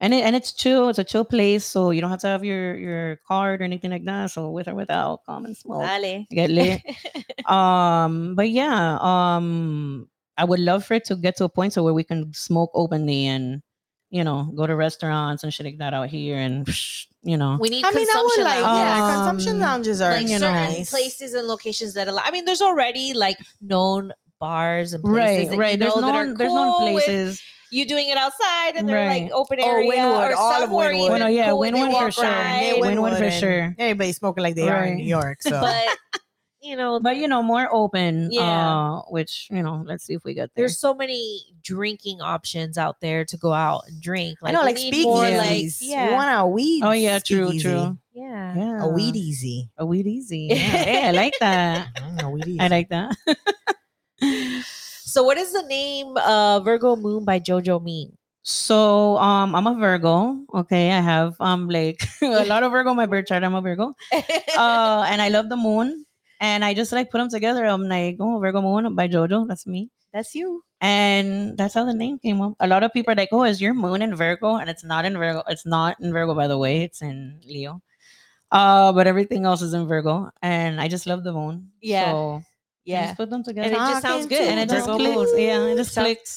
and 0.00 0.12
it, 0.12 0.22
and 0.24 0.34
it's 0.36 0.52
chill 0.52 0.88
it's 0.88 0.98
a 0.98 1.04
chill 1.04 1.24
place 1.24 1.64
so 1.64 1.90
you 1.90 2.00
don't 2.00 2.10
have 2.10 2.20
to 2.20 2.26
have 2.26 2.44
your 2.44 2.76
your 2.76 3.16
card 3.26 3.60
or 3.60 3.64
anything 3.64 3.90
like 3.90 4.04
that 4.04 4.30
so 4.30 4.50
with 4.50 4.68
or 4.68 4.74
without 4.74 5.20
come 5.26 5.44
and 5.44 5.56
smoke 5.56 5.88
Dale. 6.00 6.26
get 6.30 6.50
lit 6.50 6.82
um 7.50 8.34
but 8.34 8.50
yeah 8.50 8.98
um 9.00 10.08
i 10.36 10.44
would 10.44 10.60
love 10.60 10.84
for 10.84 10.94
it 10.94 11.04
to 11.04 11.16
get 11.16 11.36
to 11.36 11.44
a 11.44 11.48
point 11.48 11.72
so 11.72 11.82
where 11.82 11.94
we 11.94 12.04
can 12.04 12.32
smoke 12.34 12.70
openly 12.74 13.26
and 13.26 13.62
you 14.12 14.22
know 14.22 14.44
go 14.54 14.66
to 14.66 14.76
restaurants 14.76 15.42
and 15.42 15.52
shit 15.52 15.66
like 15.66 15.78
that 15.78 15.94
out 15.94 16.08
here 16.08 16.36
and 16.36 16.68
you 17.24 17.36
know 17.36 17.56
we 17.58 17.68
need 17.70 17.84
I 17.84 17.90
mean, 17.90 18.06
I 18.14 18.22
would 18.22 18.44
like, 18.44 18.62
lounges. 18.62 18.78
yeah, 18.78 19.14
consumption 19.16 19.54
Um, 19.54 19.60
lounges 19.60 20.00
are 20.00 20.12
like 20.12 20.22
you 20.28 20.38
certain 20.38 20.54
know, 20.54 20.68
nice. 20.68 20.90
places 20.90 21.32
and 21.34 21.48
locations 21.48 21.94
that 21.94 22.06
allow. 22.08 22.22
I 22.24 22.30
mean, 22.30 22.44
there's 22.44 22.60
already 22.62 23.14
like 23.14 23.38
known 23.60 24.12
bars 24.38 24.92
and 24.92 25.02
right 25.04 25.36
places 25.36 25.50
that 25.50 25.56
right 25.58 25.72
you 25.72 25.76
there's 25.78 25.94
know 25.96 26.00
that 26.02 26.12
no 26.12 26.18
are 26.18 26.34
there's 26.34 26.52
no 26.52 26.74
cool 26.78 26.92
with 26.94 27.04
places 27.04 27.40
you 27.70 27.86
doing 27.86 28.08
it 28.10 28.18
outside 28.18 28.74
and 28.76 28.86
they're 28.86 28.96
Right. 29.08 29.22
like 29.22 29.32
open 29.32 29.58
Oh, 29.62 29.66
area 29.70 29.90
Wynwood, 29.92 30.30
or 30.30 30.34
all 30.36 30.52
of 30.52 30.60
somewhere 30.68 30.90
Wynwood. 30.92 31.06
even 31.06 31.20
Well, 31.22 31.30
yeah, 31.30 31.48
cool 31.50 31.58
when 31.60 31.72
they 31.74 31.80
Wynwood 31.80 32.04
for 32.06 32.10
sure. 32.12 32.24
by. 32.24 32.60
Yeah, 32.60 32.74
Wynwood 32.74 33.18
for 33.18 33.30
sure. 33.30 33.74
Everybody's 33.78 34.16
smoking 34.18 34.42
like 34.42 34.56
they 34.56 34.68
are 34.68 34.84
in 34.84 34.96
New 34.96 35.04
York. 35.06 35.42
So 35.42 35.58
But 35.58 36.20
you 36.62 36.76
know, 36.76 37.00
but 37.00 37.16
you 37.16 37.26
know 37.26 37.42
more 37.42 37.68
open 37.74 38.30
Yeah. 38.30 38.40
uh 38.42 39.02
which 39.10 39.48
you 39.50 39.62
know 39.62 39.82
let's 39.84 40.04
see 40.04 40.14
if 40.14 40.22
we 40.24 40.32
get 40.34 40.50
there 40.54 40.62
there's 40.62 40.78
so 40.78 40.94
many 40.94 41.42
drinking 41.62 42.20
options 42.22 42.78
out 42.78 43.00
there 43.00 43.24
to 43.26 43.36
go 43.36 43.52
out 43.52 43.82
and 43.88 44.00
drink. 44.00 44.38
I 44.42 44.52
know, 44.52 44.62
like 44.62 44.76
need 44.76 45.02
more, 45.02 45.24
speakeasies. 45.24 45.38
like 45.38 45.82
You 45.82 45.90
yeah, 45.90 46.12
want 46.14 46.30
a 46.40 46.46
weed? 46.46 46.82
oh 46.84 46.92
yeah 46.92 47.18
true 47.18 47.48
speakeasy. 47.48 47.68
true 47.68 47.98
yeah. 48.14 48.54
yeah 48.56 48.82
A 48.84 48.88
weed 48.88 49.16
easy. 49.16 49.70
a 49.76 49.84
weed 49.86 50.06
easy 50.06 50.48
yeah, 50.50 50.56
hey, 50.56 51.08
i 51.08 51.10
like 51.10 51.34
that 51.40 51.88
Mm, 51.98 52.22
a 52.22 52.30
weed 52.30 52.46
easy. 52.46 52.60
i 52.60 52.68
like 52.68 52.88
that 52.90 53.16
So, 55.04 55.22
what 55.24 55.36
is 55.36 55.52
the 55.52 55.62
name 55.68 56.16
uh 56.16 56.60
Virgo 56.60 56.96
Moon 56.96 57.24
by 57.24 57.40
Jojo 57.40 57.82
mean? 57.82 58.16
so 58.44 59.16
um 59.22 59.54
i'm 59.54 59.68
a 59.70 59.74
virgo 59.78 60.34
okay 60.52 60.90
i 60.90 60.98
have 61.00 61.36
um 61.38 61.68
like 61.70 62.02
a 62.26 62.42
lot 62.44 62.64
of 62.66 62.72
virgo 62.74 62.92
my 62.92 63.06
birth 63.06 63.26
chart 63.30 63.44
i'm 63.44 63.54
a 63.54 63.62
virgo 63.62 63.94
uh 64.58 65.06
and 65.06 65.22
i 65.22 65.28
love 65.30 65.46
the 65.48 65.54
moon 65.56 66.04
and 66.42 66.64
i 66.66 66.74
just 66.74 66.92
like 66.92 67.10
put 67.10 67.18
them 67.22 67.30
together 67.34 67.64
i'm 67.72 67.86
like 67.88 68.16
oh 68.20 68.38
virgo 68.44 68.60
moon 68.66 68.94
by 69.00 69.06
jojo 69.08 69.46
that's 69.48 69.66
me 69.74 69.82
That's 70.12 70.34
you. 70.36 70.48
and 70.84 71.56
that's 71.58 71.72
how 71.78 71.84
the 71.88 71.94
name 71.96 72.16
came 72.24 72.40
up. 72.44 72.52
A 72.60 72.66
lot 72.72 72.82
of 72.84 72.92
people 72.92 73.12
are 73.12 73.20
like, 73.20 73.30
"Oh, 73.36 73.44
is 73.50 73.62
your 73.64 73.72
moon 73.72 74.02
in 74.06 74.12
Virgo?" 74.22 74.50
And 74.60 74.68
it's 74.72 74.84
not 74.90 75.06
in 75.08 75.14
Virgo. 75.22 75.40
It's 75.52 75.64
not 75.74 75.96
in 76.04 76.12
Virgo, 76.16 76.34
by 76.40 76.48
the 76.52 76.58
way. 76.64 76.72
It's 76.86 77.00
in 77.00 77.40
Leo. 77.52 77.80
Uh, 78.58 78.92
but 78.96 79.06
everything 79.12 79.46
else 79.50 79.62
is 79.68 79.72
in 79.78 79.86
Virgo, 79.92 80.16
and 80.42 80.82
I 80.84 80.88
just 80.94 81.06
love 81.12 81.24
the 81.28 81.32
moon. 81.38 81.72
Yeah. 81.80 82.10
so 82.12 82.18
I 82.44 82.44
Yeah. 82.84 83.04
just 83.06 83.16
put 83.24 83.30
them 83.32 83.40
together, 83.48 83.72
And 83.72 83.76
it 83.78 83.88
just 83.94 84.04
sounds 84.08 84.26
good. 84.34 84.44
and 84.52 84.60
it 84.60 84.68
just 84.74 84.84
clicks. 85.00 85.32
Yeah, 85.46 85.64
it 85.72 85.76
just 85.80 85.94
Sounds- 85.96 86.04
clicks. 86.12 86.32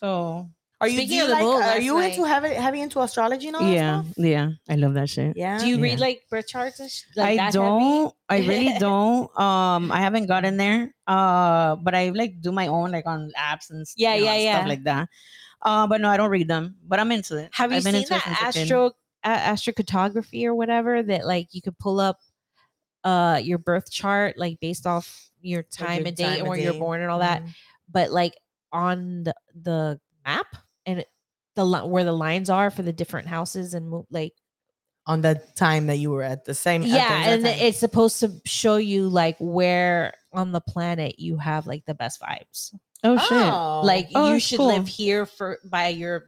So 0.00 0.48
Are 0.80 0.86
you, 0.86 0.98
Speaking 0.98 1.16
you 1.16 1.22
of 1.24 1.28
the 1.30 1.34
like, 1.34 1.42
moon, 1.42 1.54
are 1.56 1.58
last 1.60 1.82
you 1.82 1.98
into 1.98 2.20
night- 2.22 2.28
heavy, 2.28 2.54
heavy 2.54 2.80
into 2.82 3.00
astrology 3.00 3.48
and 3.48 3.56
all 3.56 3.64
that 3.64 3.72
yeah, 3.74 4.02
stuff? 4.02 4.14
yeah, 4.16 4.50
I 4.68 4.76
love 4.76 4.94
that 4.94 5.10
shit. 5.10 5.36
Yeah. 5.36 5.58
Do 5.58 5.66
you 5.66 5.80
read 5.80 5.98
like 5.98 6.22
birth 6.30 6.46
charts? 6.46 6.78
And 6.78 6.88
sh- 6.88 7.02
like 7.16 7.30
I 7.30 7.36
that 7.36 7.52
don't. 7.52 8.14
I 8.28 8.38
really 8.46 8.78
don't. 8.78 9.26
Um, 9.36 9.90
I 9.90 9.98
haven't 9.98 10.26
gotten 10.26 10.56
there. 10.56 10.94
Uh, 11.08 11.74
but 11.76 11.96
I 11.96 12.10
like 12.10 12.40
do 12.40 12.52
my 12.52 12.68
own 12.68 12.92
like 12.92 13.06
on 13.06 13.32
apps 13.36 13.70
and 13.70 13.84
Yeah, 13.96 14.14
you 14.14 14.20
know, 14.20 14.26
yeah, 14.26 14.32
and 14.34 14.42
yeah. 14.44 14.54
stuff 14.58 14.68
like 14.68 14.84
that. 14.84 15.08
Uh, 15.62 15.86
but 15.88 16.00
no, 16.00 16.10
I 16.10 16.16
don't 16.16 16.30
read 16.30 16.46
them. 16.46 16.76
But 16.86 17.00
I'm 17.00 17.10
into 17.10 17.36
it. 17.38 17.48
Have 17.52 17.72
you 17.72 17.78
I've 17.78 17.82
been 17.84 17.94
seen 17.94 18.02
into 18.02 18.10
that 18.14 18.22
since 18.24 18.38
a 18.56 18.60
astro 18.62 18.92
uh, 19.24 19.36
astrocartography 19.36 20.44
or 20.44 20.54
whatever 20.54 21.02
that 21.02 21.26
like 21.26 21.48
you 21.50 21.60
could 21.60 21.76
pull 21.80 21.98
up 21.98 22.20
uh 23.02 23.40
your 23.42 23.58
birth 23.58 23.90
chart 23.90 24.36
like 24.38 24.60
based 24.60 24.86
off 24.86 25.28
your 25.40 25.58
Like 25.60 25.70
time 25.70 25.98
your 25.98 26.06
and 26.06 26.16
date 26.16 26.24
time 26.24 26.38
and 26.40 26.48
where 26.48 26.58
you're 26.58 26.74
born 26.74 27.00
and 27.00 27.10
all 27.10 27.18
that, 27.18 27.42
Mhm. 27.42 27.48
but 27.90 28.12
like 28.12 28.34
on 28.72 29.24
the 29.24 29.34
the 29.60 30.00
map 30.24 30.46
and 30.88 31.04
the 31.56 31.64
li- 31.64 31.88
where 31.88 32.04
the 32.04 32.12
lines 32.12 32.50
are 32.50 32.70
for 32.70 32.82
the 32.82 32.92
different 32.92 33.28
houses 33.28 33.74
and 33.74 33.88
mo- 33.90 34.06
like 34.10 34.32
On 35.06 35.20
the 35.22 35.40
time 35.56 35.86
that 35.86 35.96
you 35.98 36.10
were 36.10 36.22
at 36.22 36.44
the 36.44 36.54
same. 36.54 36.82
at 36.82 36.88
the 36.88 36.94
yeah, 36.94 37.28
and 37.30 37.44
time. 37.44 37.56
it's 37.60 37.78
supposed 37.78 38.20
to 38.20 38.32
show 38.44 38.76
you 38.76 39.08
like 39.08 39.36
where 39.40 40.14
on 40.32 40.52
the 40.52 40.60
planet 40.60 41.18
you 41.18 41.36
have 41.38 41.66
like 41.66 41.84
the 41.86 41.94
best 41.94 42.20
vibes. 42.20 42.74
Oh 43.04 43.16
shit. 43.18 43.32
Oh. 43.32 43.82
like 43.84 44.08
Oh, 44.14 44.26
you 44.26 44.32
that's 44.34 44.44
should 44.44 44.60
live 44.60 44.88
here 44.88 45.24
for 45.26 45.58
by 45.64 45.88
your 45.88 46.24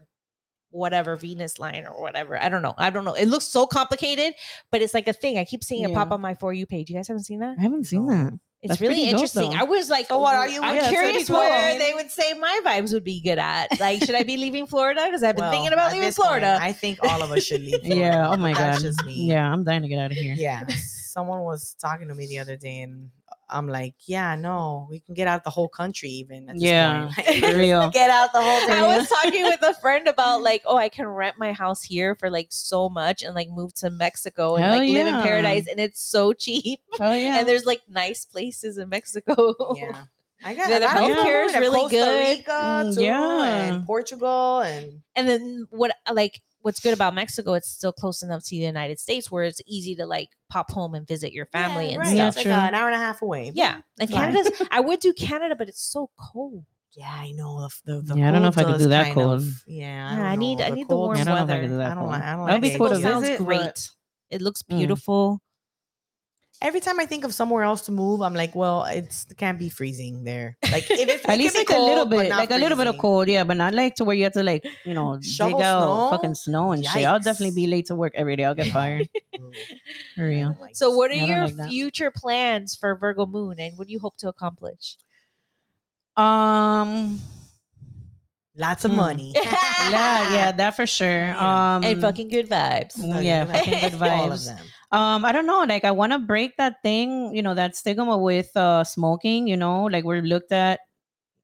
whatever 0.70 1.16
Venus 1.16 1.58
line 1.58 1.84
or 1.84 2.00
whatever. 2.00 2.40
I 2.40 2.48
don't 2.48 2.62
know. 2.62 2.74
I 2.78 2.90
don't 2.90 3.04
know. 3.04 3.14
It 3.14 3.26
looks 3.26 3.44
so 3.46 3.66
complicated, 3.66 4.34
but 4.70 4.80
it's 4.82 4.94
like 4.94 5.08
a 5.08 5.12
thing. 5.12 5.36
I 5.36 5.44
keep 5.44 5.64
seeing 5.64 5.82
it 5.84 5.92
pop 5.92 6.12
on 6.12 6.20
my 6.20 6.34
for 6.36 6.52
you 6.52 6.64
page. 6.66 6.88
You 6.88 6.94
guys 6.96 7.08
haven't 7.08 7.24
seen 7.24 7.40
that? 7.40 7.56
I 7.58 7.62
haven't 7.62 7.84
seen 7.84 8.06
No. 8.06 8.12
that. 8.14 8.32
It's 8.62 8.68
That's 8.72 8.80
really 8.82 8.94
pretty 8.94 9.04
dope, 9.06 9.12
interesting. 9.20 9.54
I 9.54 9.64
was 9.64 9.88
like, 9.88 10.08
So 10.08 10.18
what 10.18 10.36
are 10.36 10.46
you- 10.46 10.60
I'm 10.60 10.74
yeah, 10.76 10.80
it's 10.82 10.88
pretty 10.88 11.02
curious 11.08 11.28
cool. 11.28 11.38
where 11.38 11.78
they 11.78 11.94
would 11.94 12.10
say 12.10 12.34
my 12.34 12.60
vibes 12.62 12.92
would 12.92 13.04
be 13.04 13.18
good 13.22 13.38
at. 13.38 13.80
Like, 13.80 14.04
should 14.04 14.14
I 14.14 14.22
be 14.22 14.36
leaving 14.36 14.66
Florida? 14.66 15.00
Because 15.06 15.22
I've 15.22 15.34
been 15.34 15.44
Well, 15.44 15.50
thinking 15.52 15.72
about 15.72 15.92
leaving 15.92 16.06
this 16.08 16.16
point, 16.18 16.26
Florida. 16.28 16.58
I 16.60 16.72
think 16.72 16.98
all 17.02 17.22
of 17.22 17.30
us 17.32 17.42
should 17.44 17.62
leave. 17.62 17.80
Florida. 17.84 17.96
Yeah. 18.00 18.28
Oh 18.30 18.36
my 18.36 18.52
god. 18.52 18.60
That's 18.74 18.82
just 18.82 19.02
me. 19.06 19.14
Yeah, 19.14 19.50
I'm 19.50 19.64
dying 19.64 19.80
to 19.80 19.88
get 19.88 19.98
out 19.98 20.10
of 20.10 20.18
here. 20.18 20.34
Yeah. 20.36 20.66
Someone 20.68 21.40
was 21.40 21.74
talking 21.80 22.08
to 22.08 22.14
me 22.14 22.26
the 22.26 22.38
other 22.38 22.56
day, 22.56 22.80
and 22.82 23.08
I'm 23.50 23.68
like, 23.68 23.94
yeah, 24.06 24.34
no, 24.36 24.86
we 24.90 25.00
can 25.00 25.14
get 25.14 25.28
out 25.28 25.44
the 25.44 25.50
whole 25.50 25.68
country 25.68 26.08
even. 26.10 26.50
Yeah, 26.54 27.10
real. 27.42 27.90
get 27.90 28.10
out 28.10 28.32
the 28.32 28.40
whole 28.40 28.70
I 28.70 28.96
was 28.96 29.08
talking 29.08 29.44
with 29.44 29.62
a 29.62 29.74
friend 29.74 30.08
about 30.08 30.42
like, 30.50 30.62
oh, 30.66 30.76
I 30.76 30.88
can 30.88 31.06
rent 31.06 31.36
my 31.38 31.52
house 31.52 31.82
here 31.82 32.14
for 32.14 32.30
like 32.30 32.48
so 32.50 32.88
much 32.88 33.22
and 33.22 33.34
like 33.34 33.48
move 33.50 33.74
to 33.74 33.90
Mexico 33.90 34.56
and 34.56 34.64
Hell 34.64 34.78
like 34.78 34.88
live 34.88 35.06
in 35.06 35.14
paradise 35.22 35.66
and 35.68 35.80
it's 35.80 36.02
so 36.02 36.32
cheap. 36.32 36.80
Oh 36.98 37.12
yeah. 37.14 37.38
And 37.38 37.48
there's 37.48 37.66
like 37.66 37.82
nice 37.88 38.24
places 38.24 38.78
in 38.78 38.88
Mexico. 38.88 39.54
yeah. 39.76 40.04
I 40.44 40.54
got 40.54 40.70
Yeah, 40.70 40.78
the 40.78 40.86
I 40.86 40.94
got 40.94 41.06
people 41.08 41.22
healthcare 41.24 41.44
is 41.46 41.54
really 41.54 41.80
Costa 41.80 41.96
good. 41.96 42.28
Rica 42.38 42.50
Mm, 42.50 42.94
too, 42.94 43.02
yeah. 43.02 43.44
and 43.74 43.86
Portugal 43.86 44.60
and 44.60 45.00
and 45.16 45.28
then 45.28 45.66
what 45.70 45.92
like 46.12 46.40
what's 46.62 46.80
good 46.80 46.92
about 46.94 47.14
Mexico, 47.14 47.54
it's 47.54 47.68
still 47.70 47.92
close 47.92 48.22
enough 48.22 48.42
to 48.44 48.50
the 48.50 48.56
United 48.56 49.00
States 49.00 49.30
where 49.30 49.44
it's 49.44 49.60
easy 49.66 49.94
to 49.96 50.04
like 50.06 50.28
pop 50.50 50.70
home 50.70 50.94
and 50.94 51.06
visit 51.06 51.32
your 51.32 51.46
family 51.46 51.86
yeah, 51.86 51.90
and 51.92 51.98
right. 52.00 52.06
stuff. 52.08 52.16
Yeah, 52.16 52.28
It's 52.28 52.36
like 52.36 52.46
uh, 52.46 52.68
an 52.68 52.74
hour 52.74 52.86
and 52.88 52.94
a 52.96 52.98
half 52.98 53.22
away. 53.22 53.50
Yeah. 53.54 53.80
And 53.98 54.10
Fine. 54.10 54.32
Canada's 54.34 54.62
I 54.70 54.80
would 54.80 55.00
do 55.00 55.12
Canada, 55.14 55.54
but 55.56 55.68
it's 55.68 55.82
so 55.82 56.10
cold. 56.18 56.64
Yeah, 56.94 57.08
I 57.10 57.30
know. 57.32 57.66
The, 57.86 57.94
the, 57.94 58.00
the 58.02 58.14
Yeah, 58.18 58.28
I 58.28 58.32
don't 58.32 58.42
know 58.42 58.48
if 58.48 58.58
I 58.58 58.64
cold 58.64 58.74
could 58.76 58.82
do 58.82 58.88
that 58.90 59.14
cold. 59.14 59.40
of- 59.40 59.62
yeah, 59.66 60.10
I, 60.10 60.16
Yeah, 60.16 60.22
I 60.32 60.36
need- 60.36 60.58
know. 60.58 60.64
I 60.66 60.70
need 60.70 60.84
the 60.88 60.94
cold 60.94 61.06
warm 61.06 61.18
I 61.18 61.24
don't 61.24 61.36
I 61.38 61.44
weather. 61.44 61.66
do 61.68 61.76
that 61.78 61.92
I 61.92 61.94
don't 61.94 62.06
like. 62.08 62.22
I 62.22 62.32
don't 62.36 62.46
That'd 62.46 62.62
like 62.62 62.72
be 62.72 62.78
cool 62.78 62.88
to 62.88 62.94
Mexico 62.94 63.10
sounds 63.10 63.26
visit, 63.28 63.38
but- 63.38 63.44
great. 63.46 63.88
It 64.30 64.42
looks 64.42 64.62
Mm. 64.64 64.78
Beautiful. 66.60 66.68
Every 66.68 66.80
time 66.80 67.00
I 67.00 67.06
think 67.06 67.24
of 67.24 67.32
somewhere 67.34 67.62
else 67.62 67.82
to 67.86 67.92
move, 67.92 68.20
I'm 68.22 68.34
like, 68.34 68.54
well, 68.54 68.84
it's 68.84 69.26
it 69.30 69.36
can't 69.36 69.58
be 69.58 69.68
freezing 69.68 70.24
there. 70.24 70.56
Like 70.70 70.90
if 70.90 71.08
it's, 71.08 71.24
At 71.24 71.30
can 71.30 71.38
least 71.38 71.54
be 71.54 71.60
like 71.60 71.70
a 71.70 71.80
little 71.80 72.06
bit, 72.06 72.28
not 72.28 72.38
like 72.38 72.50
a 72.50 72.58
little 72.58 72.76
bit 72.76 72.86
of 72.86 72.98
cold, 72.98 73.28
yeah, 73.28 73.44
but 73.44 73.56
not 73.56 73.74
like 73.74 73.94
to 73.96 74.04
where 74.04 74.14
you 74.16 74.24
have 74.24 74.34
to 74.34 74.42
like, 74.42 74.64
you 74.84 74.94
know, 74.94 75.18
dig 75.18 75.40
out 75.40 75.58
snow? 75.58 76.08
fucking 76.10 76.34
snow 76.34 76.72
and 76.72 76.84
shit. 76.84 77.04
I'll 77.04 77.18
definitely 77.20 77.54
be 77.54 77.66
late 77.66 77.86
to 77.86 77.94
work 77.94 78.12
every 78.14 78.36
day. 78.36 78.44
I'll 78.44 78.54
get 78.54 78.68
fired. 78.68 79.08
For 80.16 80.26
real. 80.26 80.56
like 80.60 80.76
So, 80.76 80.90
what 80.90 81.10
are 81.10 81.14
Yeah, 81.14 81.24
I 81.24 81.26
don't 81.26 81.48
your 81.48 81.58
like 81.58 81.68
future 81.70 82.10
plans 82.10 82.76
for 82.76 82.94
Virgo 82.94 83.26
Moon, 83.26 83.58
and 83.58 83.78
what 83.78 83.86
do 83.86 83.92
you 83.92 83.98
hope 83.98 84.16
to 84.18 84.28
accomplish? 84.28 84.96
Um, 86.16 87.20
Lots 88.56 88.84
of 88.84 88.90
Hmm. 88.90 88.96
money. 88.98 89.32
yeah, 89.36 90.34
yeah, 90.34 90.52
that 90.52 90.76
for 90.76 90.86
sure. 90.86 91.08
Yeah. 91.08 91.76
Um, 91.76 91.84
and 91.84 92.00
fucking 92.00 92.28
good 92.28 92.48
vibes. 92.50 92.98
Mm, 92.98 93.24
yeah, 93.24 93.44
fucking 93.46 93.80
good 93.80 94.02
All 94.02 94.32
of 94.32 94.44
them. 94.44 94.58
Um, 94.92 95.24
I 95.24 95.32
don't 95.32 95.46
know. 95.46 95.62
Like, 95.64 95.84
I 95.84 95.90
want 95.90 96.12
to 96.12 96.18
break 96.18 96.56
that 96.56 96.82
thing, 96.82 97.34
you 97.34 97.42
know, 97.42 97.54
that 97.54 97.76
stigma 97.76 98.16
with 98.18 98.54
uh 98.56 98.84
smoking. 98.84 99.46
You 99.46 99.56
know, 99.56 99.84
like 99.84 100.04
we're 100.04 100.22
looked 100.22 100.52
at. 100.52 100.80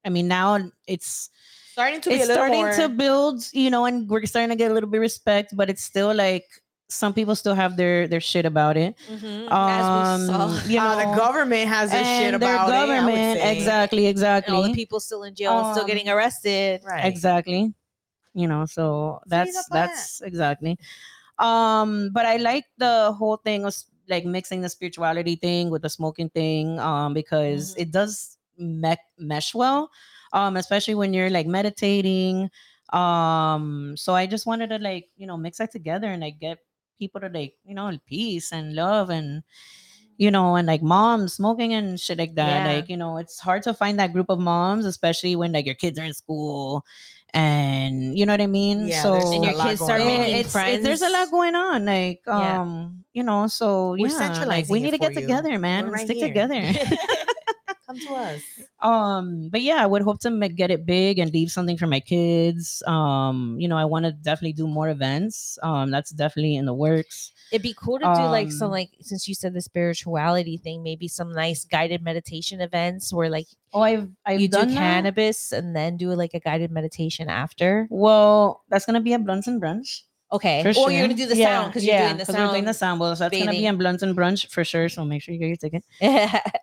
I 0.05 0.09
mean, 0.09 0.27
now 0.27 0.59
it's 0.87 1.29
starting 1.71 2.01
to 2.01 2.09
be 2.09 2.15
it's 2.15 2.25
a 2.25 2.27
little 2.27 2.43
starting 2.45 2.61
more. 2.61 2.71
to 2.75 2.89
build, 2.89 3.43
you 3.53 3.69
know, 3.69 3.85
and 3.85 4.07
we're 4.09 4.25
starting 4.25 4.49
to 4.49 4.55
get 4.55 4.71
a 4.71 4.73
little 4.73 4.89
bit 4.89 4.97
of 4.97 5.01
respect, 5.01 5.55
but 5.55 5.69
it's 5.69 5.83
still 5.83 6.13
like 6.13 6.45
some 6.89 7.13
people 7.13 7.35
still 7.35 7.55
have 7.55 7.75
their 7.75 8.07
their 8.07 8.21
shit 8.21 8.45
about 8.45 8.77
it. 8.77 8.95
Mhm, 9.11 9.51
Um, 9.51 9.69
as 9.69 9.85
we 9.89 10.33
saw. 10.33 10.69
you 10.69 10.79
know, 10.79 10.91
uh, 10.91 11.11
the 11.11 11.15
government 11.17 11.67
has 11.67 11.91
this 11.91 12.07
shit 12.07 12.33
and 12.33 12.41
their 12.41 12.55
about 12.55 12.69
government, 12.69 13.17
it. 13.17 13.19
I 13.19 13.33
would 13.33 13.39
say. 13.41 13.57
exactly, 13.57 14.05
and 14.07 14.11
exactly, 14.11 14.55
all 14.55 14.63
the 14.63 14.73
people 14.73 14.99
still 14.99 15.23
in 15.23 15.35
jail 15.35 15.57
and 15.57 15.67
still 15.67 15.83
Um, 15.83 15.87
getting 15.87 16.07
arrested. 16.09 16.81
Right. 16.85 17.03
exactly. 17.05 17.73
You 18.33 18.47
know, 18.47 18.65
so 18.65 19.19
that's 19.25 19.57
up 19.57 19.65
on 19.71 19.75
that's 19.81 20.21
exactly. 20.21 20.77
Um, 21.39 22.11
but 22.13 22.25
I 22.25 22.37
like 22.37 22.65
the 22.77 23.13
whole 23.13 23.37
thing 23.37 23.65
of 23.65 23.75
like 24.09 24.25
mixing 24.25 24.61
the 24.61 24.69
spirituality 24.69 25.35
thing 25.35 25.69
with 25.69 25.81
the 25.81 25.89
smoking 25.89 26.29
thing, 26.29 26.79
um, 26.79 27.13
because 27.13 27.75
Mhm. 27.75 27.81
it 27.81 27.91
does 27.91 28.37
me- 28.57 28.95
mesh 29.19 29.53
well, 29.53 29.91
um, 30.33 30.57
especially 30.57 30.95
when 30.95 31.13
you're 31.13 31.29
like 31.29 31.47
meditating. 31.47 32.49
Um, 32.93 33.95
so 33.97 34.15
I 34.15 34.25
just 34.27 34.45
wanted 34.45 34.69
to 34.71 34.79
like 34.79 35.09
you 35.17 35.27
know 35.27 35.37
mix 35.37 35.57
that 35.59 35.71
together 35.71 36.07
and 36.07 36.21
like 36.21 36.39
get 36.39 36.59
people 36.99 37.21
to 37.21 37.29
like 37.29 37.53
you 37.65 37.75
know 37.75 37.91
peace 38.07 38.51
and 38.51 38.73
love 38.75 39.09
and 39.11 39.43
you 40.17 40.31
know 40.31 40.55
and 40.55 40.67
like 40.67 40.81
moms 40.81 41.33
smoking 41.35 41.73
and 41.73 41.99
shit 41.99 42.17
like 42.17 42.35
that. 42.35 42.65
Yeah. 42.65 42.75
Like 42.75 42.89
you 42.89 42.97
know 42.97 43.17
it's 43.17 43.39
hard 43.39 43.63
to 43.63 43.73
find 43.73 43.99
that 43.99 44.13
group 44.13 44.29
of 44.29 44.39
moms, 44.39 44.85
especially 44.85 45.35
when 45.35 45.51
like 45.51 45.65
your 45.65 45.75
kids 45.75 45.99
are 45.99 46.05
in 46.05 46.13
school 46.13 46.83
and 47.33 48.17
you 48.17 48.25
know 48.25 48.33
what 48.33 48.41
I 48.41 48.47
mean. 48.47 48.87
Yeah, 48.87 49.01
so 49.03 49.11
there's 49.13 49.31
And 49.31 49.43
your 49.43 49.53
a 49.53 49.57
lot 49.57 49.67
kids 49.69 49.79
going 49.79 49.87
start 49.89 50.01
on. 50.01 50.07
making 50.07 50.35
it's, 50.35 50.55
it- 50.55 50.83
there's 50.83 51.01
a 51.01 51.09
lot 51.09 51.31
going 51.31 51.55
on 51.55 51.85
like 51.85 52.21
Yeah. 52.27 52.61
um 52.61 53.03
you 53.13 53.23
know 53.23 53.47
so 53.47 53.91
We're 53.91 54.07
yeah 54.07 54.13
like, 54.17 54.35
centralizing 54.35 54.71
we 54.73 54.79
need 54.79 54.91
to 54.91 54.97
get 54.97 55.13
you. 55.15 55.21
together 55.21 55.57
man 55.59 55.85
and 55.85 55.93
right 55.93 56.05
stick 56.05 56.17
here. 56.17 56.27
together 56.27 56.61
Come 57.87 57.99
to 57.99 58.13
us. 58.15 58.41
um 58.81 59.49
but 59.49 59.61
yeah 59.61 59.81
i 59.81 59.85
would 59.85 60.01
hope 60.03 60.19
to 60.21 60.29
ma- 60.29 60.47
get 60.49 60.71
it 60.71 60.85
big 60.85 61.19
and 61.19 61.31
leave 61.33 61.49
something 61.51 61.77
for 61.77 61.87
my 61.87 61.99
kids 61.99 62.83
um 62.85 63.55
you 63.59 63.67
know 63.67 63.77
i 63.77 63.85
want 63.85 64.05
to 64.05 64.11
definitely 64.11 64.53
do 64.53 64.67
more 64.67 64.89
events 64.89 65.57
um 65.63 65.89
that's 65.89 66.11
definitely 66.11 66.55
in 66.55 66.65
the 66.65 66.73
works 66.73 67.31
It'd 67.51 67.61
be 67.63 67.73
cool 67.77 67.97
to 67.99 68.05
do 68.05 68.21
like 68.27 68.51
some 68.51 68.65
Um, 68.67 68.71
like 68.71 68.89
since 69.01 69.27
you 69.27 69.33
said 69.33 69.53
the 69.53 69.61
spirituality 69.61 70.57
thing, 70.57 70.83
maybe 70.83 71.07
some 71.07 71.31
nice 71.33 71.63
guided 71.65 72.01
meditation 72.03 72.59
events 72.61 73.13
where 73.13 73.29
like 73.29 73.47
oh 73.73 73.81
i've 73.81 74.07
i've 74.25 74.39
you 74.41 74.47
do 74.47 74.57
done 74.57 74.69
that. 74.69 74.77
cannabis 74.77 75.51
and 75.51 75.75
then 75.75 75.97
do 75.97 76.11
like 76.13 76.31
a 76.33 76.39
guided 76.39 76.71
meditation 76.71 77.29
after. 77.29 77.87
well 77.89 78.63
that's 78.69 78.85
gonna 78.85 79.01
be 79.01 79.13
at 79.13 79.23
blunts 79.25 79.47
and 79.47 79.61
brunch 79.61 80.01
Okay. 80.29 80.61
for 80.61 80.69
or 80.69 80.73
sure. 80.73 80.91
you're 80.91 81.01
gonna 81.07 81.13
do 81.13 81.25
the 81.25 81.37
Yeah, 81.37 81.45
sound 81.61 81.69
because 81.71 81.85
yeah, 81.85 81.99
you're 81.99 82.07
doing 82.09 82.17
the 82.17 82.25
'cause 82.25 82.35
sound. 82.35 82.47
we're 82.47 82.53
doing 82.53 82.65
the 82.65 82.73
sound 82.73 82.99
well 82.99 83.15
so 83.15 83.23
that's 83.23 83.37
gonna 83.37 83.51
be 83.51 83.57
bathing. 83.59 83.69
in 83.69 83.77
blunts 83.77 84.03
and 84.03 84.15
brunch 84.17 84.47
for 84.51 84.63
sure 84.65 84.89
so 84.89 85.05
make 85.05 85.21
sure 85.21 85.33
you 85.33 85.39
get 85.39 85.47
your 85.47 85.55
ticket. 85.55 85.83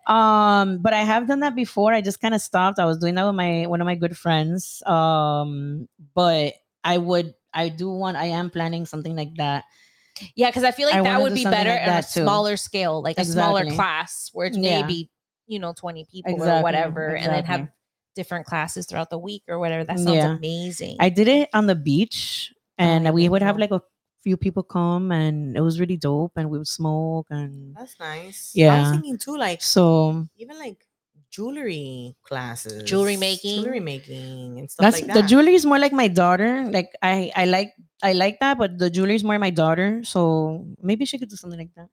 Um, 0.07 0.79
but 0.79 0.93
I 0.93 1.01
have 1.01 1.27
done 1.27 1.39
that 1.39 1.55
before. 1.55 1.93
I 1.93 2.01
just 2.01 2.21
kind 2.21 2.35
of 2.35 2.41
stopped. 2.41 2.77
I 2.79 2.85
was 2.85 2.97
doing 2.99 3.15
that 3.15 3.25
with 3.25 3.35
my 3.35 3.65
one 3.65 3.81
of 3.81 3.85
my 3.85 3.95
good 3.95 4.15
friends. 4.17 4.83
Um, 4.85 5.87
but 6.13 6.53
I 6.83 6.97
would 6.97 7.33
I 7.53 7.69
do 7.69 7.89
want 7.89 8.17
I 8.17 8.25
am 8.25 8.49
planning 8.49 8.85
something 8.85 9.15
like 9.15 9.33
that. 9.37 9.63
Yeah, 10.35 10.49
because 10.49 10.63
I 10.63 10.71
feel 10.71 10.87
like 10.87 10.95
I 10.97 11.03
that 11.03 11.21
would 11.21 11.33
be 11.33 11.43
better 11.43 11.69
like 11.71 11.81
at 11.81 11.87
a 11.87 11.91
that 11.91 12.09
too. 12.11 12.21
smaller 12.23 12.57
scale, 12.57 13.01
like 13.01 13.17
a 13.19 13.25
smaller 13.25 13.65
class 13.71 14.29
where 14.33 14.47
it's 14.47 14.57
Yeah. 14.57 14.81
maybe 14.81 15.09
you 15.47 15.59
know 15.59 15.73
20 15.73 16.05
people 16.11 16.31
or 16.33 16.35
Exactly, 16.35 16.63
whatever, 16.63 17.15
and 17.15 17.31
then 17.31 17.43
have 17.45 17.67
different 18.15 18.45
classes 18.45 18.85
throughout 18.85 19.09
the 19.09 19.17
week 19.19 19.43
or 19.47 19.59
whatever. 19.59 19.83
That 19.83 19.97
sounds 19.99 20.15
Yeah. 20.15 20.35
amazing. 20.37 20.97
I 20.99 21.09
did 21.09 21.27
it 21.27 21.49
on 21.53 21.67
the 21.67 21.75
beach 21.75 22.53
oh, 22.55 22.61
and 22.83 23.07
I 23.07 23.11
we 23.11 23.27
would 23.29 23.41
have 23.41 23.57
like 23.57 23.71
a 23.71 23.81
few 24.23 24.37
people 24.37 24.63
come 24.63 25.11
and 25.11 25.55
it 25.55 25.61
was 25.61 25.79
really 25.79 25.97
dope 25.97 26.31
and 26.35 26.49
we 26.49 26.57
would 26.57 26.67
smoke 26.67 27.27
and 27.29 27.75
That's 27.75 27.99
nice. 27.99 28.51
Yeah. 28.55 28.73
I 28.73 28.79
was 28.79 28.85
Yeah. 28.87 28.91
thinking 28.93 29.17
too, 29.17 29.37
like 29.37 29.61
so 29.61 30.27
even 30.37 30.57
like 30.57 30.85
jewelry 31.35 32.15
classes, 32.23 32.83
Jewelry 32.83 33.17
making. 33.17 33.63
jewelry 33.63 33.79
making, 33.79 34.59
and 34.59 34.71
stuff 34.71 34.83
that's 34.91 35.01
like 35.03 35.13
the 35.13 35.23
jewelry 35.23 35.55
is 35.55 35.65
more 35.65 35.79
like 35.79 35.91
my 35.93 36.07
daughter. 36.07 36.63
Like 36.71 36.91
I 37.01 37.31
I 37.35 37.45
like 37.45 37.73
I 38.03 38.13
like 38.13 38.39
that, 38.39 38.57
but 38.57 38.77
the 38.77 38.89
jewelry 38.89 39.15
is 39.15 39.23
more 39.23 39.37
my 39.39 39.49
daughter. 39.51 40.01
So 40.03 40.65
maybe 40.81 41.05
she 41.05 41.17
could 41.19 41.29
do 41.29 41.35
something 41.35 41.59
like 41.59 41.73
that. 41.75 41.87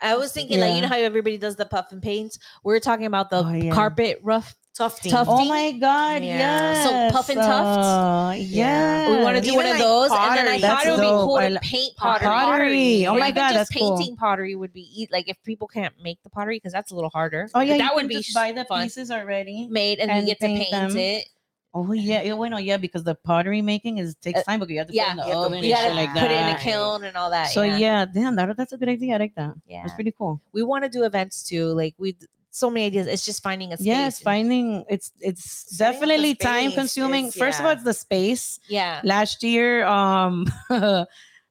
I 0.00 0.16
was 0.16 0.32
thinking, 0.32 0.60
like, 0.60 0.74
you 0.74 0.80
know 0.80 0.88
how 0.88 0.96
everybody 0.96 1.36
does 1.36 1.56
the 1.56 1.66
puff 1.66 1.92
and 1.92 2.00
paints? 2.02 2.38
We're 2.64 2.80
talking 2.80 3.04
about 3.06 3.28
the 3.28 3.44
Oh, 3.44 3.52
yeah. 3.52 3.70
carpet 3.70 4.20
rough. 4.22 4.54
Tufting. 4.76 5.10
Tough- 5.10 5.26
Oh 5.30 5.44
my 5.46 5.72
god, 5.72 6.22
Yeah. 6.22 6.38
yes. 6.38 6.84
So 6.84 7.16
puff 7.16 7.28
and 7.30 7.38
tuft? 7.40 7.78
Uh, 7.80 8.32
Yeah. 8.36 9.08
yeah. 9.08 9.10
We 9.18 9.24
want 9.24 9.36
to 9.36 9.42
do 9.42 9.48
Even 9.52 9.56
one 9.56 9.66
of 9.66 9.72
like 9.72 9.80
those, 9.80 10.10
and 10.10 10.36
then 10.36 10.48
I 10.48 10.60
pottery. 10.60 10.60
thought 10.60 10.86
it 10.86 10.90
would 10.90 11.00
be 11.00 11.06
cool 11.24 11.36
I 11.36 11.48
to 11.48 11.60
paint 11.60 11.96
pottery. 11.96 12.28
pottery. 12.28 13.06
Oh 13.06 13.14
Or 13.14 13.18
my 13.18 13.28
even 13.28 13.34
god, 13.34 13.52
just 13.54 13.70
that's 13.70 13.70
cool. 13.82 13.96
painting 13.96 14.16
pottery 14.16 14.54
would 14.54 14.72
be 14.74 14.90
e- 15.02 15.08
like 15.10 15.28
if 15.28 15.42
people 15.44 15.66
can't 15.66 15.94
make 16.02 16.22
the 16.22 16.28
pottery 16.30 16.56
because 16.56 16.72
that's 16.74 16.90
a 16.90 16.94
little 16.94 17.08
harder. 17.10 17.48
Oh 17.54 17.60
yeah, 17.60 17.78
that 17.78 17.88
you 17.90 17.94
would 17.94 18.00
can 18.02 18.08
be 18.08 18.14
just 18.16 18.34
buy 18.34 18.52
the 18.52 18.64
fun. 18.66 18.82
pieces 18.82 19.10
already. 19.10 19.66
made, 19.68 19.98
and, 19.98 20.10
and 20.10 20.20
you 20.28 20.34
get 20.34 20.40
to 20.40 20.46
paint 20.46 20.58
paint 20.70 20.70
them. 20.92 20.96
it. 20.98 21.24
Oh 21.72 21.92
yeah, 21.92 22.22
yeah, 22.22 22.32
well, 22.34 22.48
no, 22.50 22.56
yeah, 22.58 22.76
because 22.78 23.04
the 23.04 23.14
pottery 23.14 23.60
making 23.62 23.98
is 23.98 24.14
takes 24.16 24.40
Uh, 24.40 24.42
time 24.44 24.60
because 24.60 24.70
you 24.72 24.78
have 24.78 24.88
to 24.88 24.94
yeah, 24.94 25.12
put 25.14 25.20
it 25.20 25.22
in 25.22 25.30
the 25.30 25.36
oven 25.36 25.64
You 25.64 25.74
and 25.74 25.82
gotta 25.82 25.94
like 25.94 26.12
put 26.12 26.30
it 26.30 26.40
in 26.40 26.48
a 26.54 26.58
kiln 26.58 27.04
and 27.04 27.16
all 27.16 27.30
that. 27.30 27.48
So 27.50 27.62
yeah, 27.62 27.76
yeah, 27.78 28.04
damn, 28.06 28.34
that 28.36 28.56
that's 28.56 28.72
a 28.72 28.76
good 28.78 28.88
idea. 28.88 29.14
I 29.14 29.18
like 29.18 29.34
that. 29.36 29.54
yeah. 29.66 29.84
it's 29.84 29.94
pretty 29.94 30.12
cool. 30.16 30.40
We 30.52 30.62
want 30.62 30.84
to 30.84 30.90
do 30.90 31.04
events 31.04 31.42
too. 31.42 31.66
Like 31.72 31.94
we, 31.98 32.16
so 32.56 32.70
many 32.70 32.86
ideas. 32.86 33.06
It's 33.06 33.24
just 33.24 33.42
finding 33.42 33.72
a 33.72 33.76
space. 33.76 33.86
Yes, 33.86 34.20
finding 34.20 34.84
it's 34.88 35.12
it's 35.20 35.64
the 35.76 35.84
definitely 35.84 36.34
time 36.34 36.72
consuming. 36.72 37.26
is- 37.26 37.34
First 37.36 37.60
of 37.60 37.66
all, 37.66 37.72
it's 37.72 37.84
the 37.84 37.94
space. 37.94 38.58
Yeah, 38.68 39.00
last 39.04 39.42
year 39.42 39.84
um 39.86 40.46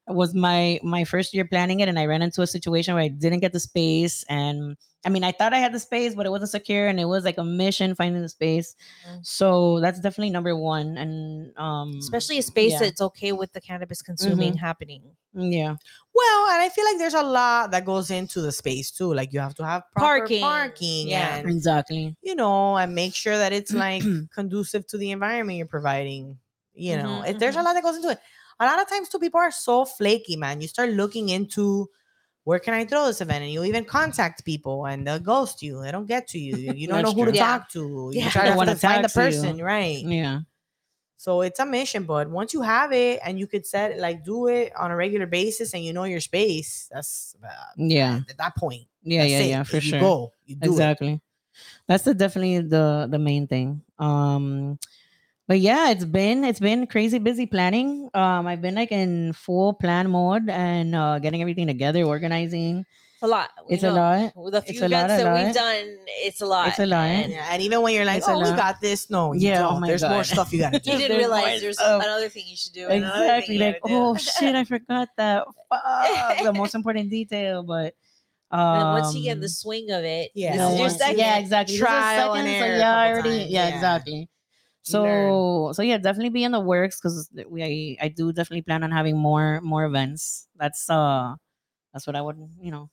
was 0.08 0.34
my 0.34 0.80
my 0.84 1.04
first 1.04 1.34
year 1.34 1.46
planning 1.46 1.80
it 1.80 1.90
and 1.90 1.98
i 1.98 2.06
ran 2.06 2.22
into 2.22 2.44
a 2.44 2.48
situation 2.48 2.94
where 2.94 3.04
i 3.04 3.08
didn't 3.08 3.40
get 3.40 3.54
the 3.54 3.60
space 3.60 4.24
and 4.30 4.78
i 5.06 5.10
mean 5.10 5.24
i 5.24 5.32
thought 5.32 5.54
i 5.54 5.58
had 5.60 5.72
the 5.74 5.80
space 5.80 6.16
but 6.16 6.26
it 6.26 6.30
wasn't 6.30 6.50
secure 6.50 6.88
and 6.88 7.00
it 7.00 7.06
was 7.06 7.24
like 7.24 7.38
a 7.38 7.44
mission 7.44 7.96
finding 7.96 8.22
the 8.22 8.30
space 8.30 8.76
Mhm. 9.08 9.26
so 9.26 9.80
that's 9.80 10.00
definitely 10.00 10.32
number 10.32 10.56
one 10.58 10.98
and 10.98 11.56
um 11.58 11.94
especially 12.00 12.38
a 12.40 12.42
space 12.42 12.74
yeah. 12.74 12.80
that's 12.80 13.02
okay 13.02 13.32
with 13.32 13.54
the 13.54 13.62
cannabis 13.62 14.02
consuming 14.02 14.56
happening. 14.58 15.02
yeah 15.34 15.76
Well, 16.14 16.42
and 16.52 16.62
I 16.64 16.70
feel 16.70 16.86
like 16.86 16.98
there's 16.98 17.14
a 17.14 17.22
lot 17.24 17.72
that 17.72 17.84
goes 17.86 18.10
into 18.10 18.40
the 18.42 18.52
space 18.52 18.90
too. 18.90 19.14
Like 19.14 19.34
you 19.34 19.40
have 19.42 19.54
to 19.56 19.66
have 19.66 19.84
proper 19.92 20.20
Parking. 20.20 20.42
parking, 20.42 21.08
Yeah. 21.10 21.36
and 21.38 21.50
exactly 21.50 22.16
you 22.24 22.36
know, 22.36 22.78
and 22.78 22.96
make 22.96 23.14
sure 23.14 23.38
that 23.38 23.52
it's 23.52 23.74
like 23.74 24.02
conducive 24.34 24.88
to 24.88 24.98
the 24.98 25.12
environment 25.12 25.58
you're 25.58 25.68
providing. 25.80 26.38
You 26.74 26.96
know, 26.98 27.22
Mhm, 27.22 27.30
It- 27.30 27.40
there's 27.40 27.58
a 27.58 27.64
lot 27.64 27.74
that 27.74 27.84
goes 27.84 27.98
into 27.98 28.12
it. 28.16 28.20
A 28.62 28.66
lot 28.66 28.80
of 28.82 28.88
times, 28.88 29.10
too, 29.10 29.20
people 29.20 29.40
are 29.42 29.52
so 29.52 29.84
flaky, 29.84 30.36
man. 30.38 30.62
You 30.62 30.70
start 30.70 30.90
looking 30.92 31.28
into 31.28 31.90
where 32.46 32.60
can 32.60 32.74
I 32.74 32.86
throw 32.86 33.08
this 33.08 33.22
event, 33.22 33.44
and 33.44 33.52
you 33.52 33.64
even 33.66 33.84
contact 33.84 34.46
people, 34.46 34.86
and 34.86 35.06
they'll 35.06 35.20
ghost 35.20 35.62
you. 35.62 35.82
They 35.82 35.92
don't 35.92 36.06
get 36.08 36.28
to 36.30 36.40
you. 36.40 36.56
You 36.56 36.74
you 36.74 36.88
don't 36.88 37.02
know 37.02 37.10
That's 37.12 37.20
who 37.20 37.26
to. 37.26 37.34
Yeah. 37.34 37.42
talk 37.46 37.70
to. 37.72 38.12
You 38.14 38.22
Yeah. 38.22 38.30
try 38.30 38.50
to, 38.50 38.56
wanna 38.56 38.74
to 38.74 38.80
find 38.80 39.04
the 39.04 39.10
talk 39.10 39.14
to 39.14 39.22
you. 39.22 39.42
person, 39.42 39.62
right? 39.62 40.04
yeah 40.06 40.40
So 41.18 41.42
it's 41.42 41.60
a 41.60 41.66
mission, 41.66 42.04
but 42.04 42.30
once 42.30 42.54
you 42.54 42.62
have 42.62 42.94
it 42.94 43.20
and 43.26 43.40
you 43.40 43.48
could 43.48 43.66
set 43.66 43.98
like 43.98 44.24
do 44.24 44.48
it 44.48 44.72
on 44.78 44.92
a 44.92 44.96
regular 44.96 45.26
basis 45.26 45.74
and 45.74 45.84
you 45.84 45.92
know 45.92 46.04
your 46.06 46.22
space, 46.22 46.88
that's 46.94 47.36
uh, 47.44 47.50
yeah 47.78 48.22
at 48.30 48.38
that 48.38 48.56
point. 48.56 48.86
yeah 49.02 49.22
that's 49.26 49.32
yeah 49.32 49.40
it. 49.42 49.50
yeah 49.50 49.64
for 49.64 49.76
you 49.78 49.82
sure 49.82 50.00
go, 50.00 50.32
you 50.46 50.56
do 50.56 50.70
it. 50.70 50.70
exactly 50.70 51.22
that's 51.88 52.04
the 52.04 52.14
definitely 52.14 52.62
the 52.62 53.08
the 53.10 53.18
main 53.18 53.48
thing 53.48 53.82
um 53.98 54.78
but 55.48 55.60
yeah 55.60 55.90
it's 55.92 56.06
been 56.06 56.44
it's 56.44 56.60
been 56.60 56.88
crazy 56.88 57.20
busy 57.20 57.46
planning 57.46 58.10
um 58.14 58.48
i've 58.48 58.62
been 58.62 58.76
like 58.76 58.92
in 58.92 59.34
full 59.34 59.74
plan 59.74 60.10
mode 60.10 60.50
and 60.50 60.96
uh 60.96 61.20
getting 61.20 61.42
everything 61.42 61.68
together 61.68 62.04
organizing 62.04 62.86
a 63.22 63.28
lot. 63.28 63.50
we 63.68 63.74
it's 63.76 63.84
a 63.84 63.92
lot 63.92 64.34
With 64.36 64.54
the 64.54 64.60
It's 64.68 64.72
few 64.78 64.86
a 64.86 64.90
lot, 64.90 65.06
events 65.10 65.14
a 65.14 65.24
that 65.24 65.34
lot. 65.34 65.46
we've 65.46 65.56
done, 65.56 65.98
it's 66.28 66.42
a 66.42 66.46
lot. 66.46 66.68
It's 66.68 66.80
a 66.80 66.86
lot. 66.86 67.08
and 67.08 67.32
Yeah, 67.32 67.48
and 67.50 67.62
even 67.64 67.82
when 67.82 67.96
you're 67.96 68.06
like, 68.06 68.18
It's 68.20 68.28
a 68.28 68.32
oh, 68.34 68.40
we 68.40 68.56
got 68.56 68.80
this, 68.82 69.10
no, 69.10 69.34
you 69.34 69.48
Yeah, 69.50 69.66
oh 69.66 69.72
don't. 69.72 69.82
my 69.82 69.88
There's 69.88 70.04
more 70.04 70.24
stuff 70.24 70.52
you 70.54 70.60
gotta 70.60 70.80
do. 70.80 70.92
You 70.92 70.98
didn't 71.00 71.10
There's 71.18 71.20
realize 71.26 71.48
more 71.54 71.60
there's 71.62 71.78
stuff. 71.80 72.04
another 72.04 72.30
thing 72.30 72.44
you 72.46 72.58
should 72.58 72.74
do. 72.74 72.88
and 72.88 73.04
another 73.04 73.18
thing 73.18 73.26
exactly 73.26 73.56
you 73.56 73.62
like 73.66 73.82
do. 73.84 73.94
oh 73.96 74.16
shit 74.18 74.54
i 74.54 74.64
forgot 74.66 75.08
that 75.18 75.46
Fuck, 75.72 76.44
the 76.44 76.54
most 76.54 76.76
important 76.76 77.10
detail 77.10 77.64
but 77.64 77.96
um 78.52 78.60
And 78.60 78.88
once 79.02 79.16
you 79.16 79.24
get 79.24 79.40
the 79.42 79.50
swing 79.50 79.90
of 79.90 80.04
it, 80.04 80.30
Yeah, 80.36 80.52
this 80.52 80.60
no, 80.60 80.70
is 80.70 80.74
your 80.78 80.88
once- 80.88 80.98
second. 81.00 81.18
yeah 81.18 81.38
exactly 81.40 81.78
trial 81.80 82.34
and 82.36 82.46
second, 82.46 82.60
so 82.62 82.66
error 82.68 82.76
a 82.76 82.80
yeah 82.80 82.96
I 82.96 83.12
already 83.12 83.30
yeah, 83.30 83.70
yeah. 83.70 83.76
exactly 83.76 84.30
You 84.88 85.00
learn. 85.02 85.32
so 85.32 85.72
so 85.74 85.82
yeah 85.82 85.98
definitely 85.98 86.30
be 86.30 86.44
in 86.44 86.52
the 86.52 86.60
works 86.60 87.00
because 87.00 87.30
we 87.50 87.98
I, 88.00 88.06
I 88.06 88.08
do 88.10 88.32
definitely 88.32 88.62
plan 88.64 88.84
on 88.84 88.92
having 88.92 89.18
more 89.18 89.60
more 89.62 89.86
events 89.86 90.48
that's 90.56 90.90
uh 90.90 91.34
that's 91.94 92.06
what 92.06 92.16
i 92.16 92.22
would 92.22 92.38
you 92.62 92.70
know 92.72 92.90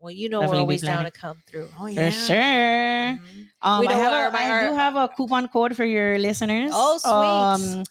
Well, 0.00 0.12
you 0.12 0.28
know 0.28 0.40
Definitely 0.40 0.58
we're 0.58 0.60
always 0.62 0.82
down 0.82 1.04
to 1.04 1.10
come 1.12 1.36
through. 1.48 1.68
Oh 1.78 1.86
for 1.86 1.92
yeah. 1.92 2.10
sure 2.10 3.16
Mhm. 3.16 3.46
um 3.62 3.80
We 3.80 3.88
I, 3.88 3.94
have 3.94 4.12
our- 4.12 4.28
a, 4.28 4.36
I 4.36 4.68
do 4.68 4.74
have 4.76 4.96
a 4.96 5.08
coupon 5.16 5.48
code 5.48 5.76
for 5.76 5.84
your 5.84 6.18
listeners 6.18 6.72
Oh, 6.74 6.98
sweet. 6.98 7.08
um 7.12 7.84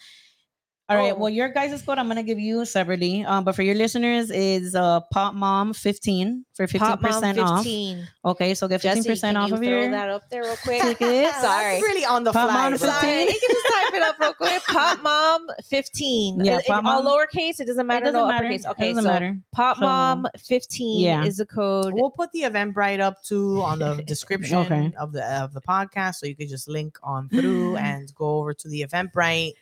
all 0.90 0.98
right. 0.98 1.14
Oh. 1.14 1.18
Well, 1.20 1.30
your 1.30 1.50
guys' 1.50 1.82
code 1.84 1.98
I'm 2.00 2.08
gonna 2.08 2.24
give 2.24 2.40
you 2.40 2.66
separately. 2.66 3.24
Um, 3.24 3.44
but 3.44 3.56
for 3.56 3.62
your 3.62 3.76
listeners 3.76 4.32
is 4.32 4.74
uh 4.76 5.02
Pop 5.12 5.36
Mom 5.36 5.74
15 5.74 6.46
for 6.56 6.66
15 6.68 6.80
Pop 6.80 7.02
Mom 7.02 7.12
percent 7.12 7.40
off. 7.40 7.64
15. 7.64 8.08
Okay, 8.26 8.54
so 8.56 8.68
get 8.68 8.82
15 8.82 8.98
Jesse, 9.04 9.10
percent 9.10 9.36
can 9.36 9.44
off 9.44 9.50
you 9.50 9.56
of 9.56 9.62
throw 9.62 9.70
your 9.70 9.92
that 9.92 10.10
up 10.10 10.30
there 10.30 10.42
real 10.44 10.56
quick? 10.64 10.82
tickets. 10.82 11.38
Sorry. 11.42 11.74
That's 11.76 11.84
really 11.84 12.06
on 12.06 12.24
the 12.24 12.32
Pop 12.34 12.50
fly. 12.50 12.70
Mom 12.70 12.72
15. 12.78 12.90
Sorry, 12.90 13.22
you 13.22 13.28
can 13.28 13.50
just 13.52 13.66
type 13.68 13.94
it 13.94 14.02
up 14.02 14.20
real 14.20 14.34
quick. 14.34 14.64
Pop 14.68 15.02
Mom 15.04 15.48
15. 15.66 16.44
Yeah, 16.44 16.56
It- 16.56 16.60
it- 16.62 16.66
Pop 16.68 16.86
all 16.86 17.04
lowercase. 17.04 17.60
It 17.60 17.66
doesn't 17.68 17.86
matter. 17.88 18.06
It 18.08 18.12
doesn't 18.12 18.20
no 18.22 18.28
matter. 18.28 18.46
uppercase. 18.46 18.66
It 18.66 18.70
Okay, 18.72 18.90
doesn't 18.90 19.04
so 19.04 19.10
matter. 19.10 19.38
Pop 19.52 19.78
So- 19.78 19.82
Mom 19.82 20.28
15 20.38 21.00
Yeah. 21.02 21.24
is 21.24 21.38
the 21.38 21.46
code. 21.46 21.94
We'll 21.94 22.10
put 22.12 22.32
the 22.32 22.42
Eventbrite 22.42 23.00
up 23.00 23.22
too 23.24 23.62
on 23.62 23.80
the 23.80 24.04
description 24.08 24.58
Okay. 24.58 24.92
of 25.00 25.12
the 25.14 25.24
of 25.40 25.54
the 25.54 25.62
podcast, 25.62 26.16
so 26.16 26.26
you 26.26 26.36
could 26.36 26.50
just 26.50 26.68
link 26.68 26.98
on 27.04 27.30
through 27.30 27.76
and 27.78 28.14
go 28.16 28.40
over 28.40 28.54
to 28.54 28.68
the 28.68 28.82
Eventbrite 28.86 29.54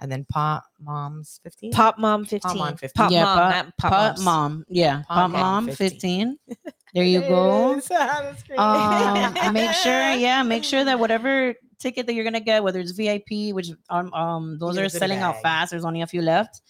and 0.00 0.10
then 0.10 0.24
Pop 0.28 0.64
Moms 0.80 1.40
15. 1.44 1.72
Pop 1.72 1.98
Mom 1.98 2.24
15. 2.24 2.40
Pop 2.40 2.56
Mom 2.56 2.76
15. 2.76 2.90
Pop 2.94 3.12
Yeah, 3.12 3.24
Mom, 3.24 3.38
Pop- 3.38 3.66
Pop, 3.78 3.90
Pop 4.16 4.18
mom. 4.20 4.64
Yeah. 4.68 4.96
Pop 5.06 5.06
Pop 5.06 5.30
Mom 5.30 5.40
mom 5.40 5.66
15. 5.66 5.90
15. 5.90 6.38
There 6.92 7.04
you 7.04 7.20
go. 7.20 7.74
It 7.74 7.78
is 7.84 7.90
on 7.92 8.24
the 8.24 8.36
screen. 8.36 8.58
um 8.58 9.52
make 9.52 9.70
sure 9.74 10.10
yeah 10.14 10.42
make 10.42 10.64
sure 10.64 10.82
that 10.84 10.98
whatever 10.98 11.54
ticket 11.78 12.06
that 12.06 12.14
you're 12.14 12.24
gonna 12.24 12.40
get 12.40 12.64
whether 12.64 12.80
it's 12.80 12.90
vip 12.90 13.22
which 13.54 13.70
um, 13.90 14.12
um 14.12 14.58
those 14.58 14.74
get 14.74 14.80
are 14.82 14.88
goodie 14.88 14.98
selling 14.98 15.18
out 15.20 15.40
fast 15.40 15.70
there's 15.70 15.84
only 15.84 16.02
a 16.02 16.06
few 16.08 16.20
left 16.20 16.62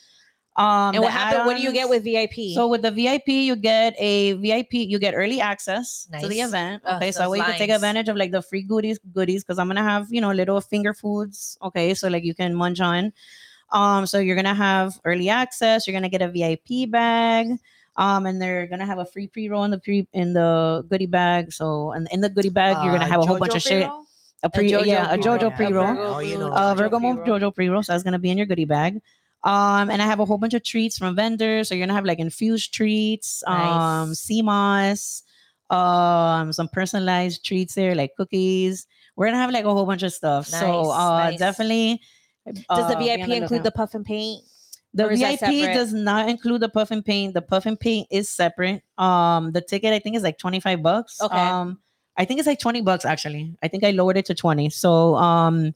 um 0.57 0.95
And 0.95 1.03
what 1.05 1.13
happened? 1.13 1.47
What 1.47 1.57
do 1.57 1.63
you 1.63 1.73
get 1.73 1.89
with 1.89 2.03
VIP? 2.03 2.55
so 2.55 2.67
with 2.67 2.83
the 2.83 2.91
vip 2.91 3.23
you 3.27 3.55
get 3.55 3.95
a 3.99 4.33
vip 4.35 4.67
you 4.73 4.99
get 4.99 5.15
early 5.15 5.41
access 5.41 6.09
to 6.21 6.27
the 6.29 6.39
Nice. 6.43 6.49
event 6.49 6.83
Ugh, 6.85 6.97
okay 6.97 7.13
so 7.13 7.21
that 7.21 7.31
way 7.31 7.39
you 7.39 7.45
can 7.45 7.55
take 7.57 7.71
advantage 7.71 8.09
of 8.09 8.17
like 8.17 8.33
the 8.33 8.43
free 8.43 8.63
goodies 8.63 8.99
goodies 9.15 9.45
because 9.45 9.59
i'm 9.61 9.69
gonna 9.69 9.83
have 9.83 10.09
you 10.11 10.21
know 10.21 10.33
little 10.33 10.61
finger 10.61 10.93
foods 10.93 11.57
okay 11.63 11.95
so 11.95 12.09
like 12.09 12.25
you 12.25 12.35
can 12.35 12.55
munch 12.55 12.81
on 12.81 13.13
um 13.71 14.07
so 14.07 14.19
you're 14.19 14.35
gonna 14.35 14.55
have 14.55 14.99
early 15.05 15.29
access 15.29 15.87
you're 15.87 15.95
gonna 15.95 16.09
get 16.11 16.21
a 16.23 16.29
vip 16.29 16.91
bag 16.91 17.55
um, 17.97 18.25
and 18.27 18.41
they're 18.41 18.67
gonna 18.67 18.87
have 18.87 18.99
a 18.99 19.05
free 19.05 19.27
pre-roll 19.27 19.65
in 19.65 19.71
the 19.71 19.79
pre 19.79 20.07
in 20.15 20.33
the 20.33 20.87
goodie 20.89 21.07
bag. 21.11 21.53
So, 21.53 21.91
and 21.91 22.09
in 22.13 22.21
the 22.23 22.31
goodie 22.31 22.49
bag, 22.49 22.79
you're 22.83 22.93
gonna 22.95 23.05
Uh, 23.05 23.09
have 23.09 23.21
a 23.21 23.27
whole 23.27 23.37
bunch 23.39 23.55
of 23.55 23.61
shit. 23.61 23.91
A 24.43 24.49
pre, 24.49 24.71
JoJo 24.71 24.87
yeah, 24.87 25.13
a 25.13 25.19
pre-roll. 25.19 25.39
JoJo 25.39 25.57
pre-roll. 25.57 25.87
Virgo 25.87 26.15
Oh, 26.15 26.19
you 26.21 26.39
know. 26.39 26.49
pre-roll. 26.49 26.55
Uh, 26.71 26.75
Virgo 26.77 26.99
Moon. 27.01 27.17
JoJo 27.19 27.55
pre-roll. 27.55 27.83
So 27.83 27.93
that's 27.93 28.05
gonna 28.05 28.19
be 28.19 28.31
in 28.31 28.39
your 28.39 28.47
goodie 28.47 28.65
bag. 28.65 29.03
Um, 29.43 29.91
and 29.91 30.03
I 30.03 30.07
have 30.07 30.21
a 30.21 30.25
whole 30.25 30.39
bunch 30.39 30.55
of 30.55 30.63
treats 30.63 30.99
from 30.99 31.17
vendors. 31.17 31.69
So 31.69 31.75
you're 31.75 31.87
gonna 31.87 31.95
have 31.95 32.05
like 32.05 32.19
infused 32.19 32.75
treats, 32.75 33.43
um, 33.47 34.09
Nice. 34.09 34.19
sea 34.19 34.43
moss, 34.43 35.23
um, 35.71 36.53
some 36.53 36.69
personalized 36.69 37.45
treats 37.45 37.75
there, 37.75 37.95
like 37.95 38.15
cookies. 38.17 38.87
We're 39.17 39.27
gonna 39.27 39.39
have 39.39 39.51
like 39.51 39.65
a 39.65 39.73
whole 39.73 39.87
bunch 39.87 40.03
of 40.03 40.13
stuff. 40.13 40.47
so 40.47 40.91
uh 40.91 41.31
nice. 41.31 41.39
definitely. 41.39 42.01
Does 42.47 42.65
uh, 42.69 42.89
the 42.89 42.97
be 42.97 43.05
VIP 43.05 43.31
include 43.31 43.63
the 43.63 43.71
puff 43.71 43.95
and 43.95 44.05
paint? 44.05 44.45
The 44.93 45.07
or 45.07 45.13
is 45.13 45.21
that 45.21 45.41
VIP 45.41 45.73
does 45.73 45.93
not 45.93 46.29
include 46.29 46.61
the 46.61 46.69
puff 46.69 46.91
and 46.91 47.05
paint. 47.05 47.35
The 47.35 47.43
puff 47.43 47.65
and 47.67 47.79
paint 47.79 48.09
is 48.11 48.29
separate. 48.29 48.83
Um, 48.99 49.53
the 49.53 49.61
ticket 49.61 49.93
I 49.93 50.01
think 50.01 50.17
is 50.17 50.23
like 50.23 50.39
25 50.39 50.83
bucks. 50.83 51.21
Okay. 51.21 51.39
Um, 51.39 51.79
I 52.17 52.25
think 52.25 52.41
it's 52.41 52.47
like 52.47 52.59
20 52.59 52.81
bucks 52.83 53.05
actually. 53.05 53.55
I 53.63 53.69
think 53.69 53.85
I 53.85 53.93
lowered 53.93 54.17
it 54.17 54.27
to 54.27 54.35
20. 54.35 54.69
So 54.71 55.15
um 55.15 55.75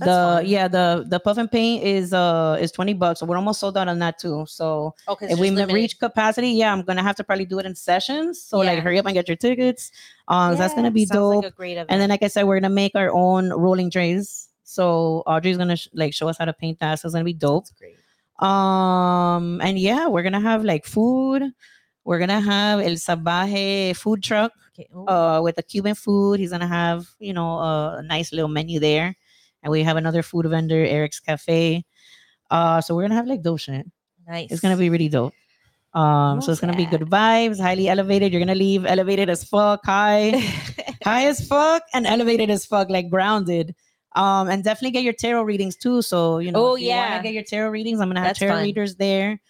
That's 0.00 0.08
the 0.10 0.40
fine. 0.42 0.46
yeah, 0.46 0.66
the 0.68 1.04
the 1.06 1.20
puff 1.20 1.38
and 1.38 1.50
paint 1.50 1.84
is 1.84 2.12
uh 2.12 2.58
is 2.60 2.72
20 2.72 2.94
bucks. 2.94 3.20
So 3.20 3.26
we're 3.26 3.36
almost 3.36 3.60
sold 3.60 3.76
out 3.76 3.86
on 3.88 3.98
that 4.00 4.18
too. 4.18 4.44
So 4.48 4.94
Okay, 5.08 5.26
if 5.30 5.38
we 5.38 5.50
reach 5.66 5.98
capacity, 5.98 6.48
yeah, 6.50 6.72
I'm 6.72 6.82
gonna 6.82 7.02
have 7.02 7.16
to 7.16 7.24
probably 7.24 7.44
do 7.44 7.58
it 7.60 7.66
in 7.66 7.74
sessions. 7.74 8.42
So 8.42 8.58
like 8.58 8.78
hurry 8.82 8.98
up 8.98 9.06
and 9.06 9.14
get 9.14 9.28
your 9.28 9.36
tickets. 9.36 9.92
Um, 10.26 10.56
that's 10.56 10.74
gonna 10.74 10.90
be 10.90 11.04
dope. 11.06 11.44
Like 11.44 11.56
great 11.56 11.72
event. 11.72 11.90
and 11.90 12.00
then 12.00 12.08
like 12.08 12.22
I 12.22 12.28
said, 12.28 12.44
we're 12.44 12.58
gonna 12.58 12.74
make 12.74 12.92
our 12.96 13.10
own 13.12 13.50
rolling 13.50 13.90
trays. 13.90 14.48
So 14.64 15.22
Audrey's 15.26 15.56
gonna 15.58 15.76
sh- 15.76 15.88
like 15.92 16.14
show 16.14 16.28
us 16.28 16.38
how 16.38 16.44
to 16.46 16.52
paint 16.52 16.78
that. 16.80 16.98
So 17.00 17.06
it's 17.06 17.14
gonna 17.14 17.24
be 17.24 17.32
dope. 17.34 17.64
That's 17.66 17.78
great. 17.78 17.96
Um, 18.40 19.60
and 19.62 19.78
yeah, 19.78 20.06
we're 20.08 20.22
gonna 20.22 20.40
have 20.40 20.64
like 20.64 20.84
food. 20.86 21.42
We're 22.04 22.18
gonna 22.18 22.40
have 22.40 22.80
El 22.80 22.92
Sabaje 22.96 23.94
food 23.94 24.22
truck 24.22 24.52
Okay, 24.72 24.88
uh 25.06 25.40
with 25.42 25.56
the 25.56 25.62
Cuban 25.62 25.94
food. 25.94 26.40
He's 26.40 26.50
gonna 26.50 26.66
have, 26.66 27.06
you 27.18 27.32
know, 27.34 27.58
a 27.58 28.02
nice 28.02 28.32
little 28.32 28.48
menu 28.48 28.80
there. 28.80 29.14
And 29.62 29.70
we 29.70 29.82
have 29.82 29.96
another 29.96 30.22
food 30.22 30.46
vendor, 30.46 30.84
Eric's 30.84 31.20
Cafe. 31.20 31.84
Uh, 32.50 32.80
so 32.80 32.94
we're 32.94 33.02
gonna 33.02 33.14
have 33.14 33.26
like 33.26 33.42
dope 33.42 33.60
shit. 33.60 33.86
nice. 34.26 34.50
It's 34.50 34.60
gonna 34.60 34.76
be 34.76 34.90
really 34.90 35.08
dope. 35.08 35.32
Um, 35.92 36.40
so 36.40 36.52
it's 36.52 36.60
gonna 36.60 36.76
be 36.76 36.86
good 36.86 37.02
vibes, 37.02 37.60
highly 37.60 37.88
elevated. 37.88 38.32
You're 38.32 38.40
gonna 38.40 38.54
leave 38.54 38.86
elevated 38.86 39.28
as 39.28 39.44
fuck, 39.44 39.84
high, 39.84 40.30
high 41.04 41.26
as 41.26 41.46
fuck, 41.46 41.82
and 41.94 42.06
elevated 42.06 42.48
as 42.50 42.64
fuck, 42.64 42.88
like 42.90 43.10
grounded. 43.10 43.74
Um, 44.16 44.48
and 44.48 44.64
definitely 44.64 44.90
get 44.92 45.04
your 45.04 45.12
tarot 45.12 45.42
readings 45.42 45.76
too. 45.76 46.02
So 46.02 46.38
you 46.38 46.50
know, 46.52 46.70
Oh, 46.70 46.74
if 46.76 46.82
you 46.82 46.88
yeah. 46.88 47.20
get 47.22 47.32
your 47.32 47.42
tarot 47.44 47.70
readings. 47.70 48.00
I'm 48.00 48.08
gonna 48.08 48.20
have 48.20 48.28
That's 48.30 48.38
tarot 48.38 48.54
fun. 48.54 48.62
readers 48.64 48.96
there. 48.96 49.40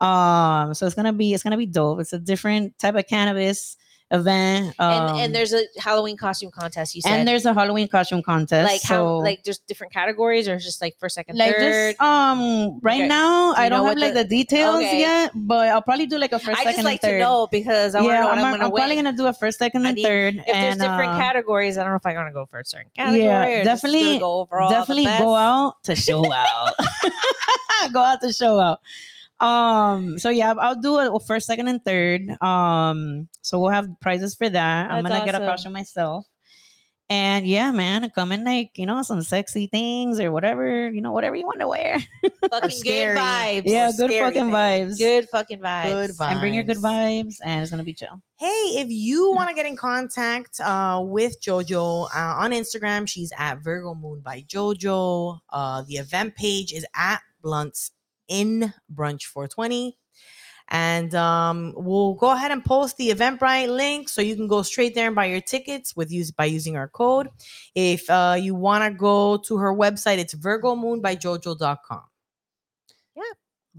Um, 0.00 0.74
so 0.74 0.86
it's 0.86 0.94
gonna 0.94 1.12
be 1.12 1.34
it's 1.34 1.42
gonna 1.42 1.56
be 1.56 1.66
dope. 1.66 2.00
It's 2.00 2.12
a 2.12 2.18
different 2.18 2.78
type 2.78 2.94
of 2.94 3.06
cannabis 3.06 3.76
event. 4.10 4.74
Um, 4.78 4.90
and 4.92 5.18
and 5.20 5.34
there's 5.34 5.52
a 5.52 5.62
Halloween 5.78 6.16
costume 6.16 6.50
contest. 6.50 6.94
You 6.94 7.02
said 7.02 7.12
and 7.12 7.28
there's 7.28 7.44
a 7.44 7.52
Halloween 7.52 7.88
costume 7.88 8.22
contest. 8.22 8.70
like 8.72 8.82
how 8.82 9.20
like 9.20 9.42
there's 9.44 9.58
different 9.58 9.92
categories 9.92 10.48
or 10.48 10.56
just 10.58 10.80
like 10.80 10.96
first, 10.98 11.14
second, 11.16 11.36
like 11.36 11.54
third. 11.56 11.92
just 11.92 12.00
um 12.00 12.78
right 12.82 13.00
Okay. 13.00 13.08
now 13.08 13.52
Do 13.54 13.60
I 13.60 13.68
don't 13.68 13.78
have 13.84 13.84
what 13.84 13.98
like 13.98 14.14
the- 14.14 14.22
the, 14.24 14.28
details 14.28 14.76
Okay. 14.76 15.00
yet, 15.00 15.32
but 15.34 15.68
I'll 15.68 15.82
probably 15.82 16.06
do 16.06 16.18
like 16.18 16.32
a 16.32 16.38
first, 16.38 16.58
I 16.60 16.64
second, 16.64 16.72
just 16.74 16.84
like 16.84 17.00
and 17.04 17.10
third. 17.10 17.18
to 17.18 17.24
know 17.24 17.48
because 17.50 17.94
I 17.94 18.00
want 18.00 18.10
to 18.12 18.14
yeah, 18.14 18.26
I'm, 18.26 18.38
I'm, 18.38 18.52
gonna 18.52 18.64
I'm 18.64 18.70
probably 18.72 18.94
gonna 18.96 19.12
do 19.12 19.26
a 19.26 19.32
first, 19.32 19.58
second, 19.58 19.84
and 19.84 19.94
need- 19.96 20.02
third. 20.04 20.36
if 20.36 20.46
there's 20.46 20.76
different 20.76 21.10
uh, 21.12 21.18
categories, 21.18 21.76
I 21.76 21.82
don't 21.82 21.92
know 21.92 21.96
if 21.96 22.06
I'm 22.06 22.14
gonna 22.14 22.32
go 22.32 22.46
for 22.46 22.60
a 22.60 22.64
certain 22.64 22.90
category. 22.96 23.24
Yeah, 23.24 23.60
or 23.60 23.64
definitely- 23.64 24.18
go 24.18 24.40
overall. 24.40 24.70
definitely 24.78 25.04
go 25.04 25.34
out 25.34 25.82
to 25.84 25.94
show 25.94 26.24
out. 26.32 26.74
go 27.92 28.00
out 28.02 28.20
to 28.22 28.32
show 28.32 28.58
out. 28.58 28.80
Um, 29.40 30.18
so 30.18 30.30
yeah, 30.30 30.54
I'll 30.58 30.80
do 30.80 30.98
a 30.98 31.20
first, 31.20 31.46
second, 31.46 31.68
and 31.68 31.84
third. 31.84 32.40
Um, 32.42 33.28
so 33.42 33.60
we'll 33.60 33.70
have 33.70 33.88
prizes 34.00 34.34
for 34.34 34.48
that. 34.48 34.90
I'm 34.90 35.04
gonna 35.04 35.24
get 35.24 35.34
a 35.34 35.38
awesome. 35.38 35.46
costume 35.46 35.72
myself. 35.72 36.26
And 37.10 37.46
yeah, 37.46 37.70
man, 37.70 38.10
come 38.14 38.32
in 38.32 38.44
like, 38.44 38.72
you 38.76 38.84
know, 38.84 39.00
some 39.00 39.22
sexy 39.22 39.66
things 39.66 40.20
or 40.20 40.30
whatever, 40.30 40.90
you 40.90 41.00
know, 41.00 41.12
whatever 41.12 41.36
you 41.36 41.46
want 41.46 41.60
to 41.60 41.68
wear. 41.68 42.00
Fucking 42.50 42.82
good 42.82 43.16
vibes. 43.16 43.62
Yeah, 43.64 43.90
good 43.96 44.10
fucking 44.10 44.50
things. 44.50 44.54
vibes. 44.54 44.98
Good 44.98 45.28
fucking 45.30 45.60
vibes. 45.60 45.84
Good 45.84 46.10
vibes. 46.10 46.30
And 46.32 46.40
bring 46.40 46.52
your 46.52 46.64
good 46.64 46.76
vibes 46.76 47.36
and 47.42 47.62
it's 47.62 47.70
gonna 47.70 47.84
be 47.84 47.94
chill. 47.94 48.20
Hey, 48.36 48.74
if 48.76 48.88
you 48.90 49.32
want 49.32 49.48
to 49.48 49.54
get 49.54 49.64
in 49.64 49.74
contact 49.74 50.60
uh, 50.60 51.00
with 51.02 51.40
JoJo 51.40 52.08
uh, 52.14 52.34
on 52.42 52.50
Instagram, 52.50 53.08
she's 53.08 53.32
at 53.38 53.64
Virgo 53.64 53.94
Moon 53.94 54.20
by 54.20 54.42
JoJo. 54.42 55.38
Uh, 55.48 55.82
the 55.88 55.94
event 55.94 56.36
page 56.36 56.74
is 56.74 56.84
at 56.94 57.22
Blunts 57.40 57.92
in 58.28 58.72
Brunch 58.94 59.24
420. 59.24 59.96
And 60.70 61.14
um, 61.14 61.72
we'll 61.76 62.14
go 62.14 62.30
ahead 62.30 62.50
and 62.50 62.62
post 62.62 62.98
the 62.98 63.08
Eventbrite 63.08 63.74
link 63.74 64.08
so 64.08 64.20
you 64.20 64.36
can 64.36 64.46
go 64.46 64.62
straight 64.62 64.94
there 64.94 65.06
and 65.06 65.16
buy 65.16 65.24
your 65.26 65.40
tickets 65.40 65.96
with 65.96 66.12
use 66.12 66.30
by 66.30 66.44
using 66.44 66.76
our 66.76 66.88
code. 66.88 67.28
If 67.74 68.08
uh, 68.10 68.36
you 68.38 68.54
want 68.54 68.84
to 68.84 68.96
go 68.96 69.38
to 69.38 69.56
her 69.56 69.72
website, 69.72 70.18
it's 70.18 70.34
virgomoonbyjojo.com. 70.34 72.02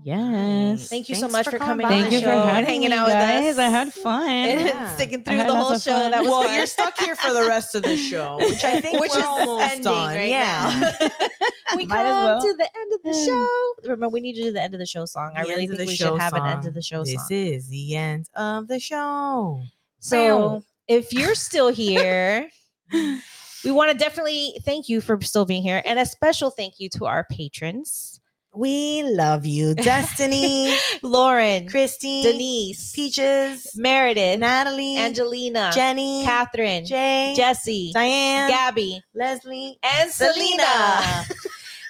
Yes. 0.04 0.88
Thank 0.88 1.10
you 1.10 1.16
so 1.16 1.28
much 1.28 1.46
for 1.46 1.52
for 1.52 1.58
coming 1.58 1.86
coming. 1.86 1.86
on 1.86 1.92
Thank 1.92 2.06
the 2.10 2.16
you 2.16 2.20
for 2.22 2.26
show 2.32 2.42
and 2.42 2.50
having 2.50 2.66
hanging 2.66 2.90
me, 2.92 2.96
out 2.96 3.08
with 3.08 3.16
us. 3.16 3.58
I 3.58 3.64
had 3.70 3.94
fun. 3.94 4.30
and 4.30 4.62
Yeah. 4.68 4.90
sticking 4.96 5.24
through 5.24 5.38
the 5.38 5.54
whole 5.56 5.78
show. 5.78 5.92
fun. 5.92 6.12
That 6.12 6.22
was 6.22 6.30
well, 6.30 6.44
fun. 6.44 6.56
you're 6.56 6.66
stuck 6.66 6.98
here 7.00 7.16
for 7.16 7.34
the 7.34 7.46
rest 7.48 7.76
of 7.76 7.84
the 7.84 7.98
show, 7.98 8.38
which 8.40 8.64
I 8.64 8.80
think 8.82 9.00
which 9.00 9.12
we're 9.12 9.20
is 9.20 9.26
almost 9.26 9.64
ending 9.66 9.84
done. 9.84 10.16
right 10.16 10.30
yeah. 10.30 10.98
now. 11.02 11.10
we 11.76 11.86
Might 11.86 11.96
come 11.96 12.06
well. 12.06 12.42
to 12.42 12.54
the 12.54 12.70
end 12.80 12.94
of 12.94 13.04
the 13.04 13.26
show. 13.26 13.90
Remember, 13.92 14.10
we 14.10 14.20
need 14.22 14.34
to 14.34 14.44
do 14.44 14.52
the 14.52 14.62
end 14.62 14.74
of 14.74 14.80
the 14.80 14.86
show 14.86 15.06
song. 15.06 15.32
I 15.36 15.42
really 15.42 15.68
think 15.68 15.80
we 15.80 15.96
show 15.96 16.12
should 16.14 16.20
have 16.22 16.34
an 16.34 16.46
end 16.46 16.66
of 16.66 16.74
the 16.74 16.82
show 16.82 17.04
This 17.04 17.16
song. 17.16 17.28
is 17.32 17.68
the 17.68 17.96
end 17.96 18.30
of 18.36 18.68
the 18.68 18.80
show. 18.80 19.62
So 20.00 20.64
if 20.88 21.12
you're 21.14 21.36
still 21.36 21.70
here, 21.70 22.50
we 22.92 23.72
want 23.72 23.92
to 23.92 23.98
definitely 23.98 24.60
thank 24.64 24.88
you 24.88 25.02
for 25.02 25.20
still 25.22 25.46
being 25.46 25.62
here, 25.62 25.82
and 25.86 26.00
a 26.00 26.06
special 26.06 26.50
thank 26.52 26.80
you 26.80 26.88
to 26.92 27.06
our 27.06 27.26
patrons: 27.30 28.20
We 28.54 29.04
love 29.04 29.46
you, 29.46 29.76
Destiny, 29.76 30.76
Lauren, 31.04 31.68
Christine, 31.68 32.24
Denise, 32.24 32.92
Peaches, 32.94 33.72
Meredith, 33.76 34.40
Natalie, 34.40 34.98
Angelina, 34.98 35.72
Jenny, 35.74 36.24
Catherine, 36.24 36.84
Jay, 36.86 37.34
Jesse, 37.38 37.92
Diane, 37.94 38.50
Gabby, 38.50 39.02
Leslie, 39.14 39.78
and 39.84 40.10
Selena. 40.12 41.26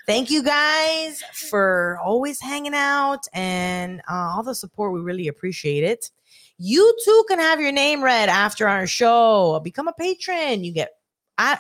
Thank 0.06 0.30
you 0.32 0.44
guys 0.44 1.24
for 1.34 2.00
always 2.04 2.42
hanging 2.42 2.74
out 2.74 3.26
and 3.32 4.02
uh, 4.10 4.34
all 4.36 4.44
the 4.44 4.56
support. 4.56 4.92
We 4.92 5.02
really 5.02 5.28
appreciate 5.28 5.84
it. 5.84 6.12
You 6.58 6.94
too 7.06 7.26
can 7.30 7.40
have 7.40 7.62
your 7.62 7.72
name 7.72 8.04
read 8.04 8.28
after 8.28 8.68
our 8.68 8.86
show. 8.86 9.62
Become 9.64 9.88
a 9.88 9.94
patron. 9.94 10.64
You 10.64 10.74
get 10.74 10.99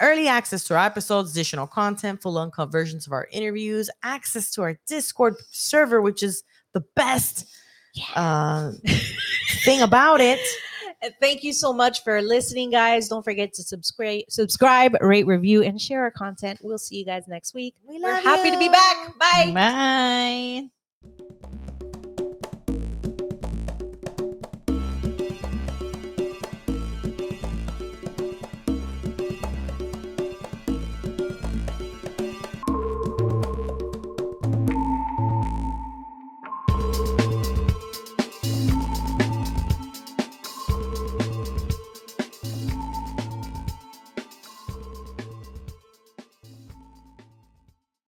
early 0.01 0.27
access 0.27 0.63
to 0.65 0.75
our 0.75 0.85
episodes, 0.85 1.31
additional 1.31 1.67
content, 1.67 2.21
full 2.21 2.37
uncut 2.37 2.71
versions 2.71 3.07
of 3.07 3.13
our 3.13 3.27
interviews, 3.31 3.89
access 4.03 4.51
to 4.51 4.61
our 4.61 4.77
Discord 4.87 5.35
server, 5.51 6.01
which 6.01 6.23
is 6.23 6.43
the 6.73 6.83
best 6.95 7.47
uh, 8.15 8.71
thing 9.63 9.81
about 9.81 10.21
it. 10.21 10.39
Thank 11.21 11.43
you 11.43 11.53
so 11.53 11.71
much 11.71 12.03
for 12.03 12.21
listening, 12.21 12.71
guys. 12.71 13.07
Don't 13.07 13.23
forget 13.23 13.53
to 13.53 13.63
subscribe, 13.63 14.23
subscribe, 14.27 14.97
rate, 15.01 15.25
review, 15.25 15.63
and 15.63 15.79
share 15.79 16.01
our 16.01 16.11
content. 16.11 16.59
We'll 16.61 16.77
see 16.77 16.97
you 16.97 17.05
guys 17.05 17.23
next 17.27 17.53
week. 17.53 17.75
We 17.87 18.01
We're 18.01 18.11
love 18.11 18.23
happy 18.23 18.51
to 18.51 18.57
be 18.57 18.65
you. 18.65 18.71
back. 18.71 19.17
Bye. 19.17 20.69
Bye. 21.93 21.98